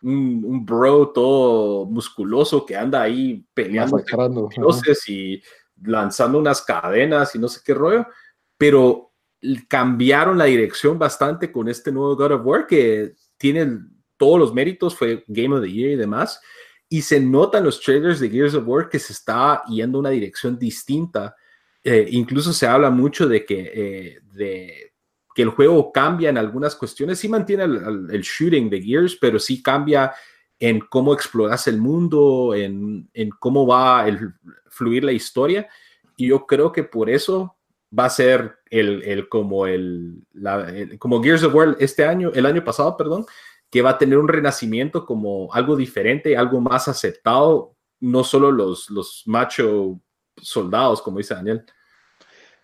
un, 0.01 0.43
un 0.45 0.65
bro 0.65 1.09
todo 1.09 1.85
musculoso 1.85 2.65
que 2.65 2.75
anda 2.75 3.01
ahí 3.01 3.45
peleando 3.53 4.01
dioses 4.55 5.07
y 5.09 5.41
lanzando 5.84 6.39
unas 6.39 6.61
cadenas 6.61 7.35
y 7.35 7.39
no 7.39 7.47
sé 7.47 7.61
qué 7.63 7.73
rollo, 7.73 8.05
pero 8.57 9.13
cambiaron 9.67 10.38
la 10.38 10.45
dirección 10.45 10.97
bastante 10.97 11.51
con 11.51 11.67
este 11.67 11.91
nuevo 11.91 12.15
God 12.15 12.31
of 12.31 12.45
War 12.45 12.67
que 12.67 13.13
tiene 13.38 13.79
todos 14.17 14.39
los 14.39 14.53
méritos, 14.53 14.95
fue 14.95 15.23
Game 15.27 15.55
of 15.55 15.61
the 15.61 15.71
Year 15.71 15.91
y 15.91 15.95
demás, 15.95 16.41
y 16.89 17.01
se 17.01 17.19
nota 17.19 17.57
en 17.57 17.65
los 17.65 17.81
trailers 17.81 18.19
de 18.19 18.30
Gears 18.30 18.53
of 18.53 18.68
War 18.68 18.89
que 18.89 18.99
se 18.99 19.14
está 19.14 19.64
yendo 19.68 19.99
una 19.99 20.09
dirección 20.09 20.57
distinta. 20.57 21.35
Eh, 21.84 22.07
incluso 22.11 22.53
se 22.53 22.68
habla 22.68 22.89
mucho 22.89 23.27
de 23.27 23.45
que, 23.45 23.72
eh, 23.73 24.19
de 24.34 24.93
que 25.35 25.41
el 25.41 25.49
juego 25.49 25.91
cambia 25.91 26.30
en 26.30 26.38
algunas 26.38 26.76
cuestiones, 26.76 27.19
sí 27.19 27.30
mantiene 27.30 27.64
el, 27.64 28.22
shooting 28.22 28.69
de 28.69 28.81
Gears, 28.81 29.18
pero 29.19 29.38
sí 29.38 29.61
cambia 29.61 30.14
en 30.59 30.80
cómo 30.80 31.14
exploras 31.14 31.68
el 31.68 31.77
mundo, 31.77 32.55
en, 32.55 33.09
en 33.14 33.30
cómo 33.30 33.68
va 33.68 34.05
a 34.05 34.18
fluir 34.69 35.03
la 35.03 35.11
historia. 35.11 35.68
Y 36.15 36.27
yo 36.27 36.45
creo 36.47 36.72
que 36.72 36.84
por 36.84 37.09
eso 37.09 37.55
va 37.97 38.05
a 38.05 38.09
ser 38.09 38.57
el, 38.69 39.03
el 39.03 39.30
como 39.30 39.68
el- 39.68 40.26
como 40.99 41.22
Gears 41.22 41.43
of 41.43 41.53
War 41.53 41.76
este 41.80 42.05
año, 42.05 42.31
el 42.34 42.45
año 42.45 42.64
pasado, 42.64 42.97
perdón, 42.97 43.26
que 43.69 43.81
va 43.81 43.91
a 43.91 43.98
tener 43.98 44.18
un 44.18 44.27
renacimiento 44.27 45.06
como 45.06 45.53
algo 45.53 45.76
diferente, 45.76 46.38
algo 46.38 46.61
más 46.61 46.88
aceptado, 46.88 47.76
no 47.99 48.23
solo 48.23 48.52
los, 48.52 48.89
los 48.89 49.23
macho 49.26 49.99
soldados, 50.38 51.02
como 51.02 51.18
dice 51.18 51.34
Daniel. 51.34 51.65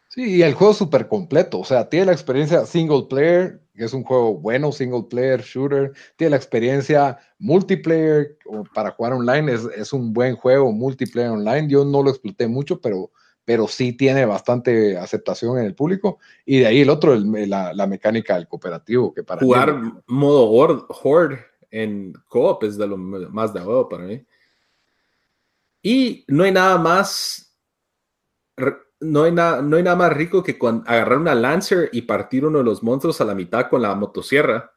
Sí, 0.10 0.36
y 0.36 0.42
el 0.44 0.54
juego 0.54 0.74
es 0.74 0.78
súper 0.78 1.08
completo, 1.08 1.60
o 1.60 1.66
sea, 1.66 1.90
tiene 1.90 2.06
la 2.06 2.12
experiencia 2.12 2.68
single 2.68 3.08
player, 3.10 3.64
que 3.74 3.86
es 3.86 3.94
un 3.94 4.04
juego 4.04 4.36
bueno, 4.36 4.72
single 4.72 5.06
player, 5.10 5.42
shooter, 5.42 5.92
tiene 6.16 6.32
la 6.32 6.38
experiencia 6.38 7.18
multiplayer 7.40 8.38
o 8.46 8.64
para 8.76 8.92
jugar 8.92 9.14
online, 9.14 9.52
es, 9.52 9.64
es 9.76 9.92
un 9.92 10.14
buen 10.14 10.36
juego 10.36 10.72
multiplayer 10.72 11.32
online, 11.32 11.68
yo 11.68 11.84
no 11.84 12.04
lo 12.04 12.12
exploté 12.12 12.48
mucho, 12.48 12.80
pero, 12.80 13.12
pero 13.46 13.68
sí 13.68 13.94
tiene 13.94 14.26
bastante 14.26 14.98
aceptación 14.98 15.58
en 15.60 15.66
el 15.66 15.76
público, 15.76 16.20
y 16.46 16.60
de 16.60 16.68
ahí 16.68 16.82
el 16.82 16.90
otro, 16.90 17.14
el- 17.14 17.50
la, 17.50 17.74
la 17.74 17.88
mecánica 17.88 18.36
del 18.36 18.48
cooperativo, 18.48 19.14
que 19.14 19.24
para 19.24 19.42
mí- 19.42 19.48
Jugar 19.48 19.76
modo 20.08 20.50
hor- 20.50 20.86
Horde 21.04 21.40
en 21.72 22.14
co-op 22.28 22.64
es 22.64 22.78
de 22.78 22.88
lo 22.88 22.98
más 22.98 23.54
de 23.54 23.60
huevo 23.62 23.90
para 23.90 24.04
mí. 24.04 24.26
Y 25.82 26.24
no 26.28 26.44
hay 26.44 26.52
nada 26.52 26.78
más. 26.78 27.54
No 29.00 29.24
hay, 29.24 29.34
nada, 29.34 29.62
no 29.62 29.76
hay 29.76 29.84
nada 29.84 29.98
más 29.98 30.14
rico 30.14 30.42
que 30.42 30.58
con 30.58 30.82
agarrar 30.88 31.18
una 31.18 31.36
Lancer 31.36 31.90
y 31.92 32.04
partir 32.04 32.46
uno 32.46 32.60
de 32.60 32.64
los 32.64 32.84
monstruos 32.84 33.20
a 33.20 33.26
la 33.26 33.36
mitad 33.36 33.68
con 33.70 33.82
la 33.82 33.94
motosierra. 33.96 34.72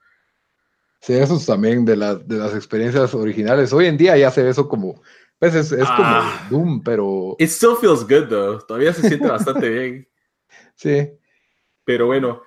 Sí, 1.00 1.12
eso 1.12 1.36
es 1.36 1.46
también 1.46 1.84
de, 1.84 1.96
las 1.96 2.26
de 2.26 2.38
las 2.38 2.52
experiencias 2.54 3.14
originales. 3.14 3.72
Hoy 3.72 3.86
en 3.86 3.96
día 3.96 4.16
ya 4.16 4.32
se 4.32 4.42
ve 4.42 4.50
eso 4.50 4.68
como, 4.68 5.00
pues 5.38 5.54
es, 5.54 5.72
es 5.72 5.84
Ah. 5.86 6.46
como 6.48 6.64
Doom, 6.64 6.82
pero 6.82 7.36
It 7.38 7.48
still 7.48 7.76
feels 7.80 8.02
good, 8.02 8.28
though. 8.28 8.58
Todavía 8.66 8.92
se 8.92 9.06
siente 9.08 9.28
bastante 9.28 9.68
bien. 9.68 10.08
sí, 10.74 11.10
Pero 11.84 12.06
bueno, 12.06 12.42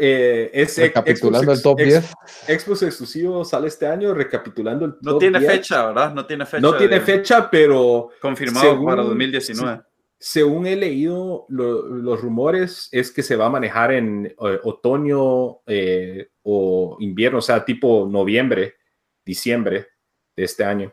eh, 0.00 0.50
es 0.54 0.78
recapitulando 0.78 1.54
Xbox 1.54 1.58
el 1.58 1.62
top 1.62 1.80
ex- 1.80 2.14
10. 2.46 2.60
Xbox 2.62 2.82
exclusivo 2.82 3.44
sale 3.44 3.66
este 3.68 3.86
año, 3.86 4.14
recapitulando 4.14 4.84
el 4.84 4.94
No 5.02 5.12
top 5.12 5.20
tiene 5.20 5.38
10. 5.40 5.52
fecha, 5.52 5.86
¿verdad? 5.86 6.14
No 6.14 6.24
tiene 6.26 6.46
fecha. 6.46 6.60
No 6.60 6.76
tiene 6.76 7.00
fecha, 7.00 7.50
pero 7.50 8.10
Confirmado 8.20 8.70
Según- 8.70 8.86
para 8.86 9.02
2019. 9.02 9.80
según 10.18 10.66
he 10.68 10.76
leído, 10.76 11.46
lo- 11.48 11.82
los 11.88 12.20
rumores 12.20 12.88
es 12.92 13.10
que 13.10 13.24
se 13.24 13.34
va 13.34 13.46
a 13.46 13.50
manejar 13.50 13.92
en 13.92 14.26
eh, 14.26 14.60
otoño 14.62 15.62
eh, 15.66 16.28
o 16.42 16.96
invierno, 17.00 17.38
o 17.38 17.42
sea, 17.42 17.64
tipo 17.64 18.06
noviembre, 18.08 18.74
diciembre 19.24 19.88
de 20.36 20.44
este 20.44 20.62
año. 20.64 20.92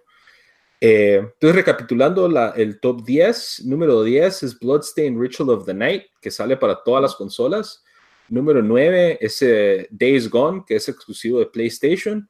Eh, 0.81 1.15
entonces, 1.17 1.55
recapitulando 1.55 2.29
la- 2.29 2.51
el 2.51 2.79
top 2.79 3.03
10, 3.03 3.63
número 3.65 4.01
10 4.03 4.43
es 4.43 4.57
Bloodstained 4.57 5.19
Ritual 5.19 5.49
of 5.49 5.65
the 5.65 5.73
Night, 5.73 6.03
que 6.21 6.31
sale 6.31 6.55
para 6.57 6.81
todas 6.83 7.01
las 7.01 7.15
consolas. 7.15 7.83
Número 8.29 8.61
9 8.61 9.17
es 9.19 9.41
eh, 9.41 9.87
Days 9.91 10.29
Gone, 10.29 10.63
que 10.65 10.75
es 10.77 10.87
exclusivo 10.87 11.39
de 11.39 11.47
PlayStation. 11.47 12.29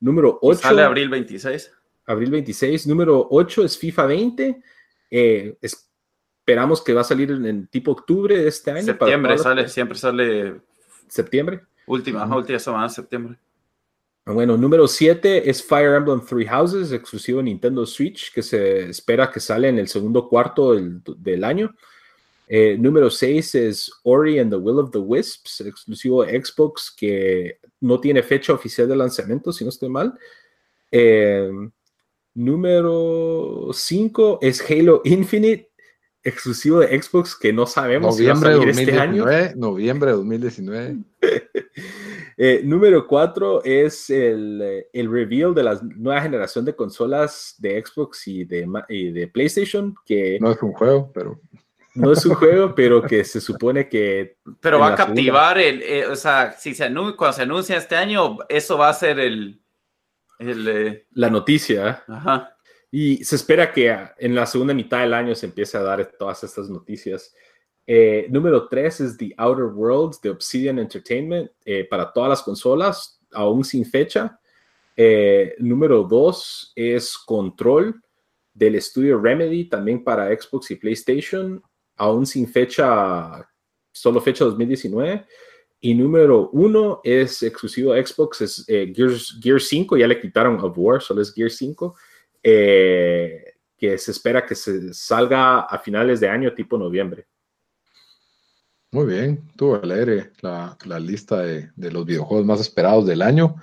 Número 0.00 0.38
Y 0.42 0.46
8. 0.48 0.60
Sale 0.60 0.82
abril 0.82 1.08
26. 1.08 1.72
abril 2.04 2.30
26. 2.32 2.86
Número 2.86 3.26
8 3.30 3.64
es 3.64 3.78
FIFA 3.78 4.06
20. 4.06 4.62
Eh, 5.10 5.56
esperamos 5.62 6.82
que 6.82 6.92
va 6.92 7.00
a 7.00 7.04
salir 7.04 7.30
en, 7.30 7.46
en 7.46 7.66
tipo 7.68 7.92
octubre 7.92 8.36
de 8.36 8.48
este 8.48 8.72
año. 8.72 8.86
para 8.86 8.98
Septiembre 8.98 9.32
las- 9.32 9.42
sale, 9.42 9.68
siempre 9.68 9.96
sale 9.96 10.56
Septiembre. 11.08 11.60
última, 11.86 12.26
última 12.36 12.58
semana 12.58 12.84
de 12.88 12.90
septiembre. 12.90 13.38
Bueno, 14.26 14.56
número 14.56 14.88
7 14.88 15.48
es 15.48 15.62
Fire 15.62 15.94
Emblem 15.94 16.20
Three 16.20 16.46
Houses, 16.46 16.90
exclusivo 16.90 17.38
de 17.38 17.44
Nintendo 17.44 17.86
Switch, 17.86 18.32
que 18.32 18.42
se 18.42 18.90
espera 18.90 19.30
que 19.30 19.38
sale 19.38 19.68
en 19.68 19.78
el 19.78 19.86
segundo 19.86 20.28
cuarto 20.28 20.74
del, 20.74 21.00
del 21.18 21.44
año. 21.44 21.72
Eh, 22.48 22.76
número 22.76 23.08
6 23.08 23.54
es 23.54 23.92
Ori 24.02 24.40
and 24.40 24.50
the 24.50 24.56
Will 24.56 24.80
of 24.80 24.90
the 24.90 24.98
Wisps, 24.98 25.60
exclusivo 25.60 26.24
de 26.24 26.44
Xbox, 26.44 26.92
que 26.96 27.60
no 27.80 28.00
tiene 28.00 28.20
fecha 28.24 28.52
oficial 28.52 28.88
de 28.88 28.96
lanzamiento, 28.96 29.52
si 29.52 29.62
no 29.62 29.70
estoy 29.70 29.90
mal. 29.90 30.12
Eh, 30.90 31.48
número 32.34 33.70
5 33.72 34.40
es 34.42 34.60
Halo 34.68 35.02
Infinite, 35.04 35.70
exclusivo 36.24 36.80
de 36.80 37.00
Xbox, 37.00 37.36
que 37.36 37.52
no 37.52 37.64
sabemos 37.64 38.16
noviembre 38.16 38.50
si 38.50 38.58
va 38.58 38.62
a 38.62 38.66
salir 38.66 38.74
2019, 38.74 39.36
este 39.36 39.48
año. 39.48 39.54
Noviembre 39.56 40.10
de 40.10 40.16
2019. 40.16 40.96
Eh, 42.38 42.60
número 42.64 43.06
4 43.06 43.64
es 43.64 44.10
el, 44.10 44.60
eh, 44.62 44.88
el 44.92 45.10
reveal 45.10 45.54
de 45.54 45.62
la 45.62 45.80
nueva 45.82 46.20
generación 46.20 46.64
de 46.66 46.76
consolas 46.76 47.54
de 47.58 47.82
Xbox 47.82 48.28
y 48.28 48.44
de, 48.44 48.68
y 48.88 49.10
de 49.10 49.28
PlayStation, 49.28 49.94
que 50.04 50.38
No 50.40 50.50
es 50.50 50.62
un 50.62 50.72
juego, 50.72 51.10
pero 51.14 51.40
no 51.96 52.12
es 52.12 52.24
un 52.26 52.34
juego, 52.34 52.74
pero 52.74 53.02
que 53.02 53.24
se 53.24 53.40
supone 53.40 53.88
que 53.88 54.36
Pero 54.60 54.78
va 54.78 54.88
a 54.88 54.96
segunda. 54.96 55.14
captivar 55.14 55.58
el, 55.58 55.82
eh, 55.82 56.06
o 56.06 56.14
sea, 56.14 56.52
si 56.52 56.74
se 56.74 56.92
cuando 57.16 57.32
se 57.32 57.42
anuncia 57.42 57.78
este 57.78 57.96
año, 57.96 58.38
eso 58.48 58.76
va 58.76 58.90
a 58.90 58.94
ser 58.94 59.18
el, 59.18 59.60
el 60.38 60.68
eh, 60.68 61.06
la 61.12 61.30
noticia, 61.30 62.04
ajá. 62.06 62.56
Y 62.90 63.24
se 63.24 63.36
espera 63.36 63.72
que 63.72 63.94
en 64.18 64.34
la 64.34 64.46
segunda 64.46 64.72
mitad 64.74 65.00
del 65.00 65.14
año 65.14 65.34
se 65.34 65.46
empiece 65.46 65.76
a 65.76 65.82
dar 65.82 66.04
todas 66.18 66.44
estas 66.44 66.68
noticias. 66.68 67.34
Eh, 67.86 68.26
número 68.30 68.68
3 68.68 69.00
es 69.00 69.16
The 69.16 69.32
Outer 69.36 69.66
Worlds 69.66 70.20
de 70.20 70.30
Obsidian 70.30 70.78
Entertainment 70.78 71.50
eh, 71.64 71.84
para 71.84 72.12
todas 72.12 72.30
las 72.30 72.42
consolas, 72.42 73.20
aún 73.32 73.64
sin 73.64 73.84
fecha. 73.84 74.38
Eh, 74.96 75.54
número 75.58 76.02
2 76.02 76.72
es 76.74 77.16
Control 77.18 78.02
del 78.52 78.76
estudio 78.76 79.20
Remedy, 79.20 79.68
también 79.68 80.02
para 80.02 80.28
Xbox 80.28 80.70
y 80.70 80.76
PlayStation, 80.76 81.62
aún 81.96 82.26
sin 82.26 82.48
fecha, 82.48 83.46
solo 83.92 84.20
fecha 84.20 84.44
2019. 84.44 85.26
Y 85.80 85.94
número 85.94 86.48
1 86.52 87.02
es 87.04 87.42
exclusivo 87.42 87.92
a 87.92 88.04
Xbox, 88.04 88.40
es 88.40 88.64
eh, 88.66 88.92
Gears, 88.94 89.38
Gear 89.42 89.60
5, 89.60 89.96
ya 89.98 90.08
le 90.08 90.18
quitaron 90.18 90.58
of 90.58 90.72
War, 90.76 91.02
solo 91.02 91.20
es 91.20 91.32
Gear 91.32 91.50
5 91.50 91.94
eh, 92.48 93.54
que 93.76 93.98
se 93.98 94.12
espera 94.12 94.46
que 94.46 94.54
se 94.54 94.94
salga 94.94 95.62
a 95.62 95.78
finales 95.78 96.20
de 96.20 96.28
año, 96.28 96.54
tipo 96.54 96.78
noviembre. 96.78 97.26
Muy 98.92 99.06
bien. 99.06 99.42
Tuvo 99.56 99.76
alegre 99.76 100.32
la, 100.40 100.76
la 100.84 100.98
lista 100.98 101.42
de, 101.42 101.70
de 101.76 101.90
los 101.90 102.04
videojuegos 102.04 102.46
más 102.46 102.60
esperados 102.60 103.06
del 103.06 103.22
año. 103.22 103.56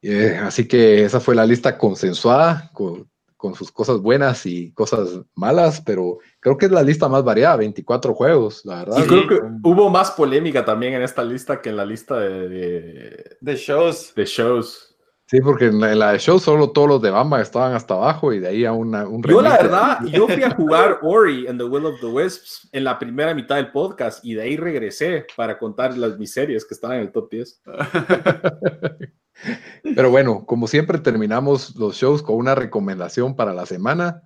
Eh, 0.00 0.36
así 0.42 0.66
que 0.66 1.04
esa 1.04 1.20
fue 1.20 1.34
la 1.34 1.46
lista 1.46 1.78
consensuada 1.78 2.70
con, 2.72 3.08
con 3.36 3.54
sus 3.54 3.72
cosas 3.72 3.98
buenas 3.98 4.46
y 4.46 4.72
cosas 4.72 5.20
malas, 5.34 5.80
pero 5.80 6.18
creo 6.40 6.56
que 6.56 6.66
es 6.66 6.72
la 6.72 6.82
lista 6.82 7.08
más 7.08 7.24
variada, 7.24 7.56
24 7.56 8.14
juegos, 8.14 8.64
la 8.64 8.84
verdad. 8.84 8.98
Y 8.98 9.06
creo 9.08 9.28
que 9.28 9.40
hubo 9.62 9.90
más 9.90 10.12
polémica 10.12 10.64
también 10.64 10.94
en 10.94 11.02
esta 11.02 11.24
lista 11.24 11.60
que 11.60 11.70
en 11.70 11.76
la 11.76 11.84
lista 11.84 12.18
de, 12.18 12.48
de, 12.48 13.36
De 13.40 13.56
shows. 13.56 14.12
de 14.14 14.24
shows. 14.24 14.91
Sí, 15.32 15.40
porque 15.40 15.68
en 15.68 15.80
la, 15.80 15.92
en 15.92 15.98
la 15.98 16.12
de 16.12 16.18
show 16.18 16.38
solo 16.38 16.72
todos 16.72 16.86
los 16.86 17.00
de 17.00 17.08
Bamba 17.08 17.40
estaban 17.40 17.72
hasta 17.72 17.94
abajo 17.94 18.34
y 18.34 18.38
de 18.38 18.48
ahí 18.48 18.66
a 18.66 18.72
una, 18.72 19.08
un 19.08 19.22
Yo 19.22 19.40
la 19.40 19.56
verdad, 19.56 20.04
yo 20.12 20.28
fui 20.28 20.42
a 20.42 20.50
jugar 20.50 20.98
Ori 21.00 21.46
and 21.46 21.58
the 21.58 21.64
Will 21.64 21.86
of 21.86 21.98
the 22.00 22.06
Wisps 22.06 22.68
en 22.70 22.84
la 22.84 22.98
primera 22.98 23.34
mitad 23.34 23.56
del 23.56 23.72
podcast 23.72 24.22
y 24.22 24.34
de 24.34 24.42
ahí 24.42 24.58
regresé 24.58 25.26
para 25.34 25.58
contar 25.58 25.96
las 25.96 26.18
miserias 26.18 26.66
que 26.66 26.74
estaban 26.74 26.98
en 26.98 27.04
el 27.04 27.12
top 27.12 27.30
10. 27.30 27.62
Pero 29.96 30.10
bueno, 30.10 30.44
como 30.44 30.66
siempre 30.66 30.98
terminamos 30.98 31.76
los 31.76 31.96
shows 31.96 32.22
con 32.22 32.36
una 32.36 32.54
recomendación 32.54 33.34
para 33.34 33.54
la 33.54 33.64
semana. 33.64 34.20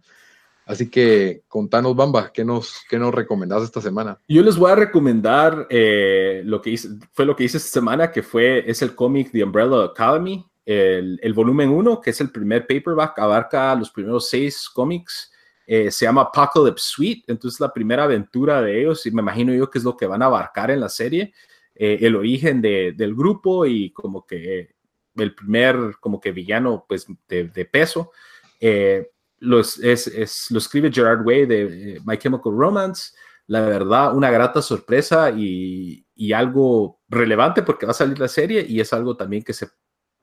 Así 0.65 0.91
que 0.91 1.45
contanos, 1.47 1.95
Bamba, 1.95 2.33
¿qué 2.35 2.45
nos, 2.45 2.81
qué 2.91 2.99
nos 2.99 3.15
recomendás 3.15 3.62
esta 3.62 3.81
semana? 3.81 4.19
Yo 4.27 4.43
les 4.43 4.57
voy 4.57 4.73
a 4.73 4.74
recomendar 4.74 5.69
eh, 5.70 6.43
lo 6.45 6.61
que 6.61 6.70
hice, 6.70 6.89
fue 7.12 7.24
lo 7.24 7.37
que 7.37 7.45
hice 7.45 7.59
esta 7.59 7.70
semana, 7.70 8.11
que 8.11 8.24
fue, 8.24 8.69
es 8.69 8.83
el 8.83 8.97
cómic 8.97 9.31
The 9.31 9.45
Umbrella 9.45 9.85
Academy, 9.85 10.45
el, 10.66 11.18
el 11.22 11.32
volumen 11.32 11.70
1, 11.70 12.01
que 12.02 12.10
es 12.10 12.20
el 12.20 12.30
primer 12.30 12.66
paperback, 12.66 13.18
abarca 13.20 13.74
los 13.74 13.90
primeros 13.90 14.28
seis 14.28 14.68
cómics, 14.68 15.32
eh, 15.66 15.90
se 15.90 16.05
llama 16.05 16.22
Apocalypse 16.22 16.84
Suite, 16.86 17.24
entonces 17.28 17.59
la 17.60 17.72
primera 17.72 18.05
aventura 18.05 18.60
de 18.60 18.80
ellos, 18.80 19.06
y 19.06 19.10
me 19.12 19.22
imagino 19.22 19.55
yo 19.55 19.70
que 19.70 19.78
es 19.78 19.84
lo 19.84 19.97
que 19.97 20.06
van 20.06 20.22
a 20.22 20.26
abarcar 20.26 20.70
en 20.70 20.80
la 20.80 20.88
serie, 20.88 21.32
eh, 21.74 21.98
el 22.02 22.16
origen 22.16 22.60
de- 22.60 22.93
del 22.97 23.14
grupo 23.14 23.64
y 23.66 23.90
como 23.93 24.26
que 24.26 24.74
el 25.16 25.34
primer 25.34 25.76
como 26.01 26.20
que 26.20 26.32
villano 26.32 26.84
pues 26.88 27.06
de, 27.28 27.64
peso. 27.64 28.12
Eh, 28.60 29.10
los, 29.38 29.78
es, 29.78 30.06
es- 30.09 30.51
lo 30.51 30.59
escribe 30.59 30.90
Gerard 30.93 31.24
Way 31.26 31.47
de 31.47 32.01
My 32.05 32.16
Chemical 32.18 32.52
Romance. 32.56 33.12
La 33.48 33.60
verdad, 33.62 34.14
una 34.16 34.30
grata 34.30 34.60
sorpresa 34.62 35.30
y, 35.30 36.05
y 36.14 36.32
algo 36.32 37.01
relevante 37.09 37.62
porque 37.62 37.86
va 37.86 37.93
a 37.93 37.94
salir 37.94 38.18
la 38.18 38.28
serie 38.28 38.64
y 38.68 38.80
es 38.80 38.93
algo 38.93 39.16
también 39.16 39.43
que 39.43 39.52
se, 39.52 39.68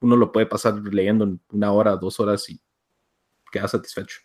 uno 0.04 0.18
lo 0.18 0.32
puede 0.32 0.46
pasar 0.46 0.76
leyendo 0.76 1.24
en 1.24 1.40
una 1.52 1.72
hora, 1.72 1.96
dos 1.96 2.20
horas 2.20 2.48
y 2.50 2.60
queda 3.52 3.68
satisfecho. 3.70 4.20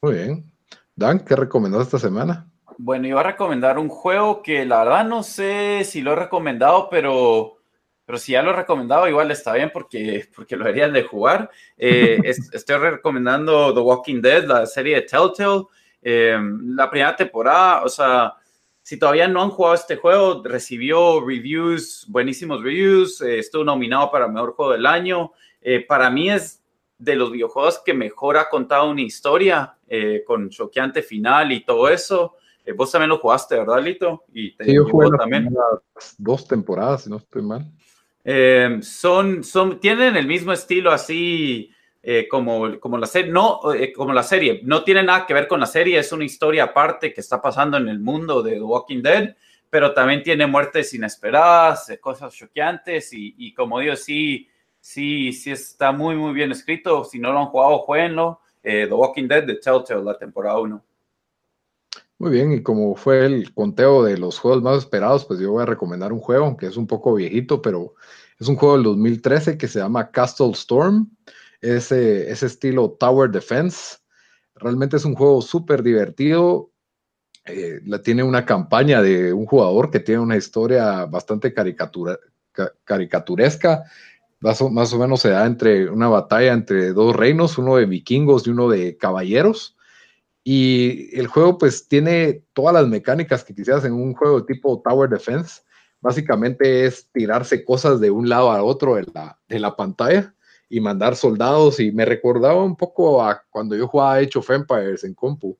Muy 0.00 0.14
bien. 0.14 0.52
Dan, 0.94 1.20
¿qué 1.20 1.34
recomendás 1.34 1.82
esta 1.82 1.98
semana? 1.98 2.48
Bueno, 2.78 3.06
iba 3.08 3.20
a 3.20 3.24
recomendar 3.24 3.78
un 3.78 3.88
juego 3.88 4.42
que 4.42 4.64
la 4.64 4.84
verdad 4.84 5.04
no 5.04 5.22
sé 5.22 5.82
si 5.84 6.00
lo 6.02 6.12
he 6.12 6.16
recomendado, 6.16 6.88
pero, 6.88 7.56
pero 8.04 8.18
si 8.18 8.32
ya 8.32 8.42
lo 8.42 8.50
he 8.50 8.56
recomendado, 8.56 9.08
igual 9.08 9.30
está 9.30 9.54
bien 9.54 9.70
porque, 9.72 10.28
porque 10.34 10.56
lo 10.56 10.64
deberían 10.64 10.92
de 10.92 11.02
jugar. 11.02 11.50
Eh, 11.76 12.18
es- 12.24 12.52
estoy 12.52 12.76
recomendando 12.76 13.74
The 13.74 13.80
Walking 13.80 14.20
Dead, 14.20 14.44
la 14.44 14.66
serie 14.66 14.96
de 14.96 15.02
Telltale. 15.02 15.64
Eh, 16.00 16.38
la 16.64 16.90
primera 16.90 17.14
temporada, 17.16 17.82
o 17.84 17.88
sea, 17.88 18.34
si 18.82 18.98
todavía 18.98 19.28
no 19.28 19.42
han 19.42 19.50
jugado 19.50 19.74
este 19.74 19.96
juego, 19.96 20.42
recibió 20.44 21.20
reviews, 21.24 22.06
buenísimos 22.08 22.62
reviews, 22.62 23.20
eh, 23.20 23.38
estuvo 23.38 23.64
nominado 23.64 24.10
para 24.10 24.28
Mejor 24.28 24.54
Juego 24.54 24.72
del 24.72 24.86
Año. 24.86 25.32
Eh, 25.60 25.84
para 25.86 26.10
mí 26.10 26.30
es 26.30 26.62
de 26.98 27.16
los 27.16 27.32
videojuegos 27.32 27.80
que 27.84 27.94
mejor 27.94 28.36
ha 28.36 28.48
contado 28.48 28.90
una 28.90 29.02
historia, 29.02 29.76
eh, 29.88 30.22
con 30.26 30.48
choqueante 30.50 31.02
final 31.02 31.52
y 31.52 31.64
todo 31.64 31.88
eso. 31.88 32.36
Eh, 32.64 32.72
vos 32.72 32.92
también 32.92 33.10
lo 33.10 33.18
jugaste, 33.18 33.56
¿verdad, 33.56 33.82
Lito? 33.82 34.24
Y 34.32 34.56
te 34.56 34.64
Sí, 34.64 34.74
yo 34.74 34.84
jugué 34.84 35.08
también. 35.18 35.48
dos 36.18 36.46
temporadas, 36.46 37.04
si 37.04 37.10
no 37.10 37.16
estoy 37.16 37.42
mal. 37.42 37.70
Eh, 38.24 38.78
son, 38.82 39.42
son, 39.42 39.80
tienen 39.80 40.16
el 40.16 40.28
mismo 40.28 40.52
estilo 40.52 40.92
así 40.92 41.70
eh, 42.02 42.26
como, 42.28 42.80
como 42.80 42.98
la 42.98 43.06
serie, 43.06 43.30
no, 43.30 43.72
eh, 43.72 43.92
como 43.92 44.12
la 44.12 44.22
serie, 44.22 44.60
no 44.64 44.82
tiene 44.82 45.02
nada 45.02 45.24
que 45.24 45.34
ver 45.34 45.46
con 45.46 45.60
la 45.60 45.66
serie, 45.66 45.98
es 45.98 46.10
una 46.12 46.24
historia 46.24 46.64
aparte 46.64 47.12
que 47.12 47.20
está 47.20 47.40
pasando 47.40 47.76
en 47.76 47.88
el 47.88 48.00
mundo 48.00 48.42
de 48.42 48.52
The 48.52 48.62
Walking 48.62 49.02
Dead, 49.02 49.36
pero 49.70 49.94
también 49.94 50.22
tiene 50.22 50.46
muertes 50.46 50.92
inesperadas, 50.94 51.88
eh, 51.90 52.00
cosas 52.00 52.34
choqueantes 52.34 53.12
y, 53.12 53.34
y 53.38 53.54
como 53.54 53.78
digo, 53.78 53.96
sí, 53.96 54.48
sí, 54.80 55.32
sí 55.32 55.52
está 55.52 55.92
muy, 55.92 56.16
muy 56.16 56.34
bien 56.34 56.50
escrito, 56.50 57.04
si 57.04 57.18
no 57.18 57.32
lo 57.32 57.38
han 57.38 57.46
jugado, 57.46 57.78
jueguenlo, 57.78 58.40
Eh, 58.64 58.86
The 58.86 58.94
Walking 58.94 59.26
Dead 59.26 59.44
de 59.44 59.56
Telltale, 59.56 60.04
la 60.04 60.16
temporada 60.16 60.58
1. 60.60 60.84
Muy 62.18 62.30
bien, 62.30 62.52
y 62.52 62.62
como 62.62 62.94
fue 62.94 63.26
el 63.26 63.52
conteo 63.52 64.04
de 64.04 64.16
los 64.16 64.38
juegos 64.38 64.62
más 64.62 64.78
esperados, 64.78 65.24
pues 65.24 65.40
yo 65.40 65.50
voy 65.50 65.62
a 65.64 65.66
recomendar 65.66 66.12
un 66.12 66.20
juego 66.20 66.56
que 66.56 66.66
es 66.66 66.76
un 66.76 66.86
poco 66.86 67.14
viejito, 67.14 67.60
pero 67.60 67.94
es 68.38 68.46
un 68.46 68.54
juego 68.54 68.74
del 68.74 68.84
2013 68.84 69.58
que 69.58 69.66
se 69.66 69.80
llama 69.80 70.12
Castle 70.12 70.52
Storm. 70.52 71.10
Ese, 71.62 72.30
ese 72.30 72.46
estilo 72.46 72.90
Tower 72.98 73.30
Defense. 73.30 73.98
Realmente 74.56 74.96
es 74.96 75.04
un 75.04 75.14
juego 75.14 75.40
súper 75.40 75.82
divertido. 75.82 76.72
Eh, 77.44 77.80
tiene 78.04 78.24
una 78.24 78.44
campaña 78.44 79.00
de 79.00 79.32
un 79.32 79.46
jugador 79.46 79.90
que 79.90 80.00
tiene 80.00 80.20
una 80.20 80.36
historia 80.36 81.06
bastante 81.06 81.54
caricatura, 81.54 82.18
ca- 82.50 82.72
caricaturesca. 82.84 83.84
Más 84.40 84.60
o, 84.60 84.70
más 84.70 84.92
o 84.92 84.98
menos 84.98 85.20
se 85.20 85.30
da 85.30 85.46
entre 85.46 85.88
una 85.88 86.08
batalla 86.08 86.52
entre 86.52 86.92
dos 86.92 87.14
reinos, 87.14 87.58
uno 87.58 87.76
de 87.76 87.86
vikingos 87.86 88.44
y 88.46 88.50
uno 88.50 88.68
de 88.68 88.96
caballeros. 88.96 89.76
Y 90.42 91.16
el 91.16 91.28
juego 91.28 91.58
pues 91.58 91.86
tiene 91.86 92.42
todas 92.52 92.74
las 92.74 92.88
mecánicas 92.88 93.44
que 93.44 93.54
quisieras 93.54 93.84
en 93.84 93.92
un 93.92 94.14
juego 94.14 94.44
tipo 94.44 94.82
Tower 94.84 95.08
Defense. 95.08 95.62
Básicamente 96.00 96.86
es 96.86 97.08
tirarse 97.12 97.64
cosas 97.64 98.00
de 98.00 98.10
un 98.10 98.28
lado 98.28 98.50
a 98.50 98.64
otro 98.64 98.96
de 98.96 99.06
la, 99.14 99.38
de 99.48 99.60
la 99.60 99.76
pantalla 99.76 100.34
y 100.72 100.80
mandar 100.80 101.16
soldados. 101.16 101.78
Y 101.80 101.92
me 101.92 102.06
recordaba 102.06 102.64
un 102.64 102.76
poco 102.76 103.22
a 103.22 103.44
cuando 103.50 103.76
yo 103.76 103.86
jugaba 103.86 104.14
Age 104.14 104.38
of 104.38 104.48
Empires 104.48 105.04
en 105.04 105.12
compu. 105.12 105.58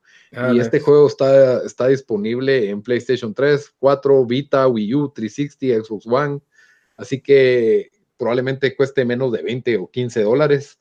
y 0.54 0.58
este 0.58 0.80
juego 0.80 1.06
está, 1.06 1.62
está 1.66 1.88
disponible 1.88 2.70
en 2.70 2.80
PlayStation 2.80 3.34
3, 3.34 3.74
4, 3.78 4.24
Vita, 4.24 4.66
Wii 4.66 4.94
U, 4.94 5.12
360, 5.14 5.84
Xbox 5.84 6.06
One. 6.06 6.40
Así 6.96 7.20
que 7.20 7.90
probablemente 8.16 8.74
cueste 8.74 9.04
menos 9.04 9.30
de 9.32 9.42
20 9.42 9.76
o 9.76 9.90
15 9.90 10.22
dólares 10.22 10.78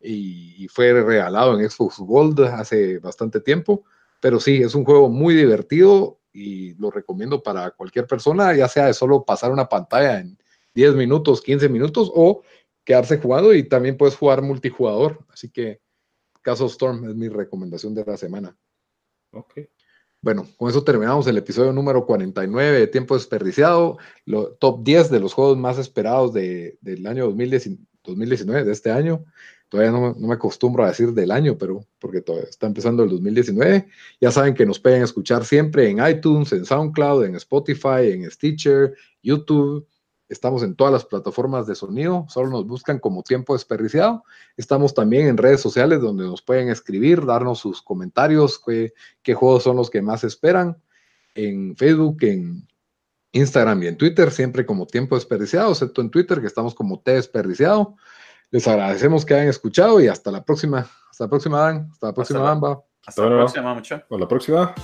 y, 0.00 0.54
y 0.62 0.68
fue 0.68 0.92
regalado 0.92 1.58
en 1.58 1.68
Xbox 1.68 1.98
Gold 1.98 2.40
hace 2.40 3.00
bastante 3.00 3.40
tiempo. 3.40 3.82
Pero 4.20 4.38
sí, 4.38 4.62
es 4.62 4.76
un 4.76 4.84
juego 4.84 5.08
muy 5.08 5.34
divertido 5.34 6.20
y 6.32 6.74
lo 6.74 6.92
recomiendo 6.92 7.42
para 7.42 7.72
cualquier 7.72 8.06
persona, 8.06 8.54
ya 8.54 8.68
sea 8.68 8.86
de 8.86 8.94
solo 8.94 9.24
pasar 9.24 9.50
una 9.50 9.68
pantalla 9.68 10.20
en 10.20 10.38
10 10.74 10.94
minutos, 10.94 11.42
15 11.42 11.68
minutos 11.68 12.12
o 12.14 12.42
quedarse 12.84 13.18
jugando 13.18 13.54
y 13.54 13.68
también 13.68 13.96
puedes 13.96 14.16
jugar 14.16 14.42
multijugador. 14.42 15.24
Así 15.28 15.50
que 15.50 15.80
Castle 16.42 16.66
Storm 16.66 17.08
es 17.08 17.14
mi 17.14 17.28
recomendación 17.28 17.94
de 17.94 18.04
la 18.04 18.16
semana. 18.16 18.56
Ok. 19.32 19.60
Bueno, 20.20 20.46
con 20.56 20.70
eso 20.70 20.84
terminamos 20.84 21.26
el 21.26 21.36
episodio 21.36 21.72
número 21.72 22.06
49 22.06 22.78
de 22.78 22.86
Tiempo 22.86 23.14
Desperdiciado, 23.14 23.98
lo, 24.24 24.52
top 24.52 24.84
10 24.84 25.10
de 25.10 25.18
los 25.18 25.34
juegos 25.34 25.58
más 25.58 25.78
esperados 25.78 26.32
de, 26.32 26.78
del 26.80 27.04
año 27.08 27.24
2019, 27.26 27.82
2019, 28.04 28.64
de 28.64 28.72
este 28.72 28.92
año. 28.92 29.24
Todavía 29.68 29.90
no, 29.90 30.14
me 30.14 30.34
acostumbro 30.34 30.84
a 30.84 30.88
decir 30.88 31.12
del 31.12 31.30
año, 31.30 31.56
pero 31.58 31.86
porque 31.98 32.20
todavía 32.20 32.48
está 32.48 32.66
empezando 32.66 33.02
el 33.02 33.08
2019. 33.08 33.88
Ya 34.20 34.30
saben 34.30 34.54
que 34.54 34.66
nos 34.66 34.78
pueden 34.78 35.02
escuchar 35.02 35.44
siempre 35.44 35.88
en 35.88 36.06
iTunes, 36.06 36.52
en 36.52 36.66
SoundCloud, 36.66 37.24
en 37.24 37.36
Spotify, 37.36 38.12
en 38.12 38.30
Stitcher, 38.30 38.94
YouTube. 39.22 39.88
Estamos 40.32 40.62
en 40.62 40.74
todas 40.74 40.92
las 40.92 41.04
plataformas 41.04 41.66
de 41.66 41.74
sonido, 41.74 42.24
solo 42.28 42.48
nos 42.48 42.66
buscan 42.66 42.98
como 42.98 43.22
tiempo 43.22 43.52
desperdiciado. 43.52 44.24
Estamos 44.56 44.94
también 44.94 45.26
en 45.26 45.36
redes 45.36 45.60
sociales 45.60 46.00
donde 46.00 46.24
nos 46.24 46.40
pueden 46.40 46.70
escribir, 46.70 47.26
darnos 47.26 47.58
sus 47.58 47.82
comentarios, 47.82 48.58
qué, 48.64 48.94
qué 49.22 49.34
juegos 49.34 49.62
son 49.64 49.76
los 49.76 49.90
que 49.90 50.00
más 50.00 50.24
esperan. 50.24 50.78
En 51.34 51.76
Facebook, 51.76 52.18
en 52.22 52.66
Instagram 53.32 53.82
y 53.82 53.86
en 53.88 53.98
Twitter, 53.98 54.30
siempre 54.30 54.64
como 54.64 54.86
tiempo 54.86 55.16
desperdiciado, 55.16 55.70
excepto 55.70 56.00
en 56.00 56.10
Twitter, 56.10 56.40
que 56.40 56.46
estamos 56.46 56.74
como 56.74 57.00
T 57.00 57.12
desperdiciado. 57.12 57.96
Les 58.50 58.66
agradecemos 58.66 59.26
que 59.26 59.34
hayan 59.34 59.48
escuchado 59.48 60.00
y 60.00 60.08
hasta 60.08 60.30
la 60.30 60.44
próxima. 60.44 60.90
Hasta 61.10 61.24
la 61.24 61.30
próxima, 61.30 61.60
Dan. 61.60 61.88
Hasta 61.92 62.06
la 62.06 62.14
próxima, 62.14 62.40
Bamba. 62.40 62.82
Hasta, 63.06 63.22
la 63.22 63.36
próxima, 63.36 63.74
mucho. 63.74 63.96
Hasta 63.96 64.18
la 64.18 64.28
próxima. 64.28 64.74